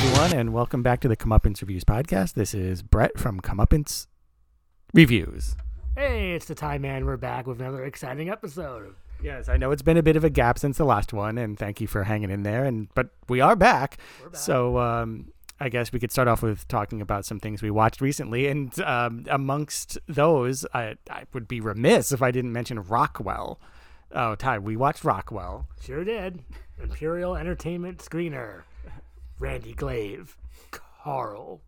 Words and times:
Everyone, 0.00 0.32
and 0.32 0.52
welcome 0.52 0.84
back 0.84 1.00
to 1.00 1.08
the 1.08 1.16
Comeuppance 1.16 1.60
Reviews 1.60 1.82
podcast. 1.82 2.34
This 2.34 2.54
is 2.54 2.82
Brett 2.82 3.18
from 3.18 3.40
Comeuppance 3.40 4.06
Reviews. 4.94 5.56
Hey, 5.96 6.34
it's 6.34 6.46
the 6.46 6.54
Time 6.54 6.82
Man. 6.82 7.04
We're 7.04 7.16
back 7.16 7.48
with 7.48 7.60
another 7.60 7.84
exciting 7.84 8.30
episode. 8.30 8.94
Yes, 9.20 9.48
I 9.48 9.56
know 9.56 9.72
it's 9.72 9.82
been 9.82 9.96
a 9.96 10.02
bit 10.04 10.14
of 10.14 10.22
a 10.22 10.30
gap 10.30 10.56
since 10.56 10.78
the 10.78 10.84
last 10.84 11.12
one, 11.12 11.36
and 11.36 11.58
thank 11.58 11.80
you 11.80 11.88
for 11.88 12.04
hanging 12.04 12.30
in 12.30 12.44
there. 12.44 12.64
And 12.64 12.86
but 12.94 13.08
we 13.28 13.40
are 13.40 13.56
back, 13.56 13.98
back. 14.22 14.36
so 14.36 14.78
um, 14.78 15.32
I 15.58 15.68
guess 15.68 15.90
we 15.90 15.98
could 15.98 16.12
start 16.12 16.28
off 16.28 16.42
with 16.42 16.68
talking 16.68 17.00
about 17.00 17.24
some 17.24 17.40
things 17.40 17.60
we 17.60 17.72
watched 17.72 18.00
recently. 18.00 18.46
And 18.46 18.78
um, 18.82 19.24
amongst 19.28 19.98
those, 20.06 20.64
I, 20.72 20.94
I 21.10 21.24
would 21.32 21.48
be 21.48 21.60
remiss 21.60 22.12
if 22.12 22.22
I 22.22 22.30
didn't 22.30 22.52
mention 22.52 22.80
Rockwell. 22.84 23.58
Oh, 24.12 24.36
Ty, 24.36 24.60
we 24.60 24.76
watched 24.76 25.02
Rockwell. 25.02 25.66
Sure 25.82 26.04
did. 26.04 26.44
Imperial 26.80 27.34
Entertainment 27.34 27.98
screener. 27.98 28.62
Randy 29.38 29.74
Gleave. 29.74 30.36
Karl 30.70 31.62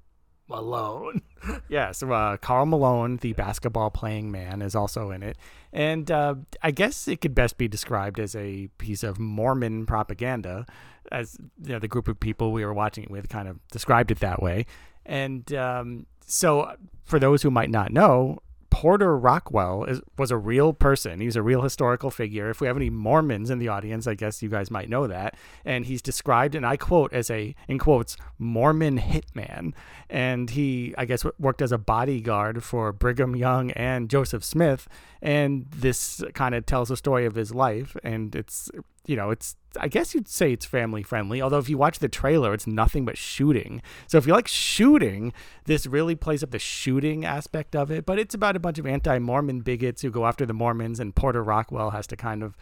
Malone. 0.49 1.23
Yeah, 1.71 1.93
so 1.93 2.13
uh, 2.13 2.37
Karl 2.37 2.67
Malone, 2.67 3.17
the 3.17 3.33
basketball 3.33 3.91
playing 3.91 4.31
man, 4.31 4.61
is 4.61 4.75
also 4.75 5.11
in 5.11 5.23
it. 5.23 5.39
And 5.73 6.11
uh, 6.11 6.35
I 6.63 6.71
guess 6.71 7.09
it 7.09 7.23
could 7.23 7.35
best 7.35 7.57
be 7.57 7.67
described 7.67 8.21
as 8.21 8.37
a 8.37 8.69
piece 8.77 9.03
of 9.03 9.19
Mormon 9.19 9.87
propaganda, 9.87 10.67
as 11.11 11.39
you 11.63 11.73
know, 11.73 11.79
the 11.79 11.89
group 11.89 12.09
of 12.09 12.21
people 12.21 12.53
we 12.53 12.63
were 12.63 12.75
watching 12.75 13.05
it 13.05 13.11
with 13.11 13.31
kind 13.31 13.49
of 13.49 13.59
described 13.69 14.11
it 14.11 14.19
that 14.19 14.43
way. 14.43 14.67
And 15.07 15.51
um, 15.55 16.07
so, 16.27 16.75
for 17.07 17.19
those 17.19 17.41
who 17.43 17.51
might 17.51 17.71
not 17.71 17.91
know, 17.91 18.41
Porter 18.71 19.19
Rockwell 19.19 19.85
is, 19.85 20.01
was 20.17 20.31
a 20.31 20.39
real 20.39 20.73
person. 20.73 21.21
He's 21.21 21.37
a 21.37 21.43
real 21.43 21.63
historical 21.63 22.11
figure. 22.11 22.51
If 22.51 22.61
we 22.61 22.67
have 22.67 22.77
any 22.77 22.89
Mormons 22.89 23.51
in 23.51 23.59
the 23.59 23.69
audience, 23.69 24.07
I 24.07 24.15
guess 24.15 24.43
you 24.43 24.49
guys 24.49 24.71
might 24.71 24.89
know 24.89 25.07
that. 25.07 25.37
And 25.65 25.85
he's 25.85 26.01
described, 26.01 26.55
and 26.55 26.65
I 26.65 26.77
quote, 26.77 27.13
as 27.13 27.31
a, 27.31 27.55
in 27.69 27.79
quotes, 27.79 28.17
Mormon 28.39 28.99
hitman. 28.99 29.75
And 30.09 30.51
he, 30.51 30.95
I 30.97 31.05
guess, 31.05 31.25
worked 31.39 31.63
as 31.63 31.73
a 31.73 31.79
bodyguard 31.79 32.63
for 32.65 32.93
Brigham 32.93 33.37
Young 33.37 33.71
and 33.73 34.09
Joseph 34.09 34.45
Smith. 34.45 34.89
And 35.21 35.67
this 35.71 36.23
kind 36.35 36.55
of 36.55 36.65
tells 36.65 36.89
the 36.89 36.97
story 36.97 37.27
of 37.27 37.35
his 37.35 37.55
life. 37.55 37.97
And 38.03 38.35
it's, 38.35 38.71
you 39.07 39.17
know, 39.17 39.31
it's, 39.31 39.57
I 39.79 39.89
guess 39.89 40.15
you'd 40.15 40.29
say 40.29 40.53
it's 40.53 40.67
family 40.67 41.03
friendly. 41.03 41.41
Although 41.41 41.59
if 41.59 41.69
you 41.69 41.79
watch 41.79 41.99
the 41.99 42.09
trailer, 42.09 42.53
it's 42.53 42.67
nothing 42.67 43.05
but 43.05 43.17
shooting. 43.17 43.83
So 44.07 44.19
if 44.19 44.27
you 44.27 44.33
like 44.33 44.49
shooting, 44.49 45.33
this 45.65 45.87
really 45.87 46.15
plays 46.15 46.43
up 46.43 46.51
the 46.51 46.59
shooting 46.59 47.25
aspect 47.25 47.75
of 47.75 47.91
it. 47.91 48.05
But 48.05 48.19
it's 48.19 48.35
about 48.35 48.57
a 48.57 48.61
bunch 48.61 48.79
of 48.79 48.87
anti 48.87 49.19
Mormon 49.19 49.61
bigots 49.61 50.03
who 50.03 50.11
go 50.11 50.27
after 50.27 50.45
the 50.45 50.55
Mormons, 50.55 51.01
and 51.01 51.15
Porter 51.15 51.43
Rockwell 51.43 51.91
has 51.91 52.07
to 52.09 52.17
kind 52.17 52.43
of 52.43 52.57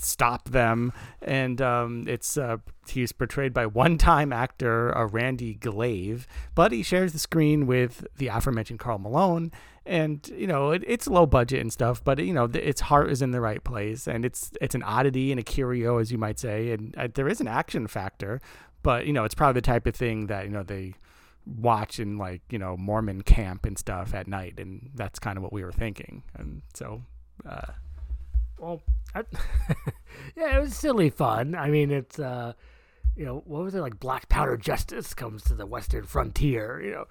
stop 0.00 0.48
them. 0.50 0.92
And 1.22 1.60
um, 1.60 2.04
it's 2.08 2.36
uh, 2.36 2.58
he's 2.88 3.12
portrayed 3.12 3.52
by 3.52 3.66
one-time 3.66 4.32
actor 4.32 4.96
uh, 4.96 5.06
Randy 5.06 5.54
Gleave, 5.54 6.26
but 6.54 6.72
he 6.72 6.82
shares 6.82 7.12
the 7.12 7.18
screen 7.18 7.66
with 7.66 8.06
the 8.16 8.28
aforementioned 8.28 8.78
Karl 8.78 8.98
Malone. 8.98 9.52
And 9.84 10.28
you 10.34 10.48
know 10.48 10.72
it, 10.72 10.82
it's 10.86 11.06
low 11.06 11.26
budget 11.26 11.60
and 11.60 11.72
stuff, 11.72 12.02
but 12.02 12.18
you 12.18 12.32
know 12.32 12.50
its 12.52 12.80
heart 12.80 13.10
is 13.10 13.22
in 13.22 13.30
the 13.30 13.40
right 13.40 13.62
place, 13.62 14.08
and 14.08 14.24
it's 14.24 14.50
it's 14.60 14.74
an 14.74 14.82
oddity 14.82 15.30
and 15.30 15.38
a 15.38 15.44
curio, 15.44 15.98
as 15.98 16.10
you 16.10 16.18
might 16.18 16.40
say, 16.40 16.72
and 16.72 16.92
uh, 16.98 17.06
there 17.14 17.28
is 17.28 17.40
an 17.40 17.46
action 17.46 17.86
factor, 17.86 18.40
but 18.82 19.06
you 19.06 19.12
know 19.12 19.22
it's 19.22 19.34
probably 19.36 19.60
the 19.60 19.64
type 19.64 19.86
of 19.86 19.94
thing 19.94 20.26
that 20.26 20.44
you 20.44 20.50
know 20.50 20.64
they 20.64 20.94
watch 21.46 22.00
in 22.00 22.18
like 22.18 22.42
you 22.50 22.58
know 22.58 22.76
Mormon 22.76 23.22
camp 23.22 23.64
and 23.64 23.78
stuff 23.78 24.12
at 24.12 24.26
night, 24.26 24.58
and 24.58 24.90
that's 24.94 25.20
kind 25.20 25.36
of 25.36 25.44
what 25.44 25.52
we 25.52 25.62
were 25.62 25.72
thinking, 25.72 26.24
and 26.34 26.62
so. 26.74 27.02
Uh, 27.48 27.72
Well, 28.58 28.82
I, 29.14 29.24
yeah, 30.36 30.56
it 30.56 30.60
was 30.60 30.74
silly 30.74 31.10
fun. 31.10 31.54
I 31.54 31.68
mean, 31.68 31.90
it's, 31.90 32.18
uh, 32.18 32.54
you 33.14 33.24
know, 33.24 33.42
what 33.46 33.64
was 33.64 33.74
it? 33.74 33.80
Like 33.80 33.98
Black 34.00 34.28
Powder 34.28 34.56
Justice 34.56 35.14
comes 35.14 35.42
to 35.44 35.54
the 35.54 35.66
Western 35.66 36.04
frontier, 36.04 36.80
you 36.82 36.90
know. 36.90 37.04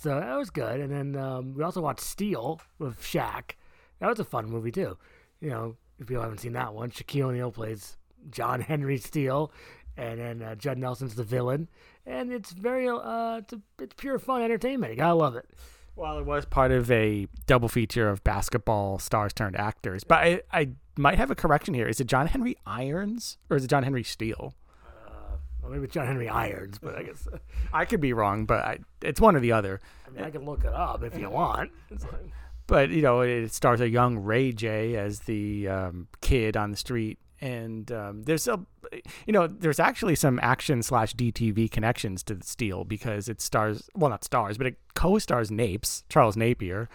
So 0.00 0.20
that 0.20 0.36
was 0.36 0.50
good. 0.50 0.80
And 0.80 0.92
then 0.92 1.20
um, 1.20 1.54
we 1.54 1.64
also 1.64 1.80
watched 1.80 2.00
Steel 2.00 2.60
with 2.78 3.00
Shaq. 3.00 3.52
That 3.98 4.08
was 4.08 4.20
a 4.20 4.24
fun 4.24 4.48
movie, 4.48 4.70
too. 4.70 4.96
You 5.40 5.50
know, 5.50 5.76
if 5.98 6.06
people 6.06 6.22
haven't 6.22 6.38
seen 6.38 6.52
that 6.52 6.74
one, 6.74 6.90
Shaquille 6.90 7.26
O'Neal 7.26 7.50
plays 7.50 7.96
John 8.30 8.60
Henry 8.60 8.98
Steele, 8.98 9.52
and 9.96 10.20
then 10.20 10.42
uh, 10.42 10.54
Judd 10.54 10.78
Nelson's 10.78 11.16
the 11.16 11.24
villain. 11.24 11.68
And 12.06 12.32
it's 12.32 12.52
very, 12.52 12.88
uh, 12.88 13.38
it's, 13.38 13.52
a, 13.52 13.60
it's 13.80 13.94
pure 13.96 14.18
fun 14.18 14.42
entertainment. 14.42 14.92
You 14.92 14.96
gotta 14.96 15.14
love 15.14 15.34
it. 15.34 15.46
Well, 15.96 16.18
it 16.18 16.26
was 16.26 16.44
part 16.44 16.70
of 16.70 16.88
a 16.92 17.26
double 17.46 17.68
feature 17.68 18.08
of 18.08 18.22
basketball 18.22 19.00
stars 19.00 19.32
turned 19.32 19.56
actors. 19.56 20.04
But 20.04 20.18
I, 20.18 20.42
I 20.52 20.68
might 20.98 21.18
have 21.18 21.30
a 21.30 21.34
correction 21.34 21.74
here. 21.74 21.88
Is 21.88 22.00
it 22.00 22.06
John 22.06 22.26
Henry 22.26 22.56
Irons 22.66 23.38
or 23.50 23.56
is 23.56 23.64
it 23.64 23.68
John 23.68 23.82
Henry 23.82 24.02
Steele? 24.02 24.54
Well, 25.62 25.72
maybe 25.72 25.84
it's 25.84 25.94
John 25.94 26.06
Henry 26.06 26.28
Irons, 26.28 26.78
but 26.78 26.96
I 26.96 27.02
guess 27.02 27.28
I 27.72 27.84
could 27.84 28.00
be 28.00 28.12
wrong, 28.12 28.46
but 28.46 28.64
I, 28.64 28.78
it's 29.02 29.20
one 29.20 29.36
or 29.36 29.40
the 29.40 29.52
other. 29.52 29.80
I 30.06 30.10
mean 30.10 30.24
I 30.24 30.30
can 30.30 30.44
look 30.44 30.64
it 30.64 30.72
up 30.72 31.02
if 31.02 31.18
you 31.18 31.28
want. 31.28 31.70
But 32.66 32.90
you 32.90 33.02
know, 33.02 33.20
it 33.20 33.52
stars 33.52 33.80
a 33.80 33.88
young 33.88 34.18
Ray 34.18 34.52
J 34.52 34.96
as 34.96 35.20
the 35.20 35.68
um, 35.68 36.08
kid 36.20 36.56
on 36.56 36.70
the 36.70 36.76
street, 36.76 37.18
and 37.40 37.90
um, 37.92 38.22
there's 38.24 38.46
a, 38.48 38.60
you 39.26 39.32
know, 39.32 39.46
there's 39.46 39.80
actually 39.80 40.14
some 40.14 40.38
action 40.42 40.82
slash 40.82 41.14
DTV 41.14 41.70
connections 41.70 42.22
to 42.24 42.34
the 42.34 42.44
Steel 42.44 42.84
because 42.84 43.28
it 43.28 43.40
stars, 43.40 43.88
well, 43.94 44.10
not 44.10 44.24
stars, 44.24 44.58
but 44.58 44.66
it 44.66 44.76
co-stars 44.94 45.50
Napes, 45.50 46.02
Charles 46.08 46.36
Napier, 46.36 46.88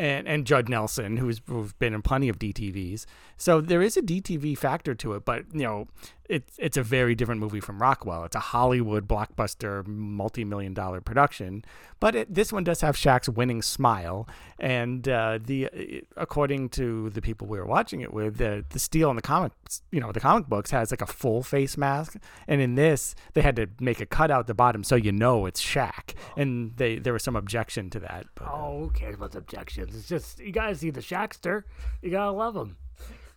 and 0.00 0.26
and 0.26 0.46
Judd 0.46 0.68
Nelson, 0.68 1.18
who's, 1.18 1.42
who's 1.46 1.74
been 1.74 1.92
in 1.94 2.02
plenty 2.02 2.28
of 2.28 2.38
DTVs. 2.38 3.04
So 3.36 3.60
there 3.60 3.82
is 3.82 3.96
a 3.96 4.02
DTV 4.02 4.56
factor 4.56 4.94
to 4.94 5.12
it, 5.12 5.24
but 5.24 5.44
you 5.52 5.62
know, 5.62 5.88
it's 6.30 6.54
it's 6.58 6.76
a 6.76 6.82
very 6.82 7.14
different 7.14 7.40
movie 7.40 7.60
from 7.60 7.82
Rockwell. 7.82 8.24
It's 8.24 8.36
a 8.36 8.40
Hollywood 8.40 9.08
blockbuster, 9.08 9.86
multi-million 9.86 10.72
dollar 10.74 11.00
production, 11.00 11.64
but 11.98 12.14
it, 12.14 12.34
this 12.34 12.52
one 12.52 12.64
does 12.64 12.80
have 12.82 12.96
Shaq's 12.96 13.28
winning 13.28 13.62
smile, 13.62 14.28
and 14.58 15.08
uh, 15.08 15.38
the 15.44 16.04
according 16.16 16.68
to 16.70 17.10
the 17.10 17.20
people 17.20 17.46
we 17.48 17.58
were 17.58 17.66
watching 17.66 18.00
it 18.00 18.14
with, 18.14 18.36
the 18.38 18.64
the 18.70 18.78
steel 18.78 19.10
in 19.10 19.16
the 19.16 19.22
comics, 19.22 19.82
you 19.90 20.00
know, 20.00 20.12
the 20.12 20.20
comic 20.20 20.46
books 20.46 20.70
has 20.70 20.90
like 20.90 21.02
a 21.02 21.06
full 21.06 21.42
face 21.42 21.76
mask, 21.76 22.16
and 22.46 22.60
in 22.60 22.76
this 22.76 23.14
they 23.34 23.42
had 23.42 23.56
to 23.56 23.66
make 23.80 24.00
a 24.00 24.06
cut 24.06 24.30
out 24.30 24.46
the 24.46 24.54
bottom 24.54 24.84
so 24.84 24.94
you 24.94 25.12
know 25.12 25.46
it's 25.46 25.60
Shaq, 25.62 26.14
and 26.36 26.76
they 26.76 26.98
there 26.98 27.12
was 27.12 27.24
some 27.24 27.36
objection 27.36 27.90
to 27.90 28.00
that. 28.00 28.26
But, 28.36 28.44
uh, 28.46 28.50
Oh, 28.52 28.78
who 28.84 28.90
cares 28.90 29.16
about 29.16 29.34
objections? 29.34 29.96
It's 29.96 30.08
just 30.08 30.38
you 30.38 30.52
gotta 30.52 30.74
see 30.76 30.90
the 30.90 31.00
Shackster. 31.00 31.64
You 32.02 32.10
gotta 32.12 32.30
love 32.30 32.54
him. 32.56 32.76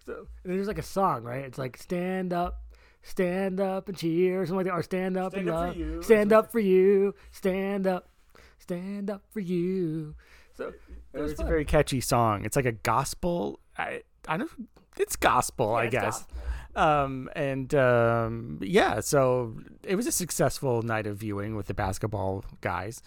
So 0.05 0.27
there's 0.43 0.67
like 0.67 0.77
a 0.77 0.83
song, 0.83 1.23
right? 1.23 1.45
It's 1.45 1.57
like 1.57 1.77
stand 1.77 2.33
up, 2.33 2.62
stand 3.03 3.59
up 3.59 3.87
and 3.89 3.97
cheer, 3.97 4.41
or 4.41 4.45
something 4.45 4.57
like 4.57 4.65
that, 4.65 4.73
or 4.79 4.81
stand 4.83 5.17
up 5.17 5.33
Stand 5.33 5.47
and 5.47 5.55
up 5.55 5.67
love, 5.67 5.75
you. 5.77 6.01
stand 6.01 6.33
up 6.33 6.51
for 6.51 6.59
you, 6.59 7.13
stand 7.31 7.85
up, 7.85 8.09
stand 8.57 9.09
up 9.11 9.21
for 9.29 9.39
you. 9.41 10.15
So 10.55 10.71
it 11.13 11.19
was 11.19 11.31
it's 11.33 11.41
a 11.41 11.45
very 11.45 11.65
catchy 11.65 12.01
song. 12.01 12.45
It's 12.45 12.55
like 12.55 12.65
a 12.65 12.71
gospel. 12.71 13.59
I 13.77 14.01
I 14.27 14.37
don't. 14.37 14.49
It's 14.97 15.15
gospel, 15.15 15.75
I 15.75 15.85
it's 15.85 15.91
guess. 15.91 16.03
gospel. 16.23 16.37
Um 16.75 17.29
and 17.35 17.73
um 17.75 18.59
yeah, 18.61 18.99
so 18.99 19.55
it 19.83 19.95
was 19.95 20.07
a 20.07 20.11
successful 20.11 20.81
night 20.81 21.05
of 21.05 21.17
viewing 21.17 21.55
with 21.55 21.67
the 21.67 21.73
basketball 21.73 22.45
guys, 22.61 23.01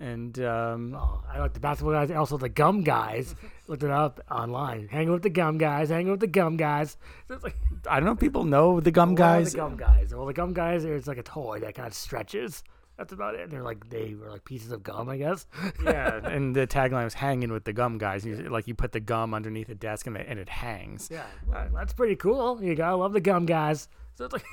and 0.00 0.38
um 0.40 0.94
Oh, 0.96 1.22
I 1.32 1.38
like 1.38 1.52
the 1.52 1.60
basketball 1.60 1.94
guys, 1.94 2.10
and 2.10 2.18
also 2.18 2.36
the 2.38 2.48
gum 2.48 2.82
guys. 2.82 3.34
Looked 3.66 3.82
it 3.82 3.90
up 3.90 4.20
online. 4.30 4.88
Hanging 4.88 5.10
with 5.12 5.22
the 5.22 5.30
gum 5.30 5.56
guys, 5.56 5.88
hanging 5.88 6.10
with 6.10 6.20
the 6.20 6.26
gum 6.26 6.56
guys. 6.56 6.96
So 7.28 7.34
it's 7.34 7.44
like 7.44 7.56
I 7.88 7.96
don't 7.96 8.06
know. 8.06 8.12
if 8.12 8.18
People 8.18 8.44
know 8.44 8.80
the 8.80 8.90
gum 8.90 9.14
guys. 9.14 9.52
The 9.52 9.58
gum 9.58 9.76
guys. 9.76 10.14
Well, 10.14 10.26
the 10.26 10.32
gum 10.32 10.52
guys. 10.52 10.84
It's 10.84 11.06
like 11.06 11.18
a 11.18 11.22
toy 11.22 11.60
that 11.60 11.74
kind 11.74 11.86
of 11.88 11.94
stretches. 11.94 12.62
That's 12.96 13.12
about 13.12 13.34
it. 13.34 13.50
They're 13.50 13.62
like 13.62 13.90
they 13.90 14.14
were 14.14 14.30
like 14.30 14.44
pieces 14.44 14.70
of 14.70 14.82
gum, 14.84 15.08
I 15.08 15.16
guess. 15.16 15.46
yeah, 15.82 16.14
and 16.24 16.54
the 16.54 16.66
tagline 16.66 17.04
was 17.04 17.14
"hanging 17.14 17.50
with 17.52 17.64
the 17.64 17.72
gum 17.72 17.98
guys." 17.98 18.24
You, 18.24 18.36
like 18.36 18.68
you 18.68 18.74
put 18.74 18.92
the 18.92 19.00
gum 19.00 19.34
underneath 19.34 19.68
a 19.68 19.74
desk 19.74 20.06
and, 20.06 20.14
the, 20.14 20.20
and 20.20 20.38
it 20.38 20.48
hangs. 20.48 21.08
Yeah, 21.10 21.26
well, 21.48 21.66
that's 21.74 21.92
pretty 21.92 22.14
cool. 22.14 22.62
You 22.62 22.74
gotta 22.76 22.94
love 22.96 23.12
the 23.12 23.20
gum 23.20 23.46
guys. 23.46 23.88
So 24.14 24.26
it's 24.26 24.32
like, 24.32 24.44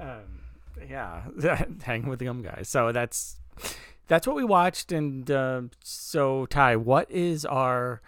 um, 0.00 0.40
yeah, 0.88 1.22
hanging 1.84 2.08
with 2.08 2.18
the 2.18 2.24
gum 2.24 2.42
guys. 2.42 2.68
So 2.68 2.90
that's 2.90 3.36
that's 4.08 4.26
what 4.26 4.36
we 4.36 4.44
watched. 4.44 4.92
And 4.92 5.30
uh, 5.30 5.62
so, 5.82 6.46
Ty, 6.46 6.76
what 6.76 7.10
is 7.10 7.44
our 7.44 8.00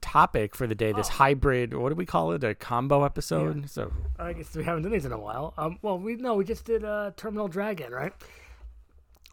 topic 0.00 0.54
for 0.54 0.66
the 0.66 0.74
day? 0.74 0.92
This 0.92 1.08
hybrid, 1.08 1.74
what 1.74 1.88
do 1.90 1.94
we 1.94 2.06
call 2.06 2.32
it? 2.32 2.44
A 2.44 2.54
combo 2.54 3.04
episode. 3.04 3.68
So, 3.70 3.92
I 4.18 4.32
guess 4.32 4.54
we 4.54 4.64
haven't 4.64 4.82
done 4.82 4.92
these 4.92 5.04
in 5.04 5.12
a 5.12 5.18
while. 5.18 5.54
Um, 5.58 5.78
well, 5.82 5.98
we 5.98 6.16
no, 6.16 6.34
we 6.34 6.44
just 6.44 6.64
did 6.64 6.84
uh, 6.84 7.12
Terminal 7.16 7.48
Dragon, 7.48 7.92
right? 7.92 8.12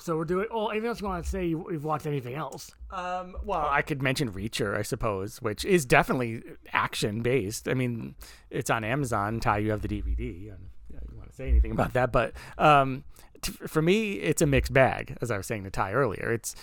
So 0.02 0.18
we're 0.18 0.26
doing. 0.26 0.48
Oh, 0.52 0.68
anything 0.68 0.90
else 0.90 1.00
you 1.00 1.08
want 1.08 1.24
to 1.24 1.30
say? 1.30 1.46
You, 1.46 1.66
you've 1.72 1.86
watched 1.86 2.06
anything 2.06 2.36
else? 2.36 2.72
um, 2.92 3.36
well, 3.44 3.66
I 3.70 3.82
could 3.82 4.02
mention 4.02 4.32
Reacher, 4.32 4.78
I 4.78 4.82
suppose, 4.82 5.42
which 5.42 5.64
is 5.64 5.86
definitely 5.86 6.44
action 6.74 7.22
based. 7.22 7.70
I 7.70 7.76
mean, 7.76 8.16
it's 8.50 8.70
on 8.70 8.84
Amazon. 8.84 9.40
Ty, 9.40 9.60
you 9.60 9.72
have 9.72 9.82
the 9.82 9.88
DVD. 9.88 10.52
Um, 10.54 10.58
yeah, 10.92 11.00
you 11.10 11.18
want 11.18 11.30
to 11.30 11.36
say 11.36 11.48
anything 11.48 11.72
about 11.72 11.94
that? 11.94 12.12
But 12.12 12.34
um, 12.58 13.06
for 13.46 13.82
me, 13.82 14.14
it's 14.14 14.42
a 14.42 14.46
mixed 14.46 14.74
bag. 14.74 15.18
As 15.22 15.32
I 15.32 15.38
was 15.38 15.48
saying 15.48 15.64
to 15.64 15.72
Ty 15.72 15.94
earlier, 15.94 16.32
it's 16.32 16.56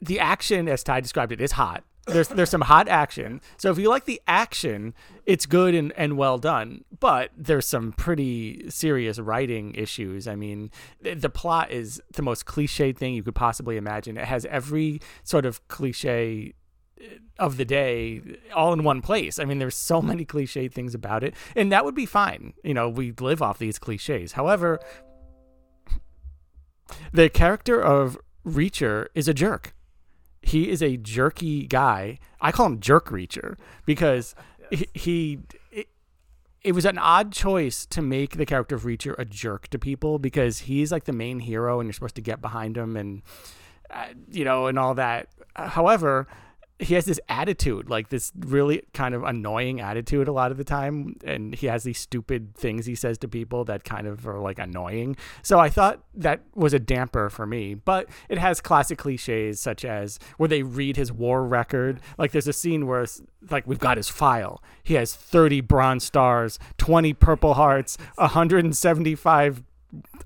the 0.00 0.20
action, 0.20 0.68
as 0.68 0.82
Ty 0.82 1.00
described 1.00 1.32
it, 1.32 1.40
is 1.40 1.52
hot. 1.52 1.84
there's 2.06 2.28
there's 2.28 2.50
some 2.50 2.62
hot 2.62 2.88
action. 2.88 3.40
So 3.56 3.70
if 3.70 3.78
you 3.78 3.88
like 3.88 4.06
the 4.06 4.20
action, 4.26 4.94
it's 5.26 5.46
good 5.46 5.74
and, 5.74 5.92
and 5.96 6.16
well 6.16 6.38
done. 6.38 6.84
But 6.98 7.30
there's 7.36 7.66
some 7.66 7.92
pretty 7.92 8.70
serious 8.70 9.18
writing 9.18 9.74
issues. 9.74 10.26
I 10.26 10.34
mean, 10.34 10.70
the, 11.00 11.28
plot 11.28 11.70
is 11.70 12.00
the 12.12 12.22
most 12.22 12.46
cliched 12.46 12.96
thing 12.96 13.14
you 13.14 13.22
could 13.22 13.34
possibly 13.34 13.76
imagine. 13.76 14.16
It 14.16 14.24
has 14.24 14.46
every 14.46 15.00
sort 15.22 15.44
of 15.44 15.66
cliche 15.68 16.54
uh, 17.00 17.04
of 17.38 17.56
the 17.56 17.64
day 17.64 18.22
all 18.54 18.72
in 18.72 18.84
one 18.84 19.02
place. 19.02 19.38
I 19.38 19.44
mean, 19.44 19.58
there's 19.58 19.76
so 19.76 20.00
many 20.00 20.24
cliche 20.24 20.68
things 20.68 20.94
about 20.94 21.22
it, 21.22 21.34
and 21.54 21.70
that 21.72 21.84
would 21.84 21.94
be 21.94 22.06
fine. 22.06 22.54
You 22.64 22.74
know, 22.74 22.88
we 22.88 23.12
live 23.12 23.42
off 23.42 23.58
these 23.58 23.78
cliches. 23.78 24.32
However, 24.32 24.80
the 27.12 27.28
character 27.28 27.80
of 27.80 28.18
Reacher 28.46 29.08
is 29.14 29.28
a 29.28 29.34
jerk. 29.34 29.74
He 30.42 30.70
is 30.70 30.82
a 30.82 30.96
jerky 30.96 31.66
guy. 31.66 32.18
I 32.40 32.52
call 32.52 32.66
him 32.66 32.80
Jerk 32.80 33.08
Reacher 33.08 33.58
because 33.84 34.34
he, 34.70 34.88
he 34.94 35.38
it, 35.70 35.88
it 36.62 36.72
was 36.72 36.84
an 36.84 36.98
odd 36.98 37.32
choice 37.32 37.84
to 37.86 38.00
make 38.00 38.36
the 38.36 38.46
character 38.46 38.76
of 38.76 38.84
Reacher 38.84 39.14
a 39.18 39.24
jerk 39.24 39.68
to 39.68 39.78
people 39.78 40.18
because 40.18 40.60
he's 40.60 40.92
like 40.92 41.04
the 41.04 41.12
main 41.12 41.40
hero 41.40 41.80
and 41.80 41.86
you're 41.86 41.92
supposed 41.92 42.14
to 42.16 42.22
get 42.22 42.40
behind 42.40 42.76
him 42.76 42.96
and 42.96 43.22
uh, 43.90 44.06
you 44.30 44.44
know 44.44 44.66
and 44.66 44.78
all 44.78 44.94
that. 44.94 45.28
However, 45.56 46.26
he 46.80 46.94
has 46.94 47.06
this 47.06 47.18
attitude, 47.28 47.90
like 47.90 48.08
this 48.08 48.32
really 48.38 48.82
kind 48.94 49.14
of 49.14 49.24
annoying 49.24 49.80
attitude 49.80 50.28
a 50.28 50.32
lot 50.32 50.52
of 50.52 50.58
the 50.58 50.64
time, 50.64 51.16
and 51.24 51.54
he 51.54 51.66
has 51.66 51.82
these 51.82 51.98
stupid 51.98 52.54
things 52.54 52.86
he 52.86 52.94
says 52.94 53.18
to 53.18 53.28
people 53.28 53.64
that 53.64 53.82
kind 53.82 54.06
of 54.06 54.26
are 54.28 54.38
like 54.38 54.58
annoying. 54.58 55.16
So 55.42 55.58
I 55.58 55.70
thought 55.70 56.00
that 56.14 56.42
was 56.54 56.72
a 56.72 56.78
damper 56.78 57.30
for 57.30 57.46
me, 57.46 57.74
but 57.74 58.08
it 58.28 58.38
has 58.38 58.60
classic 58.60 58.98
cliches 58.98 59.60
such 59.60 59.84
as 59.84 60.20
where 60.36 60.48
they 60.48 60.62
read 60.62 60.96
his 60.96 61.10
war 61.10 61.44
record. 61.44 62.00
Like 62.16 62.30
there's 62.30 62.48
a 62.48 62.52
scene 62.52 62.86
where 62.86 63.02
it's 63.02 63.22
like 63.50 63.66
we've 63.66 63.78
got 63.78 63.96
his 63.96 64.08
file. 64.08 64.62
He 64.84 64.94
has 64.94 65.14
30 65.14 65.62
bronze 65.62 66.04
stars, 66.04 66.60
20 66.78 67.12
purple 67.14 67.54
hearts, 67.54 67.98
175 68.16 69.64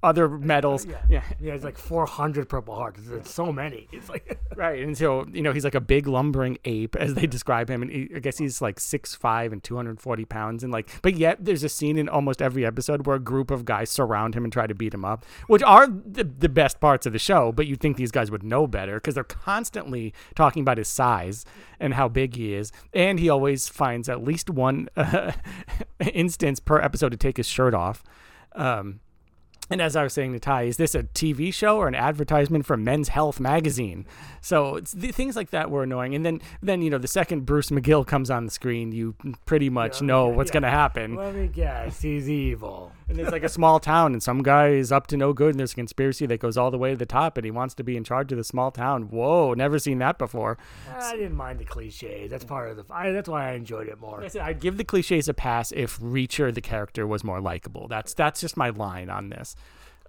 other 0.02 0.28
medals. 0.28 0.84
Yeah, 0.84 0.96
yeah, 1.08 1.22
yeah. 1.40 1.54
It's 1.54 1.64
like 1.64 1.78
400 1.78 2.48
Purple 2.48 2.74
Hearts. 2.74 3.00
It's 3.10 3.30
so 3.30 3.52
many. 3.52 3.88
It's 3.92 4.08
like 4.08 4.38
right, 4.56 4.82
and 4.82 4.96
so 4.96 5.26
you 5.32 5.42
know 5.42 5.52
he's 5.52 5.64
like 5.64 5.74
a 5.74 5.80
big 5.80 6.06
lumbering 6.06 6.58
ape 6.64 6.96
as 6.96 7.14
they 7.14 7.26
describe 7.26 7.70
him, 7.70 7.82
and 7.82 7.90
he, 7.90 8.10
I 8.14 8.18
guess 8.18 8.38
he's 8.38 8.60
like 8.60 8.80
six 8.80 9.14
five 9.14 9.52
and 9.52 9.62
240 9.62 10.24
pounds, 10.24 10.64
and 10.64 10.72
like, 10.72 10.90
but 11.02 11.16
yet 11.16 11.44
there's 11.44 11.62
a 11.62 11.68
scene 11.68 11.96
in 11.96 12.08
almost 12.08 12.42
every 12.42 12.66
episode 12.66 13.06
where 13.06 13.16
a 13.16 13.20
group 13.20 13.50
of 13.50 13.64
guys 13.64 13.90
surround 13.90 14.34
him 14.34 14.44
and 14.44 14.52
try 14.52 14.66
to 14.66 14.74
beat 14.74 14.94
him 14.94 15.04
up, 15.04 15.24
which 15.46 15.62
are 15.62 15.86
the, 15.86 16.24
the 16.24 16.48
best 16.48 16.80
parts 16.80 17.06
of 17.06 17.12
the 17.12 17.18
show. 17.18 17.52
But 17.52 17.66
you 17.66 17.76
think 17.76 17.96
these 17.96 18.10
guys 18.10 18.30
would 18.30 18.42
know 18.42 18.66
better 18.66 18.94
because 18.94 19.14
they're 19.14 19.24
constantly 19.24 20.12
talking 20.34 20.62
about 20.62 20.78
his 20.78 20.88
size 20.88 21.44
and 21.78 21.94
how 21.94 22.08
big 22.08 22.36
he 22.36 22.54
is, 22.54 22.72
and 22.92 23.20
he 23.20 23.28
always 23.28 23.68
finds 23.68 24.08
at 24.08 24.22
least 24.22 24.50
one 24.50 24.88
uh, 24.96 25.32
instance 26.12 26.60
per 26.60 26.80
episode 26.80 27.10
to 27.10 27.16
take 27.16 27.36
his 27.36 27.46
shirt 27.46 27.74
off. 27.74 28.02
Um, 28.54 29.00
and 29.70 29.80
as 29.80 29.96
I 29.96 30.02
was 30.02 30.12
saying 30.12 30.32
to 30.34 30.40
Ty, 30.40 30.62
is 30.64 30.76
this 30.76 30.94
a 30.94 31.04
TV 31.04 31.52
show 31.52 31.78
or 31.78 31.88
an 31.88 31.94
advertisement 31.94 32.66
for 32.66 32.76
Men's 32.76 33.08
Health 33.08 33.40
magazine? 33.40 34.06
So 34.40 34.76
it's 34.76 34.92
the, 34.92 35.12
things 35.12 35.36
like 35.36 35.50
that 35.50 35.70
were 35.70 35.84
annoying. 35.84 36.14
And 36.14 36.26
then, 36.26 36.40
then 36.62 36.82
you 36.82 36.90
know, 36.90 36.98
the 36.98 37.08
second 37.08 37.46
Bruce 37.46 37.70
McGill 37.70 38.06
comes 38.06 38.28
on 38.30 38.44
the 38.44 38.50
screen, 38.50 38.92
you 38.92 39.14
pretty 39.46 39.70
much 39.70 40.00
Yeah, 40.00 40.08
know 40.08 40.30
yeah, 40.30 40.36
what's 40.36 40.48
yeah. 40.50 40.52
going 40.54 40.62
to 40.64 40.70
happen. 40.70 41.14
Let 41.14 41.34
me 41.34 41.46
guess, 41.48 42.02
he's 42.02 42.28
evil. 42.28 42.92
And 43.08 43.20
it's 43.20 43.30
like 43.30 43.44
a 43.44 43.48
small 43.48 43.78
town, 43.78 44.14
and 44.14 44.22
some 44.22 44.42
guy 44.42 44.68
is 44.68 44.90
up 44.90 45.06
to 45.08 45.16
no 45.18 45.32
good, 45.34 45.50
and 45.50 45.58
there's 45.60 45.72
a 45.72 45.76
conspiracy 45.76 46.24
that 46.26 46.40
goes 46.40 46.56
all 46.56 46.70
the 46.70 46.78
way 46.78 46.90
to 46.92 46.96
the 46.96 47.04
top, 47.04 47.36
and 47.36 47.44
he 47.44 47.50
wants 47.50 47.74
to 47.74 47.84
be 47.84 47.94
in 47.96 48.04
charge 48.04 48.32
of 48.32 48.38
the 48.38 48.44
small 48.44 48.70
town. 48.70 49.10
Whoa, 49.10 49.52
never 49.52 49.78
seen 49.78 49.98
that 49.98 50.16
before. 50.18 50.56
Ah, 50.90 51.10
I 51.10 51.16
didn't 51.16 51.36
mind 51.36 51.58
the 51.58 51.64
cliches. 51.66 52.30
That's 52.30 52.44
part 52.44 52.70
of 52.70 52.76
the. 52.78 52.84
I, 52.90 53.10
that's 53.10 53.28
why 53.28 53.50
I 53.50 53.52
enjoyed 53.52 53.88
it 53.88 54.00
more. 54.00 54.22
I 54.22 54.28
said 54.28 54.40
I'd 54.42 54.60
give 54.60 54.78
the 54.78 54.84
cliches 54.84 55.28
a 55.28 55.34
pass 55.34 55.72
if 55.72 55.98
Reacher, 56.00 56.54
the 56.54 56.62
character, 56.62 57.06
was 57.06 57.22
more 57.22 57.40
likable. 57.40 57.86
That's 57.86 58.14
that's 58.14 58.40
just 58.40 58.56
my 58.56 58.70
line 58.70 59.10
on 59.10 59.28
this. 59.28 59.56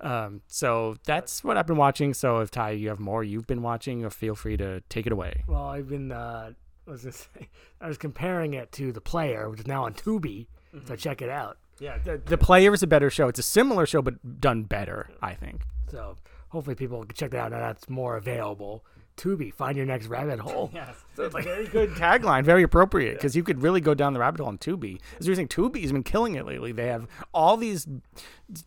Um, 0.03 0.41
so 0.47 0.97
that's 1.05 1.43
what 1.43 1.57
I've 1.57 1.65
been 1.65 1.77
watching. 1.77 2.13
So 2.13 2.39
if 2.39 2.51
Ty, 2.51 2.71
you 2.71 2.89
have 2.89 2.99
more 2.99 3.23
you've 3.23 3.47
been 3.47 3.61
watching, 3.61 4.05
uh, 4.05 4.09
feel 4.09 4.35
free 4.35 4.57
to 4.57 4.81
take 4.89 5.05
it 5.07 5.11
away. 5.13 5.43
Well, 5.47 5.65
I've 5.65 5.87
been. 5.87 6.11
Uh, 6.11 6.51
I 6.85 6.91
was 6.91 7.01
gonna 7.01 7.11
say, 7.13 7.49
I 7.79 7.87
was 7.87 7.97
comparing 7.97 8.53
it 8.53 8.71
to 8.73 8.91
the 8.91 9.01
player, 9.01 9.49
which 9.49 9.61
is 9.61 9.67
now 9.67 9.85
on 9.85 9.93
Tubi. 9.93 10.47
So 10.87 10.95
check 10.95 11.21
it 11.21 11.29
out. 11.29 11.57
Yeah, 11.79 11.97
the, 11.99 12.17
the 12.17 12.37
player 12.37 12.73
is 12.73 12.83
a 12.83 12.87
better 12.87 13.09
show. 13.09 13.27
It's 13.27 13.39
a 13.39 13.43
similar 13.43 13.85
show, 13.85 14.01
but 14.01 14.41
done 14.41 14.63
better, 14.63 15.09
I 15.21 15.33
think. 15.33 15.63
So 15.89 16.15
hopefully 16.49 16.75
people 16.75 17.03
can 17.05 17.15
check 17.15 17.31
that 17.31 17.37
out. 17.39 17.51
Now 17.51 17.59
that's 17.59 17.87
more 17.89 18.17
available. 18.17 18.83
Tubi, 19.17 19.53
find 19.53 19.77
your 19.77 19.85
next 19.85 20.07
rabbit 20.07 20.39
hole. 20.39 20.71
Yes, 20.73 20.95
so 21.15 21.23
it's 21.23 21.33
like 21.33 21.43
very 21.43 21.67
good 21.67 21.91
tagline, 21.91 22.43
very 22.43 22.63
appropriate 22.63 23.13
because 23.13 23.35
you 23.35 23.43
could 23.43 23.61
really 23.61 23.81
go 23.81 23.93
down 23.93 24.13
the 24.13 24.19
rabbit 24.19 24.39
hole 24.39 24.47
on 24.49 24.57
Tubi. 24.57 24.99
As 25.19 25.27
you're 25.27 25.35
saying, 25.35 25.49
Tubi's 25.49 25.91
been 25.91 26.03
killing 26.03 26.35
it 26.35 26.45
lately. 26.45 26.71
They 26.71 26.87
have 26.87 27.07
all 27.33 27.57
these 27.57 27.87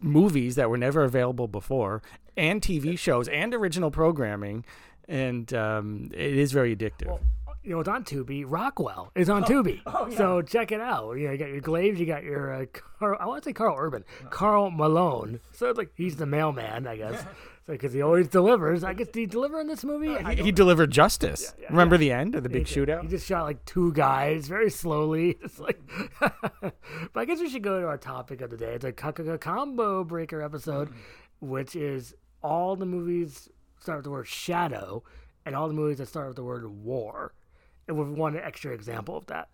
movies 0.00 0.54
that 0.54 0.70
were 0.70 0.78
never 0.78 1.02
available 1.04 1.48
before, 1.48 2.02
and 2.36 2.60
TV 2.62 2.98
shows, 2.98 3.28
and 3.28 3.54
original 3.54 3.90
programming, 3.90 4.64
and 5.08 5.52
um, 5.52 6.10
it 6.14 6.36
is 6.36 6.52
very 6.52 6.74
addictive. 6.76 7.20
You 7.62 7.72
know, 7.72 7.80
it's 7.80 7.88
on 7.88 8.04
Tubi. 8.04 8.44
Rockwell 8.46 9.10
is 9.16 9.28
on 9.28 9.42
Tubi. 9.42 9.80
So 10.16 10.40
check 10.40 10.70
it 10.70 10.80
out. 10.80 11.14
You, 11.14 11.26
know, 11.26 11.32
you 11.32 11.38
got 11.38 11.48
your 11.48 11.60
Gleaves, 11.60 11.98
you 11.98 12.06
got 12.06 12.22
your 12.22 12.54
uh, 12.62 12.66
Carl, 13.00 13.16
I 13.18 13.26
want 13.26 13.42
to 13.42 13.48
say 13.48 13.52
Karl 13.52 13.76
Urban, 13.76 14.04
Karl 14.30 14.70
Malone. 14.70 15.40
So 15.50 15.68
it's 15.68 15.76
like 15.76 15.90
he's 15.96 16.14
the 16.16 16.26
mailman, 16.26 16.86
I 16.86 16.96
guess. 16.96 17.24
Because 17.66 17.92
he 17.92 18.00
always 18.00 18.28
delivers. 18.28 18.84
I 18.84 18.94
guess 18.94 19.08
did 19.08 19.16
he 19.16 19.26
deliver 19.26 19.60
in 19.60 19.66
this 19.66 19.82
movie? 19.82 20.10
Uh, 20.10 20.28
I 20.28 20.34
he, 20.34 20.44
he 20.44 20.52
delivered 20.52 20.92
justice. 20.92 21.52
Remember 21.68 21.96
the 21.96 22.12
end 22.12 22.36
of 22.36 22.44
the 22.44 22.48
big 22.48 22.68
He 22.68 22.74
shootout? 22.80 23.02
He 23.02 23.08
just 23.08 23.26
shot 23.26 23.42
like 23.42 23.64
two 23.64 23.92
guys 23.92 24.46
very 24.46 24.70
slowly. 24.70 25.38
It's 25.42 25.58
like, 25.58 25.80
but 26.20 26.72
I 27.16 27.24
guess 27.24 27.40
we 27.40 27.48
should 27.48 27.62
go 27.62 27.80
to 27.80 27.86
our 27.86 27.98
topic 27.98 28.40
of 28.40 28.50
the 28.50 28.56
day. 28.56 28.74
It's 28.74 28.84
a 28.84 28.92
co- 28.92 29.12
co- 29.12 29.38
combo 29.38 30.04
breaker 30.04 30.42
episode, 30.42 30.90
mm. 30.90 30.94
which 31.40 31.74
is 31.74 32.14
all 32.42 32.76
the 32.76 32.86
movies 32.86 33.48
start 33.80 33.98
with 33.98 34.04
the 34.04 34.10
word 34.10 34.28
shadow, 34.28 35.02
and 35.44 35.54
all 35.56 35.68
the 35.68 35.74
movies 35.74 35.98
that 35.98 36.06
start 36.06 36.28
with 36.28 36.36
the 36.36 36.44
word 36.44 36.66
war. 36.66 37.34
And 37.88 37.98
with 37.98 38.08
one 38.08 38.36
extra 38.36 38.72
example 38.72 39.16
of 39.16 39.26
that, 39.26 39.48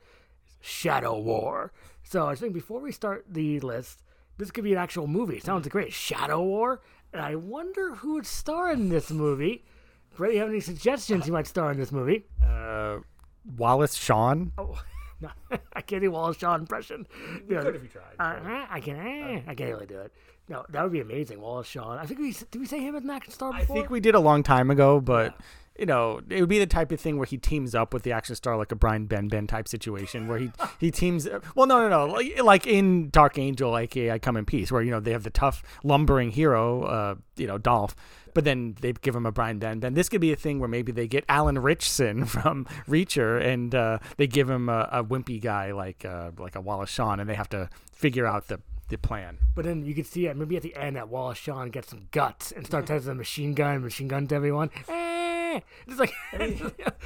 Shadow 0.61 1.19
War. 1.19 1.73
So 2.03 2.27
I 2.27 2.35
think 2.35 2.55
before 2.55 2.81
we 2.81 2.93
start 2.93 3.27
the 3.29 3.61
list, 3.61 4.03
this 4.39 4.51
could 4.51 4.65
be 4.65 4.73
an 4.73 4.79
actual 4.79 5.07
movie. 5.07 5.37
It 5.37 5.45
sounds 5.45 5.69
great. 5.69 5.93
Shadow 5.93 6.43
War. 6.43 6.81
And 7.13 7.21
I 7.23 7.35
wonder 7.37 7.95
who 7.97 8.15
would 8.15 8.27
star 8.27 8.73
in 8.73 8.89
this 8.89 9.11
movie. 9.11 9.65
Brett, 10.17 10.33
you 10.35 10.41
have 10.41 10.49
any 10.49 10.61
suggestions 10.61 11.27
who 11.27 11.33
might 11.33 11.47
star 11.47 11.71
in 11.71 11.79
this 11.79 11.93
movie? 11.93 12.25
Uh, 12.45 12.99
Wallace 13.57 13.95
Shawn. 13.95 14.53
Oh, 14.59 14.81
no, 15.21 15.31
I 15.73 15.81
can't 15.81 16.03
do 16.03 16.11
Wallace 16.11 16.39
Shawn 16.39 16.61
impression. 16.61 17.07
You 17.49 17.57
know, 17.57 17.61
if 17.69 17.83
you 17.83 17.89
tried. 17.89 18.15
uh, 18.19 18.67
I 18.71 18.81
can. 18.81 18.97
Uh, 18.97 19.51
I 19.51 19.55
can't 19.55 19.71
really 19.71 19.87
do 19.87 20.01
it. 20.01 20.13
No, 20.49 20.65
that 20.71 20.83
would 20.83 20.93
be 20.93 21.01
amazing. 21.01 21.41
Wallace 21.41 21.67
Shawn. 21.67 21.99
I 21.99 22.07
think 22.07 22.21
we 22.21 22.33
did 22.33 22.61
we 22.61 22.67
say 22.67 22.81
him 22.81 22.95
as 22.97 23.05
an 23.05 23.11
action 23.11 23.33
star 23.33 23.53
I 23.53 23.65
think 23.65 23.91
we 23.91 24.01
did 24.01 24.15
a 24.15 24.21
long 24.21 24.43
time 24.43 24.71
ago, 24.71 25.01
but 25.01 25.35
you 25.83 25.87
know, 25.87 26.21
it 26.29 26.39
would 26.39 26.49
be 26.49 26.61
the 26.61 26.67
type 26.67 26.93
of 26.93 27.01
thing 27.01 27.17
where 27.17 27.27
he 27.27 27.37
teams 27.37 27.75
up 27.75 27.93
with 27.93 28.05
the 28.05 28.13
action 28.13 28.37
star, 28.37 28.57
like 28.57 28.71
a 28.71 28.77
Brian 28.77 29.09
Benben 29.09 29.49
type 29.49 29.67
situation, 29.67 30.29
where 30.29 30.39
he 30.39 30.53
he 30.79 30.93
teams. 30.93 31.29
Well, 31.57 31.67
no, 31.67 31.81
no, 31.81 31.89
no, 31.89 32.07
like, 32.07 32.41
like 32.41 32.67
in 32.69 33.11
Dark 33.11 33.37
Angel, 33.37 33.77
aka 33.77 34.13
I 34.13 34.21
Come 34.21 34.37
in 34.37 34.45
Peace, 34.45 34.71
where 34.71 34.81
you 34.81 34.93
know 34.93 35.01
they 35.01 35.11
have 35.11 35.25
the 35.25 35.31
tough 35.31 35.65
lumbering 35.83 36.31
hero, 36.31 36.85
uh, 36.85 37.15
you 37.35 37.49
know, 37.49 37.59
Dolph. 37.59 37.97
But 38.33 38.45
then 38.45 38.77
they 38.81 38.93
give 38.93 39.17
him 39.17 39.27
a 39.27 39.33
Brian 39.33 39.59
Benben. 39.59 39.97
This 39.97 40.09
could 40.09 40.21
be 40.21 40.33
a 40.33 40.37
thing 40.37 40.61
where 40.61 40.69
maybe 40.69 40.93
they 40.93 41.09
get 41.09 41.25
Alan 41.29 41.59
Ritchson 41.59 42.25
from 42.27 42.65
Reacher, 42.87 43.45
and 43.45 43.75
uh, 43.75 43.99
they 44.19 44.29
give 44.29 44.49
him 44.49 44.69
a, 44.69 44.89
a 44.93 45.05
wimpy 45.05 45.41
guy 45.41 45.73
like 45.73 46.05
uh, 46.05 46.31
like 46.39 46.55
a 46.55 46.61
Wallace 46.61 46.91
Shawn, 46.91 47.19
and 47.19 47.29
they 47.29 47.35
have 47.35 47.49
to 47.49 47.69
figure 47.93 48.25
out 48.25 48.47
the 48.47 48.61
the 48.89 48.99
plan. 48.99 49.39
But 49.57 49.65
then 49.65 49.85
you 49.85 49.95
could 49.97 50.07
see 50.07 50.27
it 50.27 50.37
maybe 50.37 50.57
at 50.57 50.63
the 50.63 50.77
end 50.77 50.95
that 50.95 51.09
Wallace 51.09 51.39
Shawn 51.39 51.71
gets 51.71 51.89
some 51.89 52.07
guts 52.13 52.53
and 52.53 52.65
starts 52.65 52.89
using 52.91 53.11
a 53.11 53.15
machine 53.17 53.55
gun, 53.55 53.83
machine 53.83 54.07
gun 54.07 54.29
to 54.29 54.35
everyone. 54.37 54.71
Eh, 54.89 55.32
it's 55.87 55.99
like 55.99 56.13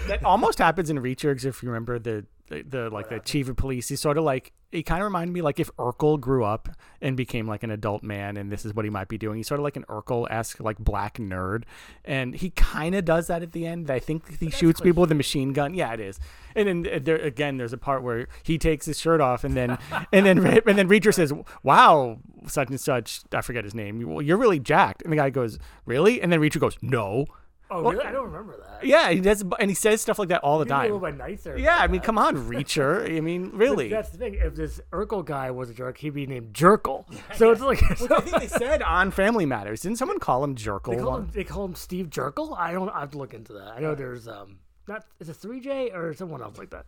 that 0.06 0.20
almost 0.24 0.58
happens 0.58 0.90
in 0.90 0.98
Reacher, 0.98 1.32
'cause 1.34 1.44
if 1.44 1.62
you 1.62 1.68
remember 1.68 1.98
the 1.98 2.26
the, 2.48 2.62
the 2.62 2.90
like 2.90 3.08
the 3.08 3.18
chief 3.18 3.48
of 3.48 3.56
police. 3.56 3.88
He's 3.88 4.00
sort 4.00 4.18
of 4.18 4.24
like 4.24 4.52
he 4.72 4.82
kind 4.82 5.00
of 5.00 5.04
reminded 5.06 5.32
me 5.32 5.42
like 5.42 5.58
if 5.58 5.70
Urkel 5.76 6.20
grew 6.20 6.44
up 6.44 6.68
and 7.00 7.16
became 7.16 7.46
like 7.46 7.62
an 7.62 7.70
adult 7.70 8.02
man, 8.02 8.36
and 8.36 8.50
this 8.50 8.64
is 8.64 8.74
what 8.74 8.84
he 8.84 8.90
might 8.90 9.08
be 9.08 9.18
doing. 9.18 9.36
He's 9.38 9.48
sort 9.48 9.58
of 9.60 9.64
like 9.64 9.76
an 9.76 9.84
Urkel 9.88 10.30
esque 10.30 10.60
like 10.60 10.78
black 10.78 11.18
nerd, 11.18 11.64
and 12.04 12.34
he 12.34 12.50
kind 12.50 12.94
of 12.94 13.04
does 13.04 13.26
that 13.26 13.42
at 13.42 13.52
the 13.52 13.66
end. 13.66 13.90
I 13.90 13.98
think 13.98 14.38
he 14.38 14.50
shoots 14.50 14.80
people 14.80 15.00
with 15.00 15.12
a 15.12 15.16
machine 15.16 15.52
gun. 15.52 15.74
Yeah, 15.74 15.92
it 15.92 16.00
is. 16.00 16.20
And 16.54 16.68
then 16.84 16.94
uh, 16.94 16.98
there 17.02 17.16
again, 17.16 17.56
there's 17.56 17.72
a 17.72 17.78
part 17.78 18.02
where 18.02 18.28
he 18.42 18.58
takes 18.58 18.86
his 18.86 18.98
shirt 19.00 19.20
off, 19.20 19.42
and 19.44 19.56
then 19.56 19.78
and 20.12 20.26
then 20.26 20.38
and 20.38 20.78
then 20.78 20.88
Reacher 20.88 21.12
says, 21.12 21.32
"Wow, 21.62 22.20
such 22.46 22.68
and 22.70 22.80
such." 22.80 23.22
I 23.32 23.40
forget 23.40 23.64
his 23.64 23.74
name. 23.74 24.00
"Well, 24.08 24.22
You're 24.22 24.38
really 24.38 24.60
jacked, 24.60 25.02
and 25.02 25.12
the 25.12 25.16
guy 25.16 25.30
goes, 25.30 25.58
"Really?" 25.84 26.20
And 26.20 26.32
then 26.32 26.40
Reacher 26.40 26.60
goes, 26.60 26.76
"No." 26.80 27.26
Oh 27.70 27.82
really? 27.82 28.04
I 28.04 28.12
don't 28.12 28.26
remember 28.26 28.56
that. 28.56 28.84
Yeah, 28.86 29.10
he 29.10 29.20
does, 29.20 29.44
and 29.58 29.70
he 29.70 29.74
says 29.74 30.00
stuff 30.00 30.18
like 30.18 30.28
that 30.28 30.42
all 30.42 30.58
the 30.58 30.64
He's 30.64 30.72
a 30.72 30.82
little 30.82 31.00
time. 31.00 31.16
bit 31.16 31.28
nicer. 31.28 31.58
Yeah, 31.58 31.78
I 31.78 31.86
mean, 31.86 32.00
come 32.00 32.18
on, 32.18 32.36
Reacher. 32.48 33.10
I 33.16 33.20
mean, 33.20 33.50
really. 33.54 33.88
That's 33.88 34.10
the 34.10 34.18
thing. 34.18 34.34
If 34.34 34.54
this 34.54 34.80
Urkel 34.92 35.24
guy 35.24 35.50
was 35.50 35.70
a 35.70 35.74
jerk, 35.74 35.98
he'd 35.98 36.10
be 36.10 36.26
named 36.26 36.54
Jerkle. 36.54 37.04
So 37.36 37.50
it's 37.50 37.60
like 37.60 37.78
so 37.96 38.14
I 38.16 38.20
think 38.20 38.38
they 38.40 38.48
said 38.48 38.82
on 38.82 39.10
Family 39.10 39.46
Matters. 39.46 39.80
Didn't 39.80 39.98
someone 39.98 40.18
call 40.18 40.44
him 40.44 40.54
Jerkle? 40.54 40.94
they 40.96 41.02
call 41.02 41.16
him 41.16 41.30
they 41.32 41.44
call 41.44 41.64
him 41.64 41.74
Steve 41.74 42.10
Jerkle. 42.10 42.56
I 42.58 42.72
don't. 42.72 42.88
I 42.90 43.00
have 43.00 43.10
to 43.12 43.18
look 43.18 43.34
into 43.34 43.52
that. 43.54 43.72
I 43.76 43.80
know 43.80 43.94
there's 43.94 44.28
um 44.28 44.58
not 44.88 45.04
is 45.20 45.28
it 45.28 45.34
three 45.34 45.60
J 45.60 45.90
or 45.90 46.14
someone 46.14 46.42
else 46.42 46.58
like 46.58 46.70
that. 46.70 46.86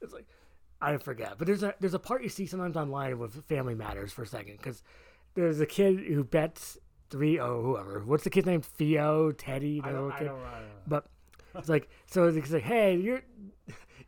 It's 0.00 0.12
like 0.12 0.26
I 0.80 0.96
forget, 0.98 1.34
but 1.38 1.46
there's 1.46 1.62
a 1.62 1.74
there's 1.80 1.94
a 1.94 1.98
part 1.98 2.22
you 2.22 2.28
see 2.28 2.46
sometimes 2.46 2.76
online 2.76 3.18
with 3.18 3.44
Family 3.46 3.74
Matters 3.74 4.12
for 4.12 4.22
a 4.22 4.26
second 4.26 4.56
because 4.58 4.82
there's 5.34 5.60
a 5.60 5.66
kid 5.66 6.00
who 6.00 6.24
bets 6.24 6.78
three 7.10 7.38
oh 7.38 7.62
whoever. 7.62 8.02
What's 8.04 8.24
the 8.24 8.30
kid's 8.30 8.46
name? 8.46 8.62
Theo, 8.62 9.32
Teddy, 9.32 9.80
the 9.80 9.86
little 9.90 10.10
kid. 10.12 10.30
But 10.86 11.06
it's 11.54 11.68
like 11.68 11.88
so 12.06 12.24
it's 12.28 12.50
like, 12.52 12.62
hey, 12.62 12.96
your 12.96 13.22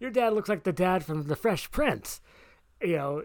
your 0.01 0.11
dad 0.11 0.33
looks 0.33 0.49
like 0.49 0.65
the 0.65 0.73
dad 0.73 1.05
from 1.05 1.25
The 1.25 1.37
Fresh 1.37 1.71
Prince. 1.71 2.21
You 2.83 2.97
know, 2.97 3.23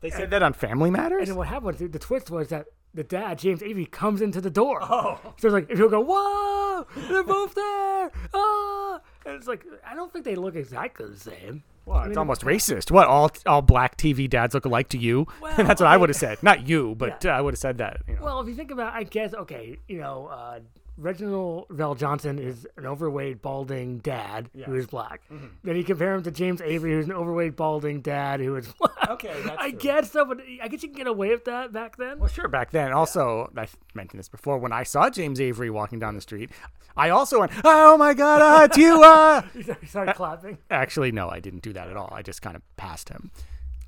They 0.00 0.10
said 0.10 0.30
that 0.30 0.42
on 0.42 0.52
Family 0.52 0.90
Matters. 0.90 1.20
and 1.20 1.28
then 1.28 1.36
what 1.36 1.48
happened? 1.48 1.78
The 1.78 1.98
twist 1.98 2.30
was 2.30 2.48
that 2.48 2.66
the 2.94 3.04
dad, 3.04 3.38
James 3.38 3.62
Avery, 3.62 3.86
comes 3.86 4.20
into 4.20 4.40
the 4.40 4.50
door. 4.50 4.78
Oh. 4.82 5.20
So 5.36 5.48
it's 5.48 5.52
like 5.52 5.70
if 5.70 5.78
you'll 5.78 5.88
go, 5.90 6.00
whoa, 6.00 6.86
they're 7.08 7.22
both 7.22 7.54
there. 7.54 8.10
Ah, 8.34 9.00
and 9.26 9.34
it's 9.36 9.46
like 9.46 9.64
I 9.86 9.94
don't 9.94 10.12
think 10.12 10.24
they 10.24 10.34
look 10.34 10.56
exactly 10.56 11.06
the 11.08 11.18
same. 11.20 11.62
Well, 11.88 12.02
it's 12.04 12.16
almost 12.16 12.42
racist. 12.42 12.90
What 12.90 13.06
all 13.08 13.30
all 13.46 13.62
black 13.62 13.96
TV 13.96 14.28
dads 14.28 14.54
look 14.54 14.64
alike 14.64 14.88
to 14.90 14.98
you? 14.98 15.26
Well, 15.40 15.56
That's 15.56 15.80
what 15.80 15.88
I 15.88 15.96
would 15.96 16.08
have 16.10 16.16
said. 16.16 16.42
Not 16.42 16.68
you, 16.68 16.94
but 16.96 17.24
uh, 17.24 17.30
I 17.30 17.40
would 17.40 17.54
have 17.54 17.58
said 17.58 17.78
that. 17.78 18.02
You 18.06 18.16
know. 18.16 18.22
Well, 18.24 18.40
if 18.40 18.48
you 18.48 18.54
think 18.54 18.70
about, 18.70 18.92
I 18.92 19.04
guess 19.04 19.32
okay, 19.34 19.78
you 19.88 19.98
know, 19.98 20.26
uh, 20.26 20.60
Reginald 20.98 21.68
VelJohnson 21.68 22.40
is 22.40 22.66
an 22.76 22.84
overweight, 22.84 23.40
balding 23.40 23.98
dad 23.98 24.50
who 24.66 24.74
is 24.74 24.86
black. 24.88 25.22
Mm-hmm. 25.32 25.46
Then 25.62 25.76
you 25.76 25.84
compare 25.84 26.14
him 26.14 26.24
to 26.24 26.30
James 26.32 26.60
Avery, 26.60 26.92
who's 26.92 27.06
an 27.06 27.12
overweight, 27.12 27.54
balding 27.56 28.00
dad 28.00 28.40
who 28.40 28.56
is 28.56 28.66
black. 28.78 29.08
Okay, 29.08 29.40
that's 29.44 29.56
I 29.58 29.70
true. 29.70 29.78
guess 29.78 30.10
so, 30.10 30.24
but 30.24 30.40
I 30.62 30.66
guess 30.68 30.82
you 30.82 30.88
can 30.88 30.98
get 30.98 31.06
away 31.06 31.30
with 31.30 31.44
that 31.44 31.72
back 31.72 31.96
then. 31.96 32.18
Well, 32.18 32.28
sure. 32.28 32.48
Back 32.48 32.72
then, 32.72 32.92
also, 32.92 33.50
I 33.56 33.68
mentioned 33.94 34.18
this 34.18 34.28
before. 34.28 34.58
When 34.58 34.72
I 34.72 34.82
saw 34.82 35.08
James 35.08 35.40
Avery 35.40 35.70
walking 35.70 36.00
down 36.00 36.14
the 36.16 36.20
street, 36.20 36.50
I 36.96 37.10
also 37.10 37.40
went, 37.40 37.52
"Oh 37.64 37.96
my 37.96 38.12
God, 38.12 38.40
ah, 38.42 38.64
it's 38.64 38.76
you!" 38.76 39.02
Uh. 39.02 39.42
He 39.54 39.62
started 39.86 40.16
clapping. 40.16 40.58
Actually, 40.68 41.12
no, 41.12 41.30
I 41.30 41.38
didn't 41.38 41.62
do 41.62 41.72
that 41.74 41.88
at 41.88 41.96
all. 41.96 42.12
I 42.12 42.22
just 42.22 42.42
kind 42.42 42.56
of 42.56 42.62
passed 42.76 43.08
him. 43.08 43.30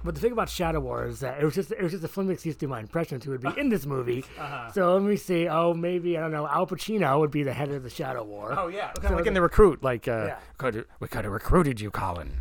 But 0.02 0.14
the 0.14 0.20
thing 0.20 0.32
about 0.32 0.48
Shadow 0.48 0.80
War 0.80 1.06
is 1.06 1.20
that 1.20 1.40
it 1.40 1.44
was 1.44 1.54
just 1.54 1.72
it 1.72 1.82
was 1.82 1.92
just 1.92 2.02
a 2.04 2.08
flimsy 2.08 2.32
excuse 2.32 2.54
to 2.56 2.60
do 2.60 2.68
my 2.68 2.80
impressions 2.80 3.24
who 3.24 3.32
would 3.32 3.42
be 3.42 3.50
in 3.60 3.68
this 3.68 3.84
movie. 3.84 4.24
Uh-huh. 4.38 4.72
So 4.72 4.94
let 4.94 5.02
me 5.02 5.16
see. 5.16 5.46
Oh, 5.48 5.74
maybe 5.74 6.16
I 6.16 6.20
don't 6.20 6.32
know. 6.32 6.46
Al 6.46 6.66
Pacino 6.66 7.18
would 7.20 7.30
be 7.30 7.42
the 7.42 7.52
head 7.52 7.70
of 7.70 7.82
the 7.82 7.90
Shadow 7.90 8.24
War. 8.24 8.54
Oh 8.58 8.68
yeah, 8.68 8.92
kind 8.92 9.12
of 9.12 9.18
like 9.20 9.26
in 9.26 9.34
the 9.34 9.42
recruit. 9.42 9.82
Like, 9.82 10.08
uh, 10.08 10.24
Yeah. 10.28 10.38
could 10.58 10.86
we 11.00 11.08
could 11.08 11.24
have 11.24 11.32
recruited 11.32 11.80
you, 11.80 11.90
Colin. 11.90 12.38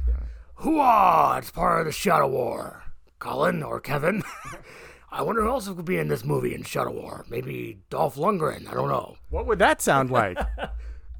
Hooah! 0.61 1.37
It's 1.39 1.51
part 1.51 1.81
of 1.81 1.85
the 1.85 1.91
Shadow 1.91 2.27
War. 2.27 2.83
Colin 3.19 3.63
or 3.63 3.79
Kevin. 3.79 4.23
I 5.11 5.21
wonder 5.23 5.41
who 5.41 5.49
else 5.49 5.67
could 5.67 5.85
be 5.85 5.97
in 5.97 6.07
this 6.07 6.23
movie 6.23 6.53
in 6.53 6.63
Shadow 6.63 6.91
War. 6.91 7.25
Maybe 7.29 7.79
Dolph 7.89 8.15
Lundgren. 8.15 8.69
I 8.69 8.73
don't 8.73 8.89
know. 8.89 9.15
What 9.29 9.47
would 9.47 9.59
that 9.59 9.81
sound 9.81 10.11
like? 10.11 10.37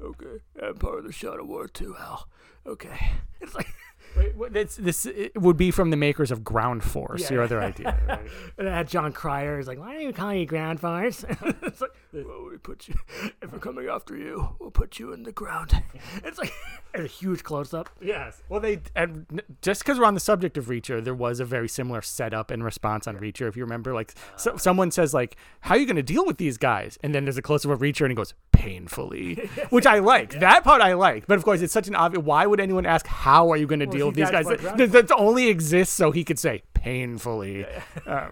Okay, 0.02 0.38
I'm 0.62 0.76
part 0.76 1.00
of 1.00 1.04
the 1.04 1.12
Shadow 1.12 1.44
War 1.44 1.68
too, 1.68 1.94
Al. 2.00 2.26
Okay. 2.66 3.10
It's 3.42 3.54
like, 3.54 3.66
Wait, 3.66 3.74
what- 3.74 3.79
it's, 4.16 4.76
this 4.76 5.06
it 5.06 5.40
would 5.40 5.56
be 5.56 5.70
from 5.70 5.90
the 5.90 5.96
makers 5.96 6.30
of 6.30 6.44
Ground 6.44 6.82
Force. 6.82 7.22
Yeah. 7.22 7.34
Your 7.34 7.42
other 7.42 7.60
idea. 7.60 7.98
Right? 8.10 8.20
and 8.58 8.68
I 8.68 8.76
had 8.78 8.88
Jon 8.88 9.12
Cryer. 9.12 9.58
He's 9.58 9.68
like, 9.68 9.78
why 9.78 9.92
don't 9.92 10.02
you 10.02 10.12
call 10.12 10.34
you 10.34 10.46
Ground 10.46 10.80
Force? 10.80 11.24
it's 11.62 11.80
like, 11.80 11.90
well, 12.12 12.48
we 12.50 12.56
put 12.56 12.88
you. 12.88 12.94
If 13.40 13.52
we're 13.52 13.58
coming 13.58 13.88
after 13.88 14.16
you, 14.16 14.56
we'll 14.58 14.70
put 14.70 14.98
you 14.98 15.12
in 15.12 15.22
the 15.22 15.32
ground. 15.32 15.82
It's 16.24 16.38
like 16.38 16.52
and 16.94 17.04
a 17.04 17.06
huge 17.06 17.44
close 17.44 17.72
up. 17.72 17.90
Yes. 18.00 18.42
Well, 18.48 18.60
they 18.60 18.80
and 18.96 19.42
just 19.62 19.82
because 19.82 19.98
we're 19.98 20.06
on 20.06 20.14
the 20.14 20.20
subject 20.20 20.58
of 20.58 20.66
Reacher, 20.66 21.02
there 21.02 21.14
was 21.14 21.40
a 21.40 21.44
very 21.44 21.68
similar 21.68 22.02
setup 22.02 22.50
and 22.50 22.64
response 22.64 23.06
on 23.06 23.16
Reacher. 23.16 23.48
If 23.48 23.56
you 23.56 23.64
remember, 23.64 23.94
like 23.94 24.14
uh, 24.34 24.36
so, 24.36 24.56
someone 24.56 24.90
says, 24.90 25.14
like, 25.14 25.36
"How 25.60 25.74
are 25.74 25.78
you 25.78 25.86
going 25.86 25.96
to 25.96 26.02
deal 26.02 26.26
with 26.26 26.38
these 26.38 26.58
guys?" 26.58 26.98
And 27.02 27.14
then 27.14 27.24
there's 27.24 27.36
a 27.36 27.42
close 27.42 27.64
up 27.64 27.70
of 27.70 27.80
Reacher, 27.80 28.02
and 28.02 28.10
he 28.10 28.14
goes, 28.14 28.34
"Painfully," 28.52 29.36
which 29.70 29.86
I 29.86 30.00
like. 30.00 30.40
That 30.40 30.64
part 30.64 30.82
I 30.82 30.94
like. 30.94 31.26
But 31.26 31.38
of 31.38 31.44
course, 31.44 31.60
it's 31.60 31.72
such 31.72 31.88
an 31.88 31.94
obvious. 31.94 32.24
Why 32.24 32.46
would 32.46 32.60
anyone 32.60 32.86
ask, 32.86 33.06
"How 33.06 33.50
are 33.50 33.56
you 33.56 33.66
going 33.66 33.80
to 33.80 33.86
deal 33.86 33.99
with 34.06 34.16
these 34.16 34.30
guys?" 34.30 34.46
That, 34.46 34.90
that 34.92 35.12
only 35.12 35.48
exists 35.48 35.94
so 35.94 36.10
he 36.10 36.24
could 36.24 36.38
say 36.38 36.62
painfully. 36.74 37.66
Um, 38.06 38.30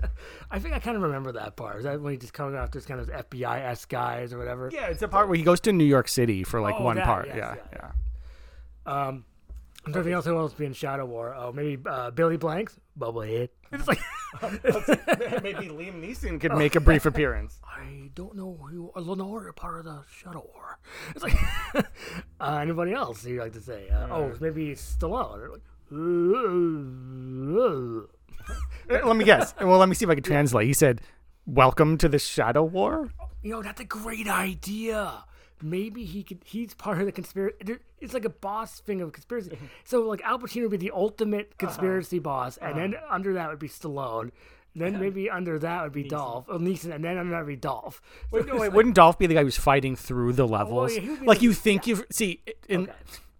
I 0.50 0.58
think 0.58 0.74
I 0.74 0.78
kind 0.80 0.96
of 0.96 1.02
remember 1.02 1.32
that 1.32 1.54
part. 1.56 1.76
Is 1.78 1.84
that 1.84 2.00
when 2.00 2.12
he 2.12 2.18
just 2.18 2.32
coming 2.32 2.56
after 2.56 2.78
this 2.78 2.86
kind 2.86 3.00
of 3.00 3.08
FBI 3.08 3.60
s 3.60 3.84
guys 3.84 4.32
or 4.32 4.38
whatever? 4.38 4.70
yeah, 4.72 4.86
it's 4.86 5.02
a 5.02 5.08
part 5.08 5.28
where 5.28 5.36
he 5.36 5.42
goes 5.44 5.60
to 5.60 5.72
New 5.72 5.84
York 5.84 6.08
City 6.08 6.42
for 6.42 6.60
like 6.60 6.74
Oh, 6.78 6.82
one 6.84 6.96
that, 6.96 7.06
part. 7.06 7.26
yes, 7.28 7.36
yeah, 7.36 7.54
yeah. 7.72 7.90
yeah. 8.86 8.92
Um, 9.08 9.24
I'm 9.86 9.92
trying 9.92 10.02
to 10.02 10.08
think 10.08 10.14
else 10.14 10.24
who 10.26 10.36
else 10.36 10.52
be 10.52 10.66
in 10.66 10.72
Shadow 10.72 11.06
War. 11.06 11.34
Oh, 11.34 11.52
maybe 11.52 11.80
uh, 11.86 12.10
Billy 12.10 12.36
Blanks, 12.36 12.78
Bubblehead. 12.98 13.48
It's 13.72 13.86
like 13.86 14.00
Maybe 15.42 15.68
Liam 15.68 16.02
Neeson 16.02 16.40
could 16.40 16.54
make 16.54 16.74
a 16.74 16.80
brief 16.80 17.06
appearance. 17.06 17.60
I 17.64 17.99
don't 18.14 18.36
know 18.36 18.58
who 18.60 18.92
Lenore 18.94 19.52
part 19.52 19.80
of 19.80 19.84
the 19.84 20.02
Shadow 20.10 20.48
War. 20.54 20.78
It's 21.10 21.22
like 21.22 21.36
uh, 22.40 22.58
anybody 22.60 22.92
else 22.92 23.24
you 23.24 23.40
like 23.40 23.52
to 23.52 23.60
say? 23.60 23.88
Uh, 23.88 24.08
oh, 24.10 24.32
maybe 24.40 24.74
Stallone. 24.74 25.50
Like, 25.50 25.60
let 29.04 29.16
me 29.16 29.24
guess. 29.24 29.54
Well, 29.60 29.78
let 29.78 29.88
me 29.88 29.94
see 29.94 30.04
if 30.04 30.10
I 30.10 30.14
can 30.14 30.22
translate. 30.22 30.66
He 30.66 30.72
said, 30.72 31.00
"Welcome 31.46 31.98
to 31.98 32.08
the 32.08 32.18
Shadow 32.18 32.62
War." 32.62 33.10
you 33.42 33.52
know, 33.52 33.62
that's 33.62 33.80
a 33.80 33.84
great 33.84 34.28
idea. 34.28 35.24
Maybe 35.62 36.04
he 36.04 36.22
could. 36.22 36.40
He's 36.44 36.74
part 36.74 37.00
of 37.00 37.06
the 37.06 37.12
conspiracy. 37.12 37.56
It's 38.00 38.14
like 38.14 38.24
a 38.24 38.30
boss 38.30 38.80
thing 38.80 39.02
of 39.02 39.12
conspiracy. 39.12 39.58
So, 39.84 40.02
like 40.02 40.22
Al 40.22 40.38
Pacino 40.38 40.62
would 40.62 40.70
be 40.70 40.76
the 40.76 40.92
ultimate 40.92 41.58
conspiracy 41.58 42.18
boss, 42.18 42.56
and 42.56 42.78
then 42.78 42.94
under 43.10 43.34
that 43.34 43.50
would 43.50 43.58
be 43.58 43.68
Stallone. 43.68 44.30
Then 44.74 45.00
maybe 45.00 45.28
under 45.28 45.58
that 45.58 45.82
would 45.82 45.92
be 45.92 46.04
Dolph, 46.04 46.46
or 46.48 46.58
Neeson, 46.58 46.94
and 46.94 47.04
then 47.04 47.18
under 47.18 47.32
that 47.32 47.38
would 47.40 47.48
be 47.48 47.56
Dolph. 47.56 48.00
So 48.30 48.38
Wait, 48.38 48.46
no, 48.46 48.56
wait, 48.60 48.72
wouldn't 48.72 48.94
Dolph 48.94 49.18
be 49.18 49.26
the 49.26 49.34
guy 49.34 49.42
who's 49.42 49.56
fighting 49.56 49.96
through 49.96 50.34
the 50.34 50.44
oh, 50.46 50.50
levels? 50.50 50.94
yeah, 50.94 51.00
he 51.00 51.08
would 51.10 51.20
be 51.20 51.26
like 51.26 51.38
the- 51.38 51.44
you 51.44 51.52
think 51.52 51.86
you 51.86 52.04
see 52.10 52.40
in 52.68 52.88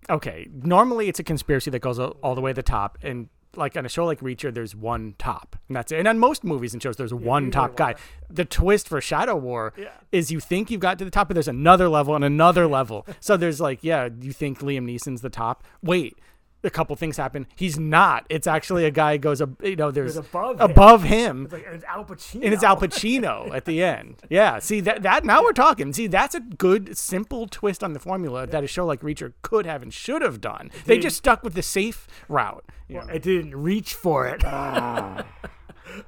okay. 0.08 0.48
Normally, 0.52 1.08
it's 1.08 1.20
a 1.20 1.24
conspiracy 1.24 1.70
that 1.70 1.78
goes 1.80 1.98
all, 1.98 2.34
the 2.34 2.40
way 2.40 2.50
to 2.50 2.54
the 2.56 2.62
top, 2.62 2.98
and 3.02 3.28
like 3.56 3.76
on 3.76 3.84
a 3.84 3.88
show 3.88 4.04
like 4.06 4.20
Reacher, 4.20 4.52
there's 4.52 4.74
one 4.76 5.14
top, 5.18 5.56
and 5.68 5.76
that's 5.76 5.90
it. 5.92 5.98
And 5.98 6.08
on 6.08 6.18
most 6.18 6.44
movies 6.44 6.72
and 6.72 6.82
shows, 6.82 6.96
there's 6.96 7.14
one 7.14 7.50
top 7.50 7.74
guy. 7.76 7.94
The 8.28 8.44
twist 8.44 8.88
for 8.88 9.00
Shadow 9.00 9.34
War 9.36 9.72
Yeah. 9.76 9.88
is 10.12 10.30
you 10.30 10.38
think 10.40 10.70
you've 10.70 10.80
got 10.80 10.98
to 11.00 11.04
the 11.04 11.10
top, 11.10 11.28
but 11.28 11.34
there's 11.34 11.48
another 11.48 11.88
level 11.88 12.14
and 12.14 12.24
another 12.24 12.66
level. 12.78 13.06
so 13.18 13.36
there's 13.36 13.60
like, 13.60 13.80
yeah, 13.82 14.08
you 14.20 14.32
think 14.32 14.60
Liam 14.60 14.84
Neeson's 14.84 15.20
the 15.20 15.30
top? 15.30 15.64
Wait. 15.82 16.16
A 16.62 16.68
couple 16.70 16.94
things 16.96 17.16
happen. 17.16 17.46
He's 17.56 17.78
not. 17.78 18.26
It's 18.28 18.46
actually 18.46 18.84
a 18.84 18.90
guy 18.90 19.16
goes, 19.16 19.40
ab- 19.40 19.56
you 19.64 19.76
know, 19.76 19.90
there's 19.90 20.14
There's 20.14 20.26
above 20.26 20.60
him. 20.60 20.70
above 20.70 21.02
him 21.04 21.44
It's 21.44 21.52
like 21.54 21.64
and 21.66 21.74
it's 21.76 21.84
Al 21.84 22.04
Pacino. 22.04 22.44
and 22.44 22.52
it's 22.54 22.62
Al 22.62 22.76
Pacino 22.76 23.50
at 23.54 23.64
the 23.64 23.82
end. 23.82 24.16
Yeah, 24.28 24.58
see 24.58 24.80
that 24.80 25.02
that 25.02 25.24
now 25.24 25.42
we're 25.42 25.52
talking. 25.54 25.92
See, 25.94 26.06
that's 26.06 26.34
a 26.34 26.40
good 26.40 26.98
simple 26.98 27.46
twist 27.46 27.82
on 27.82 27.94
the 27.94 27.98
formula 27.98 28.46
that 28.46 28.62
a 28.62 28.66
show 28.66 28.84
like 28.84 29.00
Reacher 29.00 29.32
could 29.40 29.64
have 29.64 29.82
and 29.82 29.92
should 29.92 30.20
have 30.20 30.40
done. 30.40 30.70
They 30.84 30.98
just 30.98 31.16
stuck 31.16 31.42
with 31.42 31.54
the 31.54 31.62
safe 31.62 32.06
route. 32.28 32.64
you 32.88 32.96
know. 32.98 33.06
It 33.06 33.22
didn't 33.22 33.56
reach 33.56 33.94
for 33.94 34.26
it. 34.28 34.42
Ah. 34.44 35.24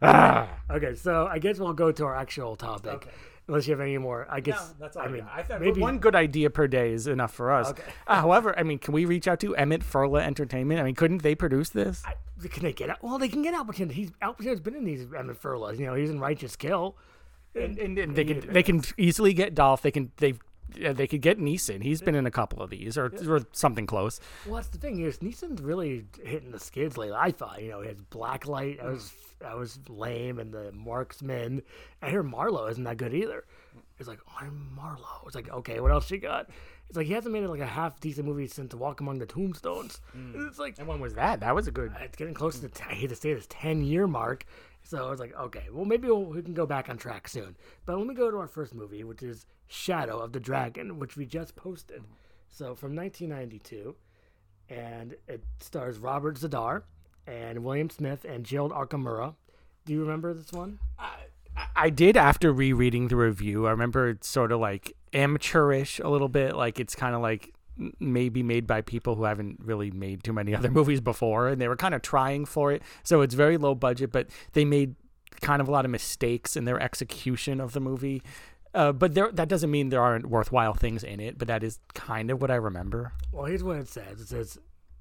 okay, 0.71 0.95
so 0.95 1.27
I 1.27 1.39
guess 1.39 1.59
we'll 1.59 1.73
go 1.73 1.93
to 1.93 2.05
our 2.05 2.15
actual 2.17 2.57
topic. 2.57 3.09
Unless 3.49 3.67
you 3.67 3.73
have 3.73 3.81
any 3.81 3.99
more, 3.99 4.27
I 4.31 4.41
guess. 4.41 4.73
that's 4.79 4.97
all 4.97 5.03
I 5.03 5.09
mean, 5.09 5.27
maybe 5.59 5.81
one 5.81 5.99
good 5.99 6.15
idea 6.15 6.49
per 6.49 6.69
day 6.69 6.93
is 6.93 7.09
enough 7.09 7.35
for 7.35 7.51
us. 7.51 7.71
Okay. 7.71 7.83
Uh, 8.07 8.15
however, 8.21 8.57
I 8.57 8.63
mean, 8.63 8.79
can 8.79 8.95
we 8.95 9.05
reach 9.05 9.27
out 9.27 9.41
to 9.41 9.57
Emmett 9.57 9.83
Furla 9.83 10.23
Entertainment? 10.23 10.81
I 10.81 10.85
mean, 10.85 10.95
couldn't 10.95 11.23
they 11.23 11.35
produce 11.35 11.71
this? 11.71 12.03
I, 12.07 12.15
can 12.49 12.63
they 12.63 12.73
get 12.73 12.91
out? 12.91 13.03
Well, 13.03 13.19
they 13.19 13.29
can 13.29 13.43
get 13.43 13.53
Al 13.55 13.65
Pacino. 13.65 13.91
He's 13.91 14.13
Al 14.23 14.35
Pacino's 14.35 14.61
been 14.61 14.77
in 14.77 14.85
these 14.85 15.07
Emmett 15.17 15.43
Furlas. 15.43 15.79
You 15.79 15.87
know, 15.87 15.95
he's 15.95 16.11
in 16.11 16.21
Righteous 16.21 16.55
Kill. 16.55 16.97
and, 17.55 17.79
and, 17.79 17.99
and 17.99 18.15
they 18.15 18.25
can 18.25 18.41
they 18.53 18.63
can 18.63 18.83
easily 18.97 19.35
get 19.35 19.55
Dolph. 19.55 19.83
They 19.83 19.91
can 19.91 20.13
they 20.19 20.35
yeah, 20.77 20.93
they 20.93 21.07
could 21.07 21.21
get 21.23 21.39
Neeson. 21.39 21.83
He's 21.83 22.01
been 22.01 22.15
in 22.15 22.27
a 22.27 22.31
couple 22.31 22.63
of 22.63 22.71
these 22.71 22.97
or, 22.99 23.13
or 23.29 23.41
something 23.53 23.87
close. 23.87 24.21
Well, 24.47 24.57
that's 24.57 24.69
the 24.69 24.79
thing 24.79 25.01
is 25.01 25.19
Neeson's 25.19 25.61
really 25.61 26.05
hitting 26.25 26.51
the 26.51 26.61
skids 26.61 26.97
lately. 26.97 27.17
I 27.19 27.31
thought, 27.31 27.63
you 27.63 27.71
know, 27.71 27.81
his 27.83 28.01
Blacklight, 28.11 28.83
I 28.83 28.89
was 28.89 29.13
I 29.45 29.55
was 29.55 29.79
lame, 29.89 30.39
and 30.39 30.53
the 30.53 30.71
Marksman. 30.73 31.63
I 32.01 32.11
hear 32.11 32.23
Marlowe 32.23 32.67
isn't 32.69 32.85
that 32.85 32.97
good 32.97 33.13
either. 33.15 33.45
It's 33.99 34.09
like 34.09 34.21
I'm 34.41 34.73
Marlowe. 34.75 35.23
It's 35.27 35.35
like 35.35 35.51
okay, 35.51 35.81
what 35.81 35.91
else 35.93 36.11
you 36.11 36.19
got? 36.19 36.49
It's 36.89 36.97
like 36.97 37.07
he 37.07 37.13
hasn't 37.15 37.33
made 37.33 37.47
like 37.47 37.61
a 37.61 37.67
half 37.67 37.99
decent 38.01 38.27
movie 38.27 38.47
since 38.47 38.75
Walk 38.75 39.01
Among 39.01 39.19
the 39.19 39.25
Tombstones. 39.27 40.01
And 40.13 40.35
It's 40.47 40.59
like 40.59 40.79
And 40.79 40.87
when 40.87 41.01
was 41.01 41.15
that? 41.15 41.41
That 41.41 41.55
was 41.55 41.67
a 41.67 41.71
good. 41.71 41.93
it's 42.01 42.17
getting 42.17 42.35
close 42.35 42.59
to. 42.61 42.69
T- 42.69 42.85
I 42.89 42.93
hate 42.95 43.09
to 43.09 43.17
say 43.17 43.33
this, 43.35 43.47
ten 43.49 43.83
year 43.85 44.07
mark. 44.07 44.45
So 44.83 45.07
I 45.07 45.11
was 45.11 45.21
like, 45.21 45.35
okay, 45.39 45.65
well 45.71 45.85
maybe 45.85 46.09
we'll, 46.09 46.25
we 46.25 46.43
can 46.43 46.55
go 46.55 46.67
back 46.67 46.89
on 46.89 46.97
track 46.97 47.29
soon. 47.29 47.57
But 47.87 47.99
let 47.99 48.07
me 48.07 48.15
go 48.15 48.31
to 48.31 48.39
our 48.39 48.49
first 48.49 48.75
movie, 48.75 49.05
which 49.05 49.23
is 49.23 49.47
Shadow 49.69 50.19
of 50.19 50.33
the 50.33 50.41
Dragon, 50.41 50.99
which 50.99 51.17
we 51.17 51.25
just 51.25 51.57
posted. 51.57 52.03
So 52.51 52.75
from 52.75 52.95
1992, 52.95 53.95
and 54.69 55.17
it 55.29 55.43
stars 55.61 55.99
Robert 55.99 56.37
Z'Dar 56.37 56.83
and 57.27 57.65
William 57.65 57.91
Smith 57.91 58.25
and 58.25 58.45
Gerald 58.45 58.73
Okamura. 58.73 59.35
Do 59.85 59.93
you 59.93 60.01
remember 60.01 60.35
this 60.35 60.53
one? 60.53 60.79
I 61.77 61.91
did 61.91 62.17
after 62.17 62.53
rereading 62.53 63.09
the 63.09 63.17
review. 63.17 63.67
I 63.67 63.71
remember 63.71 64.09
it's 64.09 64.29
sort 64.29 64.53
of 64.53 64.61
like 64.61 64.95
amateurish 65.13 65.99
a 65.99 66.09
little 66.09 66.29
bit. 66.29 66.57
Like 66.57 66.81
it's 66.81 66.95
kind 66.95 67.15
of 67.15 67.21
like 67.21 67.53
maybe 67.99 68.43
made 68.43 68.67
by 68.67 68.81
people 68.81 69.15
who 69.15 69.25
haven't 69.25 69.59
really 69.63 69.91
made 69.91 70.23
too 70.23 70.33
many 70.33 70.55
other 70.57 70.71
movies 70.71 71.01
before, 71.01 71.49
and 71.49 71.61
they 71.61 71.69
were 71.69 71.77
kind 71.77 71.95
of 71.95 72.03
trying 72.03 72.45
for 72.45 72.73
it. 72.73 72.83
So 73.03 73.21
it's 73.21 73.35
very 73.35 73.57
low 73.57 73.75
budget, 73.75 74.13
but 74.13 74.29
they 74.53 74.65
made 74.65 74.95
kind 75.41 75.61
of 75.61 75.69
a 75.69 75.71
lot 75.71 75.85
of 75.85 75.91
mistakes 75.91 76.57
in 76.57 76.65
their 76.65 76.81
execution 76.81 77.61
of 77.61 77.73
the 77.73 77.81
movie. 77.81 78.23
Uh, 78.75 78.93
but 78.93 79.15
there, 79.15 79.31
that 79.33 79.49
doesn't 79.49 79.71
mean 79.71 79.91
there 79.91 80.03
aren't 80.03 80.27
worthwhile 80.27 80.75
things 80.75 81.05
in 81.05 81.21
it. 81.21 81.39
But 81.39 81.49
that 81.49 81.63
is 81.63 81.79
kind 81.95 82.31
of 82.31 82.41
what 82.41 82.51
I 82.51 82.55
remember. 82.55 83.13
Well, 83.31 83.45
here's 83.45 83.63
what 83.63 83.77
it 83.77 83.89
says. 83.89 84.21
It 84.21 84.29
says 84.29 84.59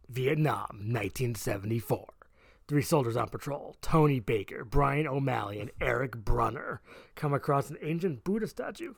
Vietnam, 0.09 0.67
1974. 0.71 2.07
Three 2.67 2.81
soldiers 2.81 3.17
on 3.17 3.27
patrol, 3.27 3.75
Tony 3.81 4.19
Baker, 4.19 4.63
Brian 4.63 5.05
O'Malley, 5.05 5.59
and 5.59 5.71
Eric 5.81 6.15
Brunner, 6.15 6.81
come 7.15 7.33
across 7.33 7.69
an 7.69 7.77
ancient 7.81 8.23
Buddha 8.23 8.47
statue. 8.47 8.93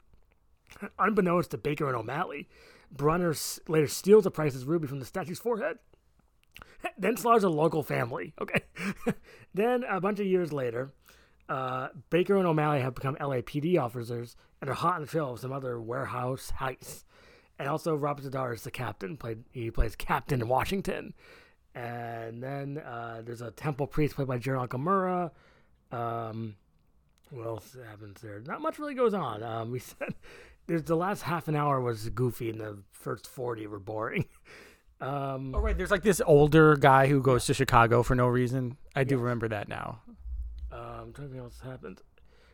Unbeknownst 0.99 1.51
to 1.51 1.57
Baker 1.57 1.87
and 1.87 1.95
O'Malley, 1.95 2.47
Brunner 2.95 3.33
later 3.67 3.87
steals 3.87 4.23
the 4.23 4.31
priceless 4.31 4.63
ruby 4.63 4.87
from 4.87 4.99
the 4.99 5.05
statue's 5.05 5.39
forehead. 5.39 5.79
then 6.97 7.17
slaughters 7.17 7.43
a 7.43 7.49
local 7.49 7.83
family. 7.83 8.33
Okay. 8.39 8.61
then 9.53 9.83
a 9.83 9.99
bunch 9.99 10.19
of 10.19 10.25
years 10.25 10.53
later, 10.53 10.93
uh, 11.49 11.89
Baker 12.09 12.37
and 12.37 12.47
O'Malley 12.47 12.81
have 12.81 12.95
become 12.95 13.15
LAPD 13.15 13.79
officers 13.79 14.35
and 14.61 14.69
are 14.69 14.75
hot 14.75 14.95
on 14.95 15.01
the 15.01 15.07
trail 15.07 15.33
of 15.33 15.39
some 15.39 15.51
other 15.51 15.79
warehouse 15.79 16.51
heists. 16.59 17.03
And 17.59 17.67
also, 17.67 17.95
Robert 17.95 18.25
Z'Dar 18.25 18.53
is 18.53 18.63
the 18.63 18.71
captain. 18.71 19.17
Played 19.17 19.43
he 19.51 19.69
plays 19.69 19.95
Captain 19.95 20.47
Washington. 20.47 21.13
And 21.75 22.41
then 22.41 22.77
uh, 22.77 23.21
there's 23.23 23.41
a 23.41 23.51
temple 23.51 23.87
priest 23.87 24.15
played 24.15 24.27
by 24.27 24.37
Jerry 24.37 24.59
Nakamura. 24.59 25.31
Um, 25.91 26.55
what 27.29 27.47
else 27.47 27.75
happens 27.89 28.21
there? 28.21 28.41
Not 28.41 28.61
much 28.61 28.79
really 28.79 28.93
goes 28.93 29.13
on. 29.13 29.43
Um, 29.43 29.71
we 29.71 29.79
said 29.79 30.13
there's 30.67 30.83
the 30.83 30.95
last 30.95 31.23
half 31.23 31.47
an 31.47 31.55
hour 31.55 31.79
was 31.81 32.09
goofy, 32.09 32.49
and 32.49 32.59
the 32.59 32.77
first 32.91 33.27
forty 33.27 33.67
were 33.67 33.79
boring. 33.79 34.25
Um, 35.01 35.53
Oh 35.53 35.59
right, 35.59 35.77
there's 35.77 35.91
like 35.91 36.03
this 36.03 36.21
older 36.25 36.77
guy 36.77 37.07
who 37.07 37.21
goes 37.21 37.45
to 37.47 37.53
Chicago 37.53 38.03
for 38.03 38.15
no 38.15 38.25
reason. 38.27 38.77
I 38.95 39.03
do 39.03 39.17
remember 39.17 39.49
that 39.49 39.67
now. 39.67 39.99
um, 40.71 40.79
I'm 40.79 41.13
trying 41.13 41.27
to 41.27 41.33
think 41.33 41.35
what 41.35 41.43
else 41.43 41.59
happened. 41.59 42.01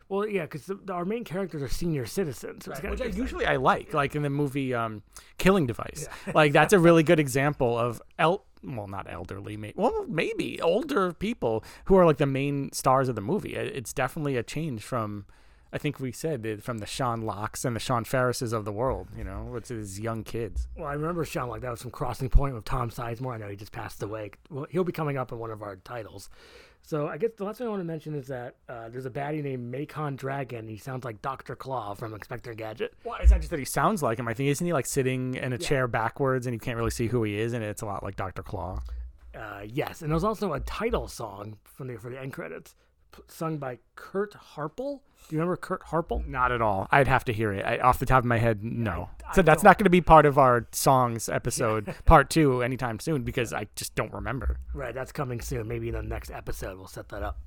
Well, 0.08 0.26
yeah, 0.28 0.44
because 0.44 0.72
our 0.90 1.06
main 1.06 1.24
characters 1.24 1.62
are 1.62 1.70
senior 1.70 2.08
citizens, 2.08 2.66
so 2.66 2.72
it's 2.72 2.80
kinda 2.80 2.96
Which 2.96 3.02
I 3.04 3.16
usually 3.16 3.46
I 3.46 3.58
like, 3.58 3.94
like 3.94 4.16
in 4.16 4.24
the 4.24 4.32
movie 4.32 4.74
um, 4.74 5.04
Killing 5.38 5.68
Device. 5.68 6.08
Like 6.34 6.52
that's 6.52 6.74
a 6.74 6.80
really 6.88 7.04
good 7.04 7.20
example 7.20 7.78
of 7.78 8.02
el 8.18 8.46
well 8.64 8.88
not 8.88 9.06
elderly, 9.08 9.74
well 9.76 10.06
maybe 10.08 10.60
older 10.60 11.14
people 11.14 11.64
who 11.86 11.98
are 11.98 12.06
like 12.08 12.18
the 12.18 12.26
main 12.26 12.72
stars 12.72 13.10
of 13.10 13.16
the 13.16 13.22
movie. 13.22 13.54
It's 13.56 13.94
definitely 13.94 14.38
a 14.38 14.44
change 14.44 14.82
from. 14.82 15.26
I 15.72 15.78
think 15.78 16.00
we 16.00 16.12
said 16.12 16.46
it, 16.46 16.64
from 16.64 16.80
the 16.80 16.86
Sean 16.86 17.22
Locks 17.22 17.64
and 17.64 17.76
the 17.76 17.80
Sean 17.80 18.04
Ferrises 18.04 18.54
of 18.54 18.66
the 18.66 18.72
world, 18.72 19.10
you 19.16 19.24
know, 19.24 19.54
it's 19.56 19.70
these 19.70 20.00
young 20.00 20.24
kids. 20.24 20.68
Well, 20.76 20.88
I 20.88 20.94
remember 20.94 21.24
Sean 21.26 21.48
like 21.48 21.62
that 21.62 21.70
was 21.70 21.82
from 21.82 21.92
Crossing 21.92 22.30
Point 22.30 22.56
with 22.56 22.66
Tom 22.66 22.90
Sizemore. 22.90 23.36
I 23.36 23.38
know 23.38 23.50
he 23.50 23.56
just 23.56 23.72
passed 23.72 24.02
away. 24.02 24.32
Well, 24.50 24.66
he'll 24.70 24.84
be 24.84 24.92
coming 24.92 25.18
up 25.18 25.32
in 25.32 25.38
one 25.38 25.52
of 25.52 25.62
our 25.62 25.76
titles. 25.78 26.30
So 26.82 27.08
I 27.08 27.18
guess 27.18 27.32
the 27.38 27.44
last 27.44 27.58
thing 27.58 27.68
I 27.68 27.70
want 27.70 27.82
to 27.82 27.86
mention 27.86 28.16
is 28.16 28.28
that 28.28 28.56
uh, 28.68 28.90
there's 28.90 29.06
a 29.06 29.12
baddie 29.12 29.44
named 29.44 29.70
Macon 29.70 30.16
Dragon. 30.16 30.68
He 30.68 30.78
sounds 30.78 31.06
like 31.06 31.22
Doctor 31.22 31.56
Claw 31.56 31.94
from 31.94 32.14
Inspector 32.14 32.52
Gadget. 32.56 32.94
Well, 33.04 33.18
it's 33.22 33.32
not 33.32 33.42
just 33.42 33.52
that 33.52 33.60
he 33.60 33.66
sounds 33.66 34.02
like 34.02 34.18
him. 34.18 34.28
I 34.28 34.34
think 34.34 34.50
isn't 34.50 34.66
he 34.66 34.74
like 34.74 34.88
sitting 34.88 35.36
in 35.36 35.54
a 35.54 35.58
chair 35.58 35.88
backwards 35.88 36.48
and 36.48 36.54
you 36.54 36.60
can't 36.60 36.78
really 36.78 36.90
see 36.90 37.08
who 37.08 37.24
he 37.24 37.38
is, 37.40 37.54
and 37.54 37.64
it's 37.64 37.82
a 37.82 37.86
lot 37.86 38.02
like 38.02 38.16
Doctor 38.16 38.42
Claw. 38.42 38.82
Uh, 39.36 39.62
yes, 39.68 40.02
and 40.02 40.12
there's 40.12 40.24
also 40.24 40.54
a 40.54 40.60
title 40.62 41.08
song 41.08 41.58
from 41.64 41.88
the 41.88 41.98
for 41.98 42.10
the 42.10 42.20
end 42.20 42.34
credits, 42.34 42.76
sung 43.28 43.58
by 43.58 43.80
Kurt 43.96 44.34
Harple. 44.56 45.02
Do 45.28 45.36
you 45.36 45.40
remember 45.40 45.58
Kurt 45.58 45.84
Harple? 45.84 46.26
Not 46.28 46.52
at 46.52 46.62
all. 46.62 46.88
I'd 46.92 47.08
have 47.08 47.26
to 47.26 47.34
hear 47.34 47.52
it. 47.52 47.66
I, 47.66 47.78
off 47.80 48.00
the 48.00 48.06
top 48.06 48.20
of 48.20 48.26
my 48.26 48.38
head, 48.38 48.64
no. 48.64 49.10
I 49.28 49.36
so 49.36 49.42
that's 49.42 49.62
don't- 49.62 49.70
not 49.70 49.78
going 49.78 49.84
to 49.86 49.90
be 49.90 50.02
part 50.02 50.26
of 50.26 50.38
our 50.38 50.68
songs 50.72 51.30
episode, 51.30 51.94
part 52.06 52.30
two, 52.30 52.62
anytime 52.64 53.00
soon, 53.00 53.24
because 53.24 53.54
I 53.54 53.68
just 53.76 53.94
don't 53.96 54.12
remember. 54.14 54.58
Right, 54.74 54.94
that's 54.94 55.12
coming 55.12 55.42
soon. 55.42 55.68
Maybe 55.68 55.90
in 55.90 55.94
the 55.96 56.02
next 56.04 56.32
episode 56.32 56.78
we'll 56.78 56.88
set 56.88 57.10
that 57.10 57.24
up. 57.24 57.40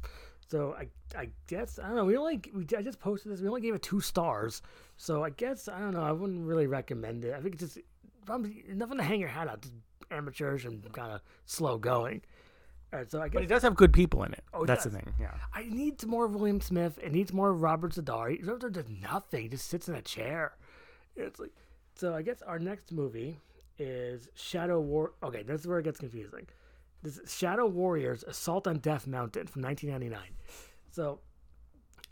So 0.48 0.74
I, 0.78 0.88
I 1.18 1.28
guess 1.46 1.78
I 1.78 1.86
don't 1.86 1.96
know. 1.96 2.04
We 2.04 2.16
only 2.16 2.40
we 2.54 2.66
I 2.76 2.82
just 2.82 3.00
posted 3.00 3.32
this. 3.32 3.40
We 3.40 3.48
only 3.48 3.62
gave 3.62 3.74
it 3.74 3.82
two 3.82 4.00
stars. 4.02 4.60
So 4.98 5.24
I 5.24 5.30
guess 5.30 5.66
I 5.66 5.78
don't 5.78 5.92
know. 5.94 6.02
I 6.02 6.12
wouldn't 6.12 6.46
really 6.46 6.66
recommend 6.66 7.24
it. 7.24 7.34
I 7.34 7.40
think 7.40 7.54
it's 7.54 7.74
just 7.74 7.78
nothing 8.28 8.98
to 8.98 9.02
hang 9.02 9.18
your 9.20 9.30
hat 9.30 9.48
on. 9.48 9.60
Just 9.60 9.72
amateurish 10.10 10.66
and 10.66 10.92
kind 10.92 11.10
of 11.12 11.22
slow 11.46 11.78
going. 11.78 12.20
All 12.92 12.98
right, 12.98 13.10
so 13.10 13.22
I 13.22 13.28
But 13.28 13.42
it 13.42 13.46
does 13.46 13.62
have 13.62 13.74
good 13.74 13.92
people 13.92 14.22
in 14.24 14.32
it. 14.34 14.44
Oh, 14.52 14.64
it 14.64 14.66
that's 14.66 14.84
does. 14.84 14.92
the 14.92 14.98
thing. 14.98 15.14
Yeah. 15.18 15.32
I 15.54 15.64
need 15.64 16.04
more 16.06 16.26
of 16.26 16.34
William 16.34 16.60
Smith. 16.60 16.98
It 17.02 17.12
needs 17.12 17.32
more 17.32 17.50
of 17.50 17.62
Robert 17.62 17.92
Z'Dar. 17.92 18.46
Robert 18.46 18.72
does 18.72 18.88
nothing. 18.88 19.42
He 19.42 19.48
just 19.48 19.68
sits 19.68 19.88
in 19.88 19.94
a 19.94 20.02
chair. 20.02 20.52
It's 21.16 21.40
like 21.40 21.52
so. 21.94 22.14
I 22.14 22.22
guess 22.22 22.42
our 22.42 22.58
next 22.58 22.92
movie 22.92 23.38
is 23.78 24.28
Shadow 24.34 24.80
War. 24.80 25.12
Okay, 25.22 25.42
this 25.42 25.62
is 25.62 25.66
where 25.66 25.78
it 25.78 25.84
gets 25.84 26.00
confusing. 26.00 26.46
This 27.02 27.18
is 27.18 27.34
Shadow 27.34 27.66
Warriors: 27.66 28.24
Assault 28.24 28.66
on 28.66 28.78
Death 28.78 29.06
Mountain 29.06 29.46
from 29.46 29.62
1999. 29.62 30.36
So 30.90 31.20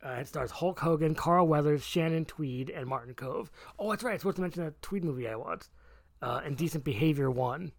uh, 0.05 0.13
it 0.21 0.29
stars 0.29 0.51
Hulk 0.51 0.81
Hogan, 0.81 1.15
Carl 1.15 1.47
Weathers, 1.47 1.85
Shannon 1.85 2.25
Tweed, 2.25 2.71
and 2.71 2.87
Martin 2.87 3.15
Kove. 3.15 3.49
Oh, 3.79 3.91
that's 3.91 4.03
right. 4.03 4.13
I 4.13 4.15
was 4.15 4.23
supposed 4.23 4.37
to 4.37 4.43
mention 4.43 4.65
that 4.65 4.81
Tweed 4.83 5.05
movie 5.05 5.29
I 5.29 5.37
watched. 5.37 5.69
Uh, 6.23 6.41
and 6.45 6.57
Decent 6.57 6.85
Behavior 6.85 7.31
One. 7.31 7.73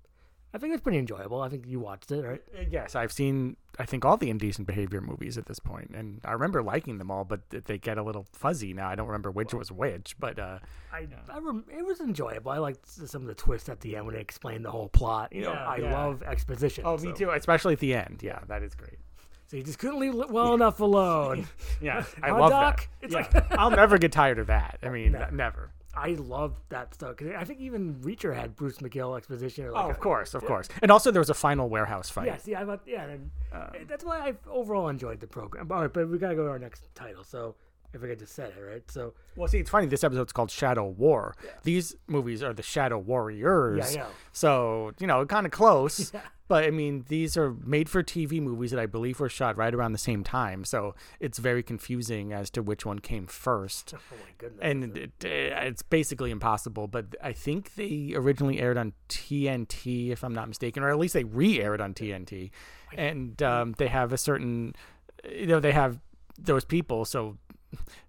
I 0.54 0.58
think 0.58 0.74
it's 0.74 0.82
pretty 0.84 0.98
enjoyable. 0.98 1.42
I 1.42 1.48
think 1.50 1.66
you 1.66 1.80
watched 1.80 2.12
it, 2.12 2.26
right? 2.26 2.42
Uh, 2.58 2.64
Yes, 2.70 2.94
I've 2.96 3.12
seen, 3.14 3.56
I 3.80 3.86
think, 3.86 4.04
all 4.04 4.18
the 4.18 4.30
indecent 4.30 4.68
behavior 4.68 5.00
movies 5.00 5.38
at 5.38 5.46
this 5.46 5.60
point, 5.60 5.92
and 5.96 6.20
I 6.26 6.34
remember 6.34 6.62
liking 6.62 6.98
them 6.98 7.10
all, 7.10 7.24
but 7.24 7.40
they 7.50 7.78
get 7.78 7.98
a 7.98 8.04
little 8.04 8.26
fuzzy 8.34 8.74
now. 8.74 8.90
I 8.90 8.96
don't 8.96 9.08
remember 9.08 9.32
which 9.32 9.54
was 9.54 9.72
which, 9.72 10.16
but 10.20 10.38
uh, 10.40 10.60
I, 10.92 11.08
I 11.30 11.40
rem- 11.40 11.66
it 11.70 11.86
was 11.86 12.02
enjoyable. 12.02 12.52
I 12.52 12.58
liked 12.58 12.86
some 12.88 13.22
of 13.22 13.28
the 13.30 13.36
twists 13.36 13.70
at 13.70 13.80
the 13.80 13.96
end 13.96 14.06
when 14.08 14.16
they 14.16 14.22
explained 14.22 14.66
the 14.66 14.72
whole 14.72 14.90
plot. 14.90 15.32
You 15.34 15.44
know, 15.44 15.54
Yeah, 15.54 15.68
I 15.68 15.78
yeah. 15.78 15.94
love 16.06 16.22
exposition. 16.24 16.84
oh, 16.86 16.98
me 16.98 17.14
too, 17.14 17.30
especially 17.30 17.74
at 17.74 17.80
the 17.80 17.94
end. 17.94 18.20
Yeah, 18.22 18.40
that 18.48 18.62
is 18.62 18.76
great. 18.76 19.00
So 19.48 19.58
you 19.58 19.64
just 19.64 19.80
couldn't 19.80 20.00
leave 20.00 20.16
it 20.16 20.30
well 20.30 20.54
enough 20.54 20.80
alone. 20.82 21.48
Yeah, 21.82 22.04
I 22.24 22.32
love 22.32 22.52
Doc? 22.52 22.78
that. 23.02 23.06
It's 23.06 23.14
Yeah. 23.14 23.28
like- 23.34 23.52
I'll 23.58 23.72
never 23.72 23.98
get 23.98 24.12
tired 24.12 24.38
of 24.40 24.48
that. 24.48 24.80
I 24.84 24.90
mean, 24.90 25.18
never. 25.32 25.72
I 25.94 26.10
love 26.12 26.56
that 26.70 26.94
stuff 26.94 27.18
because 27.18 27.34
I 27.38 27.44
think 27.44 27.60
even 27.60 27.96
Reacher 27.96 28.34
had 28.36 28.56
Bruce 28.56 28.78
McGill 28.78 29.18
exposition. 29.18 29.66
Or 29.66 29.72
like 29.72 29.84
Oh, 29.84 29.88
a- 29.88 29.92
of 29.92 30.00
course, 30.00 30.34
of 30.34 30.44
course. 30.46 30.68
And 30.82 30.92
also, 30.92 31.12
there 31.12 31.20
was 31.20 31.30
a 31.30 31.34
final 31.34 31.68
warehouse 31.70 32.10
fight. 32.10 32.28
Yeah, 32.28 32.38
see, 32.38 32.56
I 32.56 32.64
yeah, 32.86 33.04
and 33.06 33.32
Um, 33.52 33.68
that's 33.88 34.04
why 34.06 34.20
I 34.20 34.34
overall 34.50 34.88
enjoyed 34.88 35.20
the 35.20 35.28
program. 35.28 35.70
All 35.72 35.82
right, 35.82 35.92
but 35.92 36.08
we 36.10 36.18
gotta 36.18 36.36
go 36.36 36.46
to 36.46 36.50
our 36.50 36.60
next 36.60 36.84
title. 36.96 37.24
So 37.24 37.56
if 37.94 38.04
I 38.04 38.08
could 38.08 38.20
just 38.20 38.34
said 38.34 38.54
it 38.58 38.62
right, 38.62 38.84
so 38.90 39.14
Well, 39.36 39.48
see, 39.48 39.60
it's 39.60 39.70
funny. 39.70 39.88
This 39.88 40.04
episode's 40.04 40.32
called 40.34 40.52
Shadow 40.52 40.88
War. 40.88 41.36
These 41.64 41.96
movies 42.08 42.42
are 42.44 42.54
the 42.54 42.64
Shadow 42.64 42.98
Warriors. 42.98 43.96
Yeah, 43.96 44.06
I. 44.06 44.08
So 44.32 44.92
you 45.00 45.08
know, 45.08 45.26
kind 45.26 45.46
of 45.46 45.52
close. 45.52 46.14
Yeah. 46.22 46.22
But 46.52 46.66
I 46.66 46.70
mean, 46.70 47.06
these 47.08 47.38
are 47.38 47.54
made-for-TV 47.64 48.42
movies 48.42 48.72
that 48.72 48.80
I 48.82 48.86
believe 48.86 49.22
were 49.22 49.30
shot 49.30 49.56
right 49.56 49.74
around 49.74 49.94
the 49.94 49.98
same 49.98 50.22
time. 50.22 50.66
So 50.66 50.96
it's 51.18 51.38
very 51.38 51.64
confusing 51.64 52.34
as 52.34 52.50
to 52.50 52.62
which 52.62 52.86
one 52.86 53.00
came 53.00 53.26
first. 53.26 53.94
oh 53.96 54.00
my 54.12 54.32
goodness, 54.38 54.60
And 54.62 54.98
it, 54.98 55.12
it's 55.24 55.82
basically 55.82 56.30
impossible. 56.30 56.88
But 56.90 57.16
I 57.24 57.32
think 57.32 57.76
they 57.76 58.12
originally 58.18 58.60
aired 58.60 58.78
on 58.78 58.92
TNT, 59.08 60.10
if 60.10 60.26
I'm 60.26 60.34
not 60.34 60.50
mistaken, 60.50 60.84
or 60.84 60.90
at 60.90 60.98
least 61.00 61.14
they 61.14 61.24
re-aired 61.24 61.80
on 61.80 61.94
TNT. 61.94 62.52
And 62.98 63.42
um, 63.42 63.72
they 63.78 63.88
have 63.88 64.12
a 64.12 64.18
certain, 64.18 64.76
you 65.24 65.48
know, 65.48 65.62
they 65.62 65.72
have 65.72 66.02
those 66.38 66.66
people. 66.66 67.06
So 67.06 67.38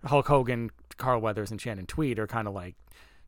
Hulk 0.05 0.27
Hogan, 0.29 0.71
Carl 0.97 1.21
Weathers, 1.21 1.51
and 1.51 1.61
Shannon 1.61 1.87
Tweed 1.87 2.19
are 2.19 2.27
kind 2.27 2.47
of 2.49 2.55
like 2.55 2.75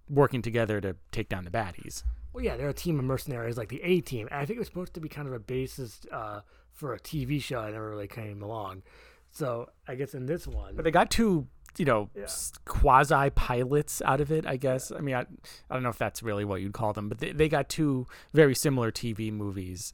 working 0.08 0.42
together 0.42 0.80
to 0.80 0.96
take 1.12 1.28
down 1.28 1.44
the 1.44 1.50
baddies. 1.50 2.02
Well, 2.32 2.44
yeah, 2.44 2.56
they're 2.56 2.68
a 2.68 2.74
team 2.74 2.98
of 2.98 3.04
mercenaries 3.04 3.56
like 3.56 3.68
the 3.68 3.82
A 3.82 4.00
team. 4.00 4.28
I 4.30 4.44
think 4.44 4.56
it 4.56 4.58
was 4.58 4.68
supposed 4.68 4.94
to 4.94 5.00
be 5.00 5.08
kind 5.08 5.28
of 5.28 5.34
a 5.34 5.38
basis 5.38 6.00
uh, 6.10 6.40
for 6.72 6.92
a 6.92 6.98
TV 6.98 7.40
show. 7.40 7.60
I 7.60 7.70
never 7.70 7.88
really 7.90 8.08
came 8.08 8.42
along. 8.42 8.82
So 9.30 9.70
I 9.88 9.94
guess 9.94 10.14
in 10.14 10.26
this 10.26 10.46
one, 10.46 10.74
But 10.76 10.84
they 10.84 10.90
got 10.90 11.10
two, 11.10 11.46
you 11.78 11.84
know, 11.84 12.10
Yeah. 12.14 12.26
quasi 12.64 13.30
pilots 13.30 14.02
out 14.04 14.20
of 14.20 14.30
it, 14.32 14.46
I 14.46 14.56
guess. 14.56 14.92
I 14.92 15.00
mean, 15.00 15.14
I, 15.14 15.20
I 15.70 15.74
don't 15.74 15.82
know 15.82 15.88
if 15.88 15.98
that's 15.98 16.22
really 16.22 16.44
what 16.44 16.60
you'd 16.60 16.72
call 16.72 16.92
them, 16.92 17.08
but 17.08 17.18
they, 17.18 17.32
they 17.32 17.48
got 17.48 17.68
two 17.68 18.06
very 18.32 18.54
similar 18.54 18.90
TV 18.92 19.32
movies. 19.32 19.92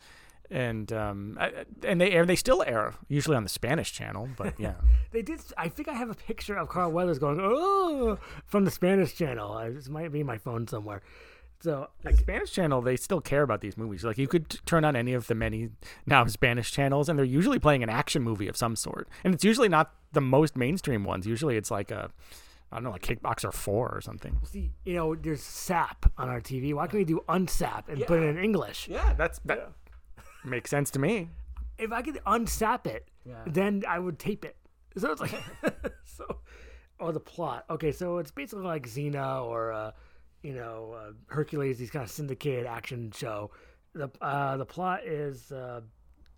And 0.50 0.92
um, 0.92 1.36
I- 1.40 1.64
and 1.84 2.00
they 2.00 2.10
air 2.10 2.26
they 2.26 2.34
still 2.36 2.62
air 2.66 2.94
usually 3.08 3.36
on 3.36 3.44
the 3.44 3.48
Spanish 3.48 3.92
channel, 3.92 4.28
but 4.36 4.54
yeah, 4.58 4.74
they 5.12 5.22
did. 5.22 5.40
I 5.56 5.68
think 5.68 5.88
I 5.88 5.92
have 5.94 6.10
a 6.10 6.14
picture 6.14 6.56
of 6.56 6.68
Carl 6.68 6.90
Weathers 6.90 7.18
going 7.20 7.38
"oh" 7.40 8.18
from 8.46 8.64
the 8.64 8.70
Spanish 8.70 9.14
channel. 9.14 9.52
I, 9.52 9.70
this 9.70 9.88
might 9.88 10.10
be 10.12 10.22
my 10.24 10.38
phone 10.38 10.66
somewhere. 10.66 11.02
So 11.62 11.88
I, 12.04 12.12
the 12.12 12.16
Spanish 12.16 12.52
channel 12.52 12.80
they 12.80 12.96
still 12.96 13.20
care 13.20 13.42
about 13.42 13.60
these 13.60 13.76
movies. 13.76 14.02
Like 14.02 14.18
you 14.18 14.26
could 14.26 14.48
t- 14.48 14.58
turn 14.66 14.84
on 14.84 14.96
any 14.96 15.12
of 15.12 15.26
the 15.28 15.34
many 15.36 15.68
now 16.06 16.24
Spanish 16.26 16.72
channels, 16.72 17.08
and 17.08 17.16
they're 17.18 17.24
usually 17.26 17.58
playing 17.60 17.82
an 17.84 17.90
action 17.90 18.22
movie 18.22 18.48
of 18.48 18.56
some 18.56 18.74
sort, 18.74 19.08
and 19.22 19.32
it's 19.34 19.44
usually 19.44 19.68
not 19.68 19.92
the 20.12 20.20
most 20.22 20.56
mainstream 20.56 21.04
ones. 21.04 21.26
Usually 21.26 21.56
it's 21.56 21.70
like 21.70 21.90
a 21.92 22.10
I 22.72 22.76
don't 22.76 22.84
know, 22.84 22.90
like 22.92 23.02
Kickboxer 23.02 23.52
Four 23.52 23.88
or 23.94 24.00
something. 24.00 24.38
see, 24.44 24.70
you 24.84 24.94
know, 24.94 25.14
there's 25.16 25.42
SAP 25.42 26.10
on 26.16 26.28
our 26.28 26.40
TV. 26.40 26.72
Why 26.72 26.86
can't 26.86 26.94
we 26.98 27.04
do 27.04 27.22
unsap 27.28 27.88
and 27.88 28.04
put 28.06 28.20
it 28.22 28.26
in 28.26 28.38
English? 28.38 28.88
Yeah, 28.88 29.12
that's 29.14 29.38
that 29.44 29.72
makes 30.44 30.70
sense 30.70 30.90
to 30.92 30.98
me. 30.98 31.28
If 31.78 31.92
I 31.92 32.02
could 32.02 32.16
unsap 32.26 32.86
it, 32.86 33.08
yeah. 33.24 33.36
then 33.46 33.84
I 33.88 33.98
would 33.98 34.18
tape 34.18 34.44
it. 34.44 34.56
So 34.96 35.12
it's 35.12 35.20
like, 35.20 35.32
so, 36.04 36.26
oh, 36.98 37.12
the 37.12 37.20
plot. 37.20 37.64
Okay, 37.70 37.92
so 37.92 38.18
it's 38.18 38.30
basically 38.30 38.64
like 38.64 38.86
Xena 38.86 39.44
or, 39.44 39.72
uh, 39.72 39.92
you 40.42 40.52
know, 40.54 40.94
uh, 40.98 41.12
Hercules, 41.26 41.78
these 41.78 41.90
kind 41.90 42.02
of 42.04 42.10
syndicated 42.10 42.66
action 42.66 43.12
show. 43.14 43.50
The 43.94 44.10
uh, 44.20 44.56
the 44.56 44.66
plot 44.66 45.04
is 45.04 45.50
uh, 45.52 45.80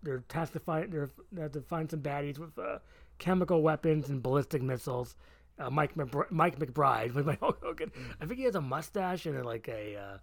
they're 0.03 0.21
tasked 0.29 0.55
to 0.55 0.59
find 0.61 0.91
they're, 0.93 1.11
they 1.33 1.43
have 1.43 1.53
to 1.53 1.61
find 1.61 1.91
some 1.91 2.01
baddies 2.01 2.39
with 2.39 2.59
uh, 2.59 2.79
chemical 3.19 3.63
weapons 3.63 4.09
and 4.09 4.23
ballistic 4.23 4.63
missiles. 4.63 5.17
uh, 5.59 5.69
Mike 5.71 5.95
McBri- 5.95 6.31
Mike 6.31 6.59
McBride 6.59 7.15
with 7.15 7.27
my 7.27 7.37
Hulk 7.41 7.59
Hogan. 7.63 7.91
I 8.21 8.27
think 8.27 8.39
he 8.39 8.45
has 8.45 8.55
a 8.55 8.61
mustache 8.61 9.27
and 9.27 9.45
like 9.45 9.69
a 9.69 9.97
uh, 9.97 10.19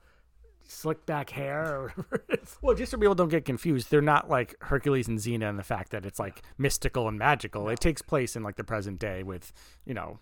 slick 0.69 1.05
back 1.05 1.31
hair 1.31 1.63
or 1.65 1.93
whatever. 1.95 2.23
Well, 2.61 2.75
just 2.75 2.91
so 2.91 2.97
people 2.97 3.15
don't 3.15 3.29
get 3.29 3.45
confused, 3.45 3.89
they're 3.89 4.01
not 4.01 4.29
like 4.29 4.55
Hercules 4.61 5.07
and 5.07 5.17
Xena 5.17 5.49
in 5.49 5.55
the 5.57 5.63
fact 5.63 5.91
that 5.91 6.05
it's 6.05 6.19
like 6.19 6.41
mystical 6.57 7.07
and 7.07 7.17
magical. 7.17 7.69
It 7.69 7.79
takes 7.79 8.01
place 8.01 8.35
in 8.35 8.43
like 8.43 8.57
the 8.57 8.63
present 8.63 8.99
day 8.99 9.23
with, 9.23 9.53
you 9.85 9.93
know, 9.93 10.19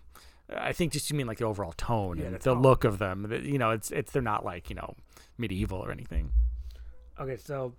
I 0.54 0.72
think 0.72 0.92
just 0.92 1.10
you 1.10 1.16
mean 1.16 1.26
like 1.26 1.38
the 1.38 1.44
overall 1.44 1.72
tone 1.72 2.18
and 2.20 2.40
the 2.40 2.54
look 2.54 2.84
of 2.84 2.98
them. 2.98 3.30
You 3.44 3.58
know, 3.58 3.70
it's 3.70 3.90
it's 3.90 4.12
they're 4.12 4.22
not 4.22 4.44
like 4.44 4.70
you 4.70 4.76
know 4.76 4.94
medieval 5.36 5.78
or 5.78 5.90
anything. 5.90 6.32
Okay, 7.20 7.36
so 7.36 7.74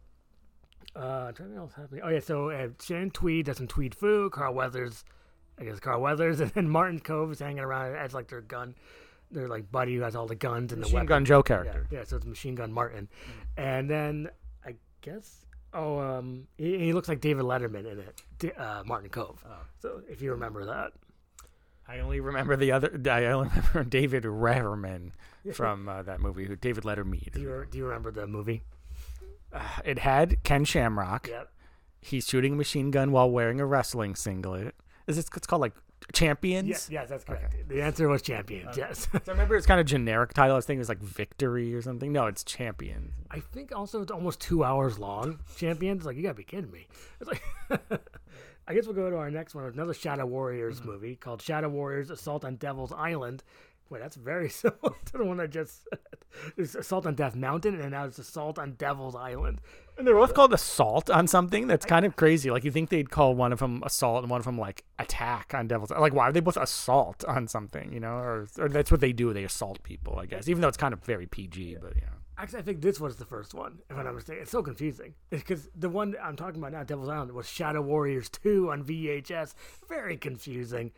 uh, 0.96 1.32
trying 1.32 1.54
what 1.54 1.62
else 1.62 1.74
happening. 1.74 2.02
Oh 2.04 2.10
yeah, 2.10 2.20
so 2.20 2.50
uh, 2.52 2.68
Shannon 2.82 3.12
Tweed 3.12 3.46
does 3.46 3.58
some 3.58 3.68
Tweed 3.68 3.96
Foo. 3.96 4.30
Carl 4.30 4.54
Weathers, 4.54 5.04
I 5.60 5.64
guess 5.64 5.80
Carl 5.80 6.02
Weathers, 6.02 6.40
and 6.42 6.52
then 6.52 6.70
Martin 6.70 7.00
Kove 7.00 7.32
is 7.32 7.40
hanging 7.40 7.60
around 7.60 7.96
as 7.96 8.14
like 8.14 8.28
their 8.28 8.42
gun, 8.42 8.76
their 9.32 9.48
like 9.48 9.72
buddy 9.72 9.96
who 9.96 10.02
has 10.02 10.16
all 10.16 10.28
the 10.28 10.36
guns 10.36 10.72
and 10.72 10.82
the 10.82 10.86
Machine 10.86 10.96
weapons. 10.96 11.10
Gun 11.10 11.26
Joe 11.26 11.44
character. 11.44 11.88
yeah, 11.92 12.04
so 12.04 12.18
it's 12.18 12.26
Machine 12.26 12.56
Gun 12.56 12.72
Martin, 12.72 13.08
and 13.58 13.90
then 13.90 14.30
I 14.66 14.76
guess 15.02 15.46
oh 15.74 16.00
um 16.00 16.48
he, 16.58 16.78
he 16.80 16.94
looks 16.94 17.08
like 17.08 17.22
David 17.22 17.46
Letterman 17.46 17.86
in 17.92 18.00
it, 18.00 18.58
uh, 18.58 18.84
Martin 18.86 19.10
Kove. 19.10 19.38
So 19.80 20.02
if 20.10 20.22
you 20.22 20.32
remember 20.32 20.66
that, 20.66 20.94
I 21.88 22.00
only 22.00 22.20
remember 22.20 22.56
the 22.56 22.72
other. 22.72 23.00
I 23.12 23.26
only 23.26 23.50
remember 23.50 23.84
David 23.84 24.24
Reverman 24.24 25.12
from 25.54 25.88
uh, 25.90 26.04
that 26.04 26.20
movie. 26.22 26.46
Who 26.46 26.56
David 26.56 26.84
Lettermead. 26.84 27.34
do 27.34 27.42
you 27.42 27.66
do 27.70 27.78
you 27.78 27.86
remember 27.86 28.12
the 28.12 28.28
movie? 28.28 28.64
It 29.84 30.00
had 30.00 30.44
Ken 30.44 30.64
Shamrock. 30.64 31.28
Yeah, 31.28 31.44
He's 32.02 32.28
shooting 32.28 32.54
a 32.54 32.56
machine 32.56 32.92
gun 32.92 33.12
while 33.12 33.30
wearing 33.30 33.60
a 33.60 33.66
wrestling 33.66 34.16
singlet. 34.16 34.76
Is 35.08 35.16
this? 35.16 35.26
It's 35.36 35.48
called 35.48 35.62
like 35.62 35.74
Champions. 36.14 36.68
yes, 36.68 36.90
yes, 36.92 37.10
that's 37.10 37.24
correct. 37.24 37.56
The 37.68 37.82
answer 37.82 38.08
was 38.08 38.22
Champions. 38.22 38.78
Yes. 38.78 39.08
So 39.12 39.20
I 39.28 39.32
remember 39.32 39.56
it's 39.56 39.68
kind 39.68 39.80
of 39.80 39.86
generic 39.86 40.34
title. 40.34 40.54
I 40.54 40.56
was 40.58 40.66
thinking 40.66 40.80
it 40.80 40.82
was 40.82 40.90
like 40.90 41.02
Victory 41.02 41.74
or 41.74 41.82
something. 41.82 42.12
No, 42.12 42.28
it's 42.28 42.44
Champions. 42.44 43.14
I 43.30 43.40
think 43.40 43.76
also 43.76 44.02
it's 44.02 44.12
almost 44.12 44.40
two 44.40 44.64
hours 44.64 44.98
long. 44.98 45.40
Champions, 45.58 46.06
like 46.06 46.16
you 46.16 46.24
gotta 46.24 46.36
be 46.36 46.44
kidding 46.44 46.72
me. 46.72 46.88
It's 47.20 47.30
like, 47.30 47.44
I 48.68 48.74
guess 48.74 48.86
we'll 48.86 48.96
go 48.96 49.10
to 49.10 49.18
our 49.18 49.32
next 49.32 49.56
one, 49.56 49.66
another 49.66 49.94
Shadow 49.94 50.26
Warriors 50.26 50.80
mm-hmm. 50.80 50.90
movie 50.90 51.16
called 51.16 51.42
Shadow 51.42 51.70
Warriors: 51.70 52.10
Assault 52.10 52.46
on 52.46 52.56
Devil's 52.56 52.94
Island. 52.94 53.44
Wait, 53.90 54.00
that's 54.02 54.16
very 54.16 54.50
similar 54.50 54.94
to 55.06 55.18
the 55.18 55.26
one 55.26 55.40
I 55.40 55.48
just 55.48 55.84
said. 55.90 56.00
There's 56.56 56.76
Assault 56.76 57.06
on 57.06 57.16
Death 57.16 57.36
Mountain, 57.36 57.80
and 57.80 57.92
now 57.92 58.06
it's 58.06 58.20
Assault 58.20 58.60
on 58.60 58.74
Devil's 58.74 59.16
Island. 59.16 59.62
And 60.00 60.08
they're 60.08 60.16
both 60.16 60.34
called 60.34 60.54
assault 60.54 61.10
on 61.10 61.28
something. 61.28 61.68
That's 61.68 61.86
kind 61.86 62.06
of 62.06 62.16
crazy. 62.16 62.50
Like 62.50 62.64
you 62.64 62.72
think 62.72 62.90
they'd 62.90 63.10
call 63.10 63.36
one 63.36 63.52
of 63.52 63.60
them 63.60 63.84
assault 63.86 64.24
and 64.24 64.32
one 64.32 64.40
of 64.40 64.46
them 64.46 64.58
like 64.58 64.86
attack 64.98 65.54
on 65.54 65.68
Devil's. 65.68 65.92
Like 65.92 66.14
why 66.14 66.30
are 66.30 66.32
they 66.32 66.40
both 66.40 66.56
assault 66.56 67.26
on 67.26 67.50
something? 67.50 67.92
You 67.92 68.00
know, 68.00 68.14
or 68.14 68.48
or 68.58 68.70
that's 68.70 68.92
what 68.92 69.02
they 69.02 69.12
do. 69.12 69.34
They 69.34 69.44
assault 69.44 69.84
people. 69.84 70.18
I 70.18 70.26
guess, 70.26 70.48
even 70.48 70.62
though 70.62 70.70
it's 70.70 70.78
kind 70.78 70.94
of 70.94 71.04
very 71.04 71.26
PG. 71.26 71.80
But 71.82 71.98
yeah. 71.98 72.12
Actually, 72.38 72.60
I 72.60 72.62
think 72.62 72.80
this 72.80 73.02
was 73.02 73.18
the 73.18 73.26
first 73.26 73.54
one, 73.54 73.80
if 73.90 73.98
I'm 73.98 74.06
not 74.06 74.16
mistaken. 74.16 74.44
It's 74.44 74.52
so 74.52 74.64
confusing 74.64 75.16
because 75.30 75.68
the 75.76 75.90
one 75.90 76.16
I'm 76.24 76.38
talking 76.38 76.62
about 76.62 76.72
now, 76.72 76.84
Devil's 76.84 77.10
Island, 77.10 77.34
was 77.34 77.50
Shadow 77.50 77.82
Warriors 77.82 78.30
2 78.30 78.72
on 78.72 78.86
VHS. 78.86 79.54
Very 79.90 80.16
confusing. 80.16 80.94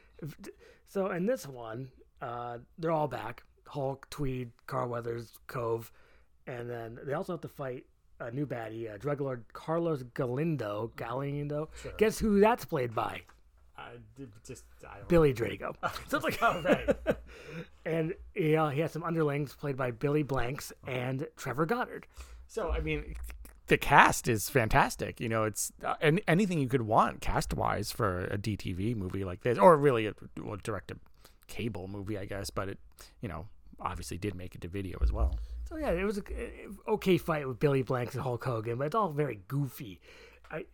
So 0.88 1.10
in 1.10 1.26
this 1.26 1.48
one, 1.48 1.90
uh, 2.22 2.60
they're 2.78 2.92
all 2.92 3.08
back: 3.08 3.42
Hulk, 3.66 4.08
Tweed, 4.12 4.52
Carl 4.68 4.90
Weathers, 4.90 5.32
Kove, 5.48 5.90
and 6.46 6.70
then 6.70 7.00
they 7.04 7.14
also 7.14 7.34
have 7.34 7.42
to 7.42 7.48
fight 7.48 7.86
a 8.22 8.32
new 8.32 8.46
baddie, 8.46 8.94
uh, 8.94 8.98
drug 8.98 9.22
lord 9.22 9.44
Carlos 9.54 10.04
Galindo. 10.14 10.92
Galindo. 10.96 11.70
Guess 11.98 12.20
who 12.20 12.40
that's 12.40 12.66
played 12.66 12.94
by? 12.94 13.22
I 13.78 13.92
just 14.46 14.64
I 14.88 14.98
Billy 15.08 15.34
Drago. 15.34 15.76
So 16.08 16.18
it's 16.18 16.42
like, 16.42 17.18
and 17.86 18.14
yeah, 18.36 18.72
he 18.72 18.82
has 18.82 18.92
some 18.92 19.04
underlings 19.04 19.54
played 19.54 19.78
by 19.78 19.92
Billy 19.92 20.24
Blanks 20.24 20.72
and 20.86 21.28
Trevor 21.36 21.66
Goddard. 21.66 22.08
So 22.48 22.70
I 22.72 22.80
mean, 22.80 23.16
the 23.68 23.78
cast 23.78 24.28
is 24.28 24.50
fantastic. 24.50 25.20
You 25.20 25.30
know, 25.30 25.46
it's 25.46 25.72
uh, 25.84 25.96
an 26.02 26.20
anything 26.28 26.60
you 26.60 26.68
could 26.68 26.84
want 26.84 27.22
cast 27.22 27.54
wise 27.54 27.92
for 27.92 28.26
a 28.26 28.38
DTV 28.38 28.96
movie 28.96 29.24
like 29.24 29.42
this, 29.42 29.58
or 29.58 29.78
really 29.78 30.08
a 30.08 30.14
well, 30.42 30.58
direct 30.62 30.90
to 30.90 30.98
cable 31.48 31.88
movie, 31.88 32.18
I 32.18 32.26
guess. 32.26 32.50
But 32.50 32.70
it, 32.70 32.80
you 33.22 33.30
know, 33.30 33.48
obviously 33.82 34.18
did 34.18 34.36
make 34.36 34.56
it 34.56 34.62
to 34.62 34.68
video 34.68 34.98
as 35.02 35.12
well. 35.12 35.38
So 35.68 35.78
yeah, 35.78 35.92
it 35.92 36.04
was 36.04 36.18
a 36.18 36.24
okay 36.88 37.18
fight 37.18 37.48
with 37.48 37.60
Billy 37.60 37.82
Blanks 37.82 38.14
and 38.16 38.24
Hulk 38.24 38.44
Hogan, 38.44 38.78
but 38.78 38.88
it's 38.88 38.96
all 38.96 39.10
very 39.10 39.40
goofy. 39.48 40.00
I 40.52 40.66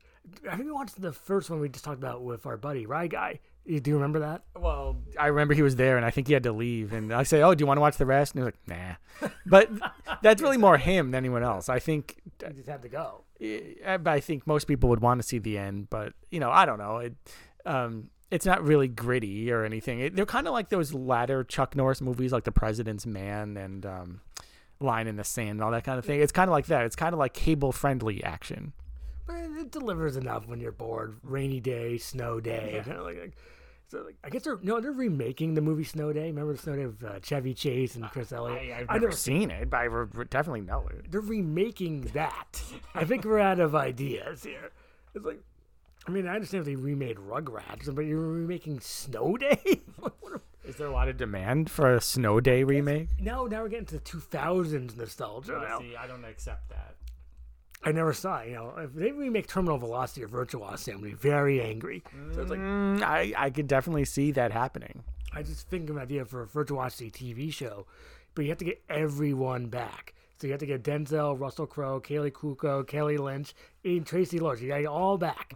I 0.49 0.55
think 0.55 0.65
we 0.65 0.71
watched 0.71 0.99
the 1.01 1.13
first 1.13 1.49
one 1.49 1.59
we 1.59 1.69
just 1.69 1.85
talked 1.85 1.99
about 1.99 2.23
with 2.23 2.45
our 2.45 2.57
buddy 2.57 2.85
Rye 2.85 3.07
Guy. 3.07 3.39
Do 3.65 3.81
you 3.85 3.95
remember 3.95 4.19
that? 4.19 4.43
Well, 4.55 5.01
I 5.19 5.27
remember 5.27 5.53
he 5.53 5.61
was 5.61 5.75
there, 5.75 5.97
and 5.97 6.05
I 6.05 6.09
think 6.09 6.27
he 6.27 6.33
had 6.33 6.43
to 6.43 6.53
leave. 6.53 6.93
And 6.93 7.13
I 7.13 7.23
say, 7.23 7.41
"Oh, 7.41 7.53
do 7.53 7.61
you 7.61 7.67
want 7.67 7.77
to 7.77 7.81
watch 7.81 7.97
the 7.97 8.05
rest?" 8.05 8.33
And 8.33 8.41
he 8.41 8.45
was 8.45 8.53
like, 8.67 8.79
"Nah." 9.21 9.29
But 9.45 9.69
that's 10.21 10.41
really 10.41 10.57
more 10.57 10.77
him 10.77 11.11
than 11.11 11.15
anyone 11.15 11.43
else. 11.43 11.67
I 11.69 11.79
think 11.79 12.15
You 12.41 12.53
just 12.53 12.69
had 12.69 12.81
to 12.83 12.89
go. 12.89 13.23
I 13.41 13.99
I 14.05 14.19
think 14.21 14.47
most 14.47 14.67
people 14.67 14.89
would 14.89 15.01
want 15.01 15.21
to 15.21 15.27
see 15.27 15.37
the 15.39 15.57
end, 15.57 15.89
but 15.89 16.13
you 16.31 16.39
know, 16.39 16.49
I 16.49 16.65
don't 16.65 16.79
know. 16.79 16.97
It, 16.97 17.15
um, 17.65 18.09
it's 18.29 18.45
not 18.45 18.63
really 18.63 18.87
gritty 18.87 19.51
or 19.51 19.63
anything. 19.63 19.99
It, 19.99 20.15
they're 20.15 20.25
kind 20.25 20.47
of 20.47 20.53
like 20.53 20.69
those 20.69 20.93
latter 20.93 21.43
Chuck 21.43 21.75
Norris 21.75 22.01
movies, 22.01 22.31
like 22.31 22.43
The 22.43 22.51
President's 22.51 23.05
Man 23.05 23.57
and 23.57 23.85
um, 23.85 24.21
Line 24.79 25.07
in 25.07 25.15
the 25.15 25.23
Sand 25.23 25.51
and 25.51 25.63
all 25.63 25.71
that 25.71 25.83
kind 25.83 25.97
of 25.97 26.05
thing. 26.05 26.21
It's 26.21 26.31
kind 26.31 26.49
of 26.49 26.51
like 26.51 26.67
that. 26.67 26.85
It's 26.85 26.95
kind 26.95 27.13
of 27.13 27.19
like 27.19 27.33
cable 27.33 27.71
friendly 27.71 28.23
action. 28.23 28.73
But 29.25 29.35
it 29.35 29.71
delivers 29.71 30.17
enough 30.17 30.47
when 30.47 30.59
you're 30.59 30.71
bored. 30.71 31.17
Rainy 31.23 31.59
day, 31.59 31.97
snow 31.97 32.39
day, 32.39 32.81
kind 32.85 32.97
of 32.97 33.05
like. 33.05 33.19
like 33.19 33.33
so 33.89 34.01
like, 34.01 34.17
I 34.21 34.29
guess 34.29 34.43
they're 34.43 34.59
no, 34.61 34.81
they're 34.81 34.91
remaking 34.91 35.53
the 35.53 35.61
movie 35.61 35.85
Snow 35.85 36.11
Day. 36.11 36.27
Remember 36.27 36.51
the 36.51 36.59
Snow 36.59 36.75
Day 36.75 36.85
with 36.85 37.01
uh, 37.01 37.19
Chevy 37.21 37.53
Chase 37.53 37.95
and 37.95 38.03
Chris 38.11 38.33
Elliott? 38.33 38.59
I, 38.59 38.79
I've 38.81 38.85
I 38.89 38.93
never 38.95 39.05
never 39.05 39.15
seen 39.15 39.49
it, 39.49 39.69
but 39.69 39.77
I 39.77 39.83
re- 39.83 40.25
definitely 40.29 40.61
know 40.61 40.85
it. 40.89 41.09
they're 41.09 41.21
remaking 41.21 42.01
that. 42.13 42.61
I 42.93 43.05
think 43.05 43.23
we're 43.23 43.39
out 43.39 43.61
of 43.61 43.75
ideas 43.75 44.43
here. 44.43 44.71
It's 45.15 45.25
like, 45.25 45.39
I 46.07 46.11
mean, 46.11 46.27
I 46.27 46.35
understand 46.35 46.61
if 46.61 46.65
they 46.65 46.75
remade 46.75 47.17
Rugrats, 47.17 47.93
but 47.93 48.05
you're 48.05 48.19
remaking 48.19 48.79
Snow 48.79 49.35
Day. 49.37 49.59
Is 50.65 50.75
there 50.77 50.87
a 50.87 50.91
lot 50.91 51.07
of 51.09 51.17
demand 51.17 51.69
for 51.69 51.93
a 51.95 52.01
Snow 52.01 52.39
Day 52.39 52.63
remake? 52.63 53.09
No, 53.19 53.45
now 53.45 53.61
we're 53.63 53.69
getting 53.69 53.85
to 53.87 53.99
2000s 53.99 54.97
nostalgia. 54.97 55.51
now. 55.53 55.81
I 55.99 56.07
don't 56.07 56.25
accept 56.25 56.69
that. 56.69 56.95
I 57.83 57.91
never 57.91 58.11
saw 58.13 58.39
it. 58.39 58.49
You 58.49 58.55
know, 58.55 58.73
if 58.77 58.93
they 58.93 59.11
remake 59.11 59.47
Terminal 59.47 59.77
Velocity 59.77 60.23
or 60.23 60.27
Virtuosity, 60.27 60.91
I'm 60.91 60.97
gonna 60.99 61.11
be 61.11 61.15
very 61.15 61.61
angry. 61.61 62.03
So 62.33 62.41
it's 62.41 62.49
like 62.49 62.59
Mm, 62.59 63.01
I, 63.03 63.33
I 63.37 63.49
could 63.49 63.67
definitely 63.67 64.05
see 64.05 64.31
that 64.31 64.51
happening. 64.51 65.03
I 65.33 65.43
just 65.43 65.69
think 65.69 65.89
of 65.89 65.95
an 65.97 66.01
idea 66.01 66.25
for 66.25 66.41
a 66.41 66.47
Virtuosity 66.47 67.11
TV 67.11 67.53
show, 67.53 67.85
but 68.33 68.43
you 68.43 68.49
have 68.49 68.57
to 68.59 68.65
get 68.65 68.81
everyone 68.89 69.67
back. 69.67 70.13
So 70.39 70.47
you 70.47 70.53
have 70.53 70.59
to 70.59 70.65
get 70.65 70.83
Denzel, 70.83 71.39
Russell 71.39 71.65
Crowe, 71.65 71.99
Kaley 71.99 72.31
Cuoco, 72.31 72.85
Kelly 72.85 73.17
Lynch, 73.17 73.53
and 73.83 74.05
Traci 74.05 74.39
Lords. 74.41 74.61
You 74.61 74.67
got 74.67 74.77
to 74.77 74.81
get 74.83 74.89
all 74.89 75.17
back, 75.17 75.53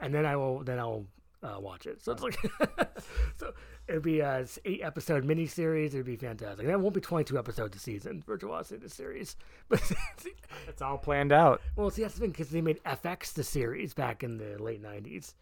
and 0.00 0.14
then 0.14 0.26
I 0.26 0.36
will 0.36 0.62
then 0.64 0.78
I'll 0.78 1.06
uh, 1.42 1.58
watch 1.58 1.86
it. 1.86 2.02
So 2.02 2.12
it's 2.12 2.22
like, 2.22 2.38
so 3.36 3.52
it'd 3.88 4.02
be 4.02 4.20
a 4.20 4.46
eight 4.64 4.80
episode 4.82 5.24
miniseries. 5.24 5.86
It'd 5.88 6.04
be 6.04 6.16
fantastic. 6.16 6.66
That 6.66 6.80
won't 6.80 6.94
be 6.94 7.00
twenty 7.00 7.24
two 7.24 7.38
episodes 7.38 7.76
a 7.76 7.80
season. 7.80 8.22
Virtuosity 8.26 8.80
the 8.82 8.90
series, 8.90 9.36
but 9.68 9.80
It's 10.68 10.82
all 10.82 10.98
planned 10.98 11.32
out. 11.32 11.60
well, 11.76 11.90
see 11.90 12.02
that's 12.02 12.14
the 12.14 12.20
thing 12.20 12.30
because 12.30 12.50
they 12.50 12.60
made 12.60 12.82
FX 12.84 13.32
the 13.32 13.44
series 13.44 13.94
back 13.94 14.22
in 14.22 14.36
the 14.38 14.62
late 14.62 14.82
nineties. 14.82 15.34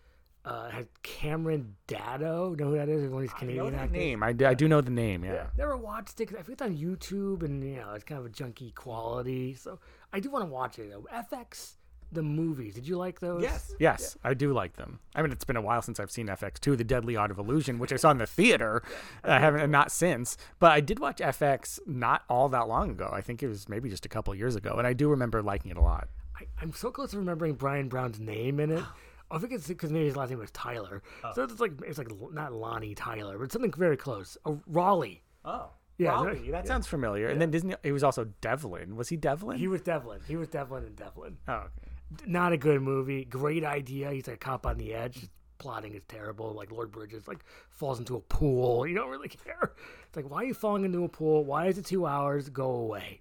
Uh, 0.44 0.70
had 0.70 0.86
Cameron 1.02 1.74
Daddo. 1.88 2.56
Know 2.58 2.70
who 2.70 2.76
that 2.76 2.88
is? 2.88 3.02
One 3.10 3.22
of 3.24 3.28
these 3.28 3.34
I 3.36 3.38
Canadian 3.40 3.64
know 3.64 3.70
that 3.70 3.76
actors. 3.80 3.96
name. 3.98 4.22
I, 4.22 4.32
d- 4.32 4.44
I 4.46 4.54
do 4.54 4.66
know 4.66 4.80
the 4.80 4.90
name. 4.90 5.22
Yeah. 5.24 5.48
Never 5.58 5.76
watched 5.76 6.20
it 6.20 6.30
I 6.30 6.36
think 6.36 6.50
it's 6.50 6.62
on 6.62 6.74
YouTube 6.78 7.42
and 7.42 7.62
you 7.62 7.76
know 7.76 7.92
it's 7.94 8.04
kind 8.04 8.18
of 8.20 8.24
a 8.26 8.30
junky 8.30 8.74
quality. 8.74 9.54
So 9.54 9.78
I 10.12 10.20
do 10.20 10.30
want 10.30 10.44
to 10.46 10.50
watch 10.50 10.78
it. 10.78 10.90
Though. 10.90 11.06
FX 11.12 11.72
the 12.12 12.22
movies. 12.22 12.74
Did 12.74 12.86
you 12.88 12.96
like 12.96 13.20
those? 13.20 13.42
Yes, 13.42 13.72
Yes, 13.78 14.16
I 14.24 14.34
do 14.34 14.52
like 14.52 14.74
them. 14.76 15.00
I 15.14 15.22
mean, 15.22 15.32
it's 15.32 15.44
been 15.44 15.56
a 15.56 15.62
while 15.62 15.82
since 15.82 16.00
I've 16.00 16.10
seen 16.10 16.26
FX2, 16.28 16.76
The 16.76 16.84
Deadly 16.84 17.16
Art 17.16 17.30
of 17.30 17.38
Illusion, 17.38 17.78
which 17.78 17.92
I 17.92 17.96
saw 17.96 18.10
in 18.10 18.18
the 18.18 18.26
theater. 18.26 18.82
I 19.24 19.38
haven't, 19.38 19.70
not 19.70 19.90
since. 19.92 20.36
But 20.58 20.72
I 20.72 20.80
did 20.80 20.98
watch 20.98 21.18
FX 21.18 21.78
not 21.86 22.22
all 22.28 22.48
that 22.50 22.68
long 22.68 22.90
ago. 22.90 23.10
I 23.12 23.20
think 23.20 23.42
it 23.42 23.48
was 23.48 23.68
maybe 23.68 23.88
just 23.90 24.06
a 24.06 24.08
couple 24.08 24.34
years 24.34 24.56
ago. 24.56 24.74
And 24.78 24.86
I 24.86 24.92
do 24.92 25.08
remember 25.08 25.42
liking 25.42 25.70
it 25.70 25.76
a 25.76 25.82
lot. 25.82 26.08
I, 26.38 26.46
I'm 26.62 26.72
so 26.72 26.90
close 26.90 27.10
to 27.10 27.18
remembering 27.18 27.54
Bryan 27.54 27.88
Brown's 27.88 28.18
name 28.20 28.60
in 28.60 28.70
it. 28.70 28.84
I 29.30 29.36
think 29.38 29.52
it's 29.52 29.68
because 29.68 29.90
maybe 29.92 30.06
his 30.06 30.16
last 30.16 30.30
name 30.30 30.38
was 30.38 30.50
Tyler. 30.52 31.02
So 31.34 31.42
it's 31.42 31.60
like 31.60 31.72
it's 31.86 31.98
like 31.98 32.08
not 32.32 32.54
Lonnie 32.54 32.94
Tyler, 32.94 33.36
but 33.36 33.52
something 33.52 33.72
very 33.72 33.98
close. 33.98 34.38
Uh, 34.46 34.54
Raleigh. 34.66 35.22
Oh. 35.44 35.70
Yeah, 35.98 36.10
Raleigh, 36.12 36.40
no- 36.46 36.52
that 36.52 36.66
sounds 36.66 36.86
familiar. 36.86 37.28
And 37.28 37.40
then 37.42 37.50
Disney, 37.50 37.74
it 37.82 37.92
was 37.92 38.02
also 38.04 38.24
Devlin. 38.40 38.94
Was 38.96 39.08
he 39.08 39.16
Devlin? 39.16 39.58
He 39.58 39.66
was 39.68 39.82
Devlin. 39.82 40.20
He 40.26 40.36
was 40.36 40.48
Devlin 40.48 40.84
and 40.84 40.96
Devlin. 40.96 41.36
oh, 41.48 41.52
okay. 41.52 41.87
Not 42.26 42.52
a 42.52 42.56
good 42.56 42.80
movie. 42.82 43.24
Great 43.24 43.64
idea. 43.64 44.10
He's 44.12 44.26
like 44.26 44.36
a 44.36 44.38
cop 44.38 44.66
on 44.66 44.78
the 44.78 44.94
edge. 44.94 45.28
Plotting 45.58 45.94
is 45.94 46.02
terrible. 46.08 46.52
Like 46.52 46.70
Lord 46.70 46.90
Bridges 46.92 47.26
like 47.26 47.44
falls 47.70 47.98
into 47.98 48.16
a 48.16 48.20
pool. 48.20 48.86
You 48.88 48.94
don't 48.94 49.10
really 49.10 49.28
care. 49.28 49.72
It's 50.06 50.16
like 50.16 50.30
why 50.30 50.38
are 50.38 50.44
you 50.44 50.54
falling 50.54 50.84
into 50.84 51.04
a 51.04 51.08
pool? 51.08 51.44
Why 51.44 51.66
is 51.66 51.78
it 51.78 51.84
two 51.84 52.06
hours? 52.06 52.48
Go 52.48 52.70
away. 52.70 53.18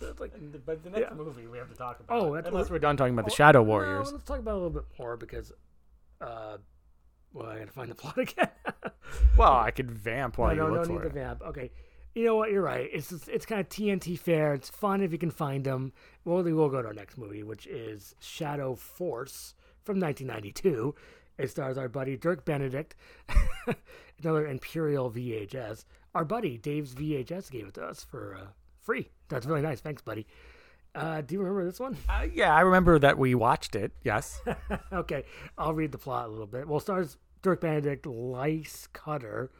So 0.00 0.08
it's 0.08 0.20
like 0.20 0.32
But 0.66 0.82
the 0.84 0.90
next 0.90 1.14
movie 1.14 1.46
we 1.46 1.58
have 1.58 1.70
to 1.70 1.76
talk 1.76 2.00
about. 2.00 2.20
Oh, 2.22 2.34
that's 2.34 2.48
unless 2.48 2.70
we're 2.70 2.78
done 2.78 2.96
talking 2.96 3.14
about 3.14 3.24
the 3.24 3.30
Shadow 3.34 3.62
Warriors. 3.62 4.12
let's 4.12 4.24
talk 4.24 4.38
about 4.38 4.50
it 4.50 4.54
a 4.54 4.56
little 4.58 4.70
bit 4.70 4.84
more 4.98 5.16
because 5.16 5.52
uh, 6.20 6.58
Well, 7.32 7.46
I 7.46 7.58
gotta 7.58 7.72
find 7.72 7.90
the 7.90 7.94
plot 7.94 8.18
again. 8.18 8.48
Well, 9.36 9.52
I 9.52 9.70
could 9.70 9.90
vamp 9.90 10.38
while 10.38 10.54
no, 10.54 10.66
you 10.66 10.68
no, 10.72 10.74
look 10.80 10.88
no 10.88 10.94
for 10.96 11.00
need 11.00 11.06
it. 11.06 11.14
the 11.14 11.20
vamp. 11.20 11.42
Okay. 11.42 11.70
You 12.14 12.26
know 12.26 12.36
what? 12.36 12.50
You're 12.50 12.62
right. 12.62 12.88
It's 12.92 13.08
just, 13.08 13.28
it's 13.28 13.46
kind 13.46 13.60
of 13.60 13.68
TNT 13.68 14.18
fare. 14.18 14.52
It's 14.54 14.68
fun 14.68 15.02
if 15.02 15.12
you 15.12 15.18
can 15.18 15.30
find 15.30 15.64
them. 15.64 15.92
Well, 16.24 16.42
we'll 16.42 16.68
go 16.68 16.82
to 16.82 16.88
our 16.88 16.94
next 16.94 17.16
movie, 17.16 17.42
which 17.42 17.66
is 17.66 18.14
Shadow 18.20 18.74
Force 18.74 19.54
from 19.82 19.98
1992. 19.98 20.94
It 21.38 21.50
stars 21.50 21.78
our 21.78 21.88
buddy 21.88 22.16
Dirk 22.16 22.44
Benedict, 22.44 22.94
another 24.22 24.46
Imperial 24.46 25.10
VHS. 25.10 25.84
Our 26.14 26.24
buddy 26.24 26.58
Dave's 26.58 26.94
VHS 26.94 27.50
gave 27.50 27.66
it 27.68 27.74
to 27.74 27.84
us 27.84 28.04
for 28.04 28.36
uh, 28.38 28.46
free. 28.82 29.08
That's 29.28 29.46
really 29.46 29.62
nice. 29.62 29.80
Thanks, 29.80 30.02
buddy. 30.02 30.26
Uh, 30.94 31.22
do 31.22 31.34
you 31.34 31.40
remember 31.40 31.64
this 31.64 31.80
one? 31.80 31.96
Uh, 32.08 32.26
yeah, 32.32 32.54
I 32.54 32.60
remember 32.60 32.98
that 32.98 33.16
we 33.16 33.34
watched 33.34 33.74
it. 33.74 33.92
Yes. 34.02 34.40
okay, 34.92 35.24
I'll 35.56 35.72
read 35.72 35.92
the 35.92 35.98
plot 35.98 36.26
a 36.26 36.30
little 36.30 36.46
bit. 36.46 36.68
Well, 36.68 36.78
it 36.78 36.82
stars 36.82 37.16
Dirk 37.40 37.62
Benedict, 37.62 38.04
Lise 38.04 38.88
Cutter, 38.92 39.50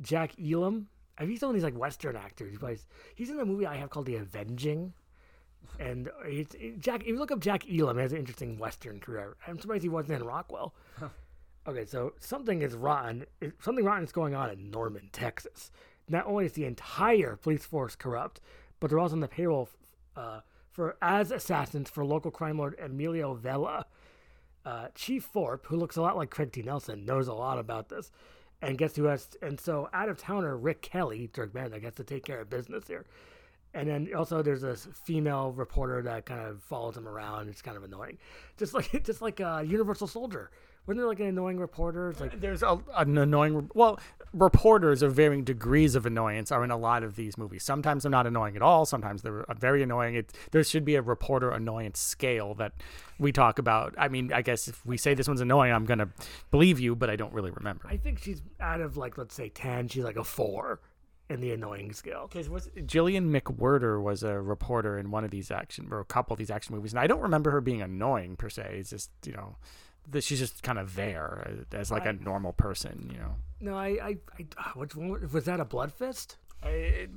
Jack 0.00 0.32
Elam. 0.40 0.86
Uh, 1.18 1.24
He's 1.24 1.42
one 1.42 1.50
of 1.50 1.54
these 1.54 1.64
like 1.64 1.76
Western 1.78 2.16
actors. 2.16 2.50
He 2.52 2.58
plays. 2.58 2.86
He's 3.14 3.30
in 3.30 3.38
a 3.40 3.44
movie 3.44 3.66
I 3.66 3.76
have 3.76 3.90
called 3.90 4.06
The 4.06 4.16
Avenging, 4.16 4.92
and 5.78 6.10
it's 6.24 6.54
it- 6.54 6.78
Jack. 6.80 7.02
If 7.02 7.08
you 7.08 7.18
look 7.18 7.30
up 7.30 7.40
Jack 7.40 7.64
Elam, 7.70 7.96
he 7.96 8.02
has 8.02 8.12
an 8.12 8.18
interesting 8.18 8.58
Western 8.58 9.00
career. 9.00 9.36
I'm 9.46 9.58
surprised 9.58 9.82
he 9.82 9.88
wasn't 9.88 10.20
in 10.20 10.26
Rockwell. 10.26 10.74
Okay, 11.68 11.84
so 11.84 12.12
something 12.20 12.62
is 12.62 12.74
rotten. 12.74 13.24
Something 13.60 13.84
rotten 13.84 14.04
is 14.04 14.12
going 14.12 14.34
on 14.36 14.50
in 14.50 14.70
Norman, 14.70 15.08
Texas. 15.12 15.70
Not 16.08 16.24
only 16.26 16.46
is 16.46 16.52
the 16.52 16.64
entire 16.64 17.34
police 17.34 17.64
force 17.64 17.96
corrupt, 17.96 18.40
but 18.78 18.88
they're 18.88 19.00
also 19.00 19.14
on 19.14 19.20
the 19.20 19.26
payroll 19.26 19.68
uh, 20.14 20.40
for 20.70 20.96
as 21.02 21.32
assassins 21.32 21.90
for 21.90 22.04
local 22.04 22.30
crime 22.30 22.58
lord 22.58 22.78
Emilio 22.78 23.34
Vela. 23.34 23.86
Uh, 24.64 24.88
Chief 24.94 25.24
Thorpe, 25.24 25.66
who 25.66 25.76
looks 25.76 25.96
a 25.96 26.02
lot 26.02 26.16
like 26.16 26.30
Craig 26.30 26.52
T. 26.52 26.62
Nelson, 26.62 27.04
knows 27.04 27.26
a 27.28 27.32
lot 27.34 27.58
about 27.58 27.88
this, 27.88 28.10
and 28.62 28.78
gets 28.78 28.94
to 28.94 29.08
us. 29.08 29.28
And 29.42 29.60
so, 29.60 29.88
out 29.92 30.08
of 30.08 30.18
towner 30.18 30.56
Rick 30.56 30.82
Kelly, 30.82 31.30
Dirk 31.32 31.52
Benedict, 31.52 31.82
gets 31.82 31.96
to 31.96 32.04
take 32.04 32.24
care 32.24 32.40
of 32.40 32.50
business 32.50 32.86
here. 32.86 33.04
And 33.74 33.88
then 33.88 34.08
also 34.16 34.42
there's 34.42 34.62
this 34.62 34.88
female 35.04 35.52
reporter 35.52 36.00
that 36.02 36.24
kind 36.24 36.40
of 36.40 36.62
follows 36.62 36.96
him 36.96 37.06
around. 37.06 37.48
It's 37.48 37.60
kind 37.60 37.76
of 37.76 37.84
annoying, 37.84 38.16
just 38.56 38.72
like 38.72 39.02
just 39.04 39.20
like 39.20 39.40
a 39.40 39.62
Universal 39.66 40.06
Soldier. 40.06 40.50
Wasn't 40.86 41.00
there 41.00 41.08
like 41.08 41.20
an 41.20 41.26
annoying 41.26 41.58
reporter? 41.58 42.10
It's 42.10 42.20
like 42.20 42.40
There's 42.40 42.62
a, 42.62 42.80
an 42.96 43.18
annoying. 43.18 43.70
Well, 43.74 43.98
reporters 44.32 45.02
of 45.02 45.14
varying 45.14 45.42
degrees 45.42 45.94
of 45.96 46.06
annoyance 46.06 46.52
are 46.52 46.62
in 46.62 46.70
a 46.70 46.76
lot 46.76 47.02
of 47.02 47.16
these 47.16 47.36
movies. 47.36 47.64
Sometimes 47.64 48.04
they're 48.04 48.10
not 48.10 48.26
annoying 48.26 48.54
at 48.54 48.62
all. 48.62 48.86
Sometimes 48.86 49.22
they're 49.22 49.42
uh, 49.50 49.54
very 49.54 49.82
annoying. 49.82 50.14
It 50.14 50.32
there 50.52 50.62
should 50.62 50.84
be 50.84 50.94
a 50.94 51.02
reporter 51.02 51.50
annoyance 51.50 51.98
scale 51.98 52.54
that 52.54 52.72
we 53.18 53.32
talk 53.32 53.58
about. 53.58 53.94
I 53.98 54.08
mean, 54.08 54.32
I 54.32 54.42
guess 54.42 54.68
if 54.68 54.84
we 54.86 54.96
say 54.96 55.14
this 55.14 55.26
one's 55.26 55.40
annoying, 55.40 55.72
I'm 55.72 55.86
gonna 55.86 56.10
believe 56.52 56.78
you, 56.78 56.94
but 56.94 57.10
I 57.10 57.16
don't 57.16 57.32
really 57.32 57.50
remember. 57.50 57.86
I 57.88 57.96
think 57.96 58.20
she's 58.20 58.42
out 58.60 58.80
of 58.80 58.96
like 58.96 59.18
let's 59.18 59.34
say 59.34 59.48
ten, 59.48 59.88
she's 59.88 60.04
like 60.04 60.16
a 60.16 60.24
four 60.24 60.80
in 61.28 61.40
the 61.40 61.52
annoying 61.52 61.92
scale. 61.92 62.28
Because 62.28 62.48
was 62.48 62.68
Jillian 62.76 63.30
McWhirter 63.30 64.00
was 64.00 64.22
a 64.22 64.40
reporter 64.40 64.98
in 64.98 65.10
one 65.10 65.24
of 65.24 65.30
these 65.30 65.50
action 65.50 65.88
or 65.90 66.00
a 66.00 66.04
couple 66.04 66.34
of 66.34 66.38
these 66.38 66.50
action 66.50 66.74
movies, 66.74 66.92
and 66.92 67.00
I 67.00 67.06
don't 67.06 67.22
remember 67.22 67.50
her 67.50 67.60
being 67.60 67.82
annoying 67.82 68.36
per 68.36 68.48
se. 68.48 68.76
It's 68.78 68.90
just 68.90 69.10
you 69.24 69.32
know, 69.32 69.56
that 70.10 70.24
she's 70.24 70.38
just 70.38 70.62
kind 70.62 70.78
of 70.78 70.94
there 70.94 71.64
uh, 71.72 71.76
as 71.76 71.90
like 71.90 72.06
a 72.06 72.12
normal 72.12 72.52
person, 72.52 73.10
you 73.12 73.18
know. 73.18 73.34
No, 73.60 73.74
I, 73.76 73.86
I, 74.02 74.16
I 74.58 74.70
which 74.74 74.94
one 74.94 75.28
was 75.32 75.44
that? 75.46 75.60
A 75.60 75.64
blood 75.64 75.92
fist? 75.92 76.36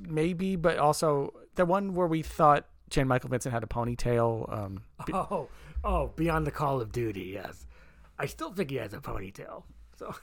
Maybe, 0.08 0.56
but 0.56 0.78
also 0.78 1.32
the 1.54 1.64
one 1.66 1.94
where 1.94 2.06
we 2.06 2.22
thought 2.22 2.66
Jan 2.88 3.08
Michael 3.08 3.30
Vincent 3.30 3.52
had 3.52 3.62
a 3.62 3.66
ponytail. 3.66 4.52
Um, 4.52 4.82
be- 5.06 5.12
Oh, 5.12 5.48
oh, 5.84 6.08
Beyond 6.16 6.46
the 6.46 6.50
Call 6.50 6.80
of 6.80 6.92
Duty. 6.92 7.32
Yes, 7.34 7.66
I 8.18 8.26
still 8.26 8.52
think 8.52 8.70
he 8.70 8.76
has 8.76 8.92
a 8.92 8.98
ponytail. 8.98 9.64
So 9.98 10.14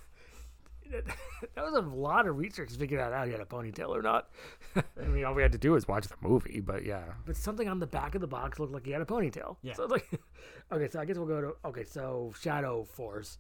that 1.56 1.64
was 1.64 1.74
a 1.74 1.82
lot 1.82 2.28
of 2.28 2.38
research 2.38 2.72
to 2.72 2.80
figure 2.80 2.98
that 2.98 3.12
out 3.12 3.20
how 3.20 3.26
he 3.26 3.32
had 3.32 3.42
a 3.42 3.46
ponytail 3.46 3.90
or 3.90 4.02
not. 4.02 4.30
I 4.76 5.06
mean, 5.06 5.24
all 5.26 5.34
we 5.34 5.42
had 5.42 5.52
to 5.52 5.58
do 5.58 5.72
was 5.72 5.88
watch 5.88 6.08
the 6.08 6.16
movie, 6.22 6.60
but 6.60 6.86
yeah. 6.86 7.04
but 7.26 7.36
something 7.36 7.68
on 7.68 7.80
the 7.80 7.88
back 7.88 8.16
of 8.16 8.22
the 8.22 8.28
box 8.28 8.60
looked 8.60 8.74
like 8.74 8.86
he 8.86 8.92
had 8.92 9.02
a 9.02 9.06
ponytail. 9.06 9.58
Yeah. 9.62 9.74
So 9.74 9.84
it's 9.84 9.92
like, 9.92 10.10
okay, 10.72 10.88
so 10.88 11.00
I 11.00 11.06
guess 11.06 11.18
we'll 11.18 11.28
go 11.28 11.42
to 11.42 11.68
okay. 11.70 11.84
So 11.84 12.34
Shadow 12.40 12.84
Force, 12.84 13.38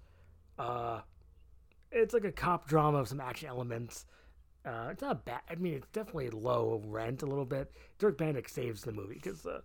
uh, 0.57 1.01
it's 1.91 2.13
like 2.13 2.25
a 2.25 2.31
cop 2.31 2.67
drama 2.67 2.99
of 2.99 3.07
some 3.07 3.21
action 3.21 3.49
elements. 3.49 4.05
Uh, 4.65 4.89
it's 4.91 5.01
not 5.01 5.23
bad. 5.23 5.41
I 5.49 5.55
mean, 5.55 5.75
it's 5.75 5.87
definitely 5.93 6.29
low 6.29 6.81
rent 6.85 7.21
a 7.21 7.25
little 7.25 7.45
bit. 7.45 7.71
Dirk 7.99 8.17
Benedict 8.17 8.49
saves 8.49 8.81
the 8.81 8.91
movie 8.91 9.15
because 9.15 9.45
uh, 9.45 9.61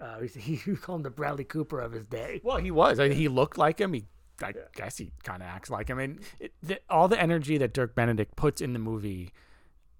uh, 0.00 0.20
he, 0.20 0.56
he 0.56 0.74
called 0.74 1.00
him 1.00 1.02
the 1.04 1.10
Bradley 1.10 1.44
Cooper 1.44 1.80
of 1.80 1.92
his 1.92 2.04
day. 2.06 2.40
Well, 2.42 2.56
he 2.56 2.72
was. 2.72 2.98
I 2.98 3.08
mean, 3.08 3.16
he 3.16 3.28
looked 3.28 3.58
like 3.58 3.80
him. 3.80 3.92
He, 3.92 4.06
I 4.42 4.52
guess, 4.74 4.98
he 4.98 5.10
kind 5.22 5.42
of 5.42 5.48
acts 5.48 5.70
like 5.70 5.90
I 5.90 5.94
mean, 5.94 6.20
it, 6.40 6.52
the, 6.62 6.80
all 6.90 7.08
the 7.08 7.20
energy 7.20 7.58
that 7.58 7.72
Dirk 7.72 7.94
Benedict 7.94 8.36
puts 8.36 8.60
in 8.60 8.72
the 8.72 8.78
movie 8.78 9.32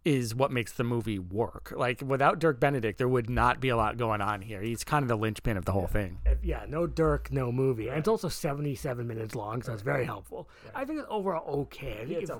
is 0.04 0.34
what 0.34 0.50
makes 0.50 0.72
the 0.72 0.84
movie 0.84 1.18
work. 1.18 1.72
Like 1.74 2.02
without 2.04 2.38
Dirk 2.38 2.60
Benedict, 2.60 2.98
there 2.98 3.08
would 3.08 3.30
not 3.30 3.58
be 3.60 3.70
a 3.70 3.76
lot 3.76 3.96
going 3.96 4.20
on 4.20 4.42
here. 4.42 4.60
He's 4.60 4.84
kind 4.84 5.02
of 5.02 5.08
the 5.08 5.16
linchpin 5.16 5.56
of 5.56 5.64
the 5.64 5.72
whole 5.72 5.86
thing. 5.86 6.18
If- 6.26 6.44
yeah, 6.44 6.66
no 6.68 6.86
Dirk, 6.86 7.32
no 7.32 7.50
movie, 7.50 7.88
and 7.88 7.98
it's 7.98 8.08
also 8.08 8.28
seventy-seven 8.28 9.06
minutes 9.06 9.34
long, 9.34 9.62
so 9.62 9.72
it's 9.72 9.80
very 9.82 10.04
helpful. 10.04 10.48
I 10.74 10.84
think 10.84 10.98
it's 10.98 11.08
overall 11.10 11.60
okay. 11.62 12.00
I 12.02 12.04
think 12.06 12.22
if- 12.22 12.30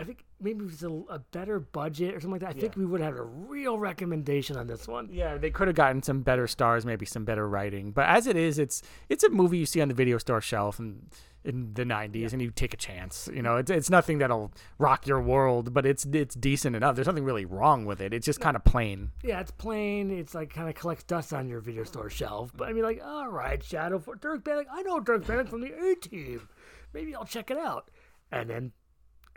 I 0.00 0.04
think 0.04 0.24
maybe 0.40 0.64
if 0.64 0.72
it's 0.72 0.82
a, 0.82 0.90
a 1.10 1.18
better 1.18 1.60
budget 1.60 2.14
or 2.14 2.20
something 2.20 2.40
like 2.40 2.40
that. 2.40 2.56
I 2.56 2.60
think 2.60 2.74
we 2.74 2.86
would 2.86 3.02
have 3.02 3.12
had 3.12 3.20
a 3.20 3.24
real 3.24 3.78
recommendation 3.78 4.56
on 4.56 4.66
this 4.66 4.88
one. 4.88 5.10
Yeah, 5.12 5.36
they 5.36 5.50
could 5.50 5.68
have 5.68 5.76
gotten 5.76 6.02
some 6.02 6.22
better 6.22 6.46
stars, 6.46 6.86
maybe 6.86 7.04
some 7.04 7.26
better 7.26 7.46
writing. 7.46 7.92
But 7.92 8.08
as 8.08 8.26
it 8.26 8.36
is, 8.36 8.58
it's 8.58 8.82
it's 9.10 9.24
a 9.24 9.28
movie 9.28 9.58
you 9.58 9.66
see 9.66 9.82
on 9.82 9.88
the 9.88 9.94
video 9.94 10.16
store 10.16 10.40
shelf 10.40 10.78
and 10.78 11.10
in 11.44 11.74
the 11.74 11.84
'90s, 11.84 12.32
and 12.32 12.40
you 12.40 12.50
take 12.50 12.72
a 12.72 12.78
chance. 12.78 13.28
You 13.32 13.42
know, 13.42 13.56
it's 13.56 13.70
it's 13.70 13.90
nothing 13.90 14.18
that'll 14.18 14.52
rock 14.78 15.06
your 15.06 15.20
world, 15.20 15.74
but 15.74 15.84
it's 15.84 16.06
it's 16.06 16.34
decent 16.34 16.76
enough. 16.76 16.94
There's 16.94 17.06
nothing 17.06 17.24
really 17.24 17.44
wrong 17.44 17.84
with 17.84 18.00
it. 18.00 18.14
It's 18.14 18.24
just 18.24 18.40
kind 18.40 18.56
of 18.56 18.64
plain. 18.64 19.10
Yeah, 19.22 19.40
it's 19.40 19.50
plain. 19.50 20.10
It's 20.10 20.34
like 20.34 20.52
kind 20.54 20.68
of 20.70 20.74
collects 20.74 21.04
dust 21.04 21.34
on 21.34 21.46
your 21.46 21.60
video 21.60 21.84
store 21.84 22.08
shelf. 22.08 22.52
But 22.56 22.68
I 22.68 22.72
mean, 22.72 22.84
like, 22.84 23.02
all 23.04 23.28
right, 23.28 23.62
Shadow 23.62 23.98
for 23.98 24.14
Dirk 24.14 24.44
Benedict. 24.44 24.70
I 24.72 24.80
know 24.80 24.98
Dirk 24.98 25.26
Benedict 25.26 25.50
from 25.50 25.60
the 25.60 25.72
A 25.72 25.94
Team. 25.96 26.48
Maybe 26.94 27.14
I'll 27.14 27.24
check 27.26 27.50
it 27.50 27.58
out. 27.58 27.90
And 28.32 28.48
then, 28.48 28.72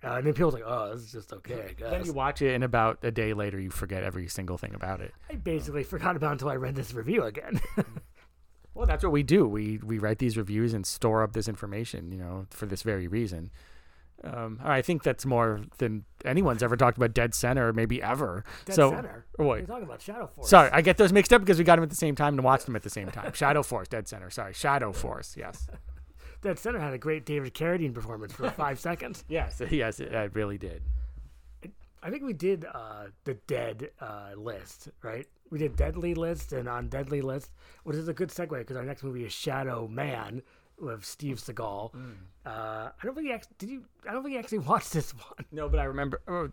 uh, 0.04 0.16
and 0.16 0.28
then 0.28 0.34
people's 0.34 0.54
like, 0.54 0.64
oh, 0.66 0.94
this 0.94 1.04
is 1.04 1.12
just 1.12 1.34
okay. 1.34 1.76
I 1.86 1.90
Then 1.90 2.06
you 2.06 2.14
watch 2.14 2.42
it, 2.42 2.54
and 2.54 2.64
about 2.64 3.00
a 3.04 3.12
day 3.12 3.34
later, 3.34 3.60
you 3.60 3.70
forget 3.70 4.04
every 4.04 4.28
single 4.28 4.58
thing 4.58 4.74
about 4.74 5.02
it. 5.02 5.14
I 5.30 5.36
basically 5.36 5.84
forgot 5.84 6.16
about 6.16 6.30
it 6.30 6.34
until 6.34 6.50
I 6.50 6.56
read 6.56 6.76
this 6.76 6.94
review 6.94 7.24
again. 7.24 7.62
Well, 8.76 8.88
that's 8.88 9.04
what 9.04 9.12
we 9.12 9.24
do. 9.24 9.48
We 9.48 9.80
we 9.84 10.00
write 10.00 10.18
these 10.18 10.38
reviews 10.38 10.74
and 10.74 10.86
store 10.86 11.22
up 11.22 11.34
this 11.34 11.48
information, 11.48 12.12
you 12.12 12.18
know, 12.18 12.48
for 12.50 12.66
this 12.66 12.82
very 12.82 13.08
reason. 13.08 13.52
Um, 14.24 14.60
I 14.64 14.82
think 14.82 15.04
that's 15.04 15.26
more 15.26 15.62
than 15.80 16.06
anyone's 16.24 16.64
ever 16.64 16.78
talked 16.78 16.98
about 16.98 17.14
Dead 17.14 17.36
Center, 17.36 17.74
maybe 17.74 18.02
ever. 18.02 18.46
Dead 18.66 18.76
so, 18.76 18.92
Center. 18.92 19.26
What 19.36 19.46
what? 19.46 19.58
are 19.58 19.62
you 19.62 19.68
talking 19.68 19.84
about? 19.84 20.02
Shadow 20.02 20.28
Force. 20.28 20.50
Sorry, 20.50 20.70
I 20.72 20.82
get 20.82 20.98
those 20.98 21.12
mixed 21.12 21.34
up 21.34 21.42
because 21.42 21.58
we 21.58 21.66
got 21.66 21.76
them 21.76 21.84
at 21.84 21.90
the 21.90 21.96
same 21.96 22.16
time 22.16 22.36
and 22.36 22.44
watched 22.44 22.66
them 22.66 22.76
at 22.76 22.84
the 22.84 22.90
same 22.90 23.10
time. 23.12 23.34
Shadow 23.34 23.64
Force, 23.64 23.90
Dead 23.90 24.08
Center. 24.08 24.30
Sorry, 24.30 24.54
Shadow 24.54 24.92
Force. 24.94 25.36
Yes, 25.38 25.68
Dead 26.44 26.60
Center 26.60 26.80
had 26.80 26.94
a 26.94 26.98
great 26.98 27.26
David 27.26 27.54
Carradine 27.54 27.94
performance 27.94 28.34
for 28.34 28.50
five 28.52 28.80
seconds. 28.80 29.24
yes, 29.28 29.62
yes. 29.72 30.00
It, 30.00 30.12
it 30.14 30.32
really 30.36 30.58
did. 30.58 30.84
I 32.04 32.10
think 32.10 32.24
we 32.24 32.34
did 32.34 32.66
uh, 32.66 33.06
the 33.24 33.36
dead 33.48 33.92
uh, 34.02 34.32
list, 34.36 34.90
right? 35.02 35.26
We 35.50 35.58
did 35.58 35.78
Deadly 35.78 36.14
List, 36.16 36.52
and 36.52 36.68
on 36.68 36.90
Deadly 36.90 37.22
List, 37.22 37.52
which 37.86 37.96
is 37.96 38.10
a 38.10 38.14
good 38.14 38.28
segue 38.30 38.50
because 38.58 38.76
our 38.76 38.84
next 38.84 39.04
movie 39.04 39.24
is 39.24 39.32
Shadow 39.32 39.88
Man 39.88 40.42
with 40.78 41.06
Steve 41.06 41.38
Seagal. 41.38 41.94
Uh, 42.46 42.50
I 42.50 42.92
don't 43.04 43.16
think 43.16 43.28
he 43.28 43.34
actually 43.34 43.56
did. 43.58 43.70
You? 43.70 43.84
I 44.08 44.12
don't 44.12 44.24
think 44.24 44.34
he 44.34 44.40
actually 44.40 44.58
watched 44.68 44.92
this 44.92 45.12
one. 45.14 45.46
No, 45.52 45.70
but 45.70 45.80
I 45.80 45.86
remember. 45.86 46.20
Oh, 46.28 46.32
mm, 46.32 46.52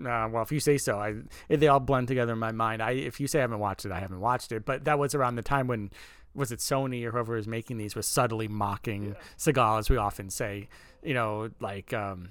uh, 0.00 0.28
well, 0.30 0.42
if 0.42 0.52
you 0.52 0.60
say 0.60 0.78
so, 0.78 0.98
I 0.98 1.14
they 1.48 1.68
all 1.68 1.80
blend 1.80 2.08
together 2.08 2.32
in 2.32 2.38
my 2.38 2.52
mind. 2.52 2.82
I 2.82 2.92
if 2.92 3.20
you 3.20 3.26
say 3.26 3.38
I 3.38 3.42
haven't 3.42 3.58
watched 3.60 3.84
it, 3.84 3.92
I 3.92 4.00
haven't 4.00 4.20
watched 4.20 4.52
it. 4.52 4.64
But 4.64 4.84
that 4.84 4.98
was 4.98 5.14
around 5.14 5.36
the 5.36 5.42
time 5.42 5.66
when 5.66 5.90
was 6.34 6.50
it 6.52 6.58
Sony 6.58 7.04
or 7.04 7.12
whoever 7.12 7.34
was 7.36 7.46
making 7.46 7.76
these 7.78 7.94
was 7.94 8.06
subtly 8.06 8.48
mocking 8.48 9.14
Seagal, 9.38 9.78
as 9.78 9.88
we 9.90 9.96
often 9.96 10.30
say. 10.30 10.68
You 11.02 11.14
know, 11.14 11.50
like 11.60 11.92
um, 11.92 12.30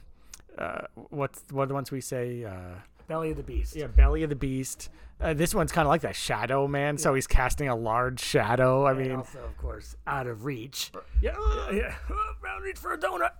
uh, 0.58 0.82
what's 1.10 1.44
what 1.52 1.64
are 1.64 1.68
the 1.68 1.74
ones 1.74 1.92
we 1.92 2.02
say? 2.02 2.44
Uh, 2.44 2.76
Belly 3.08 3.32
of 3.32 3.38
the 3.38 3.44
Beast. 3.44 3.76
yeah, 3.76 3.88
Belly 3.88 4.24
of 4.24 4.30
the 4.30 4.36
Beast. 4.36 4.90
Uh, 5.22 5.34
this 5.34 5.54
one's 5.56 5.72
kind 5.72 5.86
of 5.86 5.90
like 5.90 6.02
that 6.02 6.16
Shadow 6.16 6.68
Man, 6.68 6.98
so 6.98 7.14
he's 7.14 7.28
casting 7.28 7.70
a 7.70 7.76
large 7.76 8.20
shadow. 8.20 8.86
I 8.86 8.92
And 8.92 9.00
mean, 9.00 9.12
also, 9.14 9.40
of 9.40 9.58
course, 9.58 9.96
Out 10.08 10.26
of 10.28 10.44
Reach. 10.44 10.92
yeah. 11.22 11.36
Yeah, 11.72 11.96
round 12.44 12.64
reach 12.64 12.78
for 12.78 12.94
a 12.94 12.98
donut. 12.98 13.32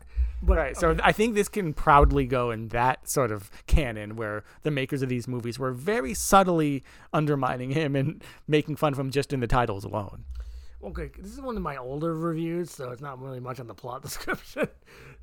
But 0.46 0.58
Right. 0.58 0.78
So 0.78 0.98
I 1.02 1.14
think 1.14 1.36
this 1.36 1.48
can 1.48 1.74
proudly 1.74 2.26
go 2.26 2.52
in 2.52 2.68
that 2.70 3.10
sort 3.10 3.32
of 3.32 3.50
canon 3.66 4.18
where 4.18 4.44
the 4.64 4.72
makers 4.72 5.02
of 5.02 5.08
these 5.08 5.26
movies 5.26 5.58
were 5.58 5.72
very 5.72 6.14
subtly 6.14 6.84
undermining 7.14 7.72
him 7.72 7.96
and 7.96 8.22
making 8.46 8.76
fun 8.76 8.92
of 8.92 9.00
him 9.00 9.10
just 9.10 9.32
in 9.32 9.40
the 9.40 9.48
titles 9.48 9.86
alone. 9.86 10.26
Okay, 10.84 11.12
this 11.18 11.32
is 11.32 11.40
one 11.40 11.56
of 11.56 11.64
my 11.64 11.78
older 11.78 12.14
reviews, 12.14 12.70
so 12.70 12.92
it's 12.92 13.02
not 13.02 13.22
really 13.22 13.40
much 13.40 13.62
on 13.62 13.68
the 13.68 13.74
plot 13.74 14.02
description. 14.02 14.68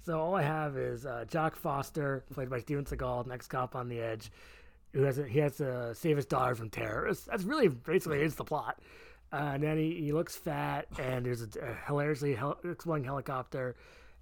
so 0.03 0.19
all 0.19 0.35
I 0.35 0.43
have 0.43 0.79
is 0.79 1.05
uh, 1.05 1.27
Jack 1.29 1.55
Foster, 1.55 2.25
played 2.33 2.49
by 2.49 2.61
Steven 2.61 2.87
Seagal, 2.87 3.27
next 3.27 3.49
cop 3.49 3.77
on 3.77 3.91
the 3.91 4.01
edge, 4.01 4.33
who 4.95 5.03
has 5.03 5.19
a, 5.19 5.27
he 5.27 5.39
has 5.41 5.57
to 5.59 5.95
save 5.95 6.17
his 6.17 6.25
daughter 6.25 6.55
from 6.55 6.71
terrorists. 6.71 7.27
That's 7.27 7.45
really 7.45 7.69
basically 7.69 8.23
is 8.23 8.37
the 8.37 8.45
plot. 8.45 8.81
Uh, 9.33 9.51
and 9.55 9.63
then 9.63 9.77
he, 9.77 10.01
he 10.01 10.13
looks 10.13 10.35
fat, 10.35 10.87
and 10.99 11.27
there's 11.27 11.43
a, 11.43 11.49
a 11.61 11.75
hilariously 11.87 12.35
hel- 12.35 12.59
exploding 12.65 13.05
helicopter. 13.05 13.77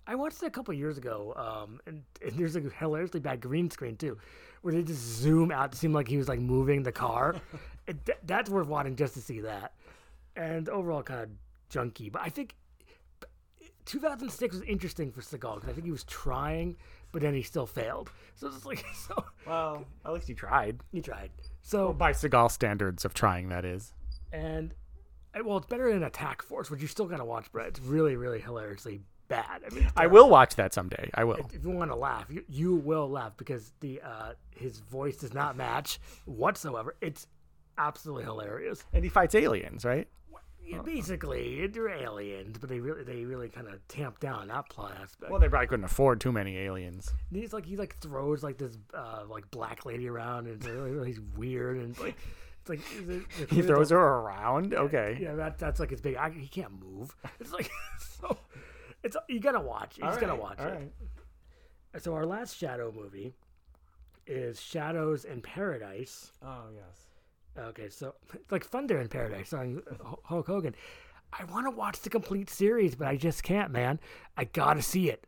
I 0.09 0.15
watched 0.15 0.43
it 0.43 0.47
a 0.47 0.51
couple 0.51 0.73
years 0.75 0.97
ago, 0.99 1.35
um, 1.37 1.81
and, 1.87 2.03
and 2.25 2.33
there's 2.39 2.57
a 2.57 2.61
hilariously 2.61 3.21
bad 3.21 3.41
green 3.41 3.71
screen 3.71 3.95
too, 3.97 4.17
where 4.63 4.73
they 4.75 4.83
just 4.83 5.01
zoom 5.03 5.53
out 5.53 5.71
to 5.73 5.79
seem 5.79 5.93
like 5.93 6.09
he 6.09 6.17
was 6.17 6.29
like 6.29 6.41
moving 6.41 6.83
the 6.83 6.91
car. 6.93 7.37
it, 7.87 8.05
th- 8.07 8.19
that's 8.25 8.49
worth 8.51 8.67
watching 8.67 8.97
just 8.97 9.15
to 9.15 9.21
see 9.21 9.41
that. 9.41 9.75
And 10.35 10.69
overall, 10.71 11.03
kind 11.03 11.21
of 11.21 11.29
junky, 11.71 12.11
but 12.11 12.23
I 12.23 12.31
think 12.31 12.55
2006 13.85 14.55
was 14.57 14.63
interesting 14.65 15.11
for 15.13 15.21
Seagal 15.21 15.57
because 15.57 15.69
I 15.69 15.73
think 15.73 15.85
he 15.85 15.91
was 15.93 16.05
trying, 16.05 16.77
but 17.13 17.23
then 17.23 17.35
he 17.35 17.43
still 17.43 17.67
failed. 17.67 18.11
So 18.35 18.49
it's 18.49 18.65
like 18.67 18.85
so 18.95 19.25
Well, 19.47 19.85
at 20.05 20.13
least 20.13 20.29
he 20.29 20.35
tried. 20.35 20.81
he 20.93 21.01
tried. 21.01 21.31
So 21.63 21.93
By 21.93 22.13
Seagal 22.13 22.51
standards 22.51 23.05
of 23.05 23.15
trying, 23.15 23.49
that 23.51 23.65
is. 23.65 23.93
and 24.33 24.75
well, 25.45 25.59
it's 25.59 25.67
better 25.67 25.93
than 25.93 26.03
Attack 26.03 26.43
Force, 26.43 26.71
which 26.71 26.81
you 26.81 26.87
still 26.89 27.07
gotta 27.07 27.25
watch, 27.25 27.51
Brett. 27.53 27.69
It's 27.69 27.81
really, 27.81 28.17
really 28.17 28.41
hilariously 28.41 29.01
bad. 29.29 29.63
I 29.71 29.75
mean, 29.75 29.89
I 29.97 30.07
will 30.07 30.29
watch 30.29 30.57
that 30.57 30.75
someday. 30.75 31.11
I 31.15 31.25
will. 31.25 31.37
if 31.55 31.63
you 31.63 31.71
want 31.71 31.91
to 31.91 31.97
laugh, 31.97 32.27
you, 32.29 32.45
you 32.49 32.75
will 32.75 33.09
laugh 33.09 33.37
because 33.37 33.73
the 33.81 34.01
uh, 34.03 34.33
his 34.57 34.79
voice 34.79 35.19
does 35.19 35.35
not 35.35 35.57
match 35.57 36.01
whatsoever. 36.25 36.97
It's 37.01 37.27
absolutely 37.77 38.25
hilarious. 38.25 38.85
And 38.93 39.05
he 39.05 39.11
fights 39.11 39.35
aliens, 39.35 39.85
right? 39.85 40.09
Yeah, 40.65 40.83
basically, 40.83 41.67
they're 41.69 41.89
aliens, 41.89 42.59
but 42.59 42.69
they 42.69 42.79
really 42.79 43.03
they 43.03 43.25
really 43.25 43.49
kind 43.49 43.69
of 43.69 43.87
tamp 43.89 44.21
down 44.21 44.49
that 44.49 44.69
plot 44.69 44.93
aspect. 45.01 45.31
Well, 45.31 45.41
they 45.41 45.49
probably 45.49 45.67
couldn't 45.67 45.87
afford 45.87 46.21
too 46.21 46.31
many 46.31 46.59
aliens. 46.59 47.11
he's 47.33 47.55
like 47.55 47.65
he 47.65 47.77
like 47.77 47.97
throws 48.01 48.43
like 48.43 48.59
this 48.59 48.77
uh, 48.93 49.23
like 49.29 49.51
black 49.51 49.87
lady 49.87 50.09
around, 50.11 50.47
and 50.47 50.57
it's 50.57 50.67
really, 50.67 51.09
he's 51.09 51.21
weird, 51.39 51.79
and 51.79 51.99
like 51.99 52.17
like 52.69 52.81
it, 53.09 53.51
He 53.51 53.63
throws 53.63 53.91
her 53.91 53.99
around. 53.99 54.75
Okay. 54.75 55.19
Yeah, 55.21 55.35
that, 55.37 55.59
that's 55.59 55.81
like 55.81 55.91
his 55.91 56.01
big. 56.01 56.17
I, 56.17 56.31
he 56.31 56.49
can't 56.49 56.73
move. 56.73 57.15
It's 57.41 57.53
like 57.53 57.71
so. 58.21 58.37
It's 59.03 59.17
you 59.29 59.41
gotta 59.41 59.61
watch. 59.61 59.99
It. 59.99 60.03
You 60.03 60.09
just 60.09 60.21
gotta 60.21 60.35
watch 60.35 60.59
it. 60.61 60.93
So 62.03 62.15
our 62.15 62.27
last 62.27 62.57
Shadow 62.57 62.93
movie 62.95 63.35
is 64.27 64.61
Shadows 64.61 65.25
in 65.25 65.41
Paradise. 65.41 66.33
Oh 66.43 66.65
yes. 66.75 67.07
Okay, 67.59 67.89
so 67.89 68.15
it's 68.35 68.43
like 68.53 68.65
Thunder 68.65 69.01
in 69.01 69.09
Paradise 69.09 69.53
on 69.53 69.83
Hulk 70.25 70.47
Hogan. 70.47 70.75
I 71.33 71.45
want 71.45 71.67
to 71.67 71.71
watch 71.71 72.01
the 72.01 72.11
complete 72.11 72.49
series, 72.49 72.95
but 72.95 73.07
I 73.07 73.17
just 73.17 73.43
can't, 73.43 73.71
man. 73.71 74.01
I 74.37 74.45
gotta 74.45 74.83
see 74.83 75.11
it 75.11 75.27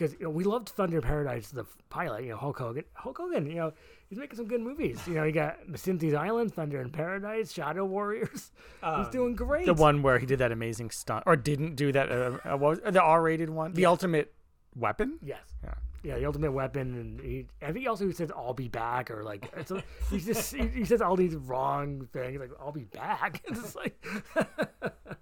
because 0.00 0.16
you 0.18 0.24
know, 0.24 0.30
we 0.30 0.44
loved 0.44 0.70
Thunder 0.70 1.00
Paradise, 1.02 1.50
the 1.50 1.66
pilot. 1.90 2.24
You 2.24 2.30
know, 2.30 2.36
Hulk 2.38 2.58
Hogan. 2.58 2.84
Hulk 2.94 3.18
Hogan. 3.18 3.46
You 3.46 3.56
know, 3.56 3.72
he's 4.08 4.18
making 4.18 4.36
some 4.36 4.46
good 4.46 4.62
movies. 4.62 4.98
You 5.06 5.14
know, 5.14 5.24
he 5.24 5.32
got 5.32 5.58
Cynthia's 5.74 6.14
Island, 6.14 6.54
Thunder 6.54 6.80
in 6.80 6.90
Paradise, 6.90 7.52
Shadow 7.52 7.84
Warriors. 7.84 8.50
he's 8.96 9.08
doing 9.08 9.34
great. 9.34 9.66
The 9.66 9.74
one 9.74 10.02
where 10.02 10.18
he 10.18 10.24
did 10.24 10.38
that 10.38 10.52
amazing 10.52 10.90
stunt, 10.90 11.24
or 11.26 11.36
didn't 11.36 11.76
do 11.76 11.92
that. 11.92 12.10
Uh, 12.10 12.38
uh, 12.44 12.56
what 12.56 12.82
was 12.82 12.94
the 12.94 13.02
R-rated 13.02 13.50
one? 13.50 13.74
The 13.74 13.86
Ultimate 13.86 14.32
Weapon. 14.74 15.18
Yes. 15.22 15.42
Yeah. 15.62 15.74
Yeah, 16.02 16.18
the 16.18 16.24
ultimate 16.24 16.52
weapon, 16.52 16.94
and 16.94 17.20
he, 17.20 17.46
I 17.60 17.66
think 17.66 17.80
he 17.80 17.86
also 17.86 18.10
says 18.10 18.32
"I'll 18.34 18.54
be 18.54 18.68
back" 18.68 19.10
or 19.10 19.22
like 19.22 19.52
it's 19.54 19.70
a, 19.70 19.84
he's 20.10 20.24
just 20.24 20.54
he, 20.54 20.66
he 20.68 20.84
says 20.86 21.02
all 21.02 21.14
these 21.14 21.34
wrong 21.34 22.08
things 22.14 22.40
like 22.40 22.52
"I'll 22.58 22.72
be 22.72 22.84
back." 22.84 23.42
It's 23.50 23.76
like 23.76 24.02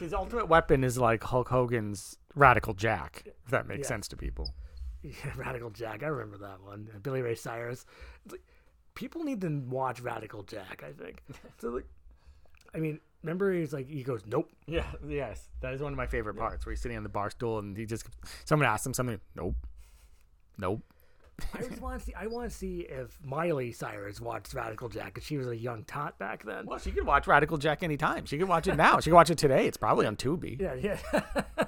His 0.00 0.12
Ultimate 0.12 0.48
Weapon 0.48 0.82
is 0.82 0.98
like 0.98 1.22
Hulk 1.22 1.48
Hogan's 1.48 2.16
Radical 2.34 2.74
Jack. 2.74 3.22
If 3.44 3.50
that 3.50 3.68
makes 3.68 3.82
Yeah. 3.84 3.88
sense 3.88 4.08
to 4.08 4.16
people. 4.16 4.52
Yeah, 5.02 5.12
Radical 5.36 5.70
Jack. 5.70 6.02
I 6.02 6.06
remember 6.08 6.38
that 6.38 6.60
one. 6.62 6.88
Billy 7.02 7.22
Ray 7.22 7.34
Cyrus. 7.36 7.86
It's 8.24 8.32
like, 8.32 8.42
people 8.94 9.22
need 9.24 9.40
to 9.42 9.60
watch 9.68 10.00
Radical 10.00 10.42
Jack. 10.42 10.82
I 10.86 10.92
think. 10.92 11.22
So 11.60 11.68
like, 11.68 11.86
I 12.74 12.78
mean, 12.78 12.98
remember 13.22 13.52
he's 13.52 13.72
like 13.72 13.88
he 13.88 14.02
goes, 14.02 14.22
"Nope." 14.26 14.50
Yeah. 14.66 14.86
Yes. 15.06 15.48
That 15.60 15.74
is 15.74 15.80
one 15.82 15.92
of 15.92 15.96
my 15.96 16.06
favorite 16.06 16.34
parts 16.36 16.64
where 16.64 16.72
he's 16.72 16.80
sitting 16.80 16.96
on 16.96 17.02
the 17.02 17.08
bar 17.08 17.30
stool 17.30 17.58
and 17.58 17.76
he 17.76 17.84
just 17.86 18.06
someone 18.44 18.66
asks 18.68 18.86
him 18.86 18.94
something. 18.94 19.20
Nope. 19.36 19.56
Nope. 20.58 20.82
I 21.54 21.58
just 21.62 21.80
want 21.80 21.98
to 21.98 22.04
see. 22.06 22.14
I 22.14 22.26
want 22.26 22.50
to 22.50 22.56
see 22.56 22.80
if 22.80 23.18
Miley 23.24 23.72
Cyrus 23.72 24.20
watched 24.20 24.52
Radical 24.54 24.88
Jack 24.88 25.06
because 25.14 25.24
she 25.24 25.36
was 25.36 25.46
a 25.48 25.56
young 25.56 25.84
tot 25.84 26.18
back 26.18 26.44
then. 26.44 26.66
Well, 26.66 26.78
she 26.78 26.90
could 26.90 27.06
watch 27.06 27.26
Radical 27.26 27.58
Jack 27.58 27.82
anytime. 27.82 28.26
She 28.26 28.38
could 28.38 28.48
watch 28.48 28.66
it 28.66 28.76
now. 28.76 29.00
She 29.00 29.10
could 29.10 29.16
watch 29.16 29.30
it 29.30 29.38
today. 29.38 29.66
It's 29.66 29.76
probably 29.76 30.06
on 30.06 30.16
Tubi. 30.16 30.60
Yeah, 30.60 30.74
yeah. 30.74 30.98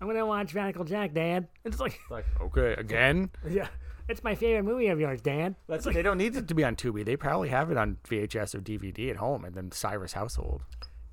I'm 0.00 0.08
gonna 0.08 0.26
watch 0.26 0.52
Radical 0.54 0.84
Jack, 0.84 1.14
Dad. 1.14 1.48
It's 1.64 1.80
like, 1.80 1.98
Like, 2.10 2.26
okay, 2.40 2.74
again. 2.76 3.30
yeah, 3.48 3.68
it's 4.08 4.22
my 4.22 4.34
favorite 4.34 4.64
movie 4.64 4.88
of 4.88 5.00
yours, 5.00 5.20
Dad. 5.22 5.54
That's 5.66 5.84
they 5.86 6.02
don't 6.02 6.18
need 6.18 6.36
it 6.36 6.48
to 6.48 6.54
be 6.54 6.64
on 6.64 6.76
Tubi. 6.76 7.04
They 7.04 7.16
probably 7.16 7.48
have 7.48 7.70
it 7.70 7.78
on 7.78 7.96
VHS 8.08 8.54
or 8.54 8.60
DVD 8.60 9.10
at 9.10 9.16
home, 9.16 9.44
and 9.44 9.54
then 9.54 9.70
Cyrus 9.70 10.12
household. 10.12 10.62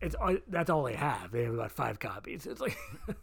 It's 0.02 0.16
all, 0.16 0.36
that's 0.48 0.70
all 0.70 0.84
they 0.84 0.96
have. 0.96 1.32
They 1.32 1.44
have 1.44 1.54
about 1.54 1.72
five 1.72 2.00
copies. 2.00 2.48
It's 2.48 2.60
like, 2.60 2.76
all 3.08 3.16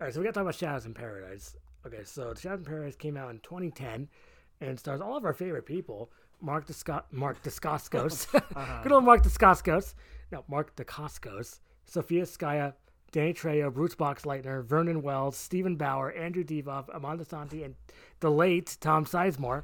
right. 0.00 0.14
So 0.14 0.20
we 0.20 0.24
got 0.24 0.30
to 0.30 0.34
talk 0.34 0.42
about 0.42 0.54
Shadows 0.54 0.86
in 0.86 0.94
Paradise. 0.94 1.56
Okay, 1.86 2.02
so 2.04 2.34
Shadows 2.34 2.58
in 2.58 2.64
Paradise 2.64 2.96
came 2.96 3.16
out 3.16 3.30
in 3.30 3.38
2010, 3.40 4.08
and 4.60 4.78
stars 4.78 5.00
all 5.00 5.16
of 5.16 5.24
our 5.24 5.32
favorite 5.32 5.66
people: 5.66 6.10
Mark 6.40 6.66
Disco- 6.66 7.04
Mark 7.12 7.42
Dacascos, 7.42 8.34
uh-huh. 8.56 8.80
good 8.82 8.92
old 8.92 9.04
Mark 9.04 9.22
Dacascos, 9.22 9.94
no, 10.32 10.44
Mark 10.48 10.74
Dacascos, 10.74 11.60
Sophia 11.84 12.24
Skaya, 12.24 12.74
Danny 13.12 13.32
Trejo, 13.32 13.72
Bruce 13.72 13.94
Boxleitner, 13.94 14.64
Vernon 14.64 15.00
Wells, 15.00 15.36
Steven 15.36 15.76
Bauer, 15.76 16.10
Andrew 16.10 16.42
Divoff, 16.42 16.88
Amanda 16.92 17.24
Santi, 17.24 17.62
and 17.62 17.76
the 18.20 18.30
late 18.30 18.76
Tom 18.80 19.04
Sizemore. 19.04 19.62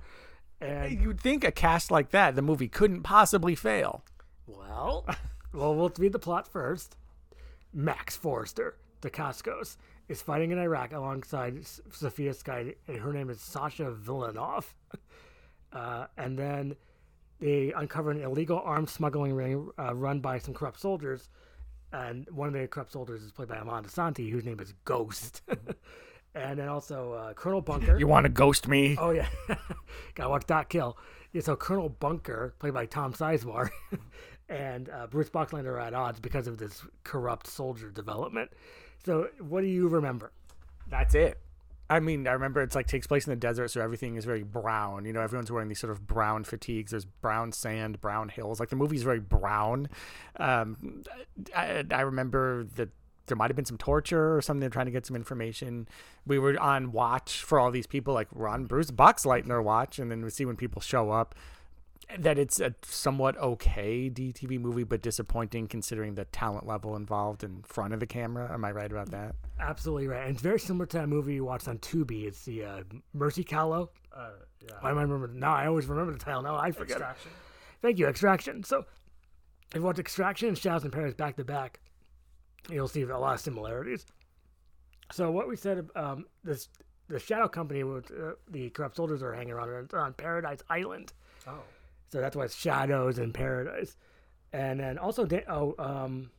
And 0.60 1.00
You'd 1.00 1.20
think 1.20 1.42
a 1.42 1.50
cast 1.50 1.90
like 1.90 2.10
that, 2.10 2.36
the 2.36 2.42
movie 2.42 2.68
couldn't 2.68 3.02
possibly 3.02 3.56
fail. 3.56 4.04
Well, 4.46 5.04
well, 5.52 5.74
we'll 5.74 5.92
read 5.98 6.12
the 6.12 6.20
plot 6.20 6.46
first. 6.46 6.96
Max 7.74 8.16
Forrester, 8.16 8.76
Dacascos, 9.00 9.76
is 10.08 10.22
fighting 10.22 10.50
in 10.50 10.58
Iraq 10.58 10.92
alongside 10.92 11.64
Sophia 11.90 12.34
Sky, 12.34 12.74
and 12.86 12.98
her 12.98 13.12
name 13.12 13.30
is 13.30 13.40
Sasha 13.40 13.92
Villanov. 13.92 14.64
Uh, 15.74 16.06
and 16.18 16.38
then 16.38 16.76
they 17.40 17.72
uncover 17.74 18.10
an 18.10 18.20
illegal 18.20 18.60
arms 18.62 18.90
smuggling 18.92 19.32
ring 19.32 19.70
uh, 19.78 19.94
run 19.94 20.20
by 20.20 20.38
some 20.38 20.52
corrupt 20.52 20.78
soldiers. 20.78 21.30
And 21.94 22.28
one 22.30 22.48
of 22.48 22.52
the 22.52 22.68
corrupt 22.68 22.92
soldiers 22.92 23.22
is 23.22 23.32
played 23.32 23.48
by 23.48 23.56
Amanda 23.56 23.88
Santi, 23.88 24.28
whose 24.28 24.44
name 24.44 24.60
is 24.60 24.74
Ghost. 24.84 25.40
and 26.34 26.58
then 26.58 26.68
also 26.68 27.12
uh, 27.12 27.32
Colonel 27.34 27.60
Bunker. 27.60 27.98
You 27.98 28.06
want 28.06 28.24
to 28.24 28.30
ghost 28.30 28.68
me? 28.68 28.96
Oh 28.98 29.10
yeah, 29.10 29.28
gotta 30.14 30.30
watch 30.30 30.46
Dot 30.46 30.68
Kill. 30.68 30.96
Yeah, 31.32 31.42
so 31.42 31.56
Colonel 31.56 31.88
Bunker, 31.88 32.54
played 32.58 32.74
by 32.74 32.86
Tom 32.86 33.12
Sizemore, 33.12 33.70
and 34.48 34.88
uh, 34.90 35.06
Bruce 35.06 35.30
Boxleitner 35.30 35.66
are 35.66 35.80
at 35.80 35.94
odds 35.94 36.20
because 36.20 36.46
of 36.46 36.58
this 36.58 36.82
corrupt 37.04 37.46
soldier 37.46 37.90
development. 37.90 38.50
So, 39.04 39.28
what 39.40 39.62
do 39.62 39.66
you 39.66 39.88
remember? 39.88 40.32
That's 40.88 41.14
it. 41.14 41.38
I 41.90 42.00
mean, 42.00 42.26
I 42.26 42.32
remember 42.32 42.62
it's 42.62 42.74
like 42.74 42.86
takes 42.86 43.06
place 43.06 43.26
in 43.26 43.30
the 43.32 43.36
desert, 43.36 43.68
so 43.68 43.82
everything 43.82 44.16
is 44.16 44.24
very 44.24 44.42
brown. 44.42 45.04
You 45.04 45.12
know, 45.12 45.20
everyone's 45.20 45.52
wearing 45.52 45.68
these 45.68 45.80
sort 45.80 45.90
of 45.90 46.06
brown 46.06 46.44
fatigues. 46.44 46.92
There's 46.92 47.04
brown 47.04 47.52
sand, 47.52 48.00
brown 48.00 48.30
hills. 48.30 48.60
Like 48.60 48.70
the 48.70 48.76
movie's 48.76 49.02
very 49.02 49.20
brown. 49.20 49.88
Um, 50.38 51.02
I, 51.54 51.84
I 51.90 52.00
remember 52.00 52.64
that 52.76 52.88
there 53.26 53.36
might 53.36 53.50
have 53.50 53.56
been 53.56 53.66
some 53.66 53.76
torture 53.76 54.36
or 54.36 54.40
something. 54.40 54.60
They're 54.60 54.70
trying 54.70 54.86
to 54.86 54.92
get 54.92 55.04
some 55.04 55.16
information. 55.16 55.86
We 56.26 56.38
were 56.38 56.58
on 56.58 56.92
watch 56.92 57.42
for 57.42 57.60
all 57.60 57.70
these 57.70 57.86
people. 57.86 58.14
Like 58.14 58.32
we're 58.34 58.48
on 58.48 58.64
Bruce 58.64 58.90
Boxleitner 58.90 59.62
watch, 59.62 59.98
and 59.98 60.10
then 60.10 60.24
we 60.24 60.30
see 60.30 60.46
when 60.46 60.56
people 60.56 60.80
show 60.80 61.10
up 61.10 61.34
that 62.18 62.38
it's 62.38 62.60
a 62.60 62.74
somewhat 62.82 63.36
okay 63.38 64.10
DTV 64.10 64.60
movie, 64.60 64.84
but 64.84 65.02
disappointing 65.02 65.66
considering 65.66 66.14
the 66.14 66.24
talent 66.26 66.66
level 66.66 66.96
involved 66.96 67.44
in 67.44 67.62
front 67.62 67.94
of 67.94 68.00
the 68.00 68.06
camera. 68.06 68.52
Am 68.52 68.64
I 68.64 68.72
right 68.72 68.90
about 68.90 69.10
that? 69.10 69.34
Absolutely 69.60 70.08
right. 70.08 70.22
And 70.22 70.34
it's 70.34 70.42
very 70.42 70.58
similar 70.58 70.86
to 70.86 70.98
that 70.98 71.08
movie 71.08 71.34
you 71.34 71.44
watched 71.44 71.68
on 71.68 71.78
Tubi. 71.78 72.24
It's 72.24 72.44
the 72.44 72.64
uh, 72.64 72.82
Mercy 73.12 73.44
Callow. 73.44 73.90
Uh, 74.14 74.30
yeah. 74.60 74.76
I 74.82 74.90
remember 74.90 75.28
now. 75.28 75.54
I 75.54 75.66
always 75.66 75.86
remember 75.86 76.12
the 76.12 76.18
title. 76.18 76.42
Now 76.42 76.56
I 76.56 76.72
forget. 76.72 77.00
it. 77.00 77.06
Thank 77.80 77.98
you, 77.98 78.06
Extraction. 78.06 78.62
So, 78.62 78.84
if 79.70 79.76
you 79.76 79.82
watch 79.82 79.98
Extraction 79.98 80.48
and 80.48 80.58
Shadows 80.58 80.84
in 80.84 80.90
Paris 80.90 81.14
back 81.14 81.36
to 81.36 81.44
back, 81.44 81.80
you'll 82.70 82.88
see 82.88 83.02
a 83.02 83.18
lot 83.18 83.34
of 83.34 83.40
similarities. 83.40 84.06
So, 85.10 85.30
what 85.30 85.48
we 85.48 85.56
said, 85.56 85.88
um, 85.96 86.26
this 86.44 86.68
the 87.08 87.18
Shadow 87.18 87.48
Company, 87.48 87.84
with 87.84 88.10
uh, 88.10 88.32
the 88.50 88.70
corrupt 88.70 88.96
soldiers 88.96 89.22
are 89.22 89.32
hanging 89.32 89.52
around 89.52 89.92
on 89.92 90.12
Paradise 90.14 90.60
Island. 90.70 91.12
Oh. 91.46 91.60
So 92.12 92.20
that's 92.20 92.36
why 92.36 92.44
it's 92.44 92.54
Shadows 92.54 93.16
and 93.18 93.32
Paradise. 93.32 93.96
And 94.52 94.78
then 94.80 94.98
also, 94.98 95.24
Dan- 95.24 95.44
oh, 95.48 95.74
um, 95.78 96.30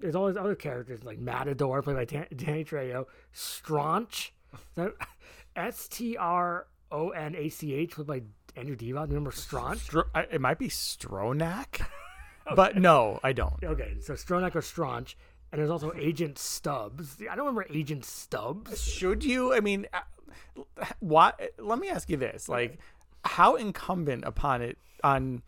there's 0.00 0.16
all 0.16 0.26
these 0.26 0.36
other 0.36 0.56
characters 0.56 1.04
like 1.04 1.20
Matador, 1.20 1.82
played 1.82 1.94
by 1.96 2.04
Dan- 2.04 2.26
Danny 2.34 2.64
Trejo, 2.64 3.06
Straunch, 3.32 4.30
S 5.56 5.86
T 5.88 6.16
R 6.16 6.66
O 6.90 7.10
N 7.10 7.36
A 7.36 7.48
C 7.48 7.74
H, 7.74 7.92
played 7.92 8.06
by 8.08 8.22
Andrew 8.56 8.74
Divoff. 8.76 9.06
Remember 9.06 9.30
Straunch? 9.30 9.88
Stro- 9.88 10.08
I- 10.12 10.22
it 10.32 10.40
might 10.40 10.58
be 10.58 10.68
Stronach, 10.68 11.80
but 12.56 12.76
no, 12.76 13.20
I 13.22 13.32
don't. 13.32 13.62
Okay, 13.62 13.94
so 14.00 14.14
Stronach 14.14 14.56
or 14.56 14.62
Straunch. 14.62 15.14
And 15.52 15.60
there's 15.60 15.70
also 15.70 15.92
Agent 15.96 16.36
Stubbs. 16.38 17.18
I 17.20 17.36
don't 17.36 17.46
remember 17.46 17.66
Agent 17.72 18.04
Stubbs. 18.04 18.82
Should 18.82 19.22
you? 19.22 19.54
I 19.54 19.60
mean, 19.60 19.86
uh, 19.94 20.00
what? 20.98 21.40
Let 21.60 21.78
me 21.78 21.88
ask 21.88 22.10
you 22.10 22.16
this: 22.16 22.48
like, 22.48 22.80
how 23.24 23.56
incumbent 23.56 24.24
upon 24.24 24.62
it 24.62 24.78
on 25.02 25.42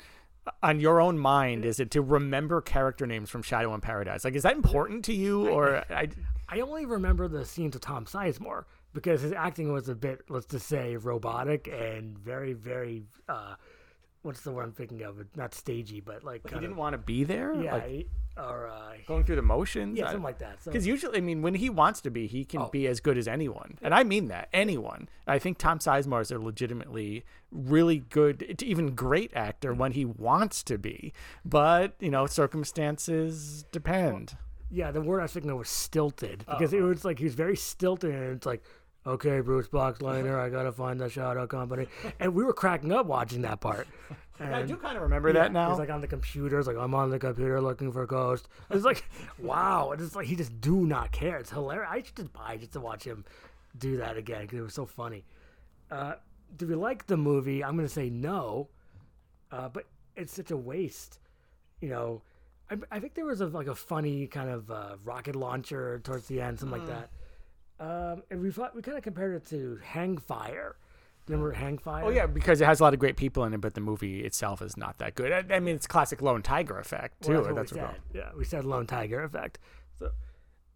on 0.63 0.79
your 0.79 1.01
own 1.01 1.19
mind 1.19 1.65
is 1.65 1.81
it 1.81 1.91
to 1.91 2.01
remember 2.01 2.61
character 2.61 3.05
names 3.07 3.29
from 3.31 3.43
Shadow 3.43 3.75
and 3.75 3.83
Paradise? 3.83 4.25
Like, 4.25 4.35
is 4.35 4.45
that 4.45 4.55
important 4.55 5.05
to 5.07 5.13
you, 5.13 5.49
or 5.49 5.85
I? 5.91 6.09
I 6.49 6.61
only 6.61 6.87
remember 6.87 7.27
the 7.27 7.45
scenes 7.45 7.75
with 7.75 7.83
Tom 7.83 8.05
Sizemore 8.05 8.65
because 8.93 9.21
his 9.23 9.33
acting 9.33 9.73
was 9.73 9.89
a 9.89 9.95
bit, 9.97 10.21
let's 10.29 10.47
just 10.47 10.67
say, 10.69 10.97
robotic 10.97 11.67
and 11.69 12.17
very, 12.19 12.53
very. 12.53 13.03
Uh, 13.29 13.57
what's 14.23 14.43
the 14.43 14.53
word 14.53 14.63
I'm 14.65 14.73
thinking 14.73 15.03
of? 15.03 15.17
Not 15.35 15.53
stagey, 15.55 16.01
but 16.01 16.23
like 16.23 16.49
He 16.49 16.55
didn't 16.55 16.73
of. 16.73 16.77
want 16.77 16.93
to 16.95 16.99
be 16.99 17.25
there. 17.25 17.53
Yeah, 17.61 17.73
like, 17.75 17.87
he- 17.89 18.07
or 18.37 18.69
uh, 18.69 18.93
going 19.07 19.25
through 19.25 19.37
the 19.37 19.43
motions. 19.43 19.97
yeah, 19.99 20.07
something 20.07 20.23
like 20.23 20.39
that. 20.39 20.63
So 20.63 20.71
Because 20.71 20.87
usually, 20.87 21.19
I 21.19 21.21
mean, 21.21 21.43
when 21.43 21.55
he 21.55 21.71
wants 21.71 22.01
to 22.03 22.11
be, 22.11 22.27
he 22.27 22.45
can 22.45 22.61
Oh. 22.63 22.69
be 22.69 22.87
as 22.87 23.01
good 23.01 23.17
as 23.19 23.27
anyone, 23.29 23.79
and 23.83 23.95
I 23.95 24.05
mean 24.05 24.29
that 24.29 24.49
anyone. 24.53 25.09
I 25.27 25.39
think 25.39 25.59
Tom 25.59 25.79
Sizemore 25.79 26.21
is 26.23 26.31
a 26.31 26.39
legitimately 26.39 27.25
really 27.51 27.99
good, 28.11 28.63
even 28.63 28.95
great 28.95 29.33
actor 29.35 29.73
when 29.73 29.93
he 29.93 30.05
wants 30.05 30.63
to 30.65 30.77
be, 30.79 31.13
but 31.45 31.95
you 32.01 32.11
know, 32.11 32.27
circumstances 32.27 33.65
depend. 33.73 34.37
Yeah, 34.71 34.91
the 34.91 35.01
word 35.01 35.21
I 35.21 35.23
was 35.23 35.33
thinking 35.33 35.51
of 35.51 35.59
was 35.59 35.69
stilted 35.69 36.45
Oh, 36.49 36.59
because 36.59 36.73
it 36.73 36.81
was 36.83 37.05
like 37.05 37.19
he 37.19 37.25
was 37.25 37.35
very 37.35 37.57
stilted, 37.57 38.15
and 38.15 38.37
it's 38.37 38.47
like, 38.47 38.63
okay, 39.07 39.41
Bruce 39.41 39.69
Boxleitner, 39.69 40.39
I 40.39 40.49
gotta 40.51 40.73
find 40.73 41.01
the 41.01 41.09
Shadow 41.09 41.47
Company, 41.47 41.87
and 42.21 42.35
we 42.35 42.45
were 42.45 42.53
cracking 42.53 42.93
up 42.93 43.07
watching 43.07 43.43
that 43.43 43.61
part. 43.61 43.87
And, 44.39 44.55
I 44.55 44.63
do 44.63 44.77
kind 44.77 44.97
of 44.97 45.03
remember 45.03 45.29
yeah, 45.29 45.35
that 45.35 45.53
now. 45.53 45.71
He's 45.71 45.79
like 45.79 45.91
on 45.91 46.01
the 46.01 46.07
computer. 46.07 46.59
It's 46.59 46.69
like 46.69 46.77
I'm 46.77 46.95
on 46.95 47.11
the 47.11 47.19
computer 47.19 47.61
looking 47.61 47.93
for 47.93 48.07
Ghost. 48.07 48.49
It's 48.71 48.85
like, 48.85 49.05
wow. 49.39 49.93
It's 49.93 50.15
like 50.15 50.27
he 50.27 50.37
just 50.37 50.61
do 50.61 50.87
not 50.87 51.13
care. 51.13 51.39
It's 51.39 51.51
hilarious. 51.51 51.89
I 51.91 52.03
should 52.03 52.17
just 52.17 52.33
buy 52.33 52.57
just 52.57 52.73
to 52.73 52.81
watch 52.81 53.05
him 53.05 53.25
do 53.79 53.97
that 53.99 54.17
again 54.17 54.43
because 54.43 54.59
it 54.59 54.63
was 54.63 54.75
so 54.75 54.87
funny. 54.87 55.25
Uh, 55.91 56.15
do 56.57 56.67
we 56.67 56.75
like 56.75 57.07
the 57.07 57.17
movie? 57.17 57.63
I'm 57.63 57.77
gonna 57.77 57.89
say 57.89 58.11
no, 58.11 58.69
uh, 59.51 59.69
but 59.69 59.87
it's 60.17 60.33
such 60.33 60.51
a 60.51 60.57
waste. 60.57 61.19
You 61.81 61.91
know, 61.91 62.23
I, 62.71 62.77
I 62.91 63.01
think 63.01 63.15
there 63.15 63.27
was 63.27 63.41
a, 63.41 63.47
like 63.47 63.67
a 63.67 63.75
funny 63.75 64.27
kind 64.27 64.51
of 64.51 64.71
uh, 64.71 64.97
rocket 65.05 65.37
launcher 65.37 66.01
towards 66.03 66.27
the 66.27 66.41
end, 66.41 66.59
something 66.59 66.81
like 66.81 66.89
that. 66.89 67.11
Um, 67.79 68.23
and 68.31 68.41
we 68.41 68.51
thought 68.51 68.75
we 68.75 68.83
kind 68.83 68.97
of 68.97 69.05
compared 69.05 69.35
it 69.35 69.47
to 69.51 69.79
Hang 69.85 70.19
Fire. 70.19 70.77
Remember 71.29 71.53
Hang 71.53 71.79
Fire? 71.79 72.05
Oh 72.05 72.11
yeah, 72.11 72.27
because 72.27 72.61
it 72.61 72.67
has 72.67 72.81
a 72.81 72.83
lot 72.85 72.95
of 72.95 73.01
great 73.01 73.17
people 73.17 73.45
in 73.45 73.53
it, 73.53 73.61
but 73.61 73.75
the 73.75 73.81
movie 73.81 74.21
itself 74.25 74.63
is 74.63 74.77
not 74.77 74.99
that 74.99 75.15
good. 75.15 75.33
I, 75.33 75.57
I 75.57 75.61
mean, 75.61 75.75
it's 75.75 75.87
classic 75.87 76.23
Lone 76.23 76.43
Tiger 76.43 76.79
effect 76.79 77.23
too. 77.25 77.33
Well, 77.33 77.43
that's 77.43 77.49
what 77.49 77.57
that's 77.57 77.73
we 77.73 77.81
what 77.81 77.91
said. 77.91 78.01
Yeah, 78.15 78.31
we 78.37 78.45
said 78.45 78.65
Lone 78.65 78.87
Tiger 78.87 79.23
effect. 79.25 79.59
So, 79.99 80.11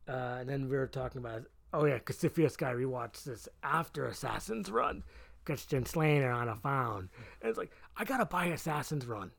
uh, 0.09 0.39
and 0.41 0.49
then 0.49 0.69
we 0.69 0.77
were 0.77 0.87
talking 0.89 1.21
about 1.21 1.43
oh 1.73 1.85
yeah, 1.85 1.99
because 1.99 2.19
Sophia 2.19 2.51
Sky 2.51 2.73
rewatched 2.73 3.25
this 3.25 3.49
after 3.63 4.07
Assassin's 4.07 4.71
Run, 4.71 5.05
Christian 5.45 5.87
Slater 5.87 6.31
on 6.31 6.49
a 6.49 6.57
phone, 6.57 7.11
and 7.41 7.49
it's 7.51 7.59
like 7.59 7.71
I 7.97 8.05
gotta 8.05 8.27
buy 8.27 8.47
Assassin's 8.47 9.07
Run, 9.07 9.31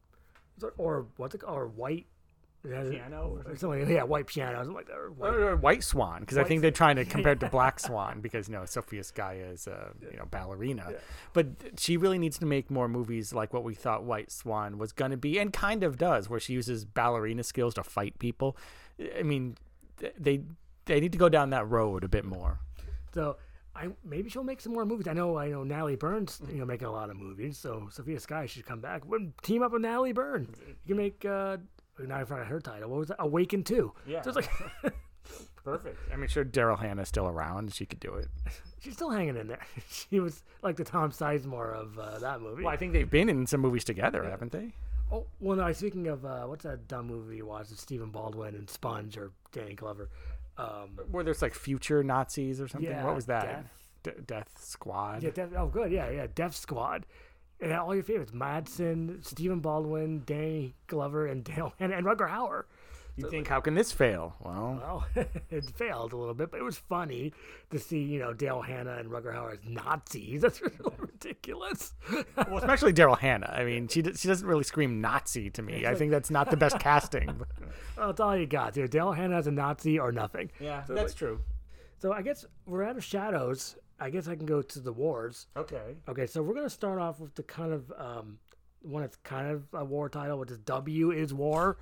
like- 0.61 0.71
or 0.77 1.07
what's 1.17 1.35
it 1.35 1.39
called, 1.39 1.57
or 1.57 1.67
White 1.67 2.07
Piano 2.63 3.41
or 3.45 3.51
or 3.51 3.55
something. 3.55 3.89
Yeah, 3.89 4.03
White 4.03 4.27
Piano, 4.27 4.57
something 4.57 4.75
like 4.75 4.87
that. 4.87 4.97
Or 4.97 5.11
white. 5.11 5.33
Or 5.33 5.55
White 5.55 5.83
Swan, 5.83 6.21
because 6.21 6.37
I 6.37 6.43
think 6.43 6.61
they're 6.61 6.71
trying 6.71 6.95
to 6.97 7.05
compare 7.15 7.33
it 7.33 7.39
to 7.39 7.49
Black 7.49 7.79
Swan, 7.79 8.21
because 8.21 8.47
you 8.47 8.53
know 8.53 8.65
Sophia 8.65 9.01
Skaya 9.01 9.53
is 9.53 9.67
a 9.67 9.91
you 10.11 10.17
know 10.17 10.25
ballerina, 10.29 10.93
but 11.33 11.47
she 11.77 11.97
really 11.97 12.19
needs 12.19 12.37
to 12.39 12.45
make 12.45 12.69
more 12.69 12.87
movies 12.87 13.33
like 13.33 13.53
what 13.53 13.63
we 13.63 13.73
thought 13.73 14.03
White 14.03 14.31
Swan 14.31 14.77
was 14.77 14.91
going 14.91 15.11
to 15.11 15.17
be, 15.17 15.39
and 15.39 15.51
kind 15.53 15.83
of 15.83 15.97
does, 15.97 16.29
where 16.29 16.39
she 16.39 16.53
uses 16.53 16.85
ballerina 16.85 17.43
skills 17.43 17.73
to 17.75 17.83
fight 17.83 18.19
people. 18.19 18.57
I 19.17 19.23
mean, 19.23 19.57
they 20.17 20.41
they 20.85 20.99
need 20.99 21.11
to 21.11 21.17
go 21.17 21.29
down 21.29 21.49
that 21.51 21.67
road 21.67 22.03
a 22.03 22.07
bit 22.07 22.25
more. 22.25 22.59
So 23.13 23.37
I 23.75 23.89
maybe 24.03 24.29
she'll 24.29 24.43
make 24.43 24.61
some 24.61 24.73
more 24.73 24.85
movies. 24.85 25.07
I 25.07 25.13
know 25.13 25.37
I 25.37 25.49
know 25.49 25.63
Natalie 25.63 25.95
Burn's, 25.95 26.41
you 26.49 26.59
know, 26.59 26.65
making 26.65 26.87
a 26.87 26.91
lot 26.91 27.09
of 27.09 27.17
movies. 27.17 27.57
So 27.57 27.87
Sophia 27.91 28.19
Sky 28.19 28.45
should 28.45 28.65
come 28.65 28.81
back. 28.81 29.05
Would 29.05 29.33
team 29.41 29.63
up 29.63 29.71
with 29.71 29.81
Natalie 29.81 30.13
Burn. 30.13 30.47
You 30.67 30.75
can 30.87 30.97
make 30.97 31.25
uh 31.25 31.57
now 31.99 32.17
I 32.17 32.23
forgot 32.23 32.47
her 32.47 32.59
title. 32.59 32.89
What 32.89 32.99
was 32.99 33.07
that? 33.09 33.17
Awaken 33.19 33.63
two. 33.63 33.93
Yeah. 34.05 34.21
So 34.21 34.31
it's 34.31 34.35
like 34.83 34.93
Perfect. 35.63 35.97
I 36.11 36.15
mean, 36.15 36.27
sure, 36.27 36.43
Daryl 36.43 36.79
Hannah's 36.79 37.07
still 37.07 37.27
around; 37.27 37.73
she 37.73 37.85
could 37.85 37.99
do 37.99 38.15
it. 38.15 38.27
she's 38.79 38.93
still 38.93 39.11
hanging 39.11 39.37
in 39.37 39.47
there. 39.47 39.59
She 39.89 40.19
was 40.19 40.41
like 40.63 40.75
the 40.75 40.83
Tom 40.83 41.11
Sizemore 41.11 41.73
of 41.75 41.99
uh, 41.99 42.19
that 42.19 42.41
movie. 42.41 42.63
Well, 42.63 42.73
I 42.73 42.77
think 42.77 42.93
they've 42.93 43.09
been 43.09 43.29
in 43.29 43.45
some 43.45 43.61
movies 43.61 43.83
together, 43.83 44.23
haven't 44.23 44.51
they? 44.51 44.73
Oh 45.11 45.25
well, 45.39 45.57
no. 45.57 45.71
Speaking 45.73 46.07
of 46.07 46.25
uh, 46.25 46.45
what's 46.45 46.63
that 46.63 46.87
dumb 46.87 47.07
movie 47.07 47.37
you 47.37 47.45
watched 47.45 47.69
with 47.69 47.79
Stephen 47.79 48.09
Baldwin 48.09 48.55
and 48.55 48.69
Sponge 48.69 49.17
or 49.17 49.31
Danny 49.51 49.75
Glover? 49.75 50.09
Um, 50.57 50.99
Where 51.11 51.23
there's 51.23 51.41
like 51.41 51.53
future 51.53 52.03
Nazis 52.03 52.59
or 52.59 52.67
something. 52.67 52.89
Yeah, 52.89 53.05
what 53.05 53.15
was 53.15 53.27
that? 53.27 53.45
Death. 53.45 54.15
D- 54.15 54.21
Death 54.25 54.49
Squad. 54.59 55.21
yeah, 55.21 55.29
Def, 55.29 55.49
oh 55.55 55.67
good, 55.67 55.91
yeah, 55.91 56.09
yeah. 56.09 56.27
Death 56.33 56.55
Squad. 56.55 57.05
And 57.61 57.71
all 57.73 57.93
your 57.93 58.03
favorites: 58.03 58.31
Madsen, 58.31 59.23
Stephen 59.25 59.59
Baldwin, 59.59 60.23
Danny 60.25 60.73
Glover, 60.87 61.27
and 61.27 61.43
Dale 61.45 61.73
and, 61.79 61.93
and 61.93 62.05
Rutger 62.05 62.29
Hauer. 62.29 62.63
You 63.17 63.29
think 63.29 63.47
how 63.49 63.59
can 63.59 63.75
this 63.75 63.91
fail? 63.91 64.35
Well, 64.39 64.79
Well, 65.15 65.25
it 65.51 65.65
failed 65.75 66.13
a 66.13 66.17
little 66.17 66.33
bit, 66.33 66.49
but 66.49 66.59
it 66.61 66.63
was 66.63 66.77
funny 66.77 67.33
to 67.69 67.77
see, 67.77 67.99
you 68.01 68.19
know, 68.19 68.33
Daryl 68.33 68.65
Hannah 68.65 68.93
and 68.97 69.11
Rutger 69.11 69.35
Hauer 69.35 69.51
as 69.51 69.59
Nazis. 69.67 70.41
That's 70.41 70.61
really 70.61 70.95
ridiculous. 70.97 71.93
well, 72.37 72.57
especially 72.57 72.93
Daryl 72.93 73.17
Hannah. 73.19 73.53
I 73.53 73.65
mean, 73.65 73.89
she 73.89 74.01
she 74.15 74.27
doesn't 74.29 74.47
really 74.47 74.63
scream 74.63 75.01
Nazi 75.01 75.49
to 75.51 75.61
me. 75.61 75.85
I 75.85 75.93
think 75.93 76.11
that's 76.11 76.31
not 76.31 76.49
the 76.49 76.57
best 76.57 76.79
casting. 76.79 77.27
well, 77.97 78.07
that's 78.07 78.19
all 78.21 78.35
you 78.35 78.47
got. 78.47 78.77
Either 78.77 78.87
Daryl 78.87 79.15
Hannah 79.15 79.35
as 79.37 79.45
a 79.45 79.51
Nazi 79.51 79.99
or 79.99 80.11
nothing. 80.13 80.49
Yeah, 80.59 80.83
So, 80.85 80.95
that's 80.95 81.11
like- 81.11 81.17
true. 81.17 81.41
So 81.99 82.13
I 82.13 82.23
guess 82.23 82.45
we're 82.65 82.83
out 82.83 82.97
of 82.97 83.03
shadows. 83.03 83.75
I 84.01 84.09
guess 84.09 84.27
I 84.27 84.35
can 84.35 84.45
go 84.45 84.61
to 84.61 84.79
the 84.79 84.91
wars. 84.91 85.47
Okay. 85.55 85.95
Okay, 86.09 86.25
so 86.25 86.41
we're 86.43 86.55
gonna 86.55 86.69
start 86.69 86.99
off 86.99 87.19
with 87.19 87.35
the 87.35 87.43
kind 87.43 87.71
of 87.71 87.91
um, 87.97 88.39
one 88.81 89.03
that's 89.03 89.17
kind 89.17 89.47
of 89.51 89.63
a 89.73 89.85
war 89.85 90.09
title, 90.09 90.39
which 90.39 90.51
is 90.51 90.57
W 90.59 91.11
is 91.11 91.33
War. 91.33 91.77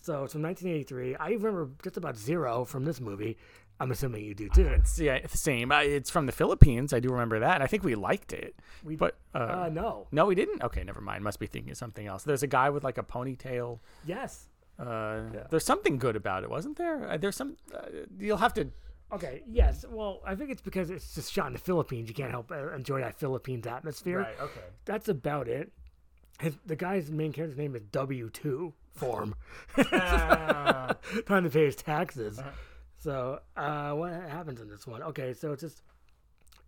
So 0.00 0.24
it's 0.24 0.32
from 0.32 0.42
1983. 0.42 1.14
I 1.16 1.28
remember 1.30 1.70
just 1.84 1.96
about 1.96 2.16
zero 2.16 2.64
from 2.64 2.84
this 2.84 3.00
movie. 3.00 3.38
I'm 3.78 3.90
assuming 3.92 4.24
you 4.24 4.34
do 4.34 4.48
too. 4.48 4.66
It's 4.66 4.98
yeah, 4.98 5.14
it's 5.14 5.32
the 5.32 5.38
same. 5.38 5.70
Uh, 5.72 5.80
It's 5.82 6.10
from 6.10 6.26
the 6.26 6.32
Philippines. 6.32 6.92
I 6.92 6.98
do 7.00 7.08
remember 7.10 7.38
that, 7.40 7.62
I 7.62 7.66
think 7.68 7.84
we 7.84 7.94
liked 7.94 8.32
it. 8.32 8.54
We- 8.84 8.96
but 8.96 9.16
uh, 9.34 9.38
Uh, 9.38 9.68
no. 9.72 10.08
no, 10.12 10.26
we 10.26 10.34
didn't. 10.34 10.62
Okay, 10.62 10.82
never 10.84 11.00
mind. 11.00 11.22
Must 11.24 11.38
be 11.38 11.46
thinking 11.46 11.70
of 11.70 11.76
something 11.78 12.06
else. 12.06 12.22
There's 12.24 12.42
a 12.42 12.48
guy 12.48 12.70
with 12.70 12.82
like 12.84 12.98
a 12.98 13.02
ponytail. 13.02 13.78
Yes. 14.04 14.48
Uh, 14.78 15.20
There's 15.50 15.64
something 15.64 15.98
good 15.98 16.16
about 16.16 16.42
it, 16.42 16.50
wasn't 16.50 16.76
there? 16.76 17.08
Uh, 17.08 17.16
there's 17.16 17.36
some. 17.36 17.56
Uh, 17.72 17.86
you'll 18.18 18.38
have 18.38 18.54
to. 18.54 18.68
Okay. 19.12 19.42
Yes. 19.46 19.84
Well, 19.88 20.20
I 20.26 20.34
think 20.34 20.50
it's 20.50 20.62
because 20.62 20.90
it's 20.90 21.14
just 21.14 21.32
shot 21.32 21.46
in 21.48 21.52
the 21.52 21.58
Philippines. 21.58 22.08
You 22.08 22.14
can't 22.14 22.30
help 22.30 22.48
but 22.48 22.72
enjoy 22.74 23.00
that 23.00 23.18
Philippines 23.18 23.66
atmosphere. 23.66 24.20
Right. 24.20 24.40
Okay. 24.40 24.60
That's 24.84 25.08
about 25.08 25.48
it. 25.48 25.70
His, 26.40 26.56
the 26.66 26.76
guy's 26.76 27.10
main 27.10 27.32
character's 27.32 27.58
name 27.58 27.76
is 27.76 27.82
W 27.92 28.30
two 28.30 28.72
form. 28.94 29.34
Uh, 29.92 30.94
Trying 31.26 31.44
to 31.44 31.50
pay 31.50 31.66
his 31.66 31.76
taxes. 31.76 32.40
So 32.98 33.40
uh, 33.56 33.92
what 33.92 34.12
happens 34.12 34.60
in 34.60 34.68
this 34.68 34.86
one? 34.86 35.02
Okay, 35.02 35.34
so 35.34 35.52
it's 35.52 35.62
just 35.62 35.82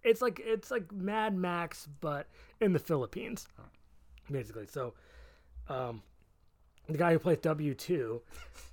it's 0.03 0.21
like 0.21 0.41
it's 0.45 0.71
like 0.71 0.93
Mad 0.93 1.35
Max, 1.37 1.89
but 2.01 2.27
in 2.61 2.73
the 2.73 2.79
Philippines, 2.79 3.49
basically. 4.31 4.67
So 4.67 4.95
um, 5.69 6.03
the 6.89 6.99
guy 6.99 7.13
who 7.13 7.19
plays 7.19 7.39
W 7.39 7.75
two. 7.75 8.21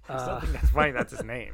Uh, 0.10 0.42
that's 0.52 0.70
funny. 0.72 0.92
That's 0.92 1.12
his 1.14 1.24
name. 1.36 1.54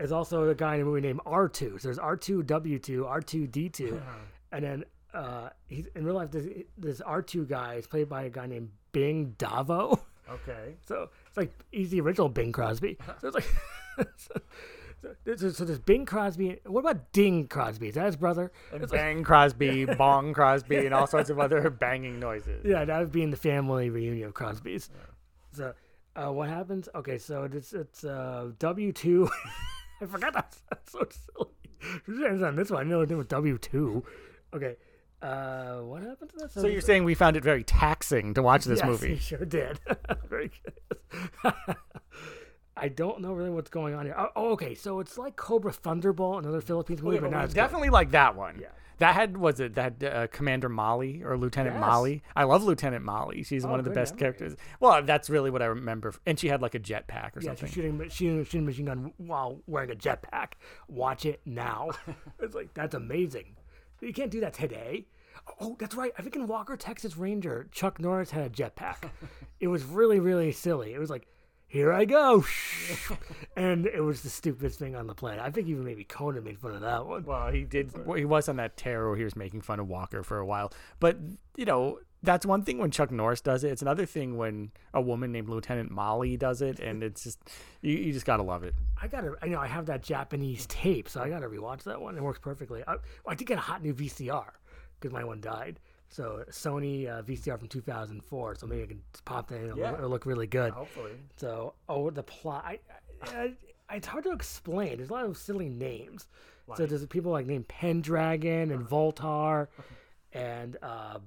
Is 0.00 0.12
also 0.12 0.48
a 0.48 0.54
guy 0.54 0.76
in 0.76 0.80
a 0.80 0.84
movie 0.84 1.02
named 1.02 1.20
R2. 1.26 1.80
So 1.80 1.88
there's 1.88 1.98
R2, 1.98 2.44
W2, 2.44 2.80
R2, 3.00 3.50
D2. 3.50 4.00
And 4.52 4.64
then 4.64 4.84
uh, 5.12 5.50
he's 5.68 5.86
in 5.94 6.04
real 6.04 6.14
life, 6.14 6.30
this, 6.30 6.46
this 6.78 7.00
R2 7.00 7.48
guy 7.48 7.74
is 7.74 7.86
played 7.86 8.08
by 8.08 8.22
a 8.22 8.30
guy 8.30 8.46
named 8.46 8.70
Bing 8.92 9.34
Davao. 9.38 10.00
Okay. 10.28 10.76
So 10.86 11.10
it's 11.26 11.36
like 11.36 11.52
he's 11.70 11.90
the 11.90 12.00
original 12.00 12.28
Bing 12.28 12.52
Crosby. 12.52 12.98
So 13.20 13.28
it's 13.28 13.34
like. 13.34 13.46
so, 14.16 14.34
so, 15.36 15.50
so 15.50 15.64
there's 15.64 15.78
Bing 15.78 16.06
Crosby. 16.06 16.60
What 16.64 16.80
about 16.80 17.12
Ding 17.12 17.48
Crosby? 17.48 17.88
Is 17.88 17.94
that 17.94 18.06
his 18.06 18.16
brother? 18.16 18.52
And 18.72 18.88
Bang 18.88 19.22
Crosby, 19.24 19.84
Bong 19.84 20.32
Crosby, 20.32 20.76
and 20.76 20.94
all 20.94 21.06
sorts 21.06 21.30
of 21.30 21.38
other 21.38 21.68
banging 21.70 22.20
noises. 22.20 22.64
Yeah, 22.64 22.84
that 22.84 22.98
would 23.00 23.12
be 23.12 23.22
in 23.22 23.30
the 23.30 23.36
family 23.36 23.90
reunion 23.90 24.28
of 24.28 24.34
Crosby's. 24.34 24.90
So, 25.52 25.74
uh, 26.16 26.32
what 26.32 26.48
happens? 26.48 26.88
Okay, 26.94 27.18
so 27.18 27.48
it's 27.52 27.72
it's 27.72 28.04
uh, 28.04 28.50
W 28.58 28.92
two. 28.92 29.28
I 30.00 30.06
forgot 30.06 30.32
that. 30.34 30.56
That's 30.70 30.92
so 30.92 31.06
silly. 31.10 31.50
It's 32.06 32.42
on 32.42 32.56
this 32.56 32.70
one. 32.70 32.86
I 32.86 32.88
know 32.88 33.00
it 33.02 33.10
was 33.10 33.26
W 33.26 33.58
two. 33.58 34.04
Okay, 34.54 34.76
uh, 35.22 35.76
what 35.80 36.02
happened 36.02 36.30
to 36.30 36.36
that? 36.38 36.52
So 36.52 36.66
you're 36.66 36.80
saying 36.80 37.04
we 37.04 37.14
found 37.14 37.36
it 37.36 37.44
very 37.44 37.62
taxing 37.62 38.32
to 38.34 38.42
watch 38.42 38.64
this 38.64 38.78
yes, 38.78 38.86
movie? 38.86 39.08
You 39.10 39.16
sure 39.16 39.44
did. 39.44 39.78
Very 40.28 40.50
good. 40.64 41.76
I 42.76 42.88
don't 42.88 43.20
know 43.20 43.32
really 43.32 43.50
what's 43.50 43.70
going 43.70 43.94
on 43.94 44.06
here. 44.06 44.14
Oh, 44.16 44.28
oh, 44.36 44.52
okay, 44.52 44.74
so 44.74 45.00
it's 45.00 45.18
like 45.18 45.36
Cobra 45.36 45.72
Thunderball, 45.72 46.38
another 46.38 46.60
Philippines 46.60 47.02
movie, 47.02 47.18
but 47.18 47.30
not 47.30 47.44
as 47.44 47.50
good. 47.50 47.56
definitely 47.60 47.90
like 47.90 48.10
that 48.12 48.36
one. 48.36 48.58
Yeah. 48.60 48.68
That 48.98 49.14
had 49.14 49.36
was 49.38 49.60
it 49.60 49.74
that 49.76 50.02
uh, 50.04 50.26
Commander 50.26 50.68
Molly 50.68 51.22
or 51.24 51.38
Lieutenant 51.38 51.76
Yes. 51.76 51.80
Molly? 51.80 52.22
I 52.36 52.44
love 52.44 52.62
Lieutenant 52.64 53.02
Molly. 53.02 53.42
She's 53.42 53.64
one 53.64 53.78
of 53.78 53.84
the 53.86 53.90
good 53.90 53.94
best 53.94 54.12
memory. 54.12 54.20
characters. 54.20 54.56
Well, 54.78 55.02
that's 55.02 55.30
really 55.30 55.50
what 55.50 55.62
I 55.62 55.66
remember. 55.66 56.12
And 56.26 56.38
she 56.38 56.48
had 56.48 56.60
like 56.60 56.74
a 56.74 56.78
jetpack 56.78 57.34
or 57.34 57.40
something. 57.40 57.48
Yeah, 57.48 57.54
she's 57.66 57.70
shooting, 57.70 58.08
shooting, 58.10 58.44
shooting 58.44 58.66
machine 58.66 58.84
gun 58.84 59.12
while 59.16 59.62
wearing 59.66 59.90
a 59.90 59.94
jetpack. 59.94 60.52
Watch 60.86 61.24
it 61.24 61.40
now. 61.46 61.92
it's 62.40 62.54
like 62.54 62.74
that's 62.74 62.94
amazing. 62.94 63.56
You 64.02 64.12
can't 64.12 64.30
do 64.30 64.40
that 64.40 64.52
today. 64.52 65.06
Oh, 65.60 65.76
that's 65.78 65.94
right. 65.94 66.12
I 66.18 66.22
think 66.22 66.36
in 66.36 66.46
Walker 66.46 66.76
Texas 66.76 67.16
Ranger, 67.16 67.68
Chuck 67.72 68.00
Norris 68.00 68.30
had 68.30 68.44
a 68.44 68.50
jetpack. 68.50 69.08
it 69.60 69.68
was 69.68 69.82
really, 69.82 70.20
really 70.20 70.52
silly. 70.52 70.92
It 70.92 70.98
was 70.98 71.08
like, 71.08 71.26
here 71.70 71.92
I 71.92 72.04
go. 72.04 72.44
and 73.56 73.86
it 73.86 74.00
was 74.00 74.22
the 74.22 74.28
stupidest 74.28 74.76
thing 74.80 74.96
on 74.96 75.06
the 75.06 75.14
planet. 75.14 75.40
I 75.40 75.50
think 75.50 75.68
even 75.68 75.84
maybe 75.84 76.02
Conan 76.02 76.42
made 76.42 76.58
fun 76.58 76.74
of 76.74 76.80
that 76.80 77.06
one. 77.06 77.24
Well, 77.24 77.46
he 77.52 77.62
did. 77.62 78.04
Well, 78.04 78.18
he 78.18 78.24
was 78.24 78.48
on 78.48 78.56
that 78.56 78.76
tear 78.76 79.06
where 79.06 79.16
he 79.16 79.22
was 79.22 79.36
making 79.36 79.60
fun 79.60 79.78
of 79.78 79.86
Walker 79.86 80.24
for 80.24 80.38
a 80.38 80.44
while. 80.44 80.72
But, 80.98 81.18
you 81.56 81.64
know, 81.64 82.00
that's 82.24 82.44
one 82.44 82.64
thing 82.64 82.78
when 82.78 82.90
Chuck 82.90 83.12
Norris 83.12 83.40
does 83.40 83.62
it. 83.62 83.70
It's 83.70 83.82
another 83.82 84.04
thing 84.04 84.36
when 84.36 84.72
a 84.92 85.00
woman 85.00 85.30
named 85.30 85.48
Lieutenant 85.48 85.92
Molly 85.92 86.36
does 86.36 86.60
it. 86.60 86.80
And 86.80 87.04
it's 87.04 87.22
just, 87.22 87.38
you, 87.82 87.96
you 87.96 88.12
just 88.12 88.26
got 88.26 88.38
to 88.38 88.42
love 88.42 88.64
it. 88.64 88.74
I 89.00 89.06
gotta, 89.06 89.36
you 89.44 89.50
know 89.50 89.60
I 89.60 89.68
have 89.68 89.86
that 89.86 90.02
Japanese 90.02 90.66
tape, 90.66 91.08
so 91.08 91.22
I 91.22 91.28
gotta 91.28 91.46
rewatch 91.46 91.84
that 91.84 92.00
one. 92.02 92.16
It 92.16 92.22
works 92.22 92.40
perfectly. 92.40 92.82
I, 92.88 92.96
I 93.28 93.36
did 93.36 93.46
get 93.46 93.58
a 93.58 93.62
hot 93.62 93.80
new 93.80 93.94
VCR 93.94 94.50
because 94.98 95.12
my 95.12 95.22
one 95.22 95.40
died. 95.40 95.78
So 96.10 96.44
Sony 96.50 97.08
uh, 97.08 97.22
VCR 97.22 97.58
from 97.58 97.68
2004. 97.68 98.56
So 98.56 98.66
maybe 98.66 98.82
I 98.82 98.86
can 98.86 99.00
just 99.12 99.24
pop 99.24 99.48
that 99.48 99.56
in. 99.60 99.66
It'll, 99.66 99.78
Yeah. 99.78 99.94
it'll 99.94 100.10
look 100.10 100.26
really 100.26 100.46
good. 100.48 100.72
Hopefully. 100.72 101.12
So, 101.36 101.74
oh, 101.88 102.10
the 102.10 102.22
plot. 102.24 102.64
I, 102.66 102.78
I, 103.22 103.54
I, 103.88 103.96
it's 103.96 104.06
hard 104.08 104.24
to 104.24 104.32
explain. 104.32 104.96
There's 104.98 105.10
a 105.10 105.12
lot 105.12 105.24
of 105.24 105.36
silly 105.36 105.68
names. 105.68 106.26
So 106.76 106.86
there's 106.86 107.04
people 107.06 107.32
like 107.32 107.46
named 107.46 107.66
Pendragon 107.66 108.70
and 108.70 108.86
Voltar, 108.88 109.66
and 110.32 110.76
uh, 110.82 111.18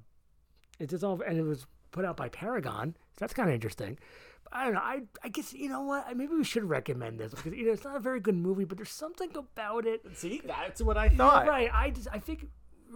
it's 0.78 0.90
just 0.90 1.04
all. 1.04 1.20
And 1.20 1.36
it 1.38 1.42
was 1.42 1.66
put 1.90 2.06
out 2.06 2.16
by 2.16 2.30
Paragon. 2.30 2.94
So 2.96 3.16
that's 3.20 3.34
kind 3.34 3.50
of 3.50 3.54
interesting. 3.54 3.98
But 4.44 4.54
I 4.56 4.64
don't 4.64 4.72
know. 4.74 4.80
I 4.80 5.02
I 5.22 5.28
guess 5.28 5.52
you 5.52 5.68
know 5.68 5.82
what? 5.82 6.16
Maybe 6.16 6.34
we 6.34 6.44
should 6.44 6.64
recommend 6.64 7.18
this 7.20 7.32
because 7.34 7.52
you 7.52 7.66
know 7.66 7.72
it's 7.72 7.84
not 7.84 7.96
a 7.96 8.00
very 8.00 8.20
good 8.20 8.36
movie, 8.36 8.64
but 8.64 8.78
there's 8.78 8.88
something 8.90 9.30
about 9.36 9.86
it. 9.86 10.00
See, 10.14 10.40
that's 10.46 10.80
what 10.80 10.96
I 10.96 11.10
thought. 11.10 11.46
Right. 11.46 11.68
I 11.70 11.90
just 11.90 12.08
I 12.10 12.20
think 12.20 12.48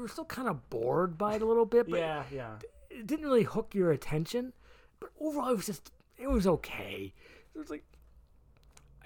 were 0.03 0.09
still 0.09 0.25
kind 0.25 0.49
of 0.49 0.69
bored 0.71 1.17
by 1.19 1.35
it 1.35 1.43
a 1.43 1.47
little 1.47 1.67
bit. 1.67 1.89
But 1.91 2.01
Yeah, 2.01 2.23
yeah. 2.33 2.55
it 2.91 3.07
didn't 3.07 3.25
really 3.25 3.43
hook 3.45 3.75
your 3.75 3.91
attention, 3.93 4.53
but 5.01 5.11
overall 5.21 5.51
it 5.51 5.57
was 5.57 5.67
just 5.67 5.91
it 6.17 6.29
was 6.31 6.47
okay. 6.47 7.13
It 7.55 7.59
was 7.59 7.71
like 7.71 7.85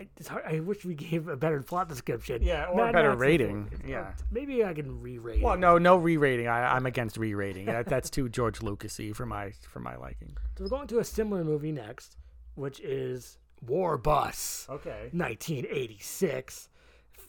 I, 0.01 0.09
it's 0.17 0.29
hard, 0.29 0.45
I 0.47 0.61
wish 0.61 0.85
we 0.87 0.95
gave 0.95 1.29
a 1.29 1.37
better 1.37 1.63
plot 1.63 1.89
description. 1.91 2.43
Yeah, 2.43 2.65
or 2.67 2.89
a 2.89 2.93
better 2.93 3.15
rating, 3.15 3.67
it's- 3.67 3.81
uh, 3.85 3.87
yeah. 3.89 4.13
maybe 4.31 4.65
I 4.65 4.73
can 4.73 5.03
re-rate. 5.03 5.43
Well, 5.43 5.53
it. 5.55 5.59
no, 5.61 5.77
no 5.77 5.97
re-rating. 5.97 6.49
I, 6.49 6.75
I'm 6.75 6.87
against 6.87 7.19
re-rating. 7.19 7.67
That, 7.67 7.87
that's 7.87 8.09
too 8.09 8.31
George 8.31 8.61
Lucasy 8.61 9.15
for 9.15 9.27
my 9.27 9.53
for 9.69 9.81
my 9.81 9.97
liking. 9.97 10.35
So 10.57 10.65
we're 10.65 10.71
going 10.71 10.89
to 10.89 10.99
a 11.01 11.05
similar 11.05 11.45
movie 11.45 11.73
next, 11.73 12.17
which 12.55 12.81
is 12.81 13.37
War 13.67 13.99
Bus, 13.99 14.67
Okay. 14.71 15.11
1986, 15.13 16.69
f- 16.72 16.72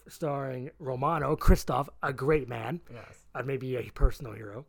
starring 0.08 0.70
Romano 0.78 1.36
Kristoff, 1.36 1.88
a 2.02 2.12
great 2.12 2.48
man. 2.48 2.80
Yes. 2.92 3.04
uh, 3.34 3.42
maybe 3.42 3.76
a 3.76 3.90
personal 3.94 4.32
hero. 4.32 4.66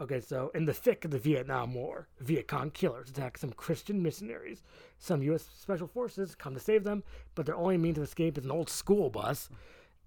Okay, 0.00 0.20
so 0.20 0.50
in 0.54 0.64
the 0.64 0.74
thick 0.74 1.04
of 1.04 1.12
the 1.12 1.18
Vietnam 1.18 1.72
War, 1.72 2.08
Viet 2.18 2.48
Cong 2.48 2.70
killers 2.70 3.08
attack 3.10 3.38
some 3.38 3.52
Christian 3.52 4.02
missionaries. 4.02 4.62
Some 4.98 5.22
U.S. 5.22 5.46
Special 5.60 5.86
Forces 5.86 6.34
come 6.34 6.54
to 6.54 6.60
save 6.60 6.82
them, 6.82 7.04
but 7.36 7.46
their 7.46 7.54
only 7.54 7.78
means 7.78 7.98
of 7.98 8.04
escape 8.04 8.36
is 8.36 8.44
an 8.44 8.50
old 8.50 8.68
school 8.68 9.08
bus. 9.08 9.48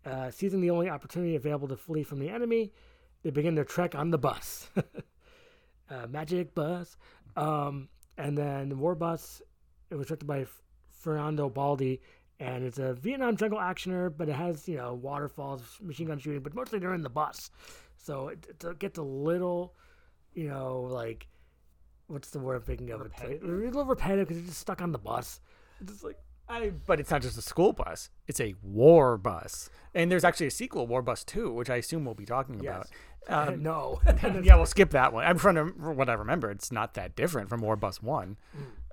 Uh, 0.05 0.29
seizing 0.29 0.61
the 0.61 0.69
only 0.69 0.89
opportunity 0.89 1.35
available 1.35 1.67
to 1.69 1.77
flee 1.77 2.03
from 2.03 2.19
the 2.19 2.29
enemy, 2.29 2.71
they 3.23 3.29
begin 3.29 3.55
their 3.55 3.63
trek 3.63 3.95
on 3.95 4.11
the 4.11 4.17
bus. 4.17 4.69
uh, 5.89 6.07
magic 6.09 6.53
bus. 6.53 6.97
Um, 7.35 7.87
and 8.17 8.37
then 8.37 8.69
the 8.69 8.75
War 8.75 8.95
Bus, 8.95 9.41
it 9.89 9.95
was 9.95 10.07
directed 10.07 10.25
by 10.25 10.45
Fernando 10.89 11.49
Baldi, 11.49 12.01
and 12.39 12.63
it's 12.63 12.77
a 12.79 12.93
Vietnam 12.93 13.35
jungle 13.37 13.59
actioner, 13.59 14.11
but 14.15 14.29
it 14.29 14.33
has, 14.35 14.67
you 14.67 14.77
know, 14.77 14.93
waterfalls, 14.93 15.63
machine 15.81 16.07
gun 16.07 16.19
shooting, 16.19 16.41
but 16.41 16.53
mostly 16.53 16.79
they're 16.79 16.93
in 16.93 17.01
the 17.01 17.09
bus. 17.09 17.49
So 17.97 18.29
it, 18.29 18.45
it 18.63 18.79
gets 18.79 18.97
a 18.97 19.03
little, 19.03 19.73
you 20.33 20.47
know, 20.47 20.81
like, 20.81 21.27
what's 22.07 22.29
the 22.29 22.39
word 22.39 22.55
I'm 22.55 22.61
thinking 22.61 22.91
of? 22.91 23.01
It's 23.01 23.19
like, 23.23 23.41
a 23.41 23.45
little 23.45 23.85
repetitive 23.85 24.27
because 24.27 24.39
it's 24.41 24.49
just 24.49 24.61
stuck 24.61 24.81
on 24.81 24.91
the 24.91 24.97
bus. 24.99 25.39
It's 25.81 25.91
just 25.91 26.03
like, 26.03 26.17
I, 26.49 26.69
but 26.85 26.99
it's 27.01 27.11
not 27.11 27.21
just 27.21 27.37
a 27.37 27.41
school 27.41 27.73
bus; 27.73 28.09
it's 28.25 28.39
a 28.39 28.55
war 28.63 29.17
bus, 29.17 29.69
and 29.93 30.09
there's 30.09 30.23
actually 30.23 30.47
a 30.47 30.51
sequel, 30.51 30.87
War 30.87 31.01
Bus 31.01 31.25
Two, 31.25 31.51
which 31.51 31.69
I 31.69 31.75
assume 31.75 32.05
we'll 32.05 32.13
be 32.15 32.25
talking 32.25 32.59
Yes. 32.61 32.63
about. 32.63 32.87
Um, 33.29 33.61
no. 33.61 33.99
yeah, 34.41 34.55
we'll 34.55 34.65
skip 34.65 34.91
that 34.91 35.11
one. 35.11 35.25
I'm 35.25 35.37
trying 35.37 35.55
to 35.55 35.65
what 35.65 36.07
I 36.09 36.13
remember. 36.13 36.49
It's 36.49 36.71
not 36.71 36.93
that 36.93 37.13
different 37.17 37.49
from 37.49 37.59
War 37.59 37.75
Bus 37.75 38.01
One, 38.01 38.37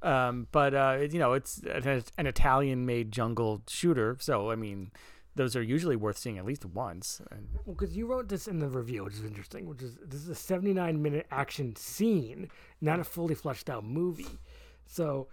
um, 0.05 0.47
but 0.53 0.75
uh, 0.75 0.99
you 1.11 1.19
know, 1.19 1.33
it's 1.33 1.59
an, 1.59 2.05
an 2.19 2.27
Italian-made 2.27 3.11
jungle 3.11 3.63
shooter. 3.69 4.17
So 4.21 4.51
I 4.51 4.57
mean, 4.57 4.91
those 5.35 5.57
are 5.57 5.63
usually 5.63 5.97
worth 5.97 6.19
seeing 6.19 6.39
at 6.39 6.45
least 6.45 6.65
once. 6.65 7.21
Well, 7.65 7.75
because 7.75 7.97
you 7.97 8.07
wrote 8.07 8.29
this 8.29 8.47
in 8.47 8.59
the 8.59 8.69
review, 8.69 9.05
which 9.05 9.15
is 9.15 9.25
interesting. 9.25 9.67
Which 9.67 9.83
is 9.83 9.97
this 10.05 10.21
is 10.21 10.29
a 10.29 10.35
79 10.35 11.03
minute 11.03 11.27
action 11.31 11.75
scene, 11.77 12.49
not 12.81 13.01
a 13.01 13.05
fully 13.05 13.35
fleshed 13.35 13.69
out 13.69 13.85
movie. 13.85 14.39
So, 14.87 15.29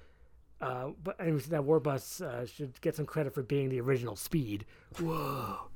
uh, 0.61 0.91
but 1.03 1.17
said 1.17 1.51
that 1.51 1.61
Warbus 1.61 2.21
uh, 2.21 2.45
should 2.45 2.79
get 2.81 2.95
some 2.95 3.05
credit 3.05 3.33
for 3.33 3.43
being 3.43 3.69
the 3.69 3.81
original 3.81 4.15
Speed. 4.15 4.65
Whoa, 4.99 5.70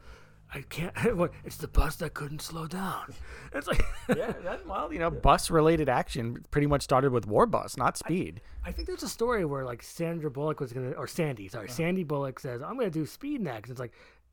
I 0.56 0.62
can't. 0.62 0.93
it's 1.43 1.58
the 1.58 1.68
bus 1.68 1.97
that 1.97 2.14
couldn't 2.14 2.41
slow 2.41 2.66
down. 2.66 3.14
It's 3.53 3.68
like 3.68 3.84
yeah, 4.16 4.32
that, 4.43 4.66
well, 4.66 4.91
you 4.91 4.99
know, 4.99 5.12
bus-related 5.30 5.89
action 5.89 6.45
pretty 6.49 6.68
much 6.68 6.82
started 6.82 7.12
with 7.12 7.28
War 7.28 7.45
Bus, 7.45 7.76
not 7.76 7.97
Speed. 7.97 8.39
I 8.66 8.72
think 8.72 8.88
there's 8.88 9.03
a 9.03 9.10
story 9.10 9.43
where 9.43 9.66
like 9.66 9.84
Sandra 9.84 10.32
Bullock 10.32 10.62
was 10.62 10.72
gonna, 10.72 10.91
or 10.91 11.08
Sandy, 11.08 11.49
sorry, 11.49 11.66
uh-huh. 11.66 11.76
Sandy 11.76 12.03
Bullock 12.03 12.39
says, 12.39 12.62
"I'm 12.62 12.78
gonna 12.78 12.89
do 12.89 13.06
Speed 13.06 13.41
next." 13.41 13.70
It's 13.70 13.80
like. 13.80 13.91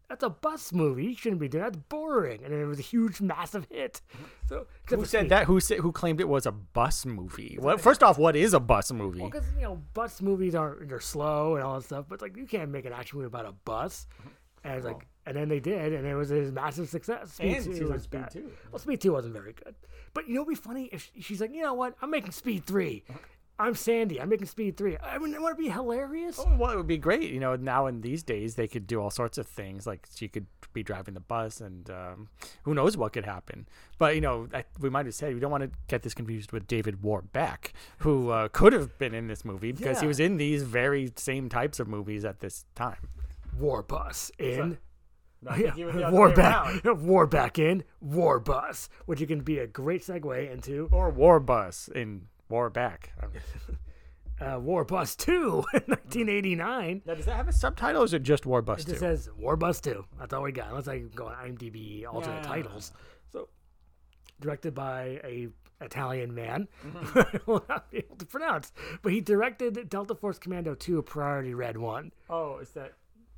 That's 0.09 0.25
a 0.25 0.29
bus 0.29 0.75
movie. 0.75 1.07
You 1.07 1.17
shouldn't 1.17 1.41
be 1.41 1.49
doing 1.49 1.65
that. 1.65 1.73
That's 1.73 1.85
boring. 1.89 2.45
And 2.45 2.53
it 2.53 2.67
was 2.67 2.79
a 2.79 2.83
huge, 2.83 3.23
massive 3.23 3.67
hit. 3.71 4.03
Mm-hmm. 4.13 4.25
So 4.47 4.67
Who 4.89 5.07
said 5.07 5.31
that? 5.31 5.47
Who 5.47 5.59
said, 5.59 5.79
who 5.79 5.91
claimed 5.91 6.21
it 6.21 6.29
was 6.29 6.45
a 6.45 6.53
bus 6.53 7.07
movie? 7.07 7.57
Well, 7.59 7.79
first 7.79 8.03
off, 8.03 8.19
what 8.19 8.37
is 8.37 8.53
a 8.53 8.61
bus 8.61 8.93
movie? 8.93 9.21
Well, 9.21 9.31
because 9.31 9.47
you 9.57 9.63
know, 9.63 9.81
bus 9.95 10.21
movies 10.21 10.55
are 10.55 10.77
they're 10.83 11.01
slow 11.01 11.55
and 11.55 11.65
all 11.65 11.77
that 11.77 11.87
stuff, 11.87 12.05
but 12.11 12.21
like 12.21 12.37
you 12.37 12.45
can't 12.45 12.71
make 12.71 12.85
an 12.85 12.93
action 12.93 13.17
movie 13.17 13.29
about 13.29 13.47
a 13.47 13.53
bus. 13.53 14.07
Mm-hmm. 14.21 14.29
And 14.65 14.77
it's 14.77 14.85
like, 14.85 15.07
and 15.27 15.37
then 15.37 15.49
they 15.49 15.61
did, 15.61 15.93
and 15.93 16.07
it 16.07 16.15
was 16.15 16.31
a 16.31 16.51
massive 16.53 16.89
success. 16.89 17.35
Speed 17.35 17.57
And 17.57 17.77
two 17.77 17.89
was 17.89 18.03
Speed 18.05 18.21
bad. 18.23 18.31
two. 18.31 18.51
Well, 18.71 18.79
Speed 18.79 19.01
two 19.01 19.13
wasn't 19.13 19.35
very 19.35 19.53
good, 19.53 19.75
but 20.15 20.29
you 20.29 20.35
know, 20.35 20.43
what'd 20.43 20.59
be 20.59 20.63
funny 20.63 20.89
if 20.93 21.11
she's 21.21 21.41
like, 21.41 21.53
you 21.55 21.63
know 21.63 21.75
what, 21.75 21.95
I'm 22.03 22.11
making 22.11 22.33
Speed 22.33 22.67
three. 22.67 23.05
I'm 23.59 23.75
Sandy. 23.75 24.21
I'm 24.21 24.29
making 24.31 24.47
Speed 24.47 24.77
three. 24.77 24.97
I 24.99 25.19
mean, 25.19 25.35
it 25.35 25.41
would 25.41 25.57
be 25.59 25.69
hilarious. 25.69 26.41
Oh, 26.41 26.57
well, 26.59 26.71
it 26.73 26.77
would 26.77 26.87
be 26.87 26.97
great. 26.99 27.31
You 27.31 27.39
know, 27.39 27.55
now 27.55 27.87
in 27.87 28.01
these 28.01 28.23
days, 28.25 28.57
they 28.57 28.67
could 28.67 28.87
do 28.87 29.01
all 29.01 29.11
sorts 29.11 29.39
of 29.39 29.47
things. 29.47 29.87
Like 29.87 30.09
she 30.13 30.27
could 30.27 30.47
be 30.73 30.83
driving 30.83 31.15
the 31.15 31.21
bus, 31.21 31.61
and 31.61 31.89
um, 31.91 32.29
who 32.63 32.75
knows 32.75 32.97
what 32.97 33.13
could 33.13 33.27
happen. 33.27 33.69
But 33.99 34.15
you 34.17 34.21
know, 34.21 34.49
I, 34.53 34.65
we 34.81 34.91
might 34.91 35.07
have 35.07 35.15
said 35.15 35.35
we 35.35 35.39
don't 35.39 35.51
want 35.51 35.63
to 35.65 35.71
get 35.87 36.03
this 36.03 36.15
confused 36.15 36.51
with 36.51 36.67
David 36.67 37.03
Warbeck, 37.03 37.73
who 37.99 38.31
uh, 38.31 38.49
could 38.49 38.73
have 38.73 38.99
been 38.99 39.15
in 39.15 39.29
this 39.29 39.45
movie 39.45 39.71
because 39.71 40.01
he 40.01 40.07
was 40.07 40.19
in 40.19 40.39
these 40.39 40.63
very 40.65 41.13
same 41.17 41.49
types 41.49 41.79
of 41.79 41.87
movies 41.87 42.25
at 42.25 42.41
this 42.41 42.65
time. 42.75 43.11
War 43.61 43.83
bus 43.83 44.33
in. 44.39 44.79
Yeah, 45.45 45.57
think 45.57 45.75
he 45.75 45.85
was 45.85 45.95
the 45.95 46.05
other 46.05 46.17
war 46.17 46.33
back, 46.33 46.85
around. 46.87 47.03
war 47.07 47.27
back 47.27 47.59
in, 47.59 47.85
war 48.01 48.39
bus, 48.41 48.89
which 49.07 49.21
you 49.21 49.27
can 49.27 49.41
be 49.41 49.59
a 49.59 49.67
great 49.67 50.03
segue 50.03 50.51
into 50.53 50.89
or 50.93 51.11
War 51.11 51.41
Bus 51.41 51.89
in 51.95 52.27
Warbeck. 52.49 53.13
uh, 54.41 54.59
War 54.61 54.85
Bus 54.85 55.17
Two, 55.17 55.65
in 55.75 55.83
1989. 55.87 57.03
Now, 57.07 57.15
does 57.15 57.25
that 57.27 57.37
have 57.37 57.49
a 57.49 57.53
subtitle, 57.53 58.03
or 58.03 58.05
is 58.05 58.13
it 58.13 58.23
just 58.23 58.47
War 58.47 58.63
Bus 58.63 58.81
It 58.81 58.85
Two? 58.85 58.91
just 58.93 59.01
says 59.01 59.29
War 59.37 59.57
Bus 59.57 59.81
2. 59.81 60.05
That's 60.19 60.33
all 60.33 60.43
we 60.43 60.53
got. 60.53 60.69
Unless 60.69 60.89
I 60.89 60.99
go 61.01 61.27
on 61.27 61.35
IMDb 61.35 62.05
alternate 62.07 62.37
Yeah. 62.43 62.49
titles. 62.49 62.93
So, 63.33 63.49
directed 64.41 64.75
by 64.75 65.21
a 65.25 65.49
Italian 65.81 66.33
man 66.35 66.69
Mm-hmm. 66.87 67.19
I 67.19 67.41
will 67.47 67.65
not 67.69 67.91
be 67.91 67.99
able 67.99 68.15
to 68.17 68.27
pronounce. 68.27 68.73
But 69.03 69.13
he 69.13 69.21
directed 69.21 69.89
Delta 69.89 70.15
Force 70.15 70.39
Commando 70.39 70.75
2, 70.77 71.03
Priority 71.03 71.55
Red 71.55 71.77
1. 71.77 72.13
Oh, 72.31 72.59
is 72.59 72.71
that 72.71 72.93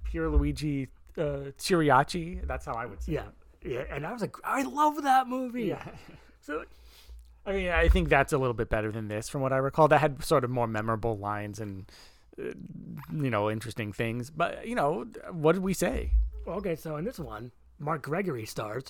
Pier 0.05 0.29
Luigi 0.29 0.89
uh, 1.19 1.51
Ciriaci? 1.59 2.47
That's 2.47 2.67
how 2.67 2.75
I 2.75 2.87
would 2.87 3.03
say. 3.03 3.13
Yeah. 3.13 3.25
Yeah. 3.63 3.85
And 3.91 4.07
I 4.07 4.13
was 4.13 4.21
like, 4.23 4.37
I 4.45 4.63
love 4.63 5.03
that 5.03 5.29
movie. 5.29 5.65
Yeah. 5.65 5.85
So, 6.41 6.63
I 7.47 7.53
mean, 7.53 7.71
I 7.71 7.89
think 7.89 8.11
that's 8.11 8.35
a 8.35 8.37
little 8.37 8.53
bit 8.53 8.69
better 8.69 8.93
than 8.93 9.09
this, 9.09 9.31
from 9.31 9.41
what 9.41 9.51
I 9.51 9.57
recall. 9.57 9.89
That 9.89 10.03
had 10.03 10.23
sort 10.23 10.45
of 10.45 10.51
more 10.51 10.67
memorable 10.67 11.17
lines 11.17 11.59
and, 11.59 11.91
uh, 12.39 12.51
you 13.11 13.31
know, 13.31 13.51
interesting 13.51 13.95
things. 13.95 14.29
But 14.29 14.69
you 14.69 14.75
know, 14.75 15.07
what 15.31 15.53
did 15.53 15.63
we 15.63 15.73
say? 15.73 16.11
well, 16.45 16.57
okay. 16.57 16.77
So, 16.77 16.97
in 16.97 17.07
this 17.07 17.19
one, 17.19 17.51
Mark 17.79 18.03
Gregory 18.03 18.45
stars. 18.45 18.85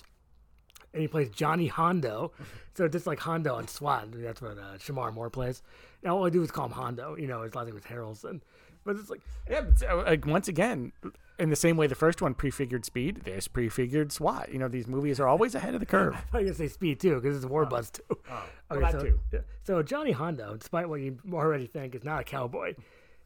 And 0.91 1.01
he 1.01 1.07
plays 1.07 1.29
Johnny 1.29 1.67
Hondo. 1.67 2.33
So, 2.73 2.89
just 2.89 3.07
like 3.07 3.19
Hondo 3.19 3.57
and 3.57 3.69
SWAT. 3.69 4.09
That's 4.11 4.41
what 4.41 4.57
uh, 4.57 4.77
Shemar 4.77 5.13
Moore 5.13 5.29
plays. 5.29 5.61
And 6.03 6.11
all 6.11 6.25
I 6.25 6.29
do 6.29 6.43
is 6.43 6.51
call 6.51 6.65
him 6.65 6.71
Hondo. 6.73 7.15
You 7.15 7.27
know, 7.27 7.41
his 7.43 7.55
last 7.55 7.67
name 7.67 7.75
was 7.75 7.83
Harrelson. 7.83 8.41
But 8.85 8.97
it's 8.97 9.09
like, 9.09 9.21
Yeah, 9.49 9.63
uh, 9.89 9.97
like 10.03 10.25
once 10.25 10.47
again, 10.47 10.91
in 11.39 11.49
the 11.49 11.55
same 11.55 11.75
way 11.75 11.87
the 11.87 11.95
first 11.95 12.21
one 12.21 12.33
prefigured 12.33 12.85
Speed, 12.85 13.21
this 13.23 13.47
prefigured 13.47 14.11
SWAT. 14.11 14.51
You 14.53 14.59
know, 14.59 14.67
these 14.67 14.87
movies 14.87 15.19
are 15.19 15.27
always 15.27 15.55
ahead 15.55 15.73
of 15.73 15.79
the 15.79 15.85
curve. 15.85 16.15
I 16.33 16.41
gonna 16.43 16.53
say 16.53 16.67
Speed 16.67 16.99
too 16.99 17.15
because 17.19 17.35
it's 17.37 17.45
War 17.45 17.65
Bus 17.65 17.89
too. 17.89 18.03
well, 18.09 18.43
okay, 18.71 18.79
that 18.81 18.91
so, 18.91 18.99
too. 18.99 19.19
so 19.63 19.83
Johnny 19.83 20.11
Hondo, 20.11 20.55
despite 20.55 20.87
what 20.87 21.01
you 21.01 21.17
already 21.33 21.67
think, 21.67 21.95
is 21.95 22.03
not 22.03 22.21
a 22.21 22.23
cowboy. 22.23 22.75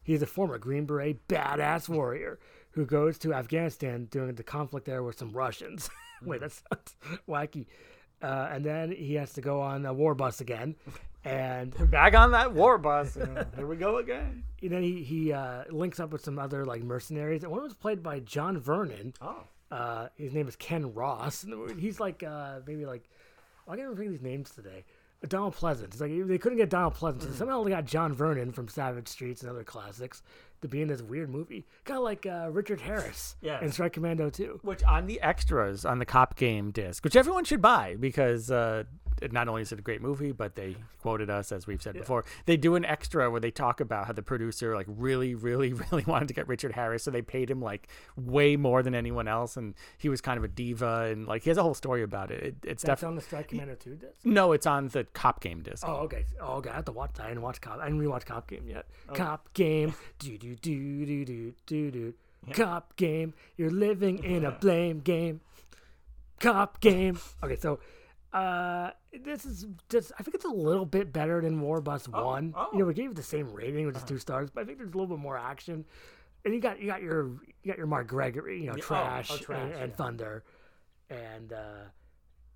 He's 0.02 0.22
a 0.22 0.26
former 0.26 0.58
Green 0.58 0.86
Beret 0.86 1.28
badass 1.28 1.88
warrior 1.88 2.38
who 2.72 2.86
goes 2.86 3.18
to 3.18 3.34
Afghanistan 3.34 4.08
during 4.10 4.34
the 4.34 4.42
conflict 4.42 4.86
there 4.86 5.02
with 5.02 5.18
some 5.18 5.30
Russians. 5.30 5.90
Wait, 6.24 6.40
that 6.40 6.52
sounds 6.52 6.96
wacky. 7.28 7.66
uh, 8.22 8.48
and 8.50 8.64
then 8.64 8.90
he 8.92 9.14
has 9.14 9.32
to 9.34 9.40
go 9.40 9.60
on 9.60 9.84
a 9.86 9.92
war 9.92 10.14
bus 10.14 10.40
again, 10.40 10.74
and 11.24 11.74
Back 11.90 12.14
on 12.14 12.32
that 12.32 12.52
war 12.54 12.78
bus. 12.78 13.14
Here 13.56 13.66
we 13.66 13.76
go 13.76 13.98
again. 13.98 14.44
and 14.62 14.70
then 14.70 14.82
he 14.82 15.02
he 15.02 15.32
uh, 15.32 15.64
links 15.70 16.00
up 16.00 16.10
with 16.12 16.24
some 16.24 16.38
other 16.38 16.64
like 16.64 16.82
mercenaries. 16.82 17.42
And 17.42 17.52
one 17.52 17.62
was 17.62 17.74
played 17.74 18.02
by 18.02 18.20
John 18.20 18.58
Vernon. 18.58 19.14
Oh. 19.20 19.44
Uh, 19.70 20.08
his 20.16 20.32
name 20.32 20.48
is 20.48 20.56
Ken 20.56 20.92
Ross. 20.94 21.44
And 21.44 21.78
he's 21.78 22.00
like 22.00 22.22
uh, 22.22 22.60
maybe 22.66 22.86
like 22.86 23.08
I 23.68 23.76
can't 23.76 23.88
remember 23.88 24.10
these 24.10 24.22
names 24.22 24.50
today. 24.50 24.84
Donald 25.28 25.54
Pleasence. 25.54 25.84
It's 25.84 26.00
like 26.00 26.10
they 26.26 26.38
couldn't 26.38 26.56
get 26.56 26.70
Donald 26.70 26.94
Pleasence, 26.94 27.24
so 27.24 27.32
somehow 27.32 27.62
they 27.62 27.68
got 27.70 27.84
John 27.84 28.14
Vernon 28.14 28.52
from 28.52 28.68
Savage 28.68 29.06
Streets 29.06 29.42
and 29.42 29.50
other 29.50 29.64
classics 29.64 30.22
to 30.62 30.68
be 30.68 30.80
in 30.80 30.88
this 30.88 31.02
weird 31.02 31.28
movie, 31.28 31.66
kind 31.84 31.98
of 31.98 32.04
like 32.04 32.24
uh, 32.24 32.48
Richard 32.50 32.80
Harris 32.80 33.36
Yes. 33.42 33.62
in 33.62 33.70
Strike 33.70 33.92
Commando 33.92 34.30
2. 34.30 34.60
Which 34.62 34.82
on 34.84 35.06
the 35.06 35.20
extras 35.20 35.84
on 35.84 35.98
the 35.98 36.06
Cop 36.06 36.36
Game 36.36 36.70
disc, 36.70 37.04
which 37.04 37.16
everyone 37.16 37.44
should 37.44 37.60
buy 37.60 37.96
because 38.00 38.50
uh, 38.50 38.84
not 39.32 39.48
only 39.48 39.62
is 39.62 39.72
it 39.72 39.78
a 39.78 39.82
great 39.82 40.00
movie, 40.02 40.32
but 40.32 40.54
they 40.54 40.76
quoted 41.00 41.30
us 41.30 41.52
as 41.52 41.66
we've 41.66 41.82
said 41.82 41.94
before. 41.94 42.24
They 42.46 42.56
do 42.56 42.74
an 42.74 42.84
extra 42.84 43.30
where 43.30 43.40
they 43.40 43.50
talk 43.50 43.80
about 43.80 44.06
how 44.06 44.12
the 44.12 44.22
producer 44.22 44.74
like 44.74 44.86
really, 44.88 45.34
really, 45.34 45.72
really 45.90 46.04
wanted 46.06 46.28
to 46.28 46.34
get 46.34 46.48
Richard 46.48 46.72
Harris, 46.72 47.02
so 47.04 47.10
they 47.10 47.22
paid 47.22 47.50
him 47.50 47.60
like 47.60 47.88
way 48.16 48.56
more 48.56 48.82
than 48.82 48.94
anyone 48.94 49.28
else, 49.28 49.56
and 49.56 49.74
he 49.98 50.08
was 50.08 50.20
kind 50.20 50.38
of 50.38 50.44
a 50.44 50.48
diva, 50.48 51.08
and 51.10 51.26
like 51.26 51.44
he 51.44 51.50
has 51.50 51.58
a 51.58 51.62
whole 51.62 51.74
story 51.74 52.02
about 52.02 52.30
it. 52.30 52.42
it 52.42 52.54
it's 52.62 52.82
That's 52.82 53.00
definitely 53.00 53.08
on 53.08 53.16
the 53.16 53.22
Strike 53.22 53.48
Commando 53.48 53.74
2 53.74 53.94
disc. 53.96 54.12
no, 54.24 54.52
it's 54.52 54.66
on 54.66 54.88
the 54.88 55.04
Cop 55.12 55.40
Game 55.40 55.62
disc. 55.62 55.84
Oh, 55.86 55.96
okay. 56.04 56.24
Oh, 56.40 56.54
okay. 56.54 56.70
I 56.70 56.74
have 56.76 56.84
to 56.86 56.92
watch. 56.92 57.18
I 57.20 57.28
didn't 57.28 57.42
watch 57.42 57.60
Cop. 57.60 57.78
I 57.78 57.86
didn't 57.86 58.00
rewatch 58.00 58.24
Cop 58.24 58.48
Game 58.48 58.66
yet. 58.66 58.86
Cop 59.14 59.52
Game. 59.54 59.94
Do 60.18 60.36
do 60.38 60.54
do 60.54 61.06
do 61.06 61.24
do 61.24 61.54
do 61.66 61.90
do. 61.90 62.14
Cop 62.52 62.96
Game. 62.96 63.34
You're 63.56 63.70
living 63.70 64.22
in 64.24 64.44
a 64.44 64.50
blame 64.60 65.00
game. 65.00 65.40
Cop 66.38 66.80
Game. 66.80 67.18
Okay, 67.42 67.56
so 67.56 67.80
uh, 68.32 68.90
this 69.12 69.44
is 69.44 69.66
just. 69.88 70.12
I 70.18 70.22
think 70.22 70.34
it's 70.34 70.44
a 70.44 70.48
little 70.48 70.86
bit 70.86 71.12
better 71.12 71.40
than 71.40 71.60
War 71.60 71.80
Bus 71.80 72.08
oh, 72.12 72.24
One. 72.24 72.54
oh. 72.56 72.68
You 72.72 72.80
know, 72.80 72.84
we 72.86 72.94
gave 72.94 73.10
it 73.10 73.16
the 73.16 73.22
same 73.22 73.52
rating, 73.52 73.86
which 73.86 73.96
is 73.96 74.02
uh-huh. 74.02 74.08
two 74.08 74.18
stars, 74.18 74.50
but 74.50 74.62
I 74.62 74.64
think 74.64 74.78
there's 74.78 74.90
a 74.90 74.96
little 74.96 75.14
bit 75.14 75.18
more 75.18 75.36
action. 75.36 75.84
And 76.44 76.54
you 76.54 76.60
got 76.60 76.80
you 76.80 76.86
got 76.86 77.02
your 77.02 77.26
you 77.62 77.66
got 77.66 77.76
your 77.76 77.86
Mark 77.86 78.06
Gregory, 78.06 78.60
you 78.60 78.66
know, 78.66 78.74
oh, 78.76 78.80
trash, 78.80 79.30
oh, 79.30 79.36
Trash, 79.36 79.62
and, 79.62 79.72
and 79.72 79.90
yeah. 79.90 79.96
Thunder, 79.96 80.44
and 81.10 81.52
uh, 81.52 81.84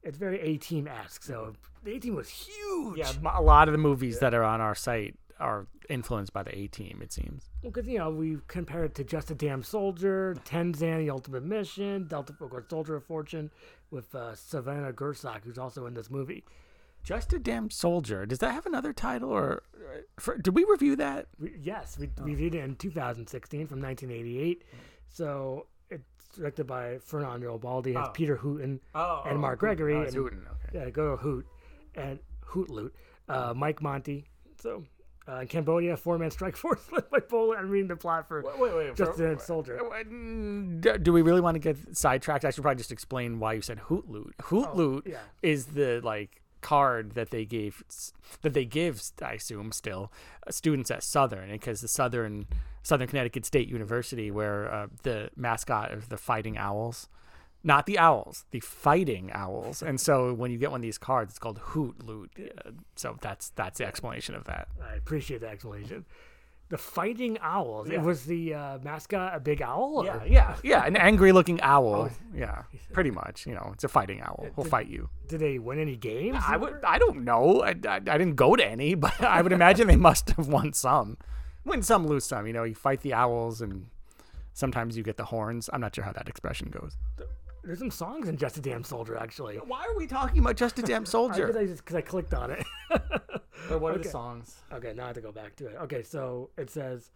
it's 0.03 0.17
very 0.17 0.41
A 0.41 0.57
Team 0.57 0.89
esque. 0.89 1.23
So 1.23 1.35
mm-hmm. 1.35 1.85
the 1.85 1.97
A 1.97 1.99
Team 1.99 2.15
was 2.15 2.31
huge. 2.31 2.99
Yeah, 2.99 3.13
a 3.35 3.43
lot 3.43 3.69
of 3.69 3.73
the 3.73 3.79
movies 3.79 4.21
that 4.21 4.33
are 4.35 4.45
on 4.45 4.61
our 4.61 4.75
site 4.75 5.17
are 5.41 5.67
influenced 5.91 6.33
by 6.33 6.43
the 6.43 6.57
A 6.57 6.67
Team. 6.69 7.01
It 7.03 7.13
seems. 7.13 7.51
Well, 7.63 7.73
because 7.73 7.89
you 7.89 7.99
know 7.99 8.11
we 8.11 8.39
compare 8.49 8.85
it 8.85 8.95
to 8.97 9.05
Just 9.05 9.31
a 9.31 9.35
Damn 9.35 9.63
Soldier, 9.63 10.35
uh-huh. 10.37 10.63
Tenzan, 10.63 10.99
The 10.99 11.11
Ultimate 11.11 11.45
Mission, 11.45 12.07
Delta 12.07 12.33
Force 12.33 12.65
Soldier 12.69 12.97
of 12.97 13.05
Fortune, 13.05 13.51
with 13.95 14.15
uh, 14.15 14.35
Savina 14.35 14.93
Gersak, 14.93 15.45
who's 15.45 15.57
also 15.59 15.87
in 15.87 15.95
this 15.95 16.11
movie. 16.11 16.45
Just 17.05 17.33
a 17.33 17.39
damn 17.39 17.71
soldier. 17.71 18.27
Does 18.27 18.39
that 18.41 18.53
have 18.53 18.67
another 18.67 18.93
title, 18.93 19.31
or 19.31 19.63
uh, 19.77 20.01
for, 20.19 20.37
did 20.39 20.55
we 20.55 20.65
review 20.65 20.97
that? 20.97 21.27
We, 21.39 21.53
yes, 21.61 21.99
we 21.99 22.09
we 22.23 22.35
did 22.35 22.55
it 22.55 22.65
in 22.65 22.77
2016 22.77 23.67
from 23.67 23.81
1988. 23.81 24.65
So 25.09 25.67
it's 25.91 26.03
directed 26.35 26.67
by 26.67 26.99
Fernando 26.99 27.59
Baldi, 27.59 27.93
has 27.93 28.09
Oh. 28.09 28.11
Peter 28.13 28.37
Hooten 28.37 28.81
Oh, 28.95 29.23
and 29.27 29.39
Mark 29.39 29.61
Gregory, 29.61 29.95
and 29.97 30.15
Hooten. 30.15 30.47
Okay. 30.47 30.79
yeah, 30.85 30.91
go 30.91 31.11
to 31.17 31.23
Hoot 31.23 31.47
and 31.95 32.19
Hoot 32.47 32.71
Loot, 32.71 32.95
uh, 33.29 33.53
Mike 33.55 33.81
Monty. 33.83 34.25
So. 34.61 34.85
Uh, 35.27 35.41
in 35.41 35.49
Cambodia, 35.49 35.97
four-man 35.97 36.31
strike 36.31 36.57
force 36.65 36.81
led 36.93 37.09
by 37.11 37.21
Poland. 37.21 37.61
I'm 37.61 37.71
reading 37.71 37.89
the 37.89 37.97
plot 37.97 38.29
for 38.29 38.43
Wait, 38.43 38.75
wait, 38.75 38.95
Just 38.95 39.17
for- 39.17 39.33
a 39.33 39.39
Soldier. 39.39 39.81
Do 41.03 41.13
we 41.13 41.23
really 41.23 41.41
want 41.41 41.55
to 41.55 41.59
get 41.59 41.97
sidetracked? 41.97 42.45
I 42.45 42.51
should 42.51 42.63
probably 42.63 42.79
just 42.79 42.93
explain 42.93 43.39
why 43.41 43.55
you 43.55 43.63
said 43.63 43.79
Hoot 43.81 44.09
Loot. 44.09 44.35
Hoot 44.45 44.77
Loot 44.77 45.07
yeah. 45.07 45.21
is 45.43 45.67
the 45.67 46.01
like 46.03 46.43
card 46.61 47.13
that 47.13 47.31
they 47.31 47.45
gave 47.45 47.85
that 48.43 48.55
they 48.55 48.65
give, 48.65 49.03
I 49.23 49.35
assume, 49.35 49.71
still 49.71 50.11
uh, 50.47 50.51
students 50.51 50.91
at 50.91 51.03
Southern, 51.03 51.51
because 51.51 51.81
the 51.81 51.89
Southern 51.89 52.47
Southern 52.83 53.07
Connecticut 53.09 53.45
State 53.45 53.69
University, 53.69 54.31
where 54.31 54.73
uh, 54.73 54.87
the 55.05 55.31
mascot 55.37 55.93
is 55.93 56.09
the 56.09 56.17
Fighting 56.17 56.59
Owls. 56.59 57.09
Not 57.67 57.87
the 57.87 57.99
owls, 57.99 58.45
the 58.51 58.61
fighting 58.61 59.31
owls, 59.33 59.83
and 59.83 59.99
so 59.99 60.35
when 60.35 60.51
you 60.51 60.59
get 60.59 60.71
one 60.71 60.79
of 60.79 60.83
these 60.83 60.99
cards, 60.99 61.33
it's 61.33 61.39
called 61.39 61.59
Hoot 61.59 62.05
Loot. 62.07 62.31
So 62.95 63.17
that's 63.23 63.49
that's 63.57 63.79
the 63.79 63.87
explanation 63.87 64.35
of 64.35 64.45
that. 64.45 64.69
I 64.87 64.97
appreciate 64.97 65.41
the 65.41 65.49
explanation. 65.49 66.05
The 66.69 66.77
fighting 66.77 67.39
owls. 67.41 67.89
Yeah. 67.89 67.97
It 67.97 68.03
was 68.03 68.25
the 68.25 68.55
uh, 68.55 68.79
mascot 68.83 69.35
a 69.35 69.41
big 69.41 69.63
owl? 69.63 69.99
Or? 69.99 70.05
Yeah, 70.05 70.25
yeah, 70.25 70.57
yeah. 70.63 70.85
An 70.85 70.97
angry-looking 70.97 71.61
owl. 71.61 72.11
Yeah, 72.35 72.65
pretty 72.93 73.11
much. 73.11 73.47
You 73.47 73.55
know, 73.55 73.71
it's 73.73 73.85
a 73.85 73.89
fighting 73.89 74.21
owl. 74.21 74.47
He'll 74.57 74.65
fight 74.65 74.89
you. 74.89 75.09
Did 75.29 75.41
they 75.41 75.59
win 75.59 75.79
any 75.79 75.97
games? 75.97 76.43
I 76.47 76.57
would. 76.57 76.85
I 76.85 76.99
don't 76.99 77.25
know. 77.25 77.63
I, 77.63 77.71
I, 77.87 77.97
I 77.97 77.99
didn't 78.01 78.37
go 78.37 78.57
to 78.57 78.67
any, 78.67 78.95
but 79.07 79.23
I 79.23 79.41
would 79.41 79.53
imagine 79.53 79.87
they 79.87 79.97
must 79.97 80.31
have 80.31 80.49
won 80.49 80.75
some. 80.75 81.17
Win 81.65 81.83
some, 81.83 82.07
lose 82.07 82.25
some. 82.25 82.47
You 82.47 82.53
know, 82.53 82.65
you 82.65 82.75
fight 82.75 83.01
the 83.01 83.15
owls, 83.15 83.63
and 83.63 83.87
sometimes 84.53 84.97
you 84.99 85.03
get 85.03 85.17
the 85.17 85.27
horns. 85.27 85.71
I'm 85.73 85.81
not 85.81 85.95
sure 85.95 86.05
how 86.05 86.13
that 86.13 86.29
expression 86.29 86.69
goes. 86.69 86.97
There's 87.65 87.79
some 87.79 87.91
songs 87.91 88.29
in 88.29 88.37
Just 88.37 88.57
a 88.59 88.61
Damn 88.61 88.85
Soldier, 88.85 89.17
actually. 89.17 89.57
Why 89.57 89.85
are 89.85 89.97
we 89.97 90.07
talking 90.07 90.39
about 90.41 90.57
just 90.57 90.79
a 90.79 90.83
damn 90.83 91.07
soldier? 91.17 91.47
Because 91.47 91.95
I, 91.95 91.99
I 91.99 92.03
clicked 92.03 92.35
on 92.35 92.51
it. 92.51 92.65
But 93.69 93.81
what 93.81 93.93
are 93.93 93.95
Okay. 93.95 94.03
the 94.03 94.09
songs? 94.11 94.57
okay, 94.75 94.93
now 94.95 95.05
I 95.05 95.07
have 95.07 95.15
to 95.15 95.23
go 95.23 95.33
back 95.33 95.57
to 95.57 95.67
it. 95.69 95.77
Okay, 95.85 96.03
so 96.03 96.51
it 96.59 96.69
says, 96.69 97.11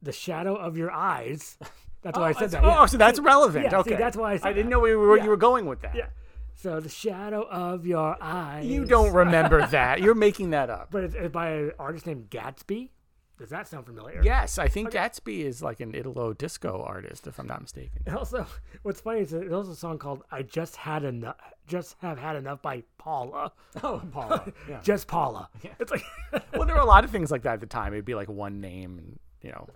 The 0.00 0.12
Shadow 0.12 0.54
of 0.54 0.76
Your 0.76 0.92
Eyes. 0.92 1.58
That's 2.02 2.16
why 2.16 2.28
I 2.28 2.30
oh, 2.30 2.38
said 2.38 2.50
that. 2.52 2.62
Oh, 2.62 2.68
yeah. 2.68 2.86
so 2.86 2.96
that's 2.98 3.18
relevant. 3.18 3.64
yeah, 3.64 3.70
see, 3.70 3.76
okay, 3.76 3.94
that's 3.96 4.16
why 4.16 4.32
I 4.32 4.36
said 4.36 4.48
I 4.48 4.52
didn't 4.52 4.66
that. 4.70 4.76
know 4.76 4.80
we 4.80 4.94
were, 4.94 5.16
Yeah. 5.16 5.24
you 5.24 5.30
were 5.30 5.36
going 5.36 5.66
with 5.66 5.80
that. 5.82 5.94
Yeah. 5.96 6.06
So, 6.54 6.78
The 6.80 6.88
Shadow 6.88 7.42
of 7.50 7.84
Your 7.86 8.16
Eyes. 8.20 8.66
You 8.66 8.84
don't 8.84 9.12
remember 9.12 9.66
that. 9.68 10.00
You're 10.00 10.14
making 10.14 10.50
that 10.50 10.68
up. 10.70 10.88
But 10.92 11.04
it's, 11.04 11.14
it's 11.14 11.32
by 11.32 11.48
an 11.50 11.72
artist 11.78 12.06
named 12.06 12.28
Gatsby. 12.30 12.90
Does 13.42 13.50
that 13.50 13.66
sound 13.66 13.86
familiar? 13.86 14.22
Yes, 14.22 14.56
I 14.56 14.68
think 14.68 14.92
Gatsby 14.92 15.40
is 15.40 15.62
like 15.62 15.80
an 15.80 15.96
Italo 15.96 16.32
disco 16.32 16.80
artist, 16.86 17.26
if 17.26 17.40
I'm 17.40 17.48
not 17.48 17.60
mistaken. 17.60 18.00
And 18.06 18.16
also, 18.16 18.46
what's 18.82 19.00
funny 19.00 19.22
is 19.22 19.32
there's 19.32 19.52
also 19.52 19.72
a 19.72 19.74
song 19.74 19.98
called 19.98 20.22
"I 20.30 20.42
Just 20.42 20.76
Had 20.76 21.02
Enough." 21.02 21.34
Just 21.66 21.96
have 22.02 22.20
had 22.20 22.36
enough 22.36 22.62
by 22.62 22.84
Paula. 22.98 23.50
Oh, 23.82 24.00
Paula. 24.12 24.52
Yeah. 24.68 24.78
Just 24.80 25.08
Paula. 25.08 25.48
It's 25.80 25.90
like 25.90 26.04
well, 26.52 26.66
there 26.66 26.76
were 26.76 26.82
a 26.82 26.86
lot 26.86 27.02
of 27.02 27.10
things 27.10 27.32
like 27.32 27.42
that 27.42 27.54
at 27.54 27.60
the 27.60 27.66
time. 27.66 27.92
It'd 27.92 28.04
be 28.04 28.14
like 28.14 28.28
one 28.28 28.60
name, 28.60 28.98
and 28.98 29.18
you 29.42 29.50
know. 29.50 29.66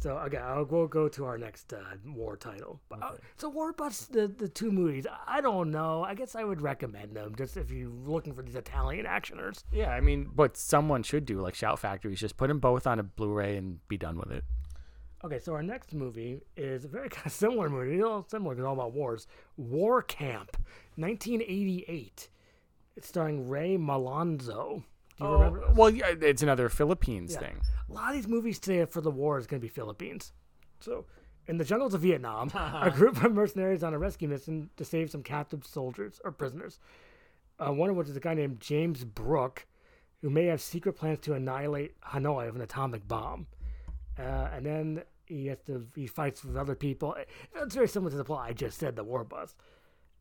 So. 0.00 0.12
Okay, 0.18 0.36
I'll 0.36 0.64
we'll 0.64 0.86
go 0.86 1.08
to 1.08 1.24
our 1.24 1.36
next 1.38 1.72
uh, 1.72 1.78
war 2.06 2.36
title. 2.36 2.80
But, 2.88 3.02
uh, 3.02 3.12
so 3.36 3.48
War 3.48 3.72
Bus, 3.72 4.06
the 4.06 4.28
the 4.28 4.48
two 4.48 4.70
movies. 4.70 5.06
I 5.26 5.40
don't 5.40 5.70
know. 5.70 6.04
I 6.04 6.14
guess 6.14 6.34
I 6.34 6.44
would 6.44 6.60
recommend 6.60 7.14
them 7.14 7.34
just 7.36 7.56
if 7.56 7.70
you're 7.70 7.90
looking 7.90 8.34
for 8.34 8.42
these 8.42 8.54
Italian 8.54 9.06
actioners. 9.06 9.64
Yeah, 9.72 9.90
I 9.90 10.00
mean, 10.00 10.30
what 10.34 10.56
someone 10.56 11.02
should 11.02 11.24
do, 11.24 11.40
like 11.40 11.54
Shout 11.54 11.78
Factory, 11.78 12.12
is 12.12 12.20
just 12.20 12.36
put 12.36 12.48
them 12.48 12.60
both 12.60 12.86
on 12.86 12.98
a 12.98 13.02
Blu-ray 13.02 13.56
and 13.56 13.86
be 13.88 13.96
done 13.96 14.18
with 14.18 14.30
it. 14.30 14.44
Okay, 15.24 15.40
so 15.40 15.52
our 15.52 15.64
next 15.64 15.92
movie 15.94 16.42
is 16.56 16.84
a 16.84 16.88
very 16.88 17.08
kind 17.08 17.26
of 17.26 17.32
similar 17.32 17.68
movie. 17.68 17.96
You 17.96 18.02
know, 18.02 18.24
similar 18.28 18.54
because 18.54 18.66
all 18.66 18.74
about 18.74 18.92
wars. 18.92 19.26
War 19.56 20.02
Camp, 20.02 20.56
1988. 20.96 22.28
It's 22.96 23.08
starring 23.08 23.48
Rey 23.48 23.76
Malonzo. 23.76 24.84
Do 25.18 25.24
you 25.24 25.30
remember? 25.32 25.66
this? 25.68 25.76
Well, 25.76 25.90
yeah, 25.90 26.14
it's 26.20 26.42
another 26.42 26.68
Philippines 26.68 27.32
Yeah. 27.34 27.40
thing. 27.40 27.60
A 27.88 27.92
lot 27.92 28.10
of 28.10 28.14
these 28.16 28.28
movies 28.28 28.58
today 28.58 28.84
for 28.84 29.00
the 29.00 29.10
war 29.10 29.38
is 29.38 29.46
going 29.46 29.60
to 29.60 29.64
be 29.64 29.68
Philippines. 29.68 30.32
So, 30.80 31.06
in 31.46 31.58
the 31.58 31.64
jungles 31.64 31.94
of 31.94 32.02
Vietnam, 32.02 32.50
a 32.54 32.90
group 32.94 33.22
of 33.24 33.32
mercenaries 33.32 33.82
on 33.82 33.94
a 33.94 33.98
rescue 33.98 34.28
mission 34.28 34.70
to 34.76 34.84
save 34.84 35.10
some 35.10 35.22
captive 35.22 35.66
soldiers 35.66 36.20
or 36.24 36.30
prisoners. 36.32 36.78
Uh, 37.58 37.72
one 37.72 37.90
of 37.90 37.96
which 37.96 38.08
is 38.08 38.16
a 38.16 38.20
guy 38.20 38.34
named 38.34 38.60
James 38.60 39.02
Brooke, 39.04 39.66
who 40.22 40.30
may 40.30 40.44
have 40.46 40.60
secret 40.60 40.92
plans 40.94 41.18
to 41.20 41.34
annihilate 41.34 42.00
Hanoi 42.02 42.46
with 42.46 42.56
an 42.56 42.60
atomic 42.62 43.08
bomb. 43.08 43.46
Uh, 44.18 44.48
and 44.52 44.64
then 44.66 45.02
he 45.26 45.46
has 45.46 45.58
to 45.66 45.86
he 45.94 46.06
fights 46.06 46.44
with 46.44 46.56
other 46.56 46.74
people. 46.74 47.16
It's 47.56 47.74
very 47.74 47.88
similar 47.88 48.10
to 48.12 48.16
the 48.16 48.24
plot 48.24 48.48
I 48.48 48.52
just 48.52 48.78
said, 48.78 48.94
the 48.96 49.04
war 49.04 49.24
bus. 49.24 49.54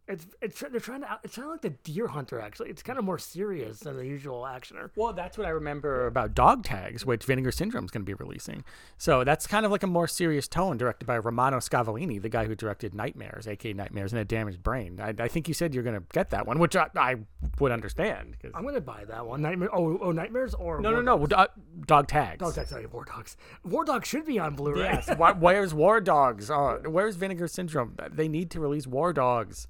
It's 0.10 0.26
it's 0.42 0.60
they're 0.62 0.80
trying 0.80 1.02
to 1.02 1.20
it's 1.24 1.36
kind 1.36 1.46
of 1.48 1.52
like 1.52 1.62
the 1.62 1.72
Deer 1.72 2.08
Hunter 2.08 2.40
actually. 2.40 2.70
It's 2.70 2.82
kind 2.82 2.98
of 2.98 3.04
more 3.04 3.18
serious 3.18 3.80
than 3.82 3.98
the 3.98 4.06
usual 4.06 4.44
actioner. 4.44 4.90
Well, 4.96 5.12
that's 5.12 5.38
what 5.38 5.46
I 5.46 5.50
remember 5.50 6.08
about 6.08 6.34
Dog 6.34 6.64
Tags, 6.64 7.06
which 7.06 7.26
Vinegar 7.26 7.52
Syndrome 7.52 7.84
is 7.86 7.92
going 7.92 8.04
to 8.04 8.06
be 8.06 8.14
releasing. 8.14 8.64
So 8.98 9.26
that's 9.26 9.46
kind 9.48 9.66
of 9.66 9.72
like 9.72 9.84
a 9.84 9.88
more 9.88 10.08
serious 10.08 10.48
tone, 10.48 10.78
directed 10.78 11.06
by 11.06 11.18
Romano 11.18 11.58
Scavolini, 11.58 12.22
the 12.22 12.30
guy 12.30 12.46
who 12.46 12.56
directed 12.56 12.94
Nightmares, 12.96 13.48
aka 13.50 13.74
Nightmares 13.74 14.14
and 14.14 14.22
a 14.22 14.26
Damaged 14.26 14.64
Brain. 14.64 15.00
I, 15.02 15.14
I 15.20 15.28
think 15.28 15.50
you 15.50 15.54
said 15.54 15.74
you're 15.74 15.84
going 15.84 16.00
to 16.00 16.06
get 16.14 16.30
that 16.30 16.48
one, 16.48 16.60
which 16.60 16.76
I, 16.78 16.88
I 16.96 17.16
would 17.60 17.74
understand. 17.74 18.38
'cause- 18.42 18.52
I'm 18.56 18.64
gonna 18.64 18.80
buy 18.80 19.04
that 19.10 19.26
one. 19.26 19.42
Nightmare. 19.42 19.70
Oh, 19.76 19.98
oh, 20.02 20.12
nightmares 20.12 20.54
or 20.54 20.80
no, 20.80 20.92
War 20.94 21.04
no, 21.04 21.18
no, 21.18 21.28
Dogs? 21.28 21.54
Do- 21.56 21.82
Dog 21.86 22.08
Tags. 22.08 22.40
Dog 22.40 22.54
Tags. 22.56 22.70
Sorry, 22.70 22.86
War 22.86 23.04
Dogs. 23.06 23.36
War 23.66 23.84
Dogs 23.84 24.08
should 24.08 24.26
be 24.26 24.40
on 24.40 24.56
Blu-ray. 24.56 24.80
Yes. 24.84 25.10
Why, 25.18 25.34
where's 25.34 25.74
War 25.74 26.00
Dogs? 26.00 26.50
Oh, 26.50 26.80
where's 26.88 27.18
Vinegar 27.18 27.48
Syndrome? 27.48 27.96
They 28.10 28.28
need 28.30 28.50
to 28.52 28.60
release 28.62 28.88
War 28.88 29.12
Dogs. 29.12 29.68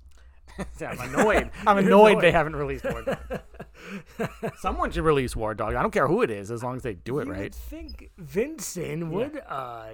I'm 0.81 0.99
annoyed. 0.99 1.51
I'm 1.67 1.77
annoyed 1.77 2.21
they 2.21 2.31
haven't 2.31 2.55
released 2.55 2.83
War 2.85 3.01
Dogs. 3.03 3.19
Someone 4.59 4.91
should 4.91 5.03
release 5.03 5.35
War 5.35 5.53
Dog. 5.53 5.75
I 5.75 5.81
don't 5.81 5.91
care 5.91 6.07
who 6.07 6.21
it 6.21 6.29
is, 6.31 6.49
as 6.51 6.63
long 6.63 6.75
as 6.75 6.83
they 6.83 6.93
do 6.95 7.19
it 7.19 7.27
You 7.27 7.33
right. 7.33 7.53
think 7.53 8.09
Vincent 8.17 9.07
would 9.09 9.41
uh, 9.47 9.89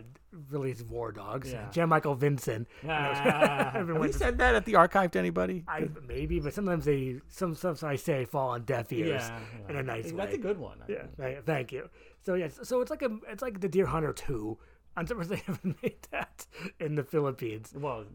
release 0.50 0.82
War 0.84 1.12
Dogs. 1.12 1.52
Yeah. 1.52 1.70
Jan 1.72 1.90
Michael 1.90 2.16
Vincent. 2.16 2.68
I've 2.88 3.88
you 3.88 3.96
waiting- 3.96 4.14
said 4.18 4.38
that 4.40 4.56
at 4.56 4.66
the 4.66 4.76
archive 4.76 5.12
to 5.12 5.20
anybody? 5.20 5.64
I 5.68 5.90
maybe, 6.08 6.40
but 6.40 6.54
sometimes 6.54 6.86
they 6.86 7.20
some 7.30 7.56
stuff 7.56 7.84
I 7.84 7.96
say 7.98 8.26
fall 8.26 8.50
on 8.50 8.64
deaf 8.64 8.92
ears 8.94 9.22
Yeah. 9.24 9.40
in 9.70 9.76
a 9.76 9.84
nice 9.84 10.04
That's 10.06 10.14
way. 10.14 10.18
That's 10.26 10.36
a 10.36 10.40
good 10.40 10.58
one. 10.60 10.78
I 10.88 10.92
Yeah, 10.92 11.06
think. 11.18 11.46
thank 11.46 11.72
you. 11.72 11.90
So 12.26 12.36
yes, 12.36 12.60
so 12.64 12.82
it's 12.82 12.90
like 12.92 13.02
a 13.02 13.18
it's 13.28 13.42
like 13.42 13.60
the 13.60 13.68
Deer 13.70 13.86
Hunter 13.88 14.14
two. 14.14 14.58
I'm 14.96 15.08
surprised 15.08 15.30
they 15.32 15.38
haven't 15.38 15.82
made 15.82 15.98
that 16.12 16.46
in 16.80 16.96
the 16.96 17.04
Philippines. 17.04 17.74
Well, 17.76 18.06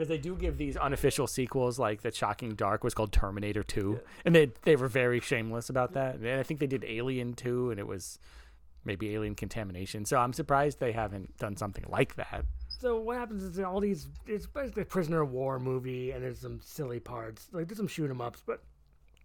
because 0.00 0.08
they 0.08 0.16
do 0.16 0.34
give 0.34 0.56
these 0.56 0.78
unofficial 0.78 1.26
sequels, 1.26 1.78
like 1.78 2.00
the 2.00 2.10
Shocking 2.10 2.54
Dark 2.54 2.82
was 2.82 2.94
called 2.94 3.12
Terminator 3.12 3.62
Two, 3.62 4.00
and 4.24 4.34
they 4.34 4.50
they 4.62 4.74
were 4.74 4.88
very 4.88 5.20
shameless 5.20 5.68
about 5.68 5.92
that. 5.92 6.14
And 6.14 6.40
I 6.40 6.42
think 6.42 6.58
they 6.58 6.66
did 6.66 6.84
Alien 6.84 7.34
Two, 7.34 7.70
and 7.70 7.78
it 7.78 7.86
was 7.86 8.18
maybe 8.82 9.14
Alien 9.14 9.34
Contamination. 9.34 10.06
So 10.06 10.16
I'm 10.16 10.32
surprised 10.32 10.80
they 10.80 10.92
haven't 10.92 11.36
done 11.36 11.54
something 11.54 11.84
like 11.86 12.14
that. 12.14 12.46
So 12.70 12.98
what 12.98 13.18
happens 13.18 13.42
is 13.42 13.58
all 13.60 13.78
these 13.78 14.08
it's 14.26 14.46
basically 14.46 14.84
a 14.84 14.86
prisoner 14.86 15.20
of 15.20 15.32
war 15.32 15.58
movie, 15.58 16.12
and 16.12 16.24
there's 16.24 16.38
some 16.38 16.60
silly 16.64 16.98
parts 16.98 17.48
like 17.52 17.68
there's 17.68 17.76
some 17.76 17.86
shoot 17.86 18.08
'em 18.08 18.22
ups, 18.22 18.42
but 18.46 18.62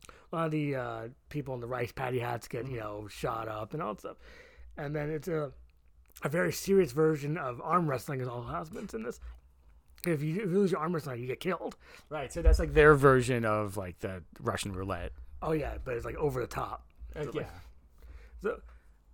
a 0.10 0.36
lot 0.36 0.46
of 0.48 0.52
the 0.52 0.76
uh, 0.76 1.08
people 1.30 1.54
in 1.54 1.62
the 1.62 1.68
rice 1.68 1.94
patty 1.94 2.20
hats 2.20 2.50
get 2.50 2.68
you 2.68 2.82
know 2.82 3.08
shot 3.08 3.48
up 3.48 3.74
and 3.74 3.82
all 3.82 3.94
that 3.94 4.02
stuff, 4.02 4.18
and 4.76 4.94
then 4.94 5.10
it's 5.10 5.30
a 5.30 5.54
a 6.24 6.30
very 6.30 6.52
serious 6.52 6.92
version 6.92 7.38
of 7.38 7.62
arm 7.62 7.90
wrestling 7.90 8.20
is 8.20 8.28
all 8.28 8.42
husbands 8.42 8.94
in 8.94 9.04
this. 9.04 9.20
If 10.14 10.22
you, 10.24 10.36
if 10.43 10.49
you 10.51 10.58
lose 10.60 10.72
your 10.72 10.80
arm 10.80 10.93
wrestling, 10.93 11.20
you 11.22 11.28
get 11.28 11.39
killed. 11.39 11.76
Right. 12.10 12.32
So 12.32 12.41
that's 12.41 12.60
like 12.60 12.74
their 12.74 12.95
version 12.95 13.45
of 13.45 13.78
like 13.78 13.99
the 13.99 14.24
Russian 14.39 14.74
roulette. 14.74 15.12
Oh 15.41 15.51
yeah, 15.51 15.76
but 15.84 15.95
it's 15.95 16.06
like 16.06 16.16
over 16.16 16.41
the 16.41 16.47
top. 16.47 16.86
Uh, 17.16 17.26
yeah. 17.34 17.43
So 18.41 18.60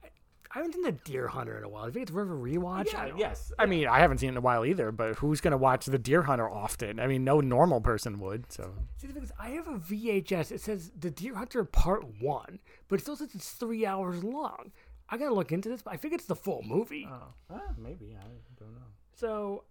I, 0.03 0.07
I 0.53 0.59
haven't 0.59 0.73
seen 0.73 0.83
the 0.83 0.91
Deer 0.91 1.27
Hunter 1.27 1.57
in 1.57 1.63
a 1.63 1.69
while. 1.69 1.85
You 1.87 1.91
think 1.93 2.03
it's 2.03 2.11
worth 2.11 2.29
a 2.29 2.31
rewatch? 2.31 2.87
Yeah, 2.91 3.07
don't- 3.07 3.17
yes. 3.17 3.51
I 3.59 3.65
mean, 3.65 3.87
I 3.87 3.99
haven't 3.99 4.19
seen 4.19 4.29
it 4.29 4.33
in 4.33 4.37
a 4.37 4.41
while 4.41 4.65
either, 4.65 4.91
but 4.91 5.15
who's 5.17 5.39
going 5.41 5.51
to 5.51 5.57
watch 5.57 5.85
The 5.85 5.97
Deer 5.99 6.23
Hunter 6.23 6.49
often? 6.49 6.99
I 6.99 7.07
mean, 7.07 7.23
no 7.23 7.39
normal 7.41 7.79
person 7.81 8.19
would. 8.19 8.51
So 8.51 8.73
See, 8.97 9.07
the 9.07 9.13
thing 9.13 9.23
is, 9.23 9.31
I 9.39 9.49
have 9.49 9.67
a 9.67 9.77
VHS. 9.77 10.51
It 10.51 10.61
says 10.61 10.91
The 10.97 11.11
Deer 11.11 11.35
Hunter 11.35 11.63
Part 11.63 12.03
One, 12.21 12.59
but 12.87 12.99
it 12.99 13.03
still 13.03 13.15
says 13.15 13.29
it's 13.35 13.51
three 13.51 13.85
hours 13.85 14.23
long. 14.23 14.71
I 15.09 15.17
gotta 15.17 15.33
look 15.33 15.51
into 15.51 15.67
this, 15.69 15.81
but 15.81 15.93
I 15.93 15.97
think 15.97 16.13
it's 16.13 16.25
the 16.25 16.35
full 16.37 16.61
movie. 16.65 17.05
oh, 17.11 17.33
ah, 17.49 17.61
maybe 17.77 18.15
I 18.17 18.23
don't 18.57 18.73
know. 18.73 18.81
So, 19.15 19.65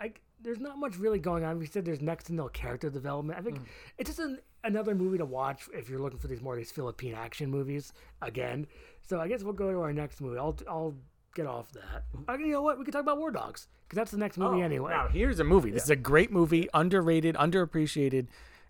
I 0.00 0.12
there's 0.46 0.60
not 0.60 0.78
much 0.78 0.96
really 0.96 1.18
going 1.18 1.42
on. 1.42 1.58
We 1.58 1.66
said 1.66 1.84
there's 1.84 2.00
next 2.00 2.24
to 2.26 2.32
no 2.32 2.46
character 2.46 2.88
development. 2.88 3.36
I 3.36 3.42
think 3.42 3.58
it's 3.98 4.08
just 4.08 4.20
an, 4.20 4.38
another 4.62 4.94
movie 4.94 5.18
to 5.18 5.24
watch 5.24 5.68
if 5.74 5.90
you're 5.90 5.98
looking 5.98 6.20
for 6.20 6.28
these 6.28 6.40
more 6.40 6.52
of 6.52 6.58
these 6.58 6.70
Philippine 6.70 7.14
action 7.14 7.50
movies 7.50 7.92
again. 8.22 8.68
So 9.02 9.20
I 9.20 9.26
guess 9.26 9.42
we'll 9.42 9.54
go 9.54 9.72
to 9.72 9.80
our 9.80 9.92
next 9.92 10.20
movie. 10.20 10.38
I'll 10.38 10.56
I'll 10.68 10.94
get 11.34 11.48
off 11.48 11.72
that. 11.72 12.04
Okay, 12.28 12.44
you 12.44 12.52
know 12.52 12.62
what? 12.62 12.78
We 12.78 12.84
can 12.84 12.92
talk 12.92 13.02
about 13.02 13.18
War 13.18 13.32
Dogs 13.32 13.66
because 13.88 13.96
that's 13.96 14.12
the 14.12 14.18
next 14.18 14.38
movie 14.38 14.62
anyway. 14.62 14.92
Now 14.92 15.08
here's 15.08 15.40
a 15.40 15.44
movie. 15.44 15.72
This 15.72 15.82
is 15.82 15.90
a 15.90 15.96
great 15.96 16.30
movie, 16.30 16.68
underrated, 16.72 17.34
underappreciated, 17.34 18.28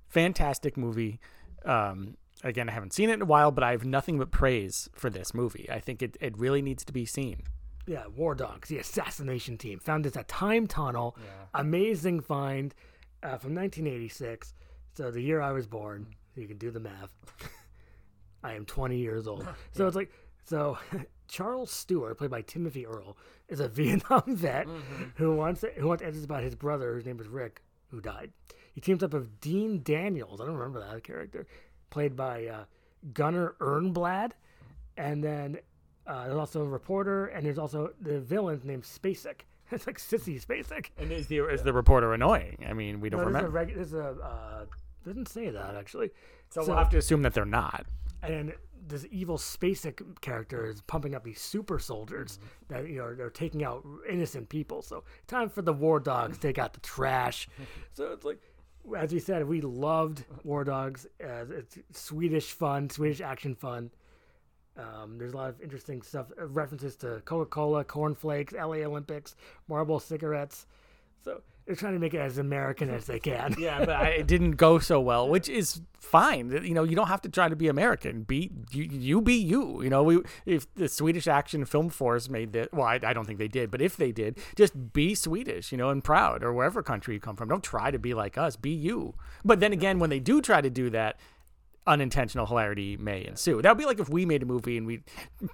fantastic 0.08 0.78
movie. 0.78 1.20
Um, 1.66 2.16
again, 2.42 2.70
I 2.70 2.72
haven't 2.72 2.94
seen 2.94 3.10
it 3.10 3.14
in 3.14 3.22
a 3.22 3.26
while, 3.26 3.50
but 3.50 3.62
I 3.62 3.72
have 3.72 3.84
nothing 3.84 4.16
but 4.16 4.30
praise 4.30 4.88
for 4.94 5.10
this 5.10 5.34
movie. 5.34 5.68
I 5.70 5.80
think 5.80 6.00
it, 6.00 6.16
it 6.22 6.38
really 6.38 6.62
needs 6.62 6.86
to 6.86 6.92
be 6.94 7.04
seen. 7.04 7.42
Yeah, 7.86 8.04
War 8.16 8.34
Dogs, 8.34 8.68
the 8.68 8.78
assassination 8.78 9.56
team. 9.58 9.78
Found 9.80 10.04
this 10.04 10.16
at 10.16 10.28
Time 10.28 10.66
Tunnel. 10.66 11.16
Amazing 11.54 12.20
find 12.20 12.74
uh, 13.22 13.38
from 13.38 13.54
1986. 13.54 14.54
So 14.94 15.10
the 15.10 15.20
year 15.20 15.40
I 15.40 15.52
was 15.52 15.66
born. 15.66 16.08
You 16.34 16.46
can 16.48 16.58
do 16.58 16.70
the 16.70 16.80
math. 16.80 17.12
I 18.42 18.54
am 18.54 18.64
20 18.64 18.96
years 18.98 19.26
old. 19.26 19.46
So 19.72 19.86
it's 19.86 19.96
like, 19.96 20.10
so 20.44 20.78
Charles 21.28 21.70
Stewart, 21.70 22.18
played 22.18 22.30
by 22.30 22.42
Timothy 22.42 22.86
Earl, 22.86 23.16
is 23.48 23.60
a 23.60 23.68
Vietnam 23.68 24.22
vet 24.36 24.66
who 25.16 25.34
wants 25.34 25.60
to, 25.62 25.70
who 25.76 25.88
wants 25.88 26.02
answers 26.02 26.24
about 26.24 26.42
his 26.42 26.54
brother, 26.54 26.94
whose 26.94 27.06
name 27.06 27.20
is 27.20 27.28
Rick, 27.28 27.62
who 27.88 28.00
died. 28.00 28.32
He 28.74 28.80
teams 28.80 29.02
up 29.02 29.12
with 29.12 29.40
Dean 29.40 29.82
Daniels. 29.82 30.40
I 30.40 30.44
don't 30.46 30.56
remember 30.56 30.80
that 30.80 31.02
character, 31.04 31.46
played 31.90 32.14
by 32.16 32.46
uh, 32.46 32.64
Gunnar 33.14 33.54
Ernblad, 33.60 34.32
and 34.96 35.22
then 35.24 35.58
uh, 36.06 36.26
there's 36.26 36.38
also 36.38 36.62
a 36.62 36.68
reporter, 36.68 37.26
and 37.26 37.44
there's 37.44 37.58
also 37.58 37.90
the 38.00 38.20
villain 38.20 38.60
named 38.64 38.84
Spacek. 38.84 39.40
It's 39.72 39.84
like 39.84 39.98
Sissy 39.98 40.40
Spacek. 40.40 40.90
And 40.96 41.10
is 41.10 41.26
the 41.26 41.38
is 41.48 41.64
the 41.64 41.72
reporter 41.72 42.14
annoying? 42.14 42.64
I 42.68 42.72
mean, 42.72 43.00
we 43.00 43.10
don't 43.10 43.18
No, 43.20 43.24
there's 43.24 43.34
a, 43.34 43.48
remember, 43.48 43.58
reg- 43.58 43.74
there's 43.74 43.94
a 43.94 44.10
uh, 44.22 44.64
doesn't 45.04 45.26
say 45.28 45.50
that 45.50 45.74
actually. 45.74 46.10
so 46.50 46.64
we'll 46.64 46.76
have 46.76 46.90
to 46.90 46.98
assume 46.98 47.22
that 47.22 47.34
they're 47.34 47.44
not. 47.44 47.84
and 48.22 48.52
this 48.88 49.04
evil 49.10 49.36
Spacek 49.36 50.20
character 50.20 50.66
is 50.66 50.80
pumping 50.82 51.16
up 51.16 51.24
these 51.24 51.40
super 51.40 51.80
soldiers 51.80 52.38
that 52.68 52.88
you 52.88 52.98
know 52.98 53.12
they're 53.12 53.28
taking 53.28 53.64
out 53.64 53.84
innocent 54.08 54.48
people. 54.48 54.82
So 54.82 55.02
time 55.26 55.48
for 55.48 55.62
the 55.62 55.72
war 55.72 55.98
dogs 55.98 56.38
take 56.38 56.58
out 56.58 56.72
the 56.72 56.80
trash. 56.80 57.48
so 57.92 58.12
it's 58.12 58.24
like, 58.24 58.40
as 58.96 59.12
we 59.12 59.18
said, 59.18 59.44
we 59.48 59.60
loved 59.60 60.24
War 60.44 60.62
Dogs. 60.62 61.06
Uh, 61.20 61.44
it's 61.50 61.76
Swedish 61.90 62.52
fun, 62.52 62.88
Swedish 62.88 63.20
action 63.20 63.56
fun. 63.56 63.90
Um, 64.78 65.16
there's 65.18 65.32
a 65.32 65.36
lot 65.36 65.48
of 65.48 65.60
interesting 65.60 66.02
stuff, 66.02 66.26
uh, 66.40 66.46
references 66.46 66.96
to 66.96 67.22
Coca-Cola, 67.24 67.84
cornflakes, 67.84 68.52
LA 68.52 68.84
Olympics, 68.84 69.34
Marlboro 69.68 69.98
cigarettes. 69.98 70.66
So 71.24 71.40
they're 71.66 71.74
trying 71.74 71.94
to 71.94 71.98
make 71.98 72.14
it 72.14 72.18
as 72.18 72.38
American 72.38 72.88
as 72.90 73.06
they 73.06 73.18
can. 73.18 73.54
Yeah, 73.58 73.80
but 73.80 73.90
I, 73.90 74.06
it 74.08 74.26
didn't 74.28 74.52
go 74.52 74.78
so 74.78 75.00
well, 75.00 75.28
which 75.28 75.48
is 75.48 75.80
fine. 75.98 76.50
You 76.64 76.74
know, 76.74 76.84
you 76.84 76.94
don't 76.94 77.08
have 77.08 77.22
to 77.22 77.28
try 77.28 77.48
to 77.48 77.56
be 77.56 77.66
American. 77.68 78.22
Be 78.22 78.52
you, 78.70 78.84
you 78.84 79.20
be 79.20 79.34
you. 79.34 79.82
You 79.82 79.90
know, 79.90 80.02
we 80.04 80.20
if 80.44 80.72
the 80.74 80.88
Swedish 80.88 81.26
Action 81.26 81.64
Film 81.64 81.88
Force 81.88 82.28
made 82.28 82.52
this, 82.52 82.68
well, 82.72 82.86
I, 82.86 83.00
I 83.02 83.12
don't 83.12 83.24
think 83.24 83.38
they 83.38 83.48
did, 83.48 83.70
but 83.70 83.82
if 83.82 83.96
they 83.96 84.12
did, 84.12 84.38
just 84.54 84.92
be 84.92 85.14
Swedish, 85.14 85.72
you 85.72 85.78
know, 85.78 85.90
and 85.90 86.04
proud, 86.04 86.44
or 86.44 86.52
wherever 86.52 86.82
country 86.82 87.14
you 87.14 87.20
come 87.20 87.34
from. 87.34 87.48
Don't 87.48 87.64
try 87.64 87.90
to 87.90 87.98
be 87.98 88.14
like 88.14 88.38
us. 88.38 88.54
Be 88.54 88.70
you. 88.70 89.14
But 89.44 89.58
then 89.58 89.72
again, 89.72 89.98
when 89.98 90.10
they 90.10 90.20
do 90.20 90.40
try 90.40 90.60
to 90.60 90.70
do 90.70 90.90
that. 90.90 91.18
Unintentional 91.86 92.46
hilarity 92.46 92.96
may 92.96 93.24
ensue. 93.26 93.62
That 93.62 93.70
would 93.70 93.78
be 93.78 93.84
like 93.84 94.00
if 94.00 94.08
we 94.08 94.26
made 94.26 94.42
a 94.42 94.46
movie 94.46 94.76
and 94.76 94.86
we 94.86 95.02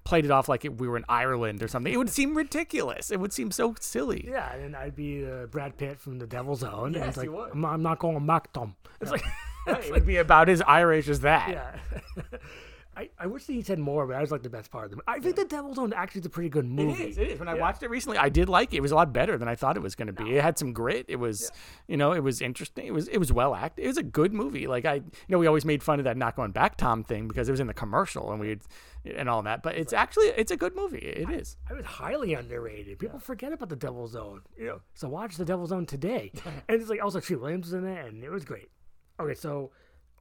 played 0.04 0.24
it 0.24 0.30
off 0.30 0.48
like 0.48 0.62
we 0.62 0.88
were 0.88 0.96
in 0.96 1.04
Ireland 1.08 1.62
or 1.62 1.68
something. 1.68 1.92
It 1.92 1.96
would 1.96 2.10
seem 2.10 2.34
ridiculous. 2.36 3.10
It 3.10 3.20
would 3.20 3.32
seem 3.32 3.50
so 3.50 3.74
silly. 3.80 4.26
Yeah, 4.28 4.52
and 4.54 4.74
I'd 4.74 4.96
be 4.96 5.26
uh, 5.26 5.46
Brad 5.46 5.76
Pitt 5.76 6.00
from 6.00 6.18
The 6.18 6.26
Devil's 6.26 6.62
Own. 6.64 6.86
and 6.86 6.96
Yes, 6.96 7.08
it's 7.08 7.16
like, 7.18 7.30
would. 7.30 7.50
I'm, 7.52 7.64
I'm 7.64 7.82
not 7.82 7.98
going 7.98 8.26
back 8.26 8.52
Tom. 8.52 8.76
It's 9.00 9.10
like, 9.10 9.22
it 9.66 9.90
would 9.92 10.06
be 10.06 10.16
about 10.16 10.48
as 10.48 10.62
Irish 10.62 11.08
as 11.08 11.20
that. 11.20 11.50
yeah. 11.50 12.22
I, 12.95 13.09
I 13.18 13.26
wish 13.26 13.47
that 13.47 13.55
he 13.55 13.62
said 13.62 13.78
more, 13.78 14.07
but 14.07 14.12
that 14.12 14.20
was 14.20 14.30
like 14.30 14.43
the 14.43 14.51
best 14.51 14.70
part 14.70 14.84
of 14.84 14.90
the 14.90 14.97
movie. 14.97 15.05
I 15.09 15.18
think 15.18 15.36
The 15.36 15.47
Devil's 15.47 15.78
Own 15.78 15.95
actually 15.95 16.20
is 16.20 16.26
a 16.26 16.30
pretty 16.30 16.51
good 16.51 16.66
movie. 16.66 17.05
It 17.05 17.09
is. 17.11 17.18
It 17.18 17.28
is. 17.28 17.38
When 17.38 17.49
I 17.49 17.55
watched 17.55 17.82
it 17.82 17.88
recently, 17.88 18.18
I 18.18 18.28
did 18.28 18.51
like 18.51 18.74
it. 18.74 18.78
It 18.78 18.80
was 18.80 18.93
a 18.93 18.95
lot 18.95 19.14
better 19.14 19.38
than 19.38 19.49
I 19.49 19.55
thought 19.55 19.76
it 19.76 19.82
was 19.82 19.95
going 19.95 20.09
to 20.09 20.12
be. 20.12 20.36
It 20.36 20.43
had 20.43 20.59
some 20.59 20.74
grit. 20.74 21.07
It 21.09 21.16
was, 21.16 21.51
you 21.88 21.97
know, 21.97 22.12
it 22.12 22.20
was 22.20 22.43
interesting. 22.43 22.86
It 22.86 22.93
was 22.93 23.09
it 23.09 23.16
was 23.16 23.32
well 23.32 23.55
acted. 23.55 23.84
It 23.84 23.88
was 23.88 23.97
a 23.97 24.03
good 24.03 24.34
movie. 24.34 24.66
Like 24.66 24.84
I, 24.84 24.95
you 24.97 25.03
know, 25.28 25.38
we 25.38 25.47
always 25.47 25.64
made 25.64 25.82
fun 25.82 26.01
of 26.01 26.05
that 26.05 26.18
not 26.18 26.36
going 26.36 26.53
back 26.53 26.76
Tom 26.76 27.03
thing 27.03 27.28
because 27.28 27.49
it 27.49 27.53
was 27.53 27.61
in 27.61 27.66
the 27.66 27.74
commercial 27.74 28.30
and 28.30 28.38
we 28.38 28.59
and 29.05 29.28
all 29.28 29.43
that. 29.43 29.62
But 29.62 29.76
it's 29.76 29.95
actually 29.95 30.26
it's 30.26 30.51
a 30.51 30.57
good 30.57 30.76
movie. 30.76 30.99
It 30.99 31.30
is. 31.30 31.57
I 31.70 31.72
was 31.72 31.86
highly 31.86 32.34
underrated. 32.34 32.99
People 32.99 33.18
forget 33.18 33.55
about 33.55 33.70
The 33.70 33.76
Devil's 33.76 34.14
Own, 34.14 34.43
you 34.57 34.66
know. 34.66 34.80
So 34.95 35.09
watch 35.09 35.36
The 35.36 35.47
Devil's 35.47 35.72
Own 35.72 35.86
today. 35.86 36.30
and 36.68 36.80
it's 36.80 36.90
like 36.90 37.03
also 37.03 37.20
Treat 37.20 37.40
Williams 37.40 37.66
was 37.66 37.74
in 37.74 37.86
it, 37.86 38.07
and 38.07 38.22
it 38.22 38.30
was 38.30 38.45
great. 38.45 38.68
Okay, 39.18 39.34
so 39.34 39.70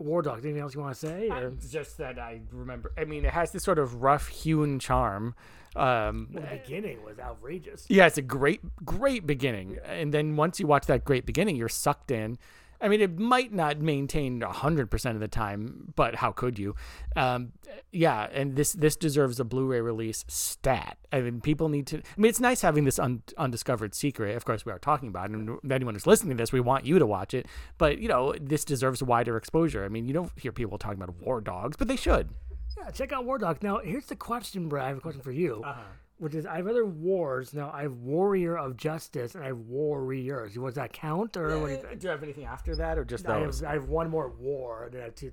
War 0.04 0.22
Dogs. 0.22 0.44
Anything 0.44 0.62
else 0.62 0.74
you 0.74 0.82
want 0.82 0.94
to 0.96 1.00
say? 1.00 1.30
Or? 1.30 1.48
It's 1.48 1.72
just 1.72 1.98
that 1.98 2.20
I 2.20 2.42
remember. 2.52 2.92
I 2.98 3.06
mean, 3.06 3.26
it 3.26 3.32
has 3.32 3.52
this 3.52 3.64
sort 3.64 3.80
of 3.80 4.02
rough 4.02 4.28
hewn 4.28 4.80
charm. 4.80 5.36
Um, 5.76 6.28
the 6.34 6.42
beginning 6.42 7.04
was 7.04 7.18
outrageous. 7.20 7.86
Yeah, 7.88 8.06
it's 8.06 8.18
a 8.18 8.22
great, 8.22 8.62
great 8.84 9.26
beginning. 9.26 9.78
And 9.86 10.14
then 10.14 10.36
once 10.36 10.60
you 10.60 10.68
watch 10.68 10.86
that 10.88 11.06
great 11.06 11.26
beginning, 11.26 11.56
you're 11.56 11.70
sucked 11.70 12.12
in. 12.12 12.38
I 12.82 12.88
mean, 12.88 13.02
it 13.02 13.20
might 13.20 13.54
not 13.54 13.80
maintain 13.80 14.42
100% 14.42 15.10
of 15.12 15.20
the 15.20 15.28
time, 15.28 15.94
but 15.96 16.16
how 16.16 16.32
could 16.32 16.58
you? 16.58 16.76
Um, 17.16 17.52
yeah, 17.92 18.28
and 18.34 18.56
this 18.56 18.74
this 18.74 18.96
deserves 18.96 19.40
a 19.40 19.44
Blu-ray 19.44 19.82
release 19.82 20.26
stat. 20.28 20.98
I 21.12 21.22
mean, 21.22 21.42
people 21.42 21.70
need 21.70 21.88
to. 21.88 21.98
I 21.98 22.02
mean, 22.18 22.30
it's 22.30 22.40
nice 22.40 22.62
having 22.62 22.86
this 22.86 22.98
un, 22.98 23.22
undiscovered 23.38 23.94
secret. 23.94 24.36
Of 24.36 24.46
course, 24.46 24.66
we 24.66 24.72
are 24.72 24.80
talking 24.80 25.10
about 25.10 25.30
it, 25.30 25.34
and 25.34 25.60
anyone 25.72 25.94
who's 25.94 26.08
listening 26.08 26.38
to 26.38 26.42
this, 26.42 26.52
we 26.52 26.60
want 26.60 26.86
you 26.86 26.98
to 26.98 27.06
watch 27.06 27.34
it. 27.34 27.46
But 27.78 28.00
you 28.00 28.08
know, 28.08 28.34
this 28.42 28.66
deserves 28.66 29.04
wider 29.04 29.38
exposure. 29.38 29.86
I 29.86 29.90
mean, 29.90 30.08
you 30.08 30.14
don't 30.14 30.32
hear 30.38 30.52
people 30.52 30.78
talking 30.78 31.02
about 31.02 31.16
war 31.22 31.40
dogs, 31.40 31.78
but 31.78 31.88
they 31.88 31.96
should. 31.96 32.30
Yeah, 32.78 32.90
check 32.90 33.12
out 33.12 33.26
War 33.26 33.38
Dogs. 33.38 33.62
Now, 33.62 33.80
here's 33.80 34.06
the 34.06 34.16
question, 34.16 34.70
Brad. 34.70 34.86
I 34.86 34.88
have 34.88 34.98
a 34.98 35.02
question 35.02 35.22
for 35.22 35.32
you. 35.32 35.62
Which 36.22 36.36
is, 36.36 36.46
I 36.46 36.58
have 36.58 36.68
other 36.68 36.86
wars. 36.86 37.52
Now, 37.52 37.72
I 37.74 37.82
have 37.82 37.94
Warrior 37.96 38.56
of 38.56 38.78
Justice 38.78 39.34
and 39.34 39.44
I 39.44 39.48
have 39.48 39.58
Warriors. 39.58 40.54
Does 40.54 40.76
that 40.76 40.94
count? 40.94 41.36
Or 41.36 41.58
what 41.60 41.66
do 41.66 41.72
you 41.74 41.78
think? 41.80 42.00
Do 42.00 42.06
you 42.06 42.12
have 42.12 42.22
anything 42.22 42.46
after 42.46 42.76
that, 42.76 43.00
or 43.00 43.04
just 43.04 43.28
I 43.28 43.40
those? 43.40 43.62
have, 43.62 43.70
I 43.70 43.74
have 43.74 43.90
one 43.90 44.08
more 44.12 44.30
war. 44.30 44.84
And 44.84 44.94
then 44.94 45.02
I 45.02 45.06
have 45.06 45.16
two, 45.16 45.32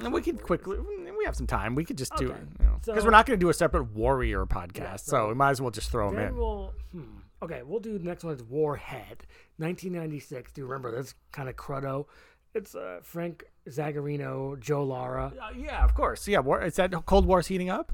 and 0.00 0.10
we 0.10 0.22
could 0.22 0.42
quickly. 0.42 0.78
We 0.78 1.24
have 1.26 1.36
some 1.36 1.46
time. 1.46 1.74
We 1.74 1.84
could 1.84 1.98
just 1.98 2.16
do 2.16 2.30
Okay. 2.30 2.38
it 2.40 2.48
because 2.58 3.02
So- 3.02 3.04
we're 3.04 3.10
not 3.10 3.26
going 3.26 3.38
to 3.38 3.44
do 3.44 3.50
a 3.50 3.54
separate 3.54 3.92
warrior 3.92 4.46
podcast, 4.46 5.00
so 5.00 5.28
we 5.28 5.34
might 5.34 5.50
as 5.50 5.60
well 5.60 5.70
just 5.70 5.90
throw 5.90 6.10
them 6.10 6.18
in. 6.18 6.34
we'll, 6.36 6.72
hmm. 6.92 7.02
Okay, 7.42 7.62
we'll 7.62 7.80
do 7.80 7.98
the 7.98 8.04
next 8.04 8.24
one 8.24 8.34
is 8.34 8.42
Warhead, 8.42 9.26
1996. 9.58 10.52
Do 10.52 10.62
you 10.62 10.66
remember 10.66 10.90
this 10.96 11.14
kind 11.32 11.50
of 11.50 11.56
crudo? 11.56 12.06
It's 12.54 12.74
uh, 12.74 13.00
Frank 13.02 13.44
Zagarino, 13.68 14.58
Joe 14.58 14.84
Lara. 14.84 15.32
Uh, 15.40 15.50
yeah, 15.56 15.84
of 15.84 15.94
course. 15.94 16.26
Yeah, 16.28 16.38
war, 16.40 16.62
is 16.62 16.76
that 16.76 16.92
Cold 17.04 17.26
War's 17.26 17.48
heating 17.48 17.68
up? 17.68 17.92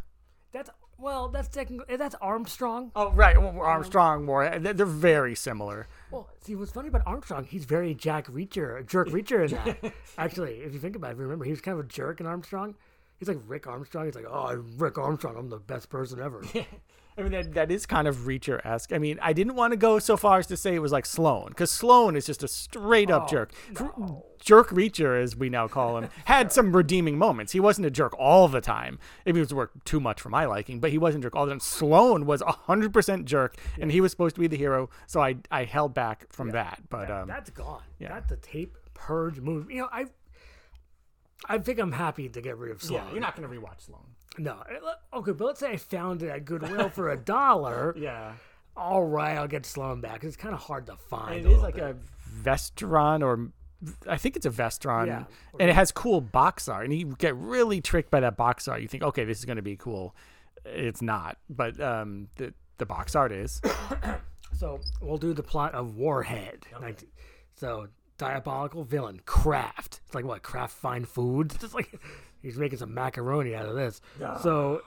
That's 0.53 0.71
well, 0.99 1.29
that's 1.29 1.49
technically 1.49 1.87
eh, 1.89 1.97
that's 1.97 2.15
Armstrong. 2.21 2.91
Oh, 2.97 3.13
right. 3.13 3.41
Well, 3.41 3.51
um, 3.51 3.59
Armstrong, 3.59 4.25
more. 4.25 4.45
Eh, 4.45 4.59
they're 4.59 4.73
they're 4.73 4.87
very 4.87 5.35
similar. 5.35 5.87
Well, 6.11 6.29
see, 6.41 6.57
what's 6.57 6.73
funny 6.73 6.89
about 6.89 7.03
Armstrong, 7.07 7.45
he's 7.45 7.65
very 7.65 7.95
Jack 7.95 8.27
Reacher, 8.27 8.85
jerk 8.87 9.09
Reacher 9.09 9.49
in 9.49 9.55
that. 9.55 9.95
Actually, 10.19 10.57
if 10.57 10.73
you 10.73 10.81
think 10.81 10.97
about 10.97 11.13
it, 11.13 11.17
remember 11.17 11.45
he 11.45 11.53
was 11.53 11.61
kind 11.61 11.79
of 11.79 11.85
a 11.85 11.89
jerk 11.89 12.21
in 12.21 12.27
Armstrong. 12.27 12.75
He's 13.19 13.29
like 13.29 13.39
Rick 13.47 13.67
Armstrong. 13.67 14.07
He's 14.07 14.15
like, 14.15 14.27
oh, 14.29 14.47
I'm 14.47 14.79
Rick 14.79 14.99
Armstrong. 14.99 15.37
I'm 15.37 15.49
the 15.49 15.59
best 15.59 15.89
person 15.89 16.21
ever. 16.21 16.43
I 17.19 17.23
mean, 17.23 17.33
that, 17.33 17.53
that 17.55 17.71
is 17.73 17.85
kind 17.85 18.07
of 18.07 18.17
Reacher 18.19 18.65
esque. 18.65 18.93
I 18.93 18.99
mean, 18.99 19.19
I 19.21 19.33
didn't 19.33 19.57
want 19.57 19.73
to 19.73 19.77
go 19.77 19.99
so 19.99 20.17
far 20.17 20.39
as 20.39 20.47
to 20.47 20.57
say 20.57 20.75
it 20.75 20.79
was 20.79 20.93
like 20.93 21.05
Sloan, 21.05 21.49
because 21.49 21.71
Sloan 21.71 22.15
is 22.15 22.25
just 22.27 22.45
a 22.45 22.49
straight 22.49 23.11
up 23.11 23.25
Oh, 23.25 23.29
jerk. 23.29 23.53
no. 23.81 24.25
Jerk 24.41 24.69
Reacher, 24.71 25.21
as 25.21 25.35
we 25.35 25.49
now 25.51 25.67
call 25.67 25.99
him, 25.99 26.11
had 26.27 26.53
some 26.53 26.75
redeeming 26.75 27.19
moments. 27.19 27.53
He 27.53 27.59
wasn't 27.59 27.87
a 27.87 27.91
jerk 27.91 28.17
all 28.21 28.47
the 28.47 28.61
time. 28.61 29.01
He 29.25 29.33
was 29.33 29.53
work 29.53 29.73
too 29.85 29.99
much 29.99 30.21
for 30.21 30.29
my 30.29 30.45
liking, 30.47 30.79
but 30.79 30.93
he 30.93 30.97
wasn't 30.99 31.25
a 31.25 31.27
jerk 31.27 31.35
all 31.35 31.45
the 31.45 31.51
time. 31.53 31.59
Sloan 31.61 32.25
was 32.25 32.41
100% 32.43 33.25
jerk, 33.25 33.57
and 33.81 33.91
he 33.91 34.01
was 34.01 34.13
supposed 34.13 34.37
to 34.37 34.41
be 34.41 34.47
the 34.47 34.57
hero, 34.57 34.89
so 35.09 35.21
I, 35.21 35.37
I 35.51 35.65
held 35.65 35.93
back 35.95 36.33
from 36.33 36.51
that. 36.51 36.83
But 36.89 37.11
um, 37.11 37.27
That's 37.27 37.51
gone. 37.51 37.83
yeah. 37.99 38.11
That's 38.11 38.29
the 38.29 38.37
tape 38.37 38.77
purge 38.95 39.41
move. 39.41 39.69
You 39.73 39.83
know, 39.83 39.89
I, 39.91 40.07
I 41.49 41.59
think 41.59 41.81
I'm 41.81 41.93
happy 41.93 42.29
to 42.29 42.41
get 42.41 42.57
rid 42.59 42.71
of 42.71 42.81
Sloan. 42.81 43.03
yeah, 43.07 43.11
you're 43.13 43.21
not 43.21 43.35
going 43.37 43.49
to 43.49 43.55
rewatch 43.55 43.81
Sloan. 43.87 44.03
No, 44.39 44.53
uh, 44.53 45.19
okay, 45.19 45.33
but 45.33 45.45
let's 45.45 45.61
say 45.61 45.73
I 45.73 45.77
found 45.77 46.23
it 46.23 46.29
at 46.31 46.45
Goodwill 46.45 46.89
for 46.91 47.11
a 47.11 47.17
dollar. 47.17 47.95
Yeah. 47.99 48.33
All 48.77 49.03
right, 49.03 49.37
I'll 49.37 49.49
get 49.49 49.67
Sloan 49.67 50.01
back. 50.01 50.23
It's 50.23 50.37
kind 50.37 50.55
of 50.55 50.61
hard 50.61 50.87
to 50.87 50.97
find. 50.97 51.45
It 51.45 51.49
a 51.49 51.51
is 51.57 51.61
like 51.63 51.75
bit. 51.75 51.83
a 51.85 51.97
Vestron 52.45 53.23
or 53.25 53.51
I 54.09 54.17
think 54.19 54.37
it's 54.37 54.47
a 54.47 54.51
Vestron, 54.51 55.07
Yeah. 55.09 55.25
and 55.59 55.69
it 55.69 55.75
has 55.75 55.91
cool 55.91 56.21
box 56.21 56.69
art. 56.69 56.85
And 56.85 56.95
you 56.95 57.17
get 57.19 57.35
really 57.37 57.81
tricked 57.81 58.11
by 58.11 58.21
that 58.21 58.37
box 58.37 58.69
art. 58.69 58.81
You 58.81 58.87
think, 58.89 59.03
okay, 59.03 59.25
this 59.25 59.39
is 59.41 59.45
going 59.45 59.57
to 59.57 59.63
be 59.63 59.77
cool. 59.77 60.15
It's 60.65 61.03
not, 61.03 61.39
but 61.51 61.81
um, 61.81 62.29
the 62.37 62.55
the 62.79 62.87
box 62.87 63.15
art 63.17 63.33
is. 63.33 63.61
So 64.57 64.81
we'll 65.01 65.19
do 65.19 65.35
the 65.35 65.43
plot 65.43 65.75
of 65.75 65.97
Warhead. 65.97 66.67
Like, 66.81 67.05
so 67.55 67.89
diabolical 68.17 68.83
villain 68.83 69.21
Kraft. 69.25 70.01
It's 70.07 70.15
like 70.17 70.25
what 70.25 70.43
Kraft 70.43 70.75
Fine 70.75 71.05
Foods. 71.05 71.57
Just 71.61 71.75
like 71.75 72.01
he's 72.43 72.59
making 72.59 72.79
some 72.79 72.93
macaroni 72.95 73.55
out 73.55 73.67
of 73.67 73.75
this. 73.75 74.01
So 74.43 74.81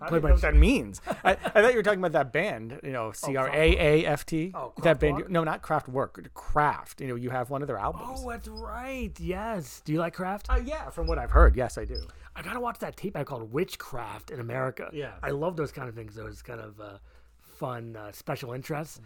I 0.00 0.10
don't 0.10 0.22
know 0.22 0.30
what 0.32 0.40
that 0.40 0.56
means. 0.56 1.00
I, 1.24 1.32
I 1.32 1.36
thought 1.36 1.70
you 1.70 1.76
were 1.76 1.82
talking 1.84 2.00
about 2.00 2.12
that 2.12 2.32
band, 2.32 2.80
you 2.82 2.90
know, 2.90 3.12
C 3.12 3.36
R 3.36 3.48
A 3.48 3.76
A 4.02 4.06
F 4.06 4.26
T. 4.26 4.50
Oh, 4.54 4.72
that 4.82 4.98
band. 4.98 5.18
Kraftwerk? 5.18 5.28
No, 5.28 5.44
not 5.44 5.62
Kraft 5.62 5.88
Work. 5.88 6.28
Kraft. 6.34 7.00
You 7.00 7.08
know, 7.08 7.14
you 7.14 7.30
have 7.30 7.50
one 7.50 7.62
of 7.62 7.68
their 7.68 7.78
albums. 7.78 8.20
Oh, 8.24 8.28
that's 8.30 8.48
right. 8.48 9.12
Yes. 9.20 9.80
Do 9.84 9.92
you 9.92 10.00
like 10.00 10.14
Kraft? 10.14 10.48
Uh, 10.50 10.60
yeah, 10.64 10.90
from 10.90 11.06
what 11.06 11.18
I've 11.18 11.30
heard, 11.30 11.54
yes, 11.56 11.78
I 11.78 11.84
do. 11.84 12.00
I 12.34 12.42
gotta 12.42 12.60
watch 12.60 12.78
that 12.80 12.96
tape 12.96 13.16
I 13.16 13.24
called 13.24 13.52
Witchcraft 13.52 14.30
in 14.30 14.40
America. 14.40 14.90
Yeah. 14.92 15.12
I 15.22 15.30
love 15.30 15.56
those 15.56 15.70
kind 15.70 15.88
of 15.88 15.94
things. 15.94 16.14
Those 16.14 16.42
kind 16.42 16.60
of 16.60 16.80
uh, 16.80 16.98
fun 17.40 17.94
uh, 17.94 18.10
special 18.12 18.52
interests. 18.54 19.00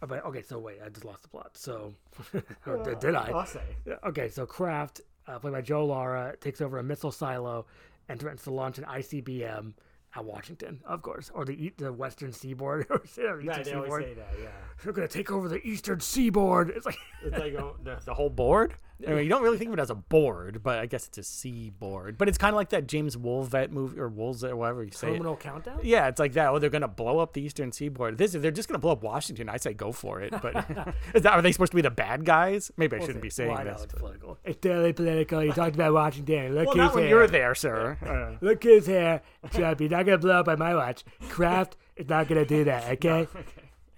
Uh, 0.00 0.06
But 0.06 0.24
okay, 0.26 0.42
so 0.42 0.58
wait, 0.60 0.78
I 0.84 0.88
just 0.88 1.04
lost 1.04 1.22
the 1.22 1.28
plot. 1.28 1.50
So 1.58 1.92
or 2.66 2.82
did, 2.94 3.14
I? 3.14 3.44
say. 3.44 3.60
Okay, 4.06 4.28
so 4.28 4.46
Kraft, 4.46 5.00
uh, 5.28 5.38
played 5.38 5.52
by 5.52 5.60
Joe 5.60 5.86
Lara, 5.86 6.34
takes 6.40 6.60
over 6.60 6.78
a 6.78 6.82
missile 6.82 7.12
silo 7.12 7.66
and 8.08 8.18
threatens 8.18 8.42
to 8.44 8.50
launch 8.50 8.78
an 8.78 8.84
ICBM 8.84 9.74
at 10.16 10.24
Washington, 10.24 10.80
of 10.86 11.02
course, 11.02 11.30
or 11.34 11.44
the 11.44 11.72
the 11.76 11.92
Western 11.92 12.32
Seaboard, 12.32 12.86
or 12.90 13.02
Eastern 13.04 13.64
Seaboard. 13.64 13.90
Always 13.90 14.04
say 14.04 14.14
that. 14.14 14.34
Yeah. 14.40 14.48
They're 14.82 14.92
gonna 14.92 15.08
take 15.08 15.30
over 15.30 15.48
the 15.48 15.64
Eastern 15.66 16.00
Seaboard. 16.00 16.70
It's 16.70 16.86
like 16.86 16.98
It's 17.22 17.38
like 17.38 17.54
oh, 17.54 17.76
the, 17.82 18.00
the 18.04 18.14
whole 18.14 18.30
board. 18.30 18.74
I 19.06 19.10
mean, 19.12 19.22
you 19.24 19.28
don't 19.28 19.42
really 19.42 19.58
think 19.58 19.68
of 19.68 19.78
it 19.78 19.82
as 19.82 19.90
a 19.90 19.94
board, 19.94 20.60
but 20.62 20.78
I 20.78 20.86
guess 20.86 21.06
it's 21.06 21.18
a 21.18 21.22
sea 21.22 21.70
board. 21.70 22.18
But 22.18 22.28
it's 22.28 22.36
kind 22.38 22.52
of 22.52 22.56
like 22.56 22.70
that 22.70 22.88
James 22.88 23.16
Woolvet 23.16 23.70
movie 23.70 23.98
or 24.00 24.08
Wolves 24.08 24.42
or 24.42 24.56
whatever 24.56 24.82
you 24.82 24.90
say. 24.90 25.14
it. 25.14 25.40
countdown. 25.40 25.80
Yeah, 25.84 26.08
it's 26.08 26.18
like 26.18 26.32
that. 26.32 26.48
Oh, 26.48 26.58
they're 26.58 26.68
gonna 26.70 26.88
blow 26.88 27.20
up 27.20 27.32
the 27.32 27.42
Eastern 27.42 27.70
Seaboard. 27.70 28.18
This 28.18 28.34
if 28.34 28.42
they're 28.42 28.50
just 28.50 28.68
gonna 28.68 28.80
blow 28.80 28.92
up 28.92 29.02
Washington. 29.04 29.48
I 29.48 29.56
say 29.58 29.72
go 29.72 29.92
for 29.92 30.20
it. 30.20 30.32
But 30.42 30.56
is 31.14 31.22
that 31.22 31.34
are 31.34 31.42
they 31.42 31.52
supposed 31.52 31.70
to 31.72 31.76
be 31.76 31.82
the 31.82 31.90
bad 31.90 32.24
guys? 32.24 32.72
Maybe 32.76 32.96
I 32.96 33.00
shouldn't 33.00 33.22
be 33.22 33.30
saying 33.30 33.50
Well, 33.52 33.64
know 33.64 33.72
this. 33.74 33.84
it's 33.84 33.94
political. 33.94 34.38
It's 34.44 34.58
totally 34.60 34.92
political. 34.92 35.44
You 35.44 35.52
talked 35.52 35.76
about 35.76 35.92
Washington. 35.92 36.54
Look 36.56 36.66
well, 36.68 36.76
not 36.76 36.94
when 36.94 37.04
hair. 37.04 37.10
you're 37.10 37.26
there, 37.28 37.54
sir. 37.54 37.98
Uh, 38.04 38.44
Look 38.44 38.64
his 38.64 38.86
hair. 38.86 39.22
Trump, 39.52 39.80
you're 39.80 39.90
not 39.90 40.06
gonna 40.06 40.18
blow 40.18 40.40
up 40.40 40.46
by 40.46 40.56
my 40.56 40.74
watch. 40.74 41.04
Kraft 41.28 41.76
is 41.96 42.08
not 42.08 42.26
gonna 42.28 42.44
do 42.44 42.64
that. 42.64 42.84
Okay. 42.98 43.28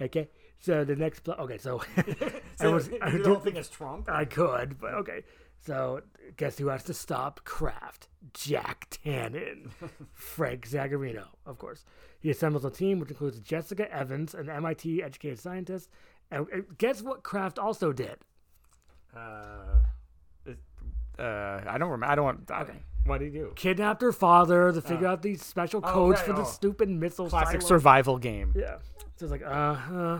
Okay. 0.00 0.28
So 0.60 0.84
the 0.84 0.94
next. 0.96 1.20
Pl- 1.20 1.34
okay. 1.40 1.58
So. 1.58 1.82
I 2.60 2.68
was. 2.68 2.90
I, 3.00 3.10
the 3.10 3.24
whole 3.28 3.40
thing 3.40 3.56
is 3.56 3.68
Trump. 3.68 4.08
I 4.10 4.24
could, 4.24 4.78
but 4.78 4.94
okay. 4.94 5.22
So 5.62 6.02
guess 6.36 6.58
who 6.58 6.68
has 6.68 6.84
to 6.84 6.94
stop 6.94 7.40
Kraft? 7.44 8.08
Jack 8.32 8.88
Tannen, 9.04 9.70
Frank 10.12 10.68
Zagarino, 10.68 11.24
of 11.46 11.58
course. 11.58 11.84
He 12.18 12.30
assembles 12.30 12.64
a 12.64 12.70
team 12.70 12.98
which 13.00 13.10
includes 13.10 13.40
Jessica 13.40 13.90
Evans, 13.92 14.34
an 14.34 14.48
MIT 14.50 15.02
educated 15.02 15.38
scientist. 15.38 15.88
And 16.30 16.46
guess 16.78 17.02
what 17.02 17.22
Kraft 17.22 17.58
also 17.58 17.92
did? 17.92 18.16
Uh, 19.16 19.80
uh, 21.18 21.60
I 21.66 21.76
don't 21.78 21.90
remember. 21.90 22.06
I 22.06 22.14
don't 22.14 22.24
want. 22.24 22.50
I, 22.50 22.62
Okay. 22.62 22.78
What 23.06 23.18
did 23.18 23.32
he 23.32 23.38
do? 23.38 23.52
Kidnapped 23.56 24.02
her 24.02 24.12
father 24.12 24.72
to 24.72 24.80
figure 24.82 25.06
out 25.06 25.22
these 25.22 25.42
special 25.42 25.80
Oh, 25.82 25.90
codes 25.90 26.18
right, 26.18 26.26
for 26.26 26.32
the 26.34 26.42
oh. 26.42 26.44
stupid 26.44 26.88
missile 26.90 27.28
Classic 27.30 27.62
silo. 27.62 27.68
survival 27.68 28.18
game. 28.18 28.52
Yeah. 28.54 28.76
So 29.16 29.24
it's 29.26 29.30
like, 29.32 29.42
uh 29.42 29.74
huh. 29.74 30.18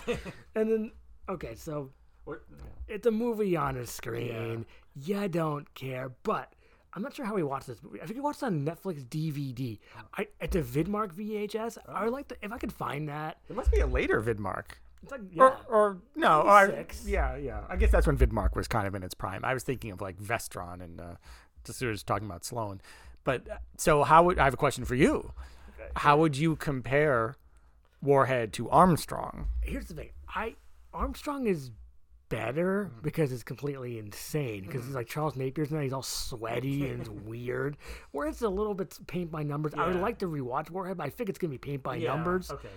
and 0.54 0.70
then, 0.70 0.92
okay, 1.28 1.54
so 1.54 1.90
What- 2.24 2.42
it's 2.88 3.06
a 3.06 3.10
movie 3.10 3.56
on 3.56 3.76
a 3.76 3.86
screen. 3.86 4.66
Yeah. 4.94 5.22
You 5.22 5.28
don't 5.28 5.72
care, 5.74 6.10
but 6.22 6.52
I'm 6.94 7.02
not 7.02 7.14
sure 7.14 7.24
how 7.24 7.34
we 7.34 7.42
watched 7.42 7.66
this 7.66 7.82
movie. 7.82 8.00
I 8.02 8.04
think 8.04 8.16
we 8.16 8.20
watched 8.20 8.42
it 8.42 8.46
on 8.46 8.64
Netflix 8.64 9.04
DVD. 9.08 9.78
I 10.16 10.28
it's 10.40 10.54
a 10.56 10.62
Vidmark 10.62 11.14
VHS. 11.14 11.78
I 11.88 12.04
would 12.04 12.12
like 12.12 12.28
to 12.28 12.36
if 12.42 12.52
I 12.52 12.58
could 12.58 12.72
find 12.72 13.08
that. 13.08 13.38
It 13.48 13.56
must 13.56 13.72
be 13.72 13.80
a 13.80 13.86
later 13.86 14.20
Vidmark. 14.20 14.72
It's 15.02 15.10
like 15.10 15.22
yeah. 15.32 15.42
Or, 15.42 15.56
or 15.68 15.98
no, 16.14 16.42
or, 16.42 16.84
yeah, 17.06 17.36
yeah. 17.36 17.62
I 17.68 17.76
guess 17.76 17.90
that's 17.90 18.06
when 18.06 18.18
Vidmark 18.18 18.54
was 18.54 18.68
kind 18.68 18.86
of 18.86 18.94
in 18.94 19.02
its 19.02 19.14
prime. 19.14 19.44
I 19.44 19.54
was 19.54 19.62
thinking 19.62 19.90
of 19.90 20.00
like 20.02 20.18
Vestron 20.18 20.82
and 20.82 21.00
uh, 21.00 21.14
just 21.64 21.80
we 21.80 21.86
were 21.86 21.94
just 21.94 22.06
talking 22.06 22.26
about 22.26 22.44
Sloan. 22.44 22.80
But 23.24 23.48
uh, 23.48 23.56
so 23.78 24.02
how 24.02 24.24
would 24.24 24.38
I 24.38 24.44
have 24.44 24.54
a 24.54 24.58
question 24.58 24.84
for 24.84 24.94
you? 24.94 25.32
How 25.96 26.18
would 26.18 26.36
you 26.36 26.56
compare 26.56 27.36
Warhead 28.02 28.52
to 28.54 28.68
Armstrong? 28.70 29.48
Here's 29.62 29.86
the 29.86 29.94
thing. 29.94 30.10
I 30.28 30.56
Armstrong 30.92 31.46
is 31.46 31.70
better 32.28 32.90
because 33.02 33.30
it's 33.32 33.42
completely 33.42 33.98
insane. 33.98 34.62
Because 34.66 34.86
it's 34.86 34.94
like 34.94 35.06
Charles 35.06 35.34
Napier's 35.36 35.70
now. 35.70 35.80
He's 35.80 35.92
all 35.92 36.02
sweaty 36.02 36.88
and 36.88 37.00
it's 37.00 37.08
weird. 37.26 37.76
Where 38.10 38.26
it's 38.26 38.42
a 38.42 38.48
little 38.48 38.74
bit 38.74 38.98
paint 39.06 39.30
by 39.30 39.42
numbers. 39.42 39.72
I 39.76 39.86
would 39.86 39.96
Yeah. 39.96 40.02
like 40.02 40.18
to 40.18 40.26
rewatch 40.26 40.70
Warhead, 40.70 40.96
but 40.96 41.06
I 41.06 41.10
think 41.10 41.28
it's 41.30 41.38
gonna 41.38 41.50
be 41.50 41.58
paint 41.58 41.82
by 41.82 41.98
numbers. 41.98 42.50
Okay. 42.50 42.68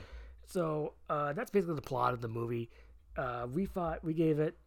So 0.45 0.93
uh, 1.09 1.33
that's 1.33 1.49
basically 1.51 1.75
the 1.75 1.81
plot 1.81 2.13
of 2.13 2.21
the 2.21 2.27
movie. 2.27 2.69
Uh, 3.17 3.47
we 3.51 3.65
thought 3.65 4.03
we 4.03 4.13
gave 4.13 4.39
it, 4.39 4.57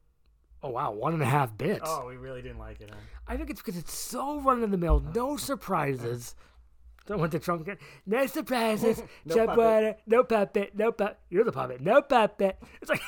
oh 0.63 0.71
wow, 0.71 0.91
one 0.91 1.13
and 1.13 1.23
a 1.23 1.27
half 1.27 1.57
bits. 1.57 1.83
Oh, 1.85 2.07
we 2.09 2.17
really 2.17 2.43
didn't 2.43 2.59
like 2.59 2.81
it. 2.81 2.91
Huh? 2.91 2.97
I 3.29 3.37
think 3.37 3.51
it's 3.51 3.61
because 3.61 3.77
it's 3.77 3.95
so 3.95 4.41
run 4.41 4.63
of 4.65 4.71
the 4.71 4.79
mill, 4.79 5.01
no 5.15 5.37
surprises. 5.49 6.35
Don't 7.09 7.19
want 7.19 7.33
the 7.33 7.39
Trump 7.39 7.63
again. 7.63 7.79
No 8.07 8.27
surprises. 8.27 9.03
No 9.25 9.47
puppet. 9.47 9.57
water. 9.59 9.97
No 10.07 10.23
puppet. 10.25 10.73
No 10.77 10.93
puppet. 10.93 11.19
You're 11.31 11.45
the 11.45 11.53
puppet. 11.53 11.81
No 11.81 12.03
puppet. 12.03 12.59
It's 12.83 12.91
like 12.91 13.01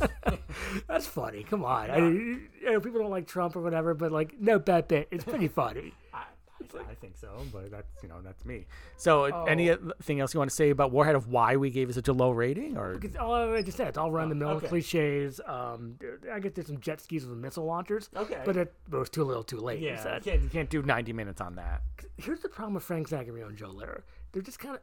that's 0.88 1.06
funny. 1.06 1.42
Come 1.42 1.64
on. 1.64 1.90
I, 1.90 1.98
you 1.98 2.40
know, 2.64 2.80
people 2.80 3.00
don't 3.00 3.10
like 3.10 3.26
Trump 3.26 3.56
or 3.56 3.60
whatever, 3.60 3.92
but 3.94 4.12
like 4.12 4.40
no 4.40 4.60
puppet. 4.60 5.08
It's 5.10 5.24
pretty 5.24 5.48
funny. 5.48 5.92
I, 6.74 6.90
I 6.90 6.94
think 6.94 7.16
so, 7.16 7.28
but 7.52 7.70
that's 7.70 8.02
you 8.02 8.08
know 8.08 8.20
that's 8.22 8.44
me. 8.44 8.66
So, 8.96 9.24
anything 9.46 10.20
else 10.20 10.34
you 10.34 10.38
want 10.40 10.50
to 10.50 10.56
say 10.56 10.70
about 10.70 10.92
Warhead 10.92 11.14
of 11.14 11.28
why 11.28 11.56
we 11.56 11.70
gave 11.70 11.88
it 11.90 11.94
such 11.94 12.08
a 12.08 12.12
low 12.12 12.30
rating, 12.30 12.76
or 12.76 12.94
Because 12.96 13.16
all 13.16 13.48
like 13.50 13.66
I 13.66 13.70
said, 13.70 13.88
it's 13.88 13.98
all 13.98 14.10
run 14.10 14.28
the 14.28 14.34
mill 14.34 14.50
okay. 14.50 14.68
cliches. 14.68 15.40
Um, 15.46 15.96
I 16.32 16.38
guess 16.40 16.52
there's 16.54 16.66
some 16.68 16.80
jet 16.80 17.00
skis 17.00 17.26
with 17.26 17.38
missile 17.38 17.64
launchers. 17.64 18.08
Okay. 18.16 18.40
But 18.44 18.56
it, 18.56 18.74
it 18.92 18.96
was 18.96 19.10
too 19.10 19.24
little, 19.24 19.42
too 19.44 19.58
late. 19.58 19.80
you 19.80 19.88
yeah, 19.88 20.14
you 20.16 20.20
can't, 20.20 20.42
you 20.42 20.48
can't 20.48 20.70
do 20.70 20.82
ninety 20.82 21.12
minutes 21.12 21.40
on 21.40 21.56
that. 21.56 21.82
Here's 22.16 22.40
the 22.40 22.48
problem 22.48 22.74
with 22.74 22.84
Frank 22.84 23.08
Zagarino 23.08 23.48
and 23.48 23.56
Joe 23.56 23.70
Lara. 23.70 24.02
They're 24.32 24.42
just 24.42 24.58
kind 24.58 24.76
of. 24.76 24.80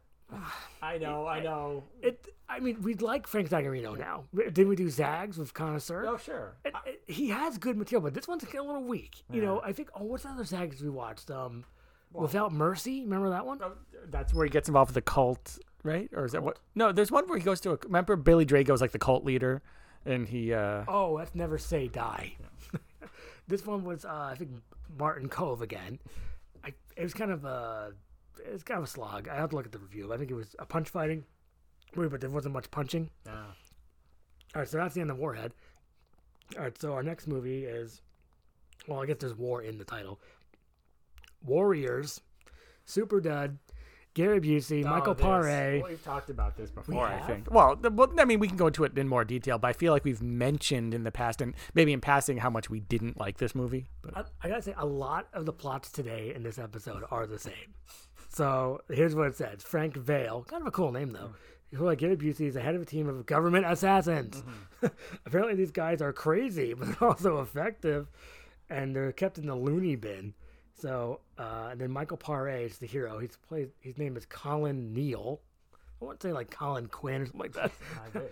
I 0.82 0.98
know, 0.98 1.26
I 1.26 1.42
know. 1.42 1.84
It. 2.02 2.28
I 2.50 2.60
mean, 2.60 2.82
we 2.82 2.96
like 2.96 3.28
Frank 3.28 3.50
Zagarino 3.50 3.98
now. 3.98 4.26
Didn't 4.36 4.68
we 4.68 4.76
do 4.76 4.90
Zags 4.90 5.38
with 5.38 5.54
Connoisseur? 5.54 6.06
Oh, 6.08 6.18
sure. 6.18 6.56
It- 6.66 6.74
it- 6.86 7.02
he 7.08 7.30
has 7.30 7.58
good 7.58 7.78
material, 7.78 8.04
but 8.04 8.14
this 8.14 8.28
one's 8.28 8.44
a 8.44 8.48
little 8.62 8.84
weak. 8.84 9.24
You 9.32 9.42
know, 9.42 9.62
I 9.64 9.72
think. 9.72 9.90
Oh, 9.96 10.04
what's 10.04 10.24
the 10.24 10.30
other 10.30 10.44
Zags 10.44 10.82
we 10.82 10.90
watched? 10.90 11.32
Um, 11.32 11.64
Without 12.14 12.52
Mercy. 12.52 13.02
Remember 13.04 13.30
that 13.30 13.46
one? 13.46 13.60
That's 14.10 14.34
where 14.34 14.46
he 14.46 14.50
gets 14.50 14.68
involved 14.68 14.90
with 14.90 14.96
the 14.96 15.02
cult, 15.02 15.60
right? 15.84 16.10
Or 16.14 16.26
is 16.26 16.32
that 16.32 16.42
what? 16.44 16.60
No, 16.76 16.92
there's 16.92 17.12
one 17.12 17.28
where 17.28 17.38
he 17.38 17.44
goes 17.44 17.60
to 17.62 17.72
a. 17.72 17.78
Remember, 17.84 18.16
Billy 18.16 18.46
Drago's 18.46 18.82
like 18.82 18.92
the 18.92 19.00
cult 19.00 19.24
leader, 19.26 19.62
and 20.06 20.28
he. 20.28 20.54
uh 20.54 20.86
Oh, 20.88 21.18
that's 21.18 21.36
Never 21.36 21.58
Say 21.58 21.88
Die. 21.88 22.36
this 23.48 23.66
one 23.66 23.84
was, 23.84 24.06
uh, 24.06 24.30
I 24.32 24.36
think, 24.36 24.52
Martin 24.98 25.30
Kove 25.30 25.62
again. 25.62 26.00
I, 26.64 26.74
it 26.96 27.04
was 27.04 27.14
kind 27.14 27.32
of 27.32 27.46
a, 27.46 27.92
it 28.46 28.54
was 28.54 28.64
kind 28.64 28.78
of 28.78 28.84
a 28.86 28.88
slog. 28.88 29.28
I 29.28 29.36
have 29.36 29.50
to 29.52 29.56
look 29.56 29.66
at 29.66 29.72
the 29.72 29.80
review. 29.80 30.14
I 30.14 30.18
think 30.18 30.32
it 30.32 30.36
was 30.36 30.56
a 30.60 30.66
punch 30.66 30.90
fighting 30.90 31.24
movie, 31.96 32.10
but 32.10 32.22
there 32.22 32.30
wasn't 32.30 32.54
much 32.54 32.72
punching. 32.72 33.10
All 34.56 34.62
right, 34.62 34.68
so 34.68 34.78
that's 34.78 34.96
the 34.96 35.02
end 35.02 35.12
of 35.12 35.18
Warhead. 35.18 35.54
All 36.58 36.64
right, 36.64 36.78
so 36.80 36.94
our 36.94 37.04
next 37.04 37.28
movie 37.28 37.66
is 37.66 38.02
well, 38.88 39.02
I 39.02 39.06
guess 39.06 39.18
there's 39.20 39.36
war 39.36 39.62
in 39.62 39.78
the 39.78 39.84
title. 39.84 40.20
Warriors, 41.44 42.22
Super 42.86 43.20
Dud, 43.20 43.58
Gary 44.14 44.42
Busey, 44.42 44.84
oh, 44.84 44.90
Michael 44.90 45.14
Paré. 45.14 45.84
We've 45.88 46.04
talked 46.04 46.32
about 46.32 46.58
this 46.58 46.72
before, 46.72 47.06
I 47.06 47.20
think. 47.22 47.52
Well, 47.52 47.76
the, 47.76 47.92
well, 47.92 48.12
I 48.18 48.26
mean, 48.26 48.40
we 48.40 48.48
can 48.48 48.58
go 48.58 48.66
into 48.66 48.84
it 48.84 48.98
in 48.98 49.08
more 49.08 49.24
detail, 49.24 49.60
but 49.60 49.68
I 49.68 49.74
feel 49.74 49.94
like 49.94 50.04
we've 50.04 50.24
mentioned 50.24 50.96
in 50.96 51.04
the 51.04 51.12
past, 51.12 51.40
and 51.40 51.54
maybe 51.76 51.94
in 51.94 52.02
passing, 52.02 52.38
how 52.38 52.50
much 52.50 52.68
we 52.68 52.80
didn't 52.80 53.20
like 53.20 53.38
this 53.38 53.54
movie. 53.54 53.86
But 54.02 54.18
I, 54.18 54.24
I 54.42 54.50
gotta 54.50 54.64
say, 54.64 54.74
a 54.76 54.88
lot 54.88 55.28
of 55.34 55.46
the 55.46 55.54
plots 55.54 55.92
today 55.92 56.34
in 56.36 56.42
this 56.42 56.58
episode 56.58 57.04
are 57.12 57.28
the 57.28 57.38
same. 57.38 57.76
So 58.30 58.82
here's 58.90 59.14
what 59.14 59.28
it 59.28 59.36
says: 59.36 59.62
Frank 59.62 59.96
Vale, 59.96 60.44
kind 60.48 60.62
of 60.62 60.68
a 60.68 60.72
cool 60.72 60.92
name 60.92 61.12
though. 61.12 61.32
Who 61.74 61.86
like 61.86 62.00
Gary 62.00 62.16
Busey 62.16 62.48
is 62.48 62.54
the 62.54 62.62
head 62.62 62.76
of 62.76 62.82
a 62.82 62.86
team 62.86 63.08
of 63.08 63.26
government 63.26 63.66
assassins. 63.68 64.42
Mm-hmm. 64.82 64.88
Apparently, 65.26 65.56
these 65.56 65.72
guys 65.72 66.02
are 66.02 66.14
crazy, 66.14 66.74
but 66.78 66.88
they're 66.88 67.10
also 67.10 67.42
effective, 67.42 68.08
and 68.70 68.96
they're 68.96 69.12
kept 69.12 69.38
in 69.38 69.46
the 69.46 69.56
loony 69.56 69.96
bin. 69.96 70.34
So, 70.80 71.20
uh, 71.38 71.70
and 71.72 71.82
then 71.82 71.92
Michael 71.92 72.18
Paré 72.18 72.66
is 72.66 72.78
the 72.78 72.86
hero. 72.88 73.18
He's 73.20 73.36
played. 73.50 73.72
His 73.80 73.98
name 73.98 74.16
is 74.16 74.26
Colin 74.28 74.94
Neal. 74.94 75.42
I 76.02 76.06
won't 76.06 76.22
say 76.22 76.32
like 76.32 76.52
Colin 76.52 76.88
Quinn 76.88 77.22
or 77.22 77.26
something 77.26 77.42
like 77.42 77.54
that. 77.54 77.72
I 78.16 78.20
wish. 78.20 78.32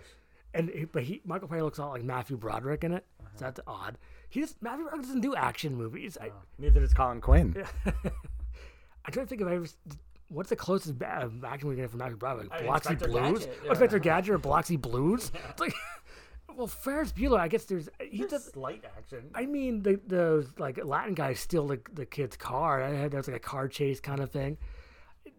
And 0.54 0.70
he, 0.70 0.84
but 0.86 1.02
he 1.02 1.20
Michael 1.26 1.48
Paré 1.48 1.60
looks 1.60 1.76
a 1.76 1.82
lot 1.82 1.90
like 1.92 2.02
Matthew 2.04 2.38
Broderick 2.38 2.82
in 2.82 2.92
it. 2.92 3.04
So 3.34 3.44
that's 3.44 3.60
odd. 3.66 3.98
He 4.30 4.40
just 4.40 4.62
Matthew 4.62 4.84
Broderick 4.84 5.02
doesn't 5.04 5.20
do 5.20 5.34
action 5.34 5.74
movies. 5.74 6.16
I, 6.18 6.30
Neither 6.58 6.80
does 6.80 6.94
Colin 6.94 7.20
Quinn. 7.20 7.62
I'm 7.84 9.12
trying 9.12 9.26
to 9.26 9.28
think 9.28 9.42
of 9.42 9.48
ever. 9.48 9.66
What's 10.30 10.48
the 10.48 10.56
closest 10.56 10.98
ba- 10.98 11.30
uh, 11.42 11.46
action 11.46 11.68
we 11.68 11.76
get 11.76 11.90
from 11.90 11.98
Matthew 11.98 12.16
Broderick? 12.16 12.48
I 12.52 12.60
Inspector 12.74 13.06
Blues? 13.06 13.40
Gadget, 13.40 13.58
Oh, 13.66 13.68
Inspector 13.70 13.98
Gadget 13.98 14.34
or 14.34 14.38
Biloxi 14.38 14.76
Blues? 14.76 15.30
It's 15.50 15.60
like, 15.60 15.74
well, 16.56 16.66
Ferris 16.66 17.12
Bueller. 17.12 17.38
I 17.38 17.48
guess 17.48 17.64
there's 17.64 17.88
he 18.00 18.24
does. 18.24 18.44
Slight 18.46 18.84
action. 18.96 19.30
I 19.34 19.46
mean, 19.46 19.82
the 19.82 20.00
those 20.06 20.46
like 20.58 20.82
Latin 20.84 21.14
guys 21.14 21.38
steal 21.40 21.66
the, 21.66 21.80
the 21.92 22.06
kid's 22.06 22.36
car. 22.36 22.82
I 22.82 22.90
had 22.94 23.10
there's 23.10 23.28
like 23.28 23.36
a 23.36 23.40
car 23.40 23.68
chase 23.68 24.00
kind 24.00 24.20
of 24.20 24.30
thing. 24.30 24.58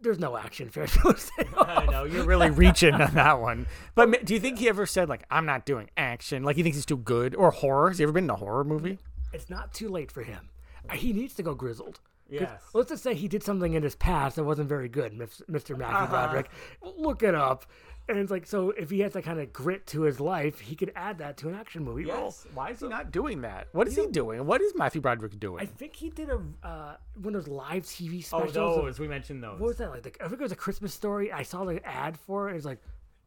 There's 0.02 0.20
no 0.20 0.38
action. 0.38 0.70
Ferris 0.70 0.92
Bueller's 0.98 1.32
I 1.58 1.86
know 1.88 2.04
you're 2.04 2.26
really 2.26 2.52
reaching 2.52 2.94
on 2.94 3.14
that 3.16 3.40
one. 3.42 3.66
But 3.96 4.26
do 4.26 4.34
you 4.36 4.40
think 4.40 4.60
he 4.60 4.70
ever 4.70 4.86
said 4.86 5.10
like 5.10 5.24
I'm 5.32 5.46
not 5.46 5.66
doing 5.66 5.90
action? 5.98 6.44
Like 6.44 6.56
he 6.56 6.64
thinks 6.64 6.78
he's 6.78 6.86
too 6.86 6.98
good 6.98 7.34
or 7.36 7.50
horror? 7.52 7.90
Has 7.90 7.98
he 7.98 8.04
ever 8.04 8.12
been 8.14 8.26
in 8.26 8.30
a 8.30 8.36
horror 8.36 8.64
movie? 8.64 9.00
It's 9.34 9.50
not 9.50 9.74
too 9.74 9.90
late 9.90 10.12
for 10.12 10.24
him. 10.24 10.50
Uh, 10.90 10.94
He 10.94 11.14
needs 11.14 11.34
to 11.36 11.44
go 11.44 11.54
grizzled. 11.56 12.00
Yes. 12.30 12.62
Let's 12.74 12.90
just 12.90 13.04
say 13.04 13.14
he 13.16 13.30
did 13.30 13.42
something 13.42 13.74
in 13.74 13.84
his 13.84 13.96
past 13.96 14.36
that 14.36 14.44
wasn't 14.44 14.68
very 14.68 14.90
good, 14.90 15.14
Mr. 15.14 15.44
Mr. 15.50 15.78
Matthew 15.78 15.96
Uh-huh. 15.96 16.08
Broderick. 16.08 16.50
Look 16.82 17.24
it 17.24 17.34
up. 17.34 17.66
And 18.10 18.18
it's 18.18 18.32
like, 18.32 18.46
so 18.46 18.72
if 18.72 18.90
he 18.90 19.02
has 19.02 19.14
that 19.14 19.24
kind 19.24 19.40
of 19.40 19.52
grit 19.52 19.86
to 19.88 20.04
his 20.04 20.20
life, 20.20 20.60
he 20.60 20.76
could 20.76 20.94
add 20.96 21.18
that 21.18 21.36
to 21.38 21.50
an 21.50 21.56
action 21.56 21.84
movie 21.84 22.06
role. 22.06 22.34
Why 22.54 22.70
is 22.70 22.80
he 22.80 22.88
not 22.88 23.12
doing 23.12 23.42
that? 23.42 23.68
What 23.74 23.88
is 23.88 23.98
he 23.98 24.08
doing? 24.08 24.46
What 24.46 24.62
is 24.62 24.74
Matthew 24.76 25.02
Broderick 25.02 25.38
doing? 25.40 25.62
I 25.62 25.66
think 25.66 25.96
he 25.96 26.10
did 26.10 26.30
a 26.30 26.42
uh, 26.66 26.96
one 27.22 27.36
of 27.36 27.46
those 27.46 27.48
live 27.48 27.84
TV 27.84 28.24
specials. 28.24 28.32
oh, 28.34 28.48
specials. 28.48 28.86
those. 28.86 29.00
We 29.00 29.08
mentioned 29.10 29.44
those. 29.44 29.60
What 29.60 29.68
was 29.68 29.78
that 29.78 29.90
like? 29.90 30.04
The, 30.04 30.14
I 30.24 30.30
think 30.30 30.40
it 30.40 30.44
was 30.44 30.52
a 30.54 30.58
Christmas 30.58 30.94
story. 30.94 31.32
I 31.32 31.44
saw 31.44 31.66
the 31.66 31.86
ad 31.86 32.18
for 32.18 32.50
it. 32.50 32.56
It's 32.56 32.66
like, 32.66 32.80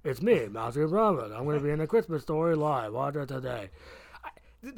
it's 0.03 0.23
me, 0.23 0.47
Matthew 0.49 0.89
Broderick. 0.89 1.33
I'm 1.37 1.45
going 1.45 1.59
to 1.59 1.65
be 1.65 1.71
in 1.71 1.81
a 1.81 1.87
Christmas 1.87 2.23
story 2.23 2.57
live. 2.57 2.95
Watch 2.95 3.17
it 3.17 3.29
today. 3.29 3.69
I, 4.25 4.31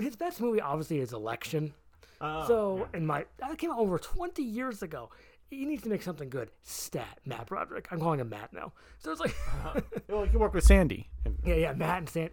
his 0.03 0.17
best 0.17 0.41
movie, 0.41 0.61
obviously, 0.61 0.99
is 0.99 1.13
Election. 1.13 1.73
Oh, 2.21 2.47
so, 2.47 2.89
in 2.95 3.05
my 3.05 3.25
that 3.39 3.59
came 3.59 3.71
out 3.71 3.79
over 3.79 3.99
20 3.99 4.43
years 4.43 4.83
ago. 4.83 5.11
He 5.53 5.67
needs 5.67 5.83
to 5.83 5.91
make 5.91 6.03
something 6.03 6.31
good. 6.31 6.51
Stat, 6.63 7.19
Matt 7.27 7.47
Broderick. 7.47 7.89
I'm 7.91 8.01
calling 8.01 8.21
him 8.21 8.31
Matt 8.31 8.55
now. 8.55 8.73
So 8.99 9.13
it's 9.13 9.21
like, 9.21 9.35
uh-huh. 9.49 9.81
well, 10.09 10.25
he 10.25 10.31
can 10.31 10.41
work 10.41 10.55
with 10.55 10.65
Sandy. 10.65 11.11
Yeah, 11.45 11.57
yeah, 11.57 11.73
Matt 11.75 11.99
and 11.99 12.09
Stan. 12.09 12.31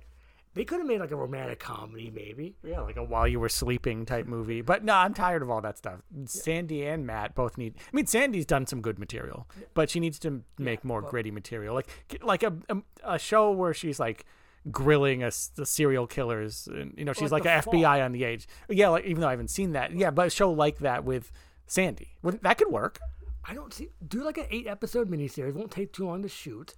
They 0.53 0.63
could 0.63 0.79
have 0.79 0.87
made 0.87 0.99
like 1.01 1.11
a 1.11 1.15
romantic 1.17 1.59
comedy, 1.59 2.11
maybe. 2.13 2.55
yeah, 2.63 2.79
like 2.79 2.95
a 2.97 3.03
while 3.03 3.27
you 3.27 3.39
were 3.39 3.49
sleeping 3.49 4.05
type 4.05 4.25
movie. 4.35 4.61
But 4.61 4.85
no, 4.85 4.93
I'm 4.95 5.13
tired 5.13 5.41
of 5.41 5.49
all 5.49 5.59
that 5.61 5.77
stuff. 5.77 5.99
Sandy 6.25 6.85
and 6.85 7.05
Matt 7.05 7.35
both 7.35 7.57
need. 7.57 7.75
I 7.77 7.95
mean, 7.95 8.07
Sandy's 8.07 8.45
done 8.45 8.65
some 8.65 8.81
good 8.81 8.97
material, 8.97 9.47
but 9.73 9.89
she 9.89 9.99
needs 9.99 10.17
to 10.19 10.41
make 10.57 10.85
more 10.85 11.01
gritty 11.01 11.29
material, 11.29 11.75
like 11.75 11.89
like 12.23 12.43
a, 12.43 12.53
a 12.69 12.77
a 13.03 13.19
show 13.19 13.51
where 13.51 13.73
she's 13.73 13.99
like 13.99 14.25
grilling 14.71 15.23
us 15.23 15.51
the 15.55 15.65
serial 15.65 16.05
killers 16.05 16.67
and 16.67 16.93
you 16.97 17.05
know 17.05 17.13
she's 17.13 17.31
Like 17.31 17.45
like, 17.45 17.63
The 17.63 17.71
a 17.71 17.73
FBI 17.81 18.03
on 18.05 18.11
the 18.11 18.25
edge. 18.25 18.47
Yeah, 18.69 18.89
like 18.89 19.05
even 19.05 19.21
though 19.21 19.27
I 19.27 19.31
haven't 19.31 19.49
seen 19.49 19.73
that. 19.73 19.91
Yeah, 19.93 20.09
but 20.11 20.27
a 20.27 20.29
show 20.29 20.51
like 20.51 20.79
that 20.79 21.03
with 21.03 21.31
Sandy, 21.69 22.15
Wouldn't- 22.23 22.43
that 22.43 22.57
could 22.57 22.67
work. 22.69 22.99
I 23.45 23.53
don't 23.53 23.73
see 23.73 23.89
do 24.05 24.23
like 24.23 24.37
an 24.37 24.47
eight 24.51 24.67
episode 24.67 25.09
miniseries. 25.09 25.53
Won't 25.53 25.71
take 25.71 25.93
too 25.93 26.05
long 26.05 26.21
to 26.23 26.27
shoot, 26.29 26.73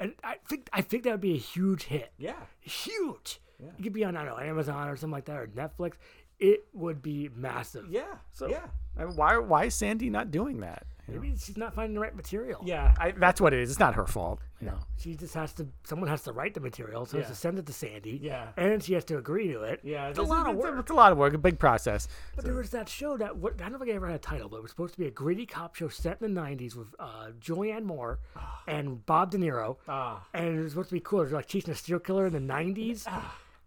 and 0.00 0.14
I 0.24 0.36
think 0.48 0.68
I 0.72 0.80
think 0.80 1.02
that 1.04 1.10
would 1.12 1.20
be 1.20 1.34
a 1.34 1.38
huge 1.38 1.84
hit. 1.84 2.12
Yeah. 2.16 2.40
huge. 2.60 3.40
It 3.58 3.82
could 3.82 3.92
be 3.92 4.04
on 4.04 4.16
I 4.16 4.24
don't 4.24 4.36
know 4.38 4.42
Amazon 4.44 4.88
or 4.88 4.96
something 4.96 5.12
like 5.12 5.24
that 5.26 5.36
or 5.36 5.46
Netflix. 5.48 5.94
It 6.38 6.66
would 6.72 7.00
be 7.02 7.28
massive. 7.34 7.86
Yeah. 7.90 8.16
So- 8.32 8.48
yeah. 8.48 8.66
I 8.96 9.04
mean, 9.04 9.16
why 9.16 9.36
why 9.38 9.64
is 9.64 9.74
Sandy 9.74 10.10
not 10.10 10.30
doing 10.30 10.60
that? 10.60 10.86
You 11.08 11.14
know? 11.14 11.20
Maybe 11.20 11.36
she's 11.38 11.56
not 11.56 11.74
finding 11.74 11.94
the 11.94 12.00
right 12.00 12.14
material. 12.16 12.62
Yeah, 12.64 12.94
I, 12.98 13.12
that's 13.12 13.40
what 13.40 13.52
it 13.54 13.60
is. 13.60 13.70
It's 13.70 13.78
not 13.80 13.94
her 13.94 14.06
fault. 14.06 14.40
You 14.60 14.68
know. 14.68 14.78
She 14.98 15.14
just 15.14 15.34
has 15.34 15.52
to. 15.54 15.66
Someone 15.84 16.08
has 16.08 16.22
to 16.22 16.32
write 16.32 16.54
the 16.54 16.60
material, 16.60 17.04
so 17.06 17.16
Yeah. 17.18 17.24
Has 17.24 17.32
to 17.32 17.36
send 17.36 17.58
it 17.58 17.66
to 17.66 17.72
Sandy. 17.72 18.18
Yeah. 18.22 18.48
and 18.56 18.82
she 18.82 18.94
has 18.94 19.04
to 19.04 19.18
agree 19.18 19.48
to 19.52 19.62
it. 19.62 19.80
Yeah, 19.84 20.08
it's 20.08 20.18
a 20.18 20.22
lot 20.22 20.46
of 20.48 20.54
it's, 20.56 20.62
work. 20.64 20.78
It's 20.80 20.90
a 20.90 20.94
lot 20.94 21.12
of 21.12 21.18
work, 21.18 21.34
a 21.34 21.38
big 21.38 21.58
process. 21.58 22.08
But 22.34 22.44
there 22.44 22.54
was 22.54 22.70
that 22.70 22.88
show 22.88 23.16
that 23.18 23.32
I 23.32 23.68
don't 23.68 23.78
think 23.78 23.90
I 23.90 23.94
ever 23.94 24.06
had 24.06 24.16
a 24.16 24.18
title, 24.18 24.48
but 24.48 24.56
it 24.56 24.62
was 24.62 24.70
supposed 24.70 24.94
to 24.94 24.98
be 25.00 25.06
a 25.06 25.10
gritty 25.10 25.44
cop 25.46 25.74
show 25.74 25.88
set 25.88 26.22
in 26.22 26.32
the 26.34 26.40
'90s 26.40 26.74
with 26.74 26.88
uh, 26.98 27.28
Julianne 27.40 27.84
Moore 27.84 28.18
and 28.66 29.04
Bob 29.04 29.30
De 29.30 29.38
Niro, 29.38 29.76
Ah. 29.88 30.24
and 30.32 30.58
it 30.58 30.62
was 30.62 30.72
supposed 30.72 30.88
to 30.88 30.94
be 30.94 31.00
cool. 31.00 31.20
It 31.20 31.24
was 31.24 31.32
like 31.32 31.46
chasing 31.46 31.70
a 31.72 31.74
serial 31.76 32.00
killer 32.00 32.26
in 32.26 32.32
the 32.32 32.38
'90s. 32.40 33.06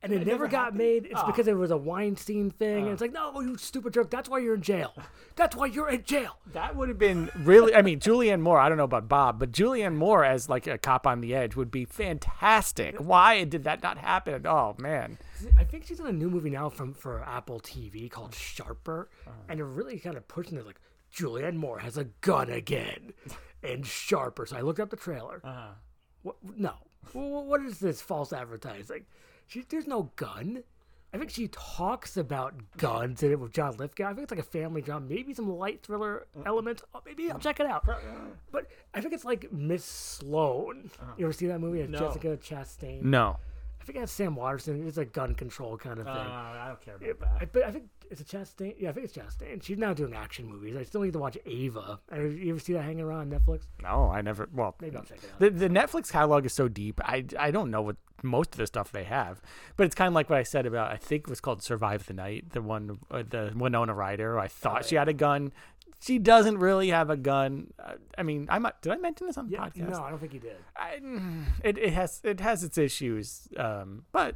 And 0.01 0.13
it, 0.13 0.21
It 0.21 0.27
never 0.27 0.31
never 0.31 0.47
got 0.47 0.59
happened? 0.65 0.77
made. 0.77 1.05
It's 1.07 1.15
Ah. 1.17 1.25
because 1.25 1.47
it 1.47 1.57
was 1.57 1.71
a 1.71 1.77
Weinstein 1.77 2.51
thing. 2.51 2.83
And 2.83 2.93
it's 2.93 3.01
like, 3.01 3.11
no, 3.11 3.41
you 3.41 3.57
stupid 3.57 3.93
jerk. 3.93 4.09
That's 4.09 4.29
why 4.29 4.37
you're 4.39 4.55
in 4.55 4.61
jail. 4.61 4.93
That's 5.35 5.57
why 5.57 5.65
you're 5.65 5.89
in 5.89 6.03
jail. 6.05 6.37
That 6.53 6.75
would 6.77 6.87
have 6.87 6.97
been 6.97 7.29
really. 7.37 7.75
I 7.75 7.81
mean, 7.81 7.99
Julianne 7.99 8.39
Moore. 8.39 8.59
I 8.59 8.69
don't 8.69 8.77
know 8.77 8.85
about 8.85 9.09
Bob, 9.09 9.39
but 9.39 9.51
Julianne 9.51 9.95
Moore 9.95 10.23
as 10.23 10.47
like 10.47 10.67
a 10.67 10.77
cop 10.77 11.05
on 11.05 11.19
the 11.19 11.35
edge 11.35 11.55
would 11.57 11.69
be 11.69 11.83
fantastic. 11.83 12.95
Why 12.97 13.43
did 13.43 13.63
that 13.65 13.83
not 13.83 13.97
happen? 13.97 14.45
Oh 14.47 14.75
man. 14.77 15.17
I 15.57 15.63
think 15.65 15.85
she's 15.85 15.99
in 15.99 16.05
a 16.05 16.11
new 16.13 16.29
movie 16.29 16.49
now 16.49 16.69
from 16.69 16.93
for 16.93 17.21
Apple 17.23 17.59
TV 17.59 18.09
called 18.09 18.33
Sharper, 18.35 19.09
and 19.49 19.59
they're 19.59 19.65
really 19.65 19.99
kind 19.99 20.15
of 20.17 20.27
pushing 20.27 20.57
it 20.57 20.65
like 20.65 20.79
Julianne 21.13 21.55
Moore 21.55 21.79
has 21.79 21.97
a 21.97 22.05
gun 22.21 22.49
again, 22.49 23.13
and 23.63 23.85
Sharper. 23.85 24.45
So 24.45 24.55
I 24.57 24.61
looked 24.61 24.79
up 24.79 24.89
the 24.91 24.95
trailer. 24.97 25.41
Uh-huh. 25.43 25.73
What, 26.21 26.35
no, 26.57 26.73
what 27.13 27.61
is 27.61 27.79
this 27.79 28.01
false 28.01 28.31
advertising? 28.33 29.05
She, 29.49 29.65
there's 29.67 29.87
no 29.87 30.11
gun. 30.15 30.63
I 31.11 31.17
think 31.17 31.31
she 31.31 31.47
talks 31.47 32.17
about 32.17 32.53
guns 32.77 33.23
in 33.23 33.31
it 33.31 33.39
with 33.39 33.51
John 33.51 33.75
Lithgow. 33.77 34.05
I 34.05 34.13
think 34.13 34.21
it's 34.23 34.31
like 34.31 34.39
a 34.39 34.43
family 34.43 34.83
drama, 34.83 35.07
maybe 35.09 35.33
some 35.33 35.49
light 35.49 35.81
thriller 35.81 36.27
elements. 36.45 36.83
Oh, 36.93 37.01
maybe 37.03 37.31
I'll 37.31 37.39
check 37.39 37.59
it 37.59 37.65
out. 37.65 37.83
But 38.51 38.67
I 38.93 39.01
think 39.01 39.15
it's 39.15 39.25
like 39.25 39.51
Miss 39.51 39.83
Sloane. 39.83 40.91
Uh-huh. 41.01 41.13
You 41.17 41.25
ever 41.25 41.33
see 41.33 41.47
that 41.47 41.59
movie? 41.59 41.79
It's 41.81 41.91
No. 41.91 41.97
Jessica 41.97 42.37
Chastain. 42.37 43.01
No. 43.01 43.37
I 43.89 43.91
think 43.91 44.03
that's 44.03 44.11
Sam 44.11 44.35
Waterston. 44.35 44.87
It's 44.87 44.97
a 44.99 45.05
gun 45.05 45.33
control 45.33 45.77
kind 45.77 45.99
of 45.99 46.05
thing. 46.05 46.15
I 46.15 46.67
don't 46.67 46.81
care 46.81 46.95
Yeah, 47.01 47.11
about 47.11 47.41
I, 47.41 47.45
but 47.45 47.63
I 47.63 47.71
think 47.71 47.85
it's 48.11 48.21
a 48.21 48.23
Chastain. 48.23 48.75
Yeah, 48.77 48.89
I 48.89 48.91
think 48.93 49.05
it's 49.05 49.17
Chastain. 49.17 49.63
She's 49.63 49.77
now 49.79 49.93
doing 49.93 50.13
action 50.13 50.45
movies. 50.47 50.75
I 50.77 50.83
still 50.83 51.01
need 51.01 51.13
to 51.13 51.19
watch 51.19 51.37
Ava. 51.45 51.99
Uh, 52.11 52.19
You 52.21 52.51
ever 52.51 52.59
see 52.59 52.73
that 52.73 52.83
hanging 52.83 53.01
around 53.03 53.33
on 53.33 53.39
Netflix? 53.39 53.63
No, 53.81 54.09
I 54.13 54.21
never. 54.21 54.47
Well, 54.53 54.75
Maybe 54.79 54.95
I'll 54.97 55.03
check 55.03 55.17
it 55.23 55.29
out. 55.33 55.39
the 55.39 55.49
the 55.49 55.69
Netflix 55.69 56.11
catalog 56.11 56.45
is 56.45 56.53
so 56.53 56.67
deep. 56.67 57.01
I 57.03 57.25
I 57.39 57.49
don't 57.51 57.71
know 57.71 57.81
what 57.81 57.95
most 58.21 58.51
of 58.53 58.57
the 58.57 58.67
stuff 58.67 58.91
they 58.91 59.05
have, 59.05 59.41
but 59.77 59.85
it's 59.85 59.95
kind 59.95 60.09
of 60.09 60.13
like 60.13 60.29
what 60.29 60.37
I 60.39 60.43
said 60.43 60.65
about. 60.65 60.91
I 60.91 60.97
think 60.97 61.23
it 61.23 61.29
was 61.29 61.39
called 61.41 61.63
Survive 61.63 62.05
the 62.05 62.13
Night. 62.13 62.51
The 62.51 62.61
one, 62.61 62.99
uh, 63.09 63.23
the 63.27 63.53
Winona 63.55 63.93
Ryder. 63.93 64.37
I 64.37 64.47
thought 64.49 64.85
she 64.85 64.95
had 64.95 65.07
a 65.07 65.13
gun. 65.13 65.51
She 66.01 66.17
doesn't 66.17 66.57
really 66.59 66.89
have 66.89 67.09
a 67.09 67.17
gun. 67.17 67.73
Uh, 67.77 67.93
I 68.17 68.23
mean, 68.23 68.47
I 68.49 68.57
might. 68.59 68.81
Did 68.81 68.93
I 68.93 68.97
mention 68.97 69.27
this 69.27 69.37
on 69.37 69.47
the 69.47 69.53
Yeah, 69.53 69.65
podcast? 69.67 69.89
no, 69.89 70.01
I 70.03 70.09
don't 70.09 70.19
think 70.19 70.31
he 70.31 70.39
did. 70.39 70.55
I, 70.75 70.99
it, 71.63 71.77
it 71.77 71.93
has 71.93 72.21
it 72.23 72.39
has 72.39 72.63
its 72.63 72.77
issues, 72.77 73.47
um, 73.57 74.03
but 74.13 74.35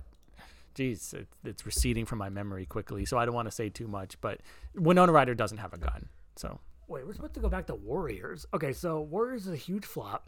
geez, 0.76 1.14
it, 1.14 1.28
it's 1.44 1.66
receding 1.66 2.06
from 2.06 2.20
my 2.20 2.30
memory 2.30 2.66
quickly, 2.66 3.06
so 3.06 3.18
I 3.18 3.26
don't 3.26 3.36
want 3.36 3.48
to 3.48 3.52
say 3.52 3.70
too 3.70 3.88
much. 3.88 4.20
But 4.20 4.42
Winona 4.76 5.12
Ryder 5.14 5.36
doesn't 5.36 5.60
have 5.60 5.74
a 5.74 5.78
gun, 5.78 6.10
so 6.36 6.60
Wait, 6.90 7.08
we're 7.08 7.14
supposed 7.14 7.34
to 7.36 7.40
go 7.40 7.48
back 7.50 7.66
to 7.68 7.76
Warriors. 7.76 8.46
Okay, 8.54 8.74
so 8.74 9.00
Warriors 9.00 9.48
is 9.48 9.54
a 9.54 9.58
huge 9.58 9.86
flop. 9.86 10.28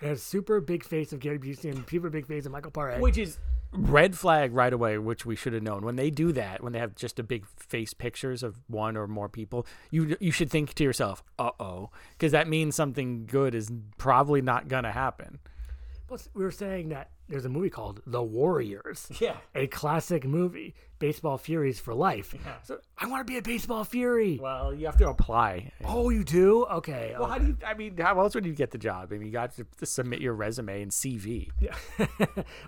It 0.00 0.06
has 0.06 0.22
super 0.22 0.60
big 0.60 0.84
face 0.84 1.12
of 1.12 1.20
Gary 1.20 1.38
Busey 1.38 1.70
and 1.70 1.84
super 1.88 2.08
big 2.10 2.26
face 2.26 2.46
of 2.46 2.52
Michael 2.52 2.70
Paré. 2.70 2.98
which 3.00 3.18
is 3.18 3.38
red 3.72 4.16
flag 4.16 4.52
right 4.52 4.72
away, 4.72 4.98
which 4.98 5.26
we 5.26 5.36
should 5.36 5.52
have 5.52 5.62
known. 5.62 5.84
When 5.84 5.96
they 5.96 6.10
do 6.10 6.32
that, 6.32 6.62
when 6.62 6.72
they 6.72 6.78
have 6.78 6.94
just 6.94 7.18
a 7.18 7.22
big 7.22 7.46
face 7.46 7.94
pictures 7.94 8.42
of 8.42 8.58
one 8.68 8.96
or 8.96 9.06
more 9.06 9.28
people, 9.28 9.66
you 9.90 10.16
you 10.20 10.30
should 10.32 10.50
think 10.50 10.74
to 10.74 10.84
yourself, 10.84 11.22
"Uh 11.38 11.50
oh," 11.60 11.90
because 12.12 12.32
that 12.32 12.48
means 12.48 12.74
something 12.74 13.26
good 13.26 13.54
is 13.54 13.70
probably 13.98 14.40
not 14.40 14.68
gonna 14.68 14.92
happen. 14.92 15.38
Plus, 16.08 16.28
we 16.34 16.44
were 16.44 16.52
saying 16.52 16.90
that 16.90 17.10
there's 17.28 17.44
a 17.44 17.48
movie 17.48 17.70
called 17.70 18.00
The 18.06 18.22
Warriors. 18.22 19.08
Yeah. 19.20 19.36
A 19.54 19.66
classic 19.66 20.24
movie, 20.24 20.74
baseball 21.00 21.36
furies 21.36 21.80
for 21.80 21.94
life. 21.94 22.34
So 22.62 22.78
I 22.96 23.08
want 23.08 23.26
to 23.26 23.30
be 23.30 23.38
a 23.38 23.42
baseball 23.42 23.82
fury. 23.82 24.38
Well, 24.40 24.72
you 24.72 24.86
have 24.86 24.96
to 24.98 25.08
apply. 25.08 25.72
Oh, 25.84 26.10
you 26.10 26.22
do? 26.22 26.64
Okay. 26.66 27.14
Well, 27.18 27.28
how 27.28 27.38
do 27.38 27.46
you? 27.48 27.58
I 27.66 27.74
mean, 27.74 27.96
how 27.96 28.20
else 28.20 28.34
would 28.36 28.46
you 28.46 28.54
get 28.54 28.70
the 28.70 28.78
job? 28.78 29.12
I 29.12 29.16
mean, 29.16 29.26
you 29.26 29.32
got 29.32 29.56
to, 29.56 29.66
to 29.78 29.86
submit 29.86 30.20
your 30.20 30.34
resume 30.34 30.82
and 30.82 30.92
CV. 30.92 31.50
Yeah. 31.60 31.74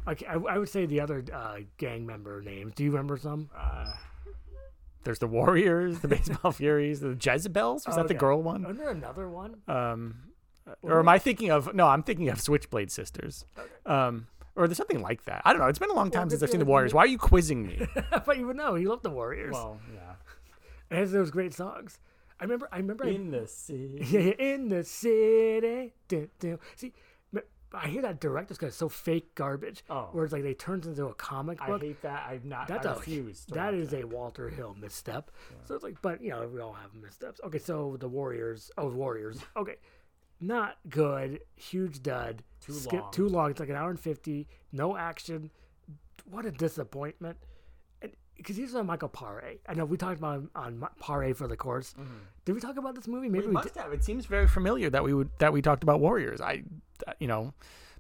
okay, 0.09 0.27
I, 0.27 0.35
I 0.35 0.59
would 0.59 0.69
say 0.69 0.87
the 0.87 1.01
other 1.01 1.25
uh, 1.33 1.59
gang 1.77 2.07
member 2.07 2.43
names. 2.43 2.73
Do 2.75 2.83
you 2.83 2.91
remember 2.91 3.17
some? 3.19 3.51
Uh, 3.57 3.93
there's 5.05 5.21
the 5.21 5.27
Warriors, 5.29 6.01
the 6.01 6.09
Baseball 6.17 6.53
Furies, 6.53 7.01
the 7.01 7.17
Jezebels. 7.19 7.87
Was 7.87 7.97
that 7.97 8.09
the 8.09 8.15
girl 8.15 8.43
one? 8.43 8.65
Isn't 8.65 8.79
there 8.79 8.91
another 8.91 9.29
one? 9.29 9.57
Um, 9.69 10.17
or 10.83 10.99
am 11.01 11.09
I 11.09 11.19
thinking 11.19 11.51
of? 11.51 11.75
No, 11.75 11.87
I'm 11.87 12.03
thinking 12.03 12.29
of 12.29 12.41
Switchblade 12.41 12.91
Sisters. 12.91 13.45
Um, 13.87 14.27
or 14.57 14.67
there's 14.67 14.77
something 14.77 15.01
like 15.03 15.25
that. 15.25 15.43
I 15.45 15.53
don't 15.53 15.61
know. 15.63 15.69
It's 15.69 15.79
been 15.79 15.91
a 15.91 15.95
long 15.95 16.11
time 16.11 16.23
Well, 16.23 16.31
since 16.31 16.43
I've 16.43 16.51
seen 16.51 16.61
the 16.61 16.67
Warriors. 16.67 16.93
Why 16.93 17.03
are 17.05 17.07
you 17.07 17.19
quizzing 17.19 17.67
me? 17.67 17.87
but 18.27 18.39
you 18.39 18.47
would 18.47 18.57
know. 18.57 18.75
You 18.75 18.89
love 18.89 19.03
the 19.03 19.11
Warriors. 19.11 19.53
Well, 19.53 19.81
yeah. 19.95 20.15
It 20.91 20.99
has 21.01 21.13
those 21.13 21.31
great 21.31 21.55
songs. 21.55 21.99
I 22.41 22.45
remember. 22.45 22.69
I 22.73 22.79
remember. 22.79 23.05
I- 23.05 23.11
In 23.11 23.31
the 23.31 23.47
city. 23.47 24.05
Yeah, 24.09 24.21
yeah, 24.21 24.33
in 24.39 24.69
the 24.69 24.85
city. 24.85 25.95
Dun, 26.09 26.29
dun. 26.41 26.59
See, 26.77 26.93
I 27.75 27.89
hear 27.89 28.03
that 28.03 28.21
director's 28.21 28.57
because 28.57 28.69
it's 28.69 28.77
so 28.79 28.89
fake 28.89 29.35
garbage. 29.35 29.85
Oh. 29.91 30.09
Where 30.13 30.25
it's 30.25 30.33
like 30.33 30.43
they 30.43 30.55
turned 30.55 30.87
into 30.87 31.07
a 31.07 31.15
comic 31.15 31.59
book. 31.59 31.83
I 31.83 31.87
hate 31.87 32.03
that. 32.03 32.27
I'm 32.29 32.49
not. 32.49 32.67
That's 32.69 32.87
a 32.87 33.23
that 33.53 33.75
is 33.75 33.93
a 33.93 34.05
Walter 34.05 34.49
Hill 34.49 34.75
misstep. 34.81 35.31
So 35.65 35.75
it's 35.75 35.85
like, 35.85 36.01
but 36.01 36.23
you 36.23 36.31
know, 36.31 36.49
we 36.49 36.61
all 36.61 36.73
have 36.73 36.95
missteps. 36.95 37.41
Okay, 37.45 37.59
so 37.59 37.97
the 38.01 38.09
Warriors. 38.09 38.71
Oh, 38.79 38.89
Warriors. 38.89 39.39
Okay, 39.57 39.77
not 40.41 40.77
good. 40.89 41.41
Huge 41.57 42.03
dud. 42.03 42.43
Too 42.61 42.73
Skip 42.73 43.01
long. 43.03 43.13
too 43.13 43.29
long. 43.29 43.51
It's 43.51 43.61
like 43.61 43.69
an 43.69 43.77
hour 43.77 43.91
and 43.91 43.99
fifty. 44.01 44.47
No 44.73 44.97
action. 44.97 45.51
What 46.31 46.45
a 46.47 46.51
disappointment. 46.51 47.37
Because 48.37 48.57
he's 48.57 48.73
on 48.77 48.87
Michael 48.87 49.09
Paré. 49.09 49.59
I 49.69 49.75
know 49.75 49.85
we 49.85 49.97
talked 49.97 50.19
about 50.19 50.37
him 50.37 50.51
on 50.55 50.87
Paré 51.03 51.35
for 51.35 51.49
the 51.49 51.57
course. 51.57 51.95
Did 52.45 52.53
we 52.55 52.61
talk 52.61 52.77
about 52.77 52.95
this 52.95 53.09
movie? 53.09 53.29
Maybe 53.29 53.43
We 53.43 53.49
we, 53.49 53.53
must 53.55 53.75
did. 53.75 53.83
have. 53.83 53.93
It 53.93 54.05
seems 54.05 54.27
very 54.27 54.47
familiar 54.47 54.89
that 54.91 55.03
we 55.03 55.13
would 55.13 55.31
that 55.39 55.53
we 55.53 55.61
talked 55.61 55.83
about 55.83 55.99
Warriors. 56.01 56.41
I, 56.41 56.63
uh, 57.07 57.13
you 57.19 57.27
know, 57.27 57.53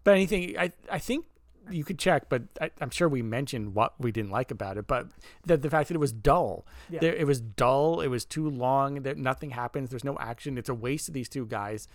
but 0.04 0.14
anything. 0.14 0.56
I 0.56 0.70
I 0.90 1.00
think 1.00 1.26
you 1.70 1.82
could 1.82 1.98
check, 1.98 2.28
but 2.28 2.44
I, 2.60 2.70
I'm 2.80 2.90
sure 2.90 3.08
we 3.08 3.20
mentioned 3.20 3.74
what 3.74 3.94
we 3.98 4.12
didn't 4.12 4.30
like 4.30 4.52
about 4.52 4.76
it. 4.78 4.86
But 4.86 5.08
the 5.44 5.56
the 5.56 5.70
fact 5.70 5.88
that 5.88 5.96
it 5.96 5.98
was 5.98 6.12
dull. 6.12 6.64
Yeah. 6.88 7.00
There, 7.00 7.14
it 7.16 7.26
was 7.26 7.40
dull. 7.40 8.00
It 8.00 8.06
was 8.08 8.24
too 8.24 8.48
long. 8.48 9.02
That 9.02 9.18
nothing 9.18 9.50
happens. 9.50 9.90
There's 9.90 10.04
no 10.04 10.16
action. 10.20 10.56
It's 10.56 10.68
a 10.68 10.74
waste 10.74 11.08
of 11.08 11.14
these 11.14 11.28
two 11.28 11.46
guys. 11.46 11.88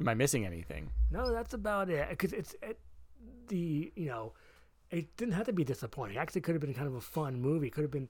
Am 0.00 0.08
I 0.08 0.14
missing 0.14 0.44
anything? 0.44 0.90
No, 1.10 1.32
that's 1.32 1.54
about 1.54 1.88
it. 1.90 2.08
Because 2.10 2.32
it's 2.32 2.54
it, 2.62 2.78
the 3.48 3.92
you 3.94 4.06
know, 4.06 4.32
it 4.90 5.16
didn't 5.16 5.34
have 5.34 5.46
to 5.46 5.52
be 5.52 5.64
disappointing. 5.64 6.16
Actually, 6.16 6.40
could 6.42 6.54
have 6.54 6.60
been 6.62 6.74
kind 6.74 6.86
of 6.88 6.94
a 6.94 7.00
fun 7.00 7.40
movie. 7.40 7.70
Could 7.70 7.82
have 7.82 7.90
been 7.90 8.08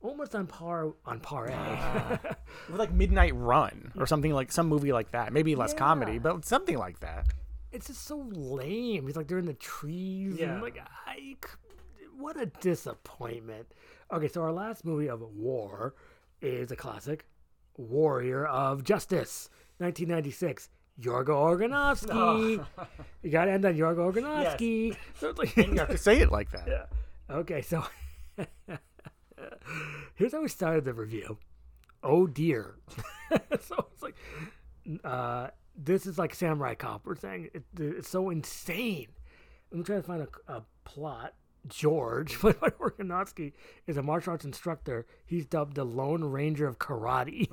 almost 0.00 0.34
on 0.34 0.46
par 0.46 0.92
on 1.04 1.20
par 1.20 1.46
A. 1.46 1.54
Ah. 1.54 2.18
It 2.66 2.70
was 2.70 2.78
like 2.78 2.92
Midnight 2.92 3.34
Run 3.34 3.92
or 3.98 4.06
something 4.06 4.32
like 4.32 4.52
some 4.52 4.68
movie 4.68 4.92
like 4.92 5.10
that. 5.12 5.32
Maybe 5.32 5.54
less 5.56 5.74
comedy, 5.74 6.18
but 6.18 6.44
something 6.44 6.78
like 6.78 7.00
that. 7.00 7.26
it's 7.72 7.88
just 7.88 8.04
so 8.06 8.24
lame. 8.32 9.08
It's 9.08 9.16
like 9.16 9.26
they're 9.28 9.38
in 9.38 9.46
the 9.46 9.54
trees. 9.54 10.36
Yeah. 10.38 10.52
And 10.52 10.62
like, 10.62 10.78
I, 11.06 11.34
what 12.16 12.40
a 12.40 12.46
disappointment. 12.46 13.66
Okay, 14.12 14.28
so 14.28 14.42
our 14.42 14.52
last 14.52 14.84
movie 14.84 15.08
of 15.08 15.20
war 15.20 15.94
is 16.40 16.70
a 16.70 16.76
classic, 16.76 17.26
Warrior 17.76 18.46
of 18.46 18.84
Justice, 18.84 19.48
1996. 19.78 20.68
Yorgo 21.00 21.28
Organovsky. 21.28 22.64
You 23.22 23.30
got 23.30 23.46
to 23.46 23.52
end 23.52 23.64
on 23.64 23.74
Yorgo 23.74 24.12
Organovsky. 24.12 24.96
So 25.18 25.32
like, 25.36 25.56
You 25.56 25.74
have 25.76 25.88
to 25.88 25.98
say 25.98 26.20
it 26.20 26.30
like 26.30 26.50
that. 26.52 26.68
Yeah. 26.68 26.84
Okay, 27.30 27.62
so 27.62 27.84
here's 30.14 30.32
how 30.32 30.42
we 30.42 30.48
started 30.48 30.84
the 30.84 30.92
review. 30.92 31.38
Oh 32.02 32.26
dear. 32.26 32.76
so 33.60 33.86
it's 33.92 34.02
like, 34.02 34.14
uh, 35.02 35.48
this 35.76 36.06
is 36.06 36.18
like 36.18 36.34
Samurai 36.34 36.74
Cop. 36.74 37.06
We're 37.06 37.16
saying 37.16 37.50
it, 37.54 37.64
it's 37.78 38.08
so 38.08 38.30
insane. 38.30 39.08
I'm 39.72 39.82
trying 39.82 40.02
to 40.02 40.06
find 40.06 40.22
a, 40.22 40.52
a 40.52 40.62
plot. 40.84 41.34
George, 41.66 42.38
played 42.40 42.60
by 42.60 42.68
Organovsky, 42.68 43.54
is 43.86 43.96
a 43.96 44.02
martial 44.02 44.32
arts 44.32 44.44
instructor. 44.44 45.06
He's 45.24 45.46
dubbed 45.46 45.76
the 45.76 45.84
Lone 45.84 46.22
Ranger 46.22 46.66
of 46.66 46.78
Karate. 46.78 47.50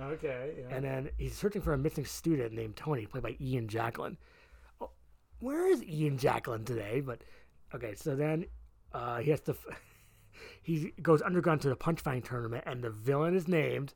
Okay. 0.00 0.64
And 0.70 0.84
then 0.84 1.10
he's 1.18 1.36
searching 1.36 1.62
for 1.62 1.74
a 1.74 1.78
missing 1.78 2.04
student 2.04 2.52
named 2.52 2.76
Tony, 2.76 3.06
played 3.06 3.22
by 3.22 3.36
Ian 3.40 3.68
Jacklin. 3.68 4.16
Oh, 4.80 4.90
where 5.40 5.68
is 5.68 5.82
Ian 5.84 6.18
Jacklin 6.18 6.64
today? 6.64 7.00
But 7.00 7.22
okay, 7.74 7.94
so 7.94 8.16
then 8.16 8.46
uh, 8.92 9.18
he 9.18 9.30
has 9.30 9.40
to. 9.42 9.52
F- 9.52 9.80
he 10.62 10.92
goes 11.02 11.20
underground 11.22 11.60
to 11.62 11.68
the 11.68 11.76
punch 11.76 12.00
fighting 12.00 12.22
tournament, 12.22 12.64
and 12.66 12.82
the 12.82 12.90
villain 12.90 13.34
is 13.34 13.48
named. 13.48 13.94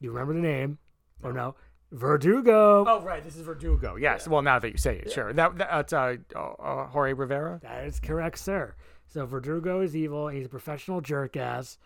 You 0.00 0.10
remember 0.10 0.34
the 0.34 0.40
name? 0.40 0.78
Or 1.22 1.32
no? 1.32 1.54
Verdugo. 1.90 2.84
Oh 2.86 3.00
right, 3.00 3.24
this 3.24 3.36
is 3.36 3.42
Verdugo. 3.42 3.96
Yes. 3.96 4.28
Well, 4.28 4.42
now 4.42 4.58
that 4.58 4.70
you 4.70 4.76
say 4.76 4.98
it, 4.98 5.10
sure. 5.10 5.32
That 5.32 5.56
that's 5.56 5.92
uh, 5.92 6.16
uh, 6.34 6.38
uh, 6.38 6.86
Jorge 6.88 7.14
Rivera. 7.14 7.60
That 7.62 7.84
is 7.84 7.98
correct, 7.98 8.38
sir. 8.38 8.74
So 9.06 9.24
Verdugo 9.24 9.80
is 9.80 9.96
evil, 9.96 10.28
and 10.28 10.36
he's 10.36 10.46
a 10.46 10.50
professional 10.50 11.00
jerk 11.00 11.36
ass. 11.36 11.78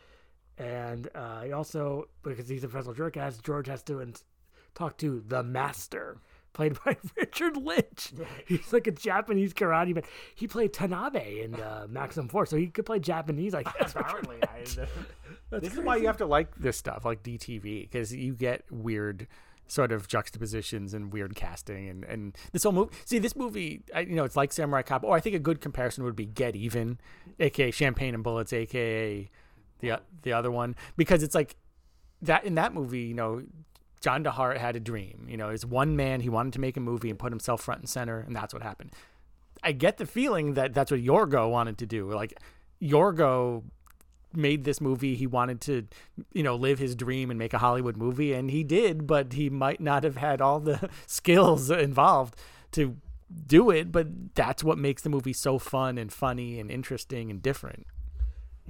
And 0.58 1.08
uh, 1.14 1.42
he 1.42 1.52
also, 1.52 2.08
because 2.22 2.48
he's 2.48 2.64
a 2.64 2.68
professional 2.68 2.94
jerk 2.94 3.16
ass, 3.16 3.38
George 3.38 3.66
has 3.68 3.82
to 3.84 4.00
in- 4.00 4.14
talk 4.74 4.98
to 4.98 5.22
the 5.26 5.42
master, 5.42 6.18
played 6.52 6.76
by 6.84 6.96
Richard 7.16 7.56
Lynch. 7.56 8.12
He's 8.46 8.72
like 8.72 8.86
a 8.86 8.92
Japanese 8.92 9.54
karate 9.54 9.94
man. 9.94 10.04
He 10.34 10.46
played 10.46 10.72
Tanabe 10.72 11.44
in 11.44 11.54
uh, 11.54 11.86
Maximum 11.88 12.28
Force, 12.28 12.50
so 12.50 12.56
he 12.56 12.66
could 12.68 12.86
play 12.86 12.98
Japanese, 12.98 13.54
guess. 13.78 13.94
Apparently, 13.96 14.36
this 15.50 15.72
is 15.72 15.80
why 15.80 15.96
you 15.96 16.06
have 16.06 16.18
to 16.18 16.26
like 16.26 16.54
this 16.56 16.76
stuff, 16.76 17.04
like 17.04 17.22
DTV, 17.22 17.82
because 17.82 18.14
you 18.14 18.34
get 18.34 18.64
weird 18.70 19.26
sort 19.68 19.90
of 19.90 20.06
juxtapositions 20.06 20.92
and 20.92 21.12
weird 21.12 21.34
casting 21.34 21.88
and, 21.88 22.04
and 22.04 22.36
this 22.52 22.64
whole 22.64 22.72
movie. 22.72 22.94
See, 23.06 23.18
this 23.18 23.34
movie, 23.34 23.82
I, 23.94 24.00
you 24.00 24.14
know, 24.14 24.24
it's 24.24 24.36
like 24.36 24.52
Samurai 24.52 24.82
Cop. 24.82 25.02
Or 25.02 25.16
I 25.16 25.20
think 25.20 25.34
a 25.34 25.38
good 25.38 25.62
comparison 25.62 26.04
would 26.04 26.16
be 26.16 26.26
Get 26.26 26.54
Even, 26.54 26.98
aka 27.40 27.70
Champagne 27.70 28.12
and 28.14 28.22
Bullets, 28.22 28.52
aka 28.52 29.30
the 29.82 30.00
the 30.22 30.32
other 30.32 30.50
one, 30.50 30.74
because 30.96 31.22
it's 31.22 31.34
like 31.34 31.56
that 32.22 32.44
in 32.44 32.54
that 32.54 32.72
movie, 32.72 33.02
you 33.02 33.14
know. 33.14 33.42
John 34.00 34.24
DeHart 34.24 34.58
had 34.58 34.74
a 34.74 34.80
dream. 34.80 35.28
You 35.28 35.36
know, 35.36 35.50
as 35.50 35.64
one 35.64 35.94
man, 35.94 36.22
he 36.22 36.28
wanted 36.28 36.54
to 36.54 36.60
make 36.60 36.76
a 36.76 36.80
movie 36.80 37.08
and 37.08 37.16
put 37.16 37.30
himself 37.30 37.62
front 37.62 37.82
and 37.82 37.88
center, 37.88 38.18
and 38.18 38.34
that's 38.34 38.52
what 38.52 38.60
happened. 38.60 38.90
I 39.62 39.70
get 39.70 39.98
the 39.98 40.06
feeling 40.06 40.54
that 40.54 40.74
that's 40.74 40.90
what 40.90 41.00
Yorgo 41.00 41.48
wanted 41.48 41.78
to 41.78 41.86
do. 41.86 42.10
Like 42.10 42.34
Yorgo 42.82 43.62
made 44.34 44.64
this 44.64 44.80
movie. 44.80 45.14
He 45.14 45.26
wanted 45.26 45.60
to, 45.62 45.86
you 46.32 46.42
know, 46.42 46.56
live 46.56 46.78
his 46.78 46.96
dream 46.96 47.30
and 47.30 47.38
make 47.38 47.52
a 47.52 47.58
Hollywood 47.58 47.96
movie, 47.96 48.32
and 48.32 48.50
he 48.50 48.64
did. 48.64 49.06
But 49.06 49.34
he 49.34 49.50
might 49.50 49.80
not 49.80 50.04
have 50.04 50.16
had 50.16 50.40
all 50.40 50.60
the 50.60 50.90
skills 51.06 51.70
involved 51.70 52.36
to 52.72 52.96
do 53.46 53.70
it. 53.70 53.92
But 53.92 54.34
that's 54.34 54.64
what 54.64 54.78
makes 54.78 55.02
the 55.02 55.10
movie 55.10 55.32
so 55.32 55.58
fun 55.58 55.98
and 55.98 56.12
funny 56.12 56.58
and 56.58 56.70
interesting 56.70 57.30
and 57.30 57.42
different. 57.42 57.86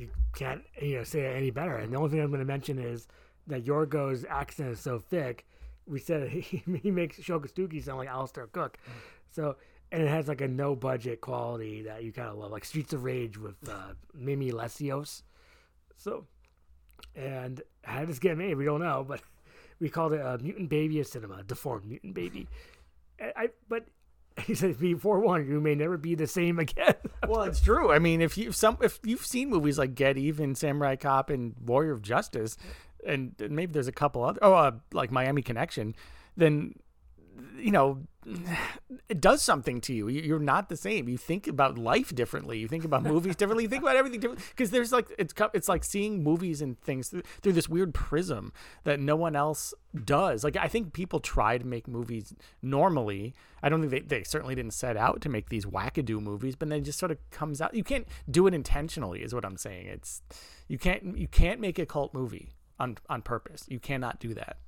You 0.03 0.11
can't 0.35 0.63
you 0.81 0.99
know 0.99 1.05
say 1.05 1.21
it 1.21 1.37
any 1.37 1.51
better. 1.51 1.77
And 1.77 1.93
the 1.93 1.97
only 1.99 2.11
thing 2.11 2.21
I'm 2.21 2.29
going 2.29 2.41
to 2.41 2.47
mention 2.47 2.79
is 2.79 3.09
that 3.47 3.65
Yorgo's 3.65 4.25
accent 4.29 4.71
is 4.71 4.81
so 4.81 4.99
thick. 4.99 5.47
We 5.87 5.99
said 6.01 6.29
he, 6.31 6.63
he 6.83 6.91
makes 6.91 7.21
Sho 7.23 7.41
Kosugi 7.41 7.83
sound 7.83 7.99
like 7.99 8.09
Alistair 8.09 8.47
Cooke. 8.49 8.79
So 9.31 9.57
and 9.91 10.03
it 10.03 10.09
has 10.09 10.27
like 10.27 10.41
a 10.41 10.49
no 10.49 10.75
budget 10.75 11.21
quality 11.21 11.83
that 11.83 12.03
you 12.03 12.13
kind 12.13 12.29
of 12.29 12.37
love, 12.39 12.51
like 12.51 12.65
Streets 12.65 12.93
of 12.93 13.05
Rage 13.05 13.37
with 13.39 13.57
uh, 13.69 13.93
Mimi 14.15 14.51
Lesseos. 14.51 15.23
So 15.97 16.27
and 17.15 17.63
how 17.85 18.01
did 18.01 18.09
this 18.09 18.19
get 18.19 18.37
made? 18.39 18.55
We 18.57 18.65
don't 18.65 18.81
know, 18.81 19.05
but 19.07 19.21
we 19.81 19.89
called 19.89 20.15
it 20.15 20.21
a 20.21 20.39
mutant 20.39 20.69
baby 20.69 21.01
of 21.01 21.07
cinema, 21.07 21.43
deformed 21.43 21.85
mutant 21.87 22.15
baby. 22.15 22.49
I, 23.21 23.33
I 23.37 23.49
but. 23.69 23.87
He 24.47 24.55
said, 24.55 24.79
"Be 24.79 24.95
forewarned, 24.95 25.49
you 25.49 25.61
may 25.61 25.75
never 25.75 25.97
be 25.97 26.15
the 26.15 26.27
same 26.27 26.59
again." 26.59 26.95
Well, 27.29 27.43
it's 27.43 27.61
true. 27.61 27.93
I 27.93 28.01
mean, 28.01 28.21
if 28.21 28.37
you 28.37 28.51
some 28.51 28.79
if 28.83 28.99
you've 29.05 29.25
seen 29.25 29.49
movies 29.49 29.79
like 29.79 29.95
Get 29.95 30.19
Even, 30.19 30.55
Samurai 30.55 30.97
Cop, 30.97 31.31
and 31.31 31.55
Warrior 31.65 31.93
of 31.93 32.03
Justice, 32.03 32.57
and 33.07 33.35
maybe 33.39 33.73
there's 33.73 33.89
a 33.89 33.93
couple 33.93 34.25
other, 34.25 34.41
oh, 34.43 34.55
uh, 34.55 34.73
like 34.93 35.13
Miami 35.13 35.41
Connection, 35.41 35.95
then 36.37 36.75
you 37.59 37.71
know 37.71 38.03
it 39.09 39.21
does 39.21 39.43
something 39.43 39.81
to 39.81 39.93
you. 39.93 40.07
You- 40.09 40.23
You're 40.23 40.39
not 40.39 40.69
the 40.69 40.77
same. 40.77 41.09
You 41.09 41.17
think 41.19 41.47
about 41.49 41.77
life 41.77 42.15
differently. 42.15 42.59
You 42.59 42.69
think 42.69 42.85
about 42.85 43.03
movies 43.03 43.35
differently. 43.37 43.65
You 43.65 43.69
think 43.69 43.83
about 43.83 43.97
everything 43.97 44.21
differently 44.21 44.47
because 44.51 44.71
there's 44.71 44.93
like 44.93 45.13
it's 45.19 45.35
it's 45.55 45.69
like 45.69 45.83
seeing 45.85 46.23
movies 46.23 46.63
and 46.63 46.81
things 46.81 47.09
through, 47.09 47.23
through 47.43 47.53
this 47.55 47.69
weird 47.69 47.95
prism 47.95 48.53
that 48.85 49.01
no 49.01 49.17
one 49.17 49.35
else 49.35 49.75
does. 50.05 50.45
Like 50.45 50.57
I 50.57 50.69
think 50.69 50.93
people 50.93 51.19
try 51.21 51.59
to 51.59 51.67
make 51.67 51.89
movies 51.89 52.33
normally. 52.63 53.35
I 53.63 53.69
don't 53.69 53.81
think 53.81 53.91
they, 54.09 54.19
they 54.19 54.25
certainly 54.25 54.55
didn't 54.55 54.75
set 54.75 54.97
out 54.97 55.21
to 55.23 55.29
make 55.29 55.49
these 55.49 55.65
wackadoo 55.67 56.21
movies, 56.21 56.57
but 56.57 56.69
then 56.69 56.79
it 56.79 56.83
just 56.83 56.99
sort 56.99 57.11
of 57.13 57.19
comes 57.31 57.61
out. 57.61 57.75
You 57.75 57.85
can't 57.85 58.07
do 58.31 58.47
it 58.47 58.55
intentionally, 58.55 59.23
is 59.23 59.35
what 59.35 59.45
I'm 59.45 59.57
saying. 59.57 59.87
It's 59.87 60.23
you 60.69 60.79
can't 60.79 61.17
you 61.19 61.29
can't 61.29 61.61
make 61.61 61.79
a 61.79 61.87
cult 61.87 62.15
movie 62.15 62.51
on 62.79 62.99
on 63.09 63.23
purpose. 63.23 63.65
You 63.69 63.81
cannot 63.81 64.21
do 64.21 64.33
that. 64.35 64.59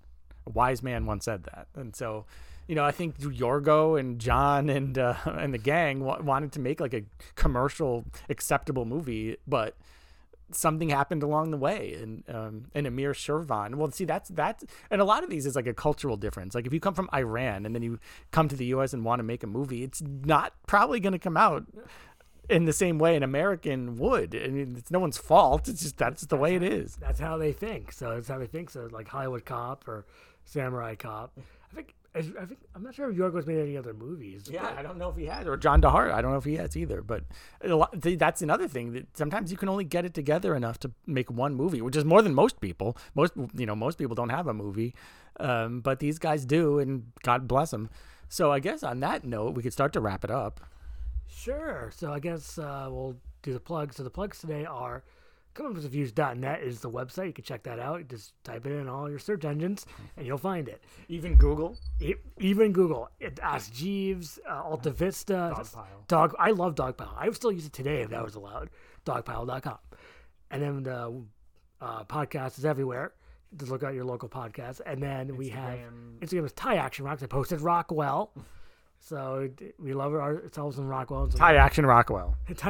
A 0.47 0.51
wise 0.51 0.83
man 0.83 1.07
once 1.07 1.25
said 1.25 1.45
that, 1.45 1.69
and 1.75 1.97
so 1.97 2.27
you 2.67 2.75
know 2.75 2.85
I 2.85 2.91
think 2.91 3.19
Yorgo 3.19 3.99
and 3.99 4.19
John 4.19 4.69
and 4.69 4.99
uh, 4.99 5.15
and 5.25 5.53
the 5.53 5.59
gang 5.59 6.01
wa- 6.05 6.21
wanted 6.21 6.53
to 6.53 6.61
make 6.61 6.81
like 6.81 6.95
a 6.95 7.03
commercial 7.35 8.05
acceptable 8.29 8.85
movie, 8.85 9.37
but 9.47 9.77
something 10.53 10.91
happened 10.91 11.23
along 11.23 11.51
the 11.51 11.57
way 11.57 11.95
and 11.95 12.23
um 12.29 12.67
and 12.75 12.87
Amir 12.87 13.13
Shervan. 13.13 13.77
Well, 13.77 13.91
see 13.91 14.05
that's 14.05 14.29
that's 14.31 14.65
and 14.91 15.01
a 15.01 15.05
lot 15.05 15.25
of 15.25 15.31
these 15.31 15.47
is 15.47 15.57
like 15.57 15.67
a 15.67 15.75
cultural 15.75 16.17
difference. 16.17 16.55
Like 16.55 16.67
if 16.67 16.73
you 16.73 16.81
come 16.81 16.95
from 16.95 17.09
Iran 17.15 17.67
and 17.67 17.75
then 17.75 17.83
you 17.83 17.99
come 18.31 18.49
to 18.49 18.57
the 18.57 18.67
US 18.67 18.93
and 18.93 19.05
want 19.05 19.19
to 19.21 19.25
make 19.25 19.43
a 19.43 19.47
movie, 19.47 19.83
it's 19.83 20.03
not 20.03 20.53
probably 20.67 21.01
going 21.01 21.13
to 21.13 21.19
come 21.19 21.37
out 21.37 21.67
in 22.49 22.67
the 22.67 22.73
same 22.73 22.99
way 22.99 23.17
an 23.17 23.23
American 23.23 23.97
would. 23.97 24.35
I 24.35 24.49
mean, 24.49 24.75
it's 24.77 24.91
no 24.91 24.99
one's 24.99 25.19
fault. 25.19 25.67
It's 25.67 25.83
just 25.83 25.97
that's 25.97 26.27
the 26.27 26.37
way 26.37 26.55
it 26.55 26.63
is. 26.63 26.97
That's 26.97 27.21
how 27.21 27.37
they 27.39 27.53
think. 27.53 27.93
So 27.93 28.15
that's 28.15 28.29
how 28.29 28.39
they 28.39 28.47
think. 28.47 28.71
So 28.71 28.89
like 28.91 29.09
Hollywood 29.09 29.45
Cop 29.45 29.89
or 29.89 30.05
Samurai 30.45 30.95
Cop. 30.95 31.33
I 31.39 31.75
think. 31.75 31.95
I 32.17 32.23
think 32.23 32.61
I'm 32.75 32.85
not 32.85 32.95
sure 32.95 33.11
if 33.11 33.17
Yorgos 33.17 33.45
made 33.47 33.59
any 33.59 33.77
other 33.77 33.93
movies. 33.93 34.49
Yeah, 34.51 34.73
I 34.77 34.83
don't 34.83 34.99
know 34.99 35.09
if 35.09 35.17
he 35.17 35.27
has, 35.27 35.49
or 35.49 35.57
John 35.57 35.83
DeHart. 35.83 36.13
I 36.13 36.23
don't 36.23 36.31
know 36.31 36.39
if 36.39 36.45
he 36.45 36.57
has 36.57 36.77
either. 36.77 37.03
But 37.03 37.25
a 37.61 37.75
lot, 37.75 37.93
that's 38.01 38.41
another 38.41 38.69
thing 38.69 38.93
that 38.93 39.17
sometimes 39.17 39.51
you 39.51 39.57
can 39.57 39.69
only 39.69 39.83
get 39.83 40.05
it 40.05 40.15
together 40.15 40.55
enough 40.55 40.79
to 40.81 40.93
make 41.07 41.29
one 41.29 41.55
movie, 41.55 41.83
which 41.83 41.97
is 41.97 42.05
more 42.05 42.23
than 42.23 42.33
most 42.33 42.61
people. 42.61 42.97
Most 43.17 43.33
you 43.55 43.67
know, 43.67 43.75
most 43.75 43.99
people 43.99 44.15
don't 44.15 44.29
have 44.29 44.47
a 44.47 44.55
movie, 44.55 44.95
um, 45.41 45.81
but 45.81 45.99
these 45.99 46.21
guys 46.21 46.45
do, 46.45 46.79
and 46.79 47.07
God 47.23 47.49
bless 47.49 47.73
them. 47.73 47.91
So 48.29 48.53
I 48.53 48.61
guess 48.61 48.85
on 48.85 49.01
that 49.01 49.25
note, 49.25 49.55
we 49.55 49.63
could 49.63 49.73
start 49.73 49.93
to 49.95 50.01
wrap 50.01 50.23
it 50.25 50.31
up. 50.31 50.61
Sure. 51.27 51.91
So 51.97 52.13
I 52.13 52.21
guess 52.21 52.59
uh, 52.59 52.89
we'll 52.91 53.17
do 53.43 53.53
the 53.53 53.61
plugs. 53.61 53.97
So 53.97 54.05
the 54.05 54.11
plugs 54.11 54.39
today 54.39 54.65
are 54.65 55.03
comeuppancereviews.net 55.55 56.63
is 56.63 56.81
the 56.81 56.91
website. 56.91 57.27
You 57.29 57.33
can 57.33 57.45
check 57.45 57.63
that 57.65 57.79
out. 57.79 58.09
Just 58.09 58.33
type 58.45 58.67
it 58.67 58.73
in 58.73 58.89
all 58.89 59.09
your 59.09 59.19
search 59.19 59.45
engines 59.45 59.87
and 60.17 60.27
you'll 60.27 60.39
find 60.39 60.69
it. 60.69 60.83
Even 61.09 61.37
Google. 61.37 61.77
E- 62.01 62.15
even 62.39 62.73
Google. 62.73 63.11
It, 63.21 63.39
Ask 63.43 63.73
Jeeves, 63.73 64.39
uh, 64.49 64.63
Alta 64.63 64.91
Vista. 64.91 65.53
Dogpile. 65.57 66.07
Dog. 66.09 66.35
I 66.39 66.51
love 66.51 66.75
Dogpile. 66.75 67.15
I 67.17 67.27
would 67.27 67.37
still 67.37 67.53
use 67.53 67.67
it 67.67 67.73
today 67.73 68.03
if 68.03 68.11
that 68.11 68.25
was 68.25 68.35
allowed. 68.35 68.71
Dogpile.com. 69.07 69.79
And 70.51 70.63
then 70.63 70.83
the 70.83 71.23
uh, 71.81 72.05
podcast 72.05 72.59
is 72.59 72.65
everywhere. 72.65 73.13
Just 73.57 73.71
look 73.71 73.83
at 73.83 73.95
your 73.95 74.05
local 74.05 74.29
podcast. 74.29 74.81
And 74.85 75.03
then 75.03 75.37
we 75.37 75.49
have 75.51 75.79
Instagram. 75.79 76.19
Instagram 76.21 76.45
is 76.47 76.53
Ty 76.53 76.77
Action 76.77 77.05
Rocks. 77.05 77.23
I 77.23 77.27
posted 77.27 77.61
Rockwell. 77.61 78.33
So 79.01 79.51
we 79.79 79.93
love 79.93 80.15
ourselves 80.15 80.79
in 80.79 80.87
Rockwell. 80.87 81.29
High 81.39 81.57
Action 81.57 81.85
Rockwell. 81.85 82.39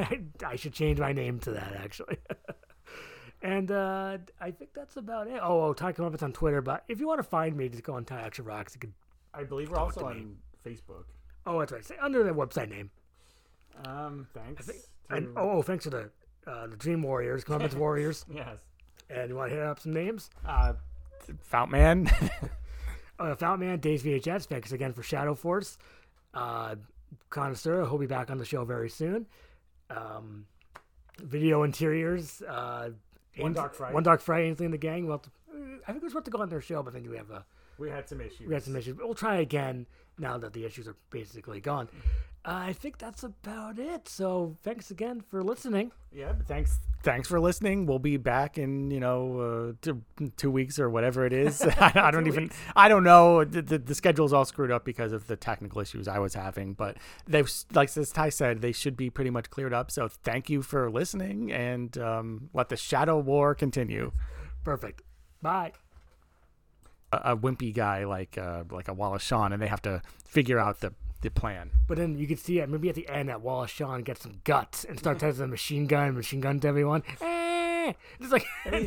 I 0.45 0.57
should 0.57 0.73
change 0.73 0.99
my 0.99 1.13
name 1.13 1.39
to 1.41 1.53
that 1.53 1.75
actually. 1.79 2.17
and 3.45 3.71
uh, 3.71 4.19
I 4.41 4.51
think 4.51 4.71
that's 4.75 4.97
about 4.97 5.29
it. 5.29 5.39
Oh, 5.43 5.65
oh, 5.65 5.73
Ty 5.75 5.93
Columbus 5.93 6.23
on 6.23 6.33
Twitter. 6.33 6.63
But 6.63 6.83
if 6.89 6.99
you 6.99 7.07
want 7.07 7.19
to 7.19 7.23
find 7.29 7.55
me, 7.57 7.69
just 7.69 7.85
go 7.85 7.93
on 7.93 8.05
Ty 8.07 8.21
Action 8.23 8.47
Rocks. 8.47 8.75
You 8.75 8.81
can. 8.81 8.95
I 9.35 9.45
believe 9.45 9.71
we're 9.71 9.77
also 9.79 10.07
on 10.07 10.37
Facebook. 10.65 11.05
Oh, 11.47 11.59
that's 11.61 11.71
right. 11.71 11.85
Say 11.85 11.97
under 12.01 12.23
the 12.25 12.31
website 12.31 12.71
name. 12.71 12.91
Um, 13.85 14.27
thanks. 14.33 14.71
And 15.11 15.29
oh, 15.37 15.59
oh, 15.59 15.63
thanks 15.63 15.85
to 15.85 15.91
the 15.91 16.11
uh, 16.47 16.69
the 16.69 16.77
Dream 16.77 17.03
Warriors, 17.03 17.45
Columbus 17.45 17.75
Warriors. 17.77 18.25
yes. 18.33 18.59
And 19.11 19.29
you 19.29 19.37
want 19.37 19.51
to 19.51 19.57
hit 19.57 19.65
up 19.65 19.79
some 19.79 19.93
names? 19.93 20.31
Uh, 20.47 20.73
Fountain 21.43 22.11
Uh, 23.19 23.35
Fountain 23.37 23.69
Man, 23.69 23.79
Days 23.79 24.03
VHS. 24.03 24.47
Thanks 24.47 24.73
again 24.73 24.93
for 24.93 25.03
Shadow 25.03 25.35
Force. 25.35 25.79
Uh, 26.33 26.75
Connoisseur, 27.31 27.87
he'll 27.87 27.99
be 27.99 28.07
back 28.07 28.31
on 28.31 28.39
the 28.39 28.45
show 28.45 28.65
very 28.65 28.89
soon. 28.91 29.27
Um, 29.91 30.47
video 31.23 31.63
Interiors. 31.63 32.43
Uh, 32.43 32.91
One 33.39 33.53
Dark 33.53 33.75
Friday. 33.75 33.95
One 33.95 34.03
Dark 34.03 34.21
Friday, 34.21 34.49
Ainsley 34.49 34.67
in 34.67 34.73
the 34.73 34.79
Gang. 34.79 35.07
Well, 35.07 35.23
I 35.87 35.93
think 35.93 36.03
we 36.03 36.07
were 36.07 36.11
supposed 36.11 36.27
to 36.27 36.31
go 36.31 36.41
on 36.41 36.49
their 36.49 36.61
show, 36.61 36.83
but 36.83 36.93
then 36.93 37.09
we 37.09 37.17
have 37.17 37.31
a 37.31 37.45
we 37.79 37.91
had 37.91 38.09
some 38.09 38.21
issues. 38.21 38.47
we 38.47 38.55
had 38.55 38.63
some 38.63 38.77
issues. 38.77 38.95
But 38.97 39.07
We'll 39.07 39.15
try 39.15 39.37
again 39.37 39.87
now 40.19 40.39
that 40.39 40.53
the 40.53 40.65
issues 40.65 40.87
are 40.87 40.97
basically 41.11 41.61
gone. 41.61 41.89
I 42.47 42.75
think 42.75 42.99
that's 42.99 43.23
about 43.23 43.79
it. 43.79 44.07
So 44.07 44.57
thanks 44.63 44.91
again 44.91 45.23
for 45.23 45.43
listening. 45.43 45.93
Yeah, 46.13 46.35
thanks. 46.47 46.79
Thanks 47.03 47.27
for 47.27 47.41
listening. 47.41 47.87
We'll 47.87 47.99
be 47.99 48.19
back 48.19 48.59
in 48.59 48.91
you 48.91 49.01
know 49.01 49.41
uh, 49.41 49.73
two, 49.81 50.03
two 50.37 50.51
weeks 50.51 50.79
or 50.79 50.91
whatever 50.91 51.25
it 51.25 51.33
is. 51.33 51.63
I, 51.79 51.93
I 51.95 52.11
don't 52.11 52.27
even. 52.27 52.51
I 52.77 52.89
don't 52.89 53.03
know. 53.03 53.45
The, 53.45 53.63
the, 53.63 53.79
the 53.79 53.95
schedule's 53.95 54.35
all 54.35 54.45
screwed 54.45 54.71
up 54.71 54.85
because 54.85 55.13
of 55.13 55.27
the 55.27 55.37
technical 55.37 55.81
issues 55.81 56.07
I 56.07 56.19
was 56.19 56.35
having. 56.35 56.75
But 56.75 56.99
they've, 57.27 57.51
like 57.73 57.97
as 57.97 58.13
Ty 58.13 58.29
said, 58.29 58.61
they 58.61 58.73
should 58.73 58.97
be 58.97 59.09
pretty 59.09 59.31
much 59.31 59.49
cleared 59.49 59.73
up. 59.73 59.91
So 59.91 60.09
thank 60.09 60.51
you 60.51 60.61
for 60.61 60.91
listening, 60.91 61.51
and 61.51 61.97
um, 61.97 62.51
let 62.53 62.69
the 62.69 62.77
shadow 62.77 63.19
war 63.19 63.55
continue. 63.55 64.13
Perfect. 64.65 65.01
Bye. 65.41 65.73
A, 67.11 67.33
a 67.33 67.37
wimpy 67.37 67.73
guy 67.73 68.05
like 68.05 68.37
uh, 68.37 68.65
like 68.71 68.89
a 68.89 68.93
Wallace 68.93 69.23
Shawn, 69.23 69.55
and 69.55 69.63
they 69.63 69.69
have 69.69 69.83
to 69.83 70.03
figure 70.27 70.59
out 70.59 70.81
the 70.81 70.93
the 71.25 71.31
plan. 71.31 71.71
But 71.89 71.99
then 71.99 72.17
you 72.17 72.27
can 72.29 72.37
see 72.37 72.61
it 72.61 72.69
maybe 72.69 72.89
at 72.89 72.95
the 72.95 73.09
end 73.09 73.29
that 73.29 73.41
Wallace 73.41 73.71
Shawn 73.71 74.03
gets 74.03 74.23
some 74.23 74.41
guts 74.45 74.85
and 74.85 74.99
starts 74.99 75.23
has 75.25 75.41
a 75.41 75.47
machine 75.47 75.87
gun, 75.87 76.15
machine 76.15 76.41
gun 76.41 76.61
to 76.61 76.69
everyone. 76.69 77.03
Eh, 77.21 77.93
just 78.21 78.33
like 78.33 78.47